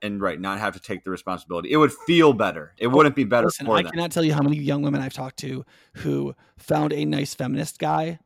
and 0.07 0.21
right 0.21 0.41
not 0.41 0.59
have 0.59 0.75
to 0.75 0.81
take 0.81 1.05
the 1.05 1.11
responsibility. 1.11 1.71
It 1.71 1.77
would 1.77 1.93
feel 1.93 2.33
better. 2.33 2.73
It 2.79 2.87
wouldn't 2.87 3.15
be 3.15 3.25
better 3.25 3.47
Listen, 3.47 3.69
I 3.69 3.83
them. 3.83 3.93
cannot 3.93 4.13
tell 4.13 4.25
you 4.25 4.33
how 4.33 4.43
many 4.43 4.57
young 4.57 4.83
women 4.83 5.03
I've 5.03 5.13
talked 5.13 5.39
to 5.41 5.65
who 5.95 6.35
found 6.57 6.93
a 6.93 7.05
nice 7.05 7.35
feminist 7.35 7.79
guy 7.79 8.19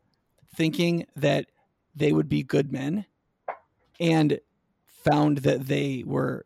thinking 0.55 1.07
that 1.17 1.47
they 1.95 2.13
would 2.13 2.29
be 2.29 2.43
good 2.43 2.73
men 2.73 3.07
and 3.99 4.39
found 4.87 5.39
that 5.39 5.67
they 5.67 6.05
were 6.07 6.45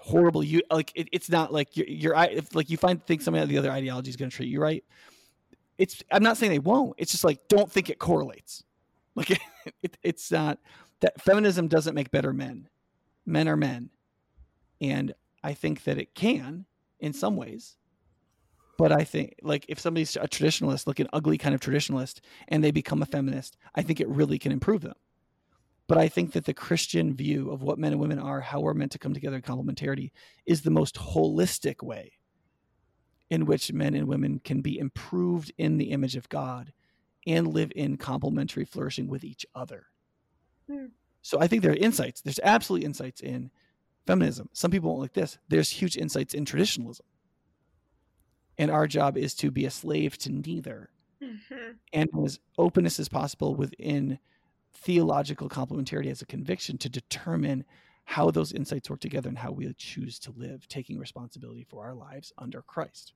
horrible 0.00 0.42
you 0.42 0.60
like 0.70 0.90
it, 0.96 1.08
it's 1.12 1.30
not 1.30 1.52
like 1.52 1.76
you're, 1.76 1.86
you're 1.86 2.14
if 2.16 2.54
like 2.56 2.68
you 2.68 2.76
find 2.76 3.04
think 3.06 3.22
some 3.22 3.36
of 3.36 3.48
the 3.48 3.56
other 3.56 3.70
ideology 3.70 4.10
is 4.10 4.16
going 4.16 4.28
to 4.28 4.36
treat 4.36 4.48
you 4.48 4.60
right 4.60 4.82
it's 5.78 6.02
i'm 6.10 6.24
not 6.24 6.36
saying 6.36 6.50
they 6.50 6.58
won't 6.58 6.92
it's 6.98 7.12
just 7.12 7.22
like 7.22 7.38
don't 7.48 7.70
think 7.70 7.88
it 7.88 8.00
correlates 8.00 8.64
like 9.14 9.30
it, 9.82 9.96
it's 10.02 10.32
not 10.32 10.58
that 11.00 11.20
feminism 11.20 11.68
doesn't 11.68 11.94
make 11.94 12.10
better 12.10 12.32
men 12.32 12.68
men 13.26 13.46
are 13.46 13.56
men 13.56 13.90
and 14.82 15.14
i 15.42 15.54
think 15.54 15.84
that 15.84 15.98
it 15.98 16.14
can 16.14 16.66
in 17.00 17.12
some 17.12 17.36
ways 17.36 17.76
but 18.76 18.92
i 18.92 19.04
think 19.04 19.34
like 19.42 19.64
if 19.68 19.80
somebody's 19.80 20.16
a 20.16 20.28
traditionalist 20.28 20.86
like 20.86 21.00
an 21.00 21.08
ugly 21.12 21.38
kind 21.38 21.54
of 21.54 21.60
traditionalist 21.60 22.20
and 22.48 22.62
they 22.62 22.70
become 22.70 23.00
a 23.00 23.06
feminist 23.06 23.56
i 23.74 23.82
think 23.82 24.00
it 24.00 24.08
really 24.08 24.38
can 24.38 24.52
improve 24.52 24.82
them 24.82 24.94
but 25.88 25.98
I 25.98 26.08
think 26.08 26.32
that 26.32 26.46
the 26.46 26.54
Christian 26.54 27.14
view 27.14 27.50
of 27.50 27.62
what 27.62 27.78
men 27.78 27.92
and 27.92 28.00
women 28.00 28.18
are, 28.18 28.40
how 28.40 28.60
we're 28.60 28.72
meant 28.72 28.92
to 28.92 28.98
come 28.98 29.12
together 29.12 29.36
in 29.36 29.42
complementarity, 29.42 30.10
is 30.46 30.62
the 30.62 30.70
most 30.70 30.94
holistic 30.94 31.82
way 31.82 32.12
in 33.30 33.46
which 33.46 33.72
men 33.72 33.94
and 33.94 34.06
women 34.08 34.38
can 34.38 34.60
be 34.60 34.78
improved 34.78 35.52
in 35.58 35.78
the 35.78 35.90
image 35.90 36.16
of 36.16 36.28
God 36.28 36.72
and 37.26 37.46
live 37.46 37.72
in 37.74 37.96
complementary 37.96 38.64
flourishing 38.64 39.08
with 39.08 39.24
each 39.24 39.44
other. 39.54 39.86
Hmm. 40.66 40.86
So 41.20 41.40
I 41.40 41.46
think 41.46 41.62
there 41.62 41.72
are 41.72 41.76
insights. 41.76 42.20
There's 42.20 42.40
absolutely 42.42 42.86
insights 42.86 43.20
in 43.20 43.50
feminism. 44.06 44.48
Some 44.52 44.70
people 44.70 44.90
won't 44.90 45.02
like 45.02 45.12
this. 45.12 45.38
There's 45.48 45.70
huge 45.70 45.96
insights 45.96 46.34
in 46.34 46.44
traditionalism. 46.44 47.06
And 48.58 48.70
our 48.70 48.86
job 48.86 49.16
is 49.16 49.34
to 49.36 49.50
be 49.50 49.64
a 49.64 49.70
slave 49.70 50.18
to 50.18 50.30
neither 50.30 50.90
Mhm. 51.20 51.78
and 51.92 52.10
as 52.24 52.40
openness 52.58 52.98
as 52.98 53.08
possible 53.08 53.54
within 53.54 54.18
theological 54.74 55.48
complementarity 55.48 56.10
as 56.10 56.22
a 56.22 56.26
conviction 56.26 56.78
to 56.78 56.88
determine 56.88 57.64
how 58.04 58.30
those 58.30 58.52
insights 58.52 58.90
work 58.90 59.00
together 59.00 59.28
and 59.28 59.38
how 59.38 59.52
we 59.52 59.72
choose 59.74 60.18
to 60.18 60.32
live, 60.32 60.66
taking 60.68 60.98
responsibility 60.98 61.64
for 61.64 61.84
our 61.84 61.94
lives 61.94 62.32
under 62.38 62.60
Christ. 62.62 63.12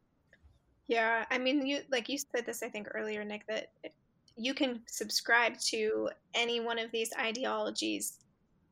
Yeah, 0.87 1.27
I 1.31 1.39
mean, 1.39 1.67
you 1.67 1.83
like 1.91 2.09
you 2.09 2.17
said 2.19 2.47
this, 2.47 2.63
I 2.63 2.69
think 2.69 2.89
earlier, 2.95 3.25
Nick, 3.25 3.47
that 3.49 3.73
you 4.37 4.55
can 4.55 4.87
subscribe 4.87 5.59
to 5.59 6.11
any 6.35 6.61
one 6.61 6.79
of 6.79 6.93
these 6.93 7.13
ideologies 7.19 8.21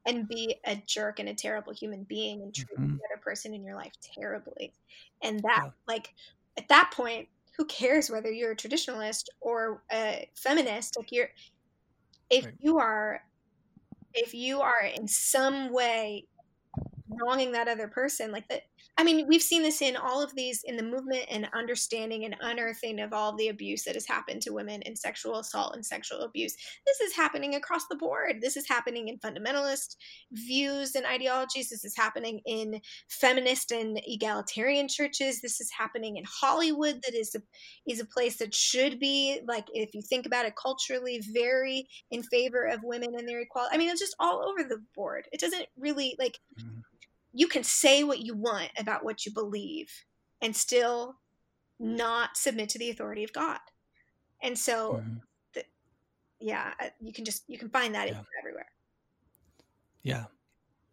and 0.06 0.28
be 0.28 0.60
a 0.66 0.76
jerk 0.86 1.18
and 1.18 1.28
a 1.28 1.34
terrible 1.34 1.72
human 1.74 2.04
being 2.04 2.42
and 2.42 2.54
treat 2.54 2.78
Mhm. 2.78 2.98
the 2.98 3.14
other 3.14 3.22
person 3.22 3.54
in 3.54 3.64
your 3.64 3.76
life 3.76 3.92
terribly. 4.02 4.74
And 5.22 5.40
that, 5.42 5.62
Yeah. 5.62 5.70
like, 5.88 6.14
at 6.58 6.68
that 6.68 6.92
point, 6.94 7.28
who 7.56 7.66
cares 7.66 8.10
whether 8.10 8.30
you're 8.32 8.52
a 8.52 8.56
traditionalist 8.56 9.24
or 9.40 9.84
a 9.92 10.30
feminist? 10.36 10.96
Like, 10.96 11.12
you're, 11.12 11.30
if 12.30 12.46
Right. 12.46 12.58
you 12.58 12.78
are, 12.78 13.22
if 14.14 14.34
you 14.34 14.60
are 14.62 14.82
in 14.82 15.08
some 15.08 15.72
way 15.72 16.28
wronging 17.24 17.52
that 17.52 17.68
other 17.68 17.88
person 17.88 18.30
like 18.30 18.46
that 18.48 18.62
i 18.98 19.04
mean 19.04 19.26
we've 19.28 19.42
seen 19.42 19.62
this 19.62 19.82
in 19.82 19.96
all 19.96 20.22
of 20.22 20.34
these 20.34 20.62
in 20.64 20.76
the 20.76 20.82
movement 20.82 21.24
and 21.30 21.48
understanding 21.54 22.24
and 22.24 22.36
unearthing 22.40 23.00
of 23.00 23.12
all 23.12 23.34
the 23.36 23.48
abuse 23.48 23.84
that 23.84 23.94
has 23.94 24.06
happened 24.06 24.42
to 24.42 24.52
women 24.52 24.82
in 24.82 24.96
sexual 24.96 25.38
assault 25.38 25.74
and 25.74 25.84
sexual 25.84 26.20
abuse. 26.20 26.54
This 26.86 27.00
is 27.00 27.14
happening 27.14 27.54
across 27.54 27.86
the 27.88 27.96
board. 27.96 28.36
This 28.40 28.56
is 28.56 28.68
happening 28.68 29.08
in 29.08 29.18
fundamentalist 29.18 29.96
views 30.32 30.94
and 30.94 31.06
ideologies. 31.06 31.70
This 31.70 31.84
is 31.84 31.96
happening 31.96 32.40
in 32.46 32.80
feminist 33.08 33.72
and 33.72 34.00
egalitarian 34.06 34.88
churches. 34.88 35.40
This 35.40 35.60
is 35.60 35.70
happening 35.76 36.16
in 36.16 36.24
hollywood 36.26 37.00
that 37.04 37.14
is 37.14 37.34
a 37.34 37.40
is 37.86 38.00
a 38.00 38.06
place 38.06 38.38
that 38.38 38.54
should 38.54 38.98
be 38.98 39.40
like 39.46 39.66
if 39.72 39.94
you 39.94 40.02
think 40.02 40.26
about 40.26 40.46
it 40.46 40.54
culturally 40.60 41.22
very 41.32 41.86
in 42.10 42.22
favor 42.22 42.64
of 42.66 42.80
women 42.82 43.10
and 43.16 43.28
their 43.28 43.40
equality. 43.40 43.74
I 43.74 43.78
mean 43.78 43.90
it's 43.90 44.00
just 44.00 44.16
all 44.18 44.42
over 44.42 44.66
the 44.68 44.82
board. 44.94 45.26
It 45.32 45.40
doesn't 45.40 45.66
really 45.78 46.16
like 46.18 46.38
Mhm. 46.60 46.82
You 47.34 47.48
can 47.48 47.64
say 47.64 48.04
what 48.04 48.20
you 48.20 48.34
want 48.34 48.70
about 48.78 49.04
what 49.04 49.26
you 49.26 49.32
believe 49.34 49.90
and 50.40 50.54
still 50.56 51.16
not 51.80 52.36
submit 52.36 52.68
to 52.70 52.78
the 52.78 52.88
authority 52.90 53.24
of 53.24 53.32
God. 53.32 53.58
And 54.42 54.56
so, 54.58 55.02
Mhm. 55.56 55.64
yeah, 56.40 56.74
uh, 56.80 56.90
you 57.00 57.12
can 57.12 57.24
just 57.24 57.44
you 57.48 57.58
can 57.58 57.68
find 57.70 57.94
that 57.94 58.08
Yeah. 58.08 58.22
everywhere. 58.38 58.68
Yeah. 60.02 60.26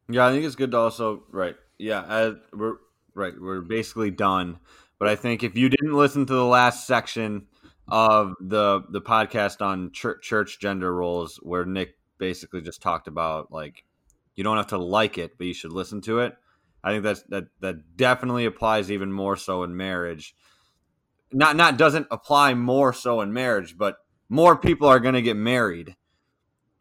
Yeah, 0.10 0.28
I 0.28 0.32
think 0.32 0.46
it's 0.46 0.56
good 0.56 0.72
to 0.72 0.78
also 0.78 1.24
right. 1.30 1.56
Yeah, 1.78 2.04
as 2.06 2.36
we're 2.54 2.78
right. 3.14 3.34
We're 3.40 3.62
basically 3.62 4.12
done. 4.12 4.60
But 5.00 5.08
I 5.08 5.16
think 5.16 5.44
if 5.44 5.56
you 5.56 5.70
didn't 5.70 5.94
listen 5.94 6.26
to 6.26 6.34
the 6.34 6.46
last 6.46 6.88
section 6.88 7.48
of 7.88 8.36
the 8.40 8.84
the 8.90 9.02
podcast 9.02 9.62
on 9.62 9.92
church, 9.92 10.24
church 10.24 10.60
gender 10.60 10.94
roles, 10.94 11.38
where 11.38 11.66
Nick 11.66 11.98
basically 12.18 12.62
just 12.62 12.82
talked 12.82 13.08
about 13.08 13.52
like 13.52 13.84
you 14.36 14.44
don't 14.44 14.58
have 14.58 14.68
to 14.68 14.78
like 14.78 15.18
it, 15.18 15.38
but 15.38 15.48
you 15.48 15.54
should 15.54 15.74
listen 15.74 16.02
to 16.02 16.20
it. 16.20 16.36
I 16.84 16.92
think 16.92 17.04
that's 17.04 17.24
that 17.24 17.46
that 17.60 17.98
definitely 17.98 18.46
applies 18.46 18.92
even 18.92 19.12
more 19.12 19.36
so 19.38 19.64
in 19.64 19.76
marriage. 19.76 20.36
Not 21.32 21.56
not 21.56 21.78
doesn't 21.78 22.08
apply 22.12 22.54
more 22.56 22.94
so 22.94 23.22
in 23.22 23.34
marriage, 23.34 23.78
but 23.78 23.98
more 24.30 24.58
people 24.58 24.88
are 24.88 25.00
going 25.00 25.16
to 25.16 25.22
get 25.22 25.38
married 25.38 25.96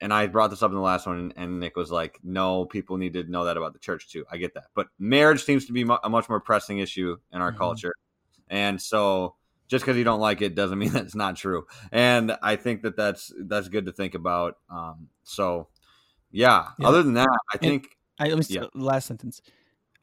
and 0.00 0.12
I 0.14 0.26
brought 0.26 0.48
this 0.48 0.62
up 0.62 0.70
in 0.70 0.76
the 0.76 0.80
last 0.80 1.06
one, 1.06 1.32
and 1.36 1.60
Nick 1.60 1.76
was 1.76 1.90
like, 1.90 2.18
"No, 2.22 2.64
people 2.64 2.96
need 2.96 3.12
to 3.14 3.24
know 3.24 3.44
that 3.44 3.56
about 3.56 3.74
the 3.74 3.78
church 3.78 4.08
too." 4.10 4.24
I 4.30 4.38
get 4.38 4.54
that, 4.54 4.68
but 4.74 4.88
marriage 4.98 5.44
seems 5.44 5.66
to 5.66 5.72
be 5.72 5.82
a 5.82 6.08
much 6.08 6.28
more 6.28 6.40
pressing 6.40 6.78
issue 6.78 7.18
in 7.32 7.42
our 7.42 7.52
Mhm. 7.52 7.58
culture, 7.58 7.94
and 8.48 8.80
so 8.80 9.36
just 9.68 9.84
because 9.84 9.96
you 9.96 10.04
don't 10.04 10.20
like 10.20 10.40
it 10.42 10.54
doesn't 10.54 10.78
mean 10.78 10.92
that 10.92 11.04
it's 11.04 11.14
not 11.14 11.36
true. 11.36 11.66
And 11.92 12.36
I 12.42 12.56
think 12.56 12.82
that 12.82 12.96
that's 12.96 13.32
that's 13.40 13.68
good 13.68 13.86
to 13.86 13.92
think 13.92 14.14
about. 14.14 14.56
Um, 14.70 15.08
so, 15.22 15.68
yeah. 16.30 16.68
Yeah. 16.78 16.88
Other 16.88 17.02
than 17.02 17.14
that, 17.14 17.28
I 17.28 17.54
And- 17.54 17.60
think 17.60 17.96
I, 18.18 18.28
let 18.28 18.36
me 18.38 18.42
see, 18.44 18.54
Yeah. 18.54 18.66
last 18.74 19.06
sentence. 19.06 19.40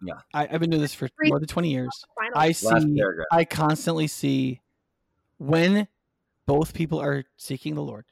Yeah. 0.01 0.19
I, 0.33 0.47
I've 0.51 0.59
been 0.59 0.69
doing 0.69 0.81
this 0.81 0.93
for 0.93 1.07
more 1.23 1.39
than 1.39 1.47
20 1.47 1.69
years. 1.71 1.89
I 2.35 2.51
see. 2.51 3.01
I 3.31 3.45
constantly 3.45 4.07
see 4.07 4.61
when 5.37 5.87
both 6.45 6.73
people 6.73 6.99
are 6.99 7.23
seeking 7.37 7.75
the 7.75 7.81
Lord, 7.83 8.05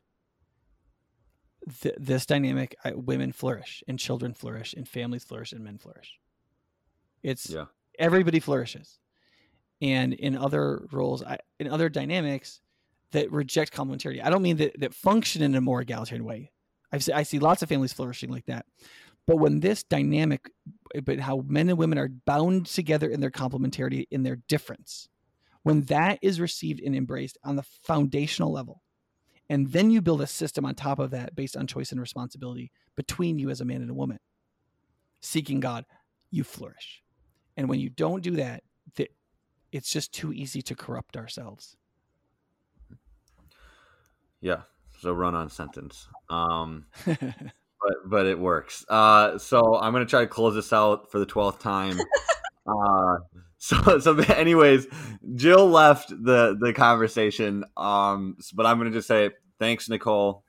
th- 1.81 1.95
this 1.97 2.25
dynamic, 2.25 2.75
I, 2.83 2.91
women 2.93 3.31
flourish 3.31 3.83
and 3.87 3.97
children 3.99 4.33
flourish 4.33 4.73
and 4.73 4.87
families 4.87 5.23
flourish 5.23 5.51
and 5.53 5.63
men 5.63 5.77
flourish. 5.77 6.19
It's 7.23 7.49
Yeah. 7.49 7.65
everybody 7.97 8.39
flourishes. 8.39 8.99
And 9.81 10.13
in 10.13 10.37
other 10.37 10.87
roles, 10.91 11.23
I, 11.23 11.37
in 11.59 11.67
other 11.69 11.89
dynamics 11.89 12.61
that 13.11 13.31
reject 13.31 13.73
complementarity, 13.73 14.23
I 14.23 14.29
don't 14.29 14.41
mean 14.41 14.57
that, 14.57 14.79
that 14.79 14.93
function 14.93 15.41
in 15.41 15.55
a 15.55 15.61
more 15.61 15.81
egalitarian 15.81 16.25
way. 16.25 16.51
I've, 16.95 17.09
I 17.13 17.23
see 17.23 17.39
lots 17.39 17.61
of 17.61 17.69
families 17.69 17.93
flourishing 17.93 18.31
like 18.31 18.45
that. 18.45 18.65
But 19.27 19.38
when 19.38 19.59
this 19.59 19.84
dynamic, 19.84 20.49
eh, 20.93 21.01
but 21.03 21.19
how 21.19 21.43
men 21.47 21.69
and 21.69 21.77
women 21.77 21.97
are 21.97 22.07
bound 22.07 22.67
together 22.67 23.09
in 23.09 23.19
their 23.19 23.31
complementarity, 23.31 24.05
in 24.11 24.23
their 24.23 24.38
difference, 24.47 25.09
when 25.63 25.81
that 25.84 26.19
is 26.22 26.39
received 26.39 26.81
and 26.81 26.95
embraced 26.95 27.38
on 27.43 27.55
the 27.55 27.63
foundational 27.63 28.51
level, 28.51 28.81
and 29.49 29.72
then 29.72 29.91
you 29.91 30.01
build 30.01 30.22
a 30.22 30.27
system 30.27 30.65
on 30.65 30.73
top 30.73 30.99
of 30.99 31.11
that 31.11 31.35
based 31.35 31.57
on 31.57 31.67
choice 31.67 31.91
and 31.91 31.99
responsibility 31.99 32.72
between 32.95 33.38
you 33.38 33.49
as 33.49 33.61
a 33.61 33.65
man 33.65 33.81
and 33.81 33.91
a 33.91 33.95
woman, 33.95 34.19
seeking 35.22 35.59
God, 35.59 35.85
you 36.31 36.43
flourish. 36.43 37.03
And 37.57 37.67
when 37.67 37.80
you 37.80 37.89
don't 37.89 38.23
do 38.23 38.31
that, 38.38 38.63
th- 38.95 39.11
it's 39.72 39.89
just 39.89 40.13
too 40.13 40.31
easy 40.34 40.61
to 40.63 40.76
corrupt 40.76 41.17
ourselves. 41.17 41.76
yeah. 44.39 44.61
So 45.06 45.14
run 45.14 45.36
on 45.36 45.52
sentence. 45.52 46.07
Um, 46.32 46.88
but 47.06 47.94
but 48.07 48.26
it 48.26 48.40
works. 48.40 48.84
Uh, 48.90 49.38
so 49.38 49.76
I'm 49.76 49.94
gonna 49.94 50.07
try 50.07 50.22
to 50.22 50.27
close 50.27 50.56
this 50.56 50.73
out 50.73 51.11
for 51.11 51.19
the 51.19 51.27
twelfth 51.27 51.60
time. 51.60 51.99
uh, 52.68 53.18
so 53.60 53.99
so 53.99 54.18
anyways, 54.18 54.88
Jill 55.36 55.69
left 55.69 56.10
the 56.10 56.57
the 56.60 56.73
conversation. 56.73 57.65
Um, 57.77 58.36
but 58.56 58.65
I'm 58.65 58.80
gonna 58.80 58.90
just 58.90 59.07
say 59.07 59.30
thanks, 59.60 59.88
Nicole. 59.90 60.44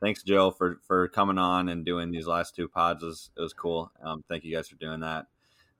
Thanks, 0.00 0.22
Jill, 0.22 0.52
for 0.52 0.80
for 0.86 1.08
coming 1.08 1.36
on 1.36 1.68
and 1.68 1.84
doing 1.84 2.10
these 2.10 2.26
last 2.26 2.56
two 2.56 2.66
pods. 2.66 3.02
It 3.02 3.06
was, 3.06 3.30
it 3.36 3.42
was 3.42 3.52
cool. 3.52 3.92
Um, 4.02 4.24
thank 4.26 4.42
you 4.42 4.56
guys 4.56 4.68
for 4.68 4.76
doing 4.76 5.00
that. 5.00 5.26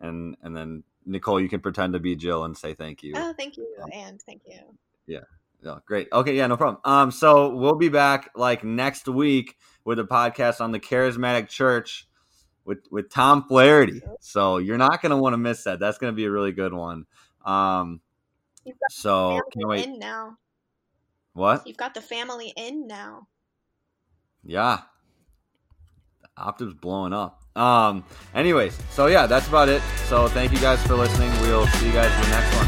and 0.00 0.36
and 0.42 0.54
then 0.54 0.84
Nicole, 1.06 1.40
you 1.40 1.48
can 1.48 1.60
pretend 1.60 1.94
to 1.94 1.98
be 1.98 2.14
Jill 2.14 2.44
and 2.44 2.54
say 2.54 2.74
thank 2.74 3.02
you. 3.02 3.14
Oh, 3.16 3.32
thank 3.32 3.56
you, 3.56 3.66
and 3.90 4.20
thank 4.20 4.42
you. 4.44 4.60
Yeah. 5.06 5.20
Yeah, 5.62 5.78
great. 5.86 6.08
Okay, 6.12 6.36
yeah, 6.36 6.46
no 6.46 6.56
problem. 6.56 6.80
Um, 6.84 7.10
so 7.10 7.54
we'll 7.54 7.74
be 7.74 7.88
back 7.88 8.30
like 8.36 8.62
next 8.62 9.08
week 9.08 9.56
with 9.84 9.98
a 9.98 10.04
podcast 10.04 10.60
on 10.60 10.72
the 10.72 10.80
charismatic 10.80 11.48
church 11.48 12.06
with 12.64 12.78
with 12.90 13.10
Tom 13.10 13.44
Flaherty. 13.48 14.02
So 14.20 14.58
you're 14.58 14.78
not 14.78 15.02
gonna 15.02 15.16
want 15.18 15.32
to 15.32 15.38
miss 15.38 15.64
that. 15.64 15.80
That's 15.80 15.98
gonna 15.98 16.12
be 16.12 16.26
a 16.26 16.30
really 16.30 16.52
good 16.52 16.72
one. 16.72 17.06
Um, 17.44 18.00
so 18.90 19.40
can't 19.52 19.68
wait. 19.68 19.86
in 19.86 19.98
now. 19.98 20.36
What? 21.32 21.66
You've 21.66 21.76
got 21.76 21.94
the 21.94 22.02
family 22.02 22.52
in 22.56 22.86
now. 22.86 23.28
Yeah. 24.44 24.80
The 26.22 26.28
Optive's 26.42 26.74
blowing 26.74 27.12
up. 27.12 27.42
Um, 27.56 28.04
anyways, 28.34 28.78
so 28.90 29.06
yeah, 29.06 29.26
that's 29.26 29.48
about 29.48 29.68
it. 29.68 29.82
So 30.06 30.28
thank 30.28 30.52
you 30.52 30.58
guys 30.58 30.84
for 30.86 30.94
listening. 30.94 31.30
We'll 31.42 31.66
see 31.66 31.86
you 31.86 31.92
guys 31.92 32.14
in 32.14 32.22
the 32.22 32.28
next 32.28 32.56
one. 32.56 32.67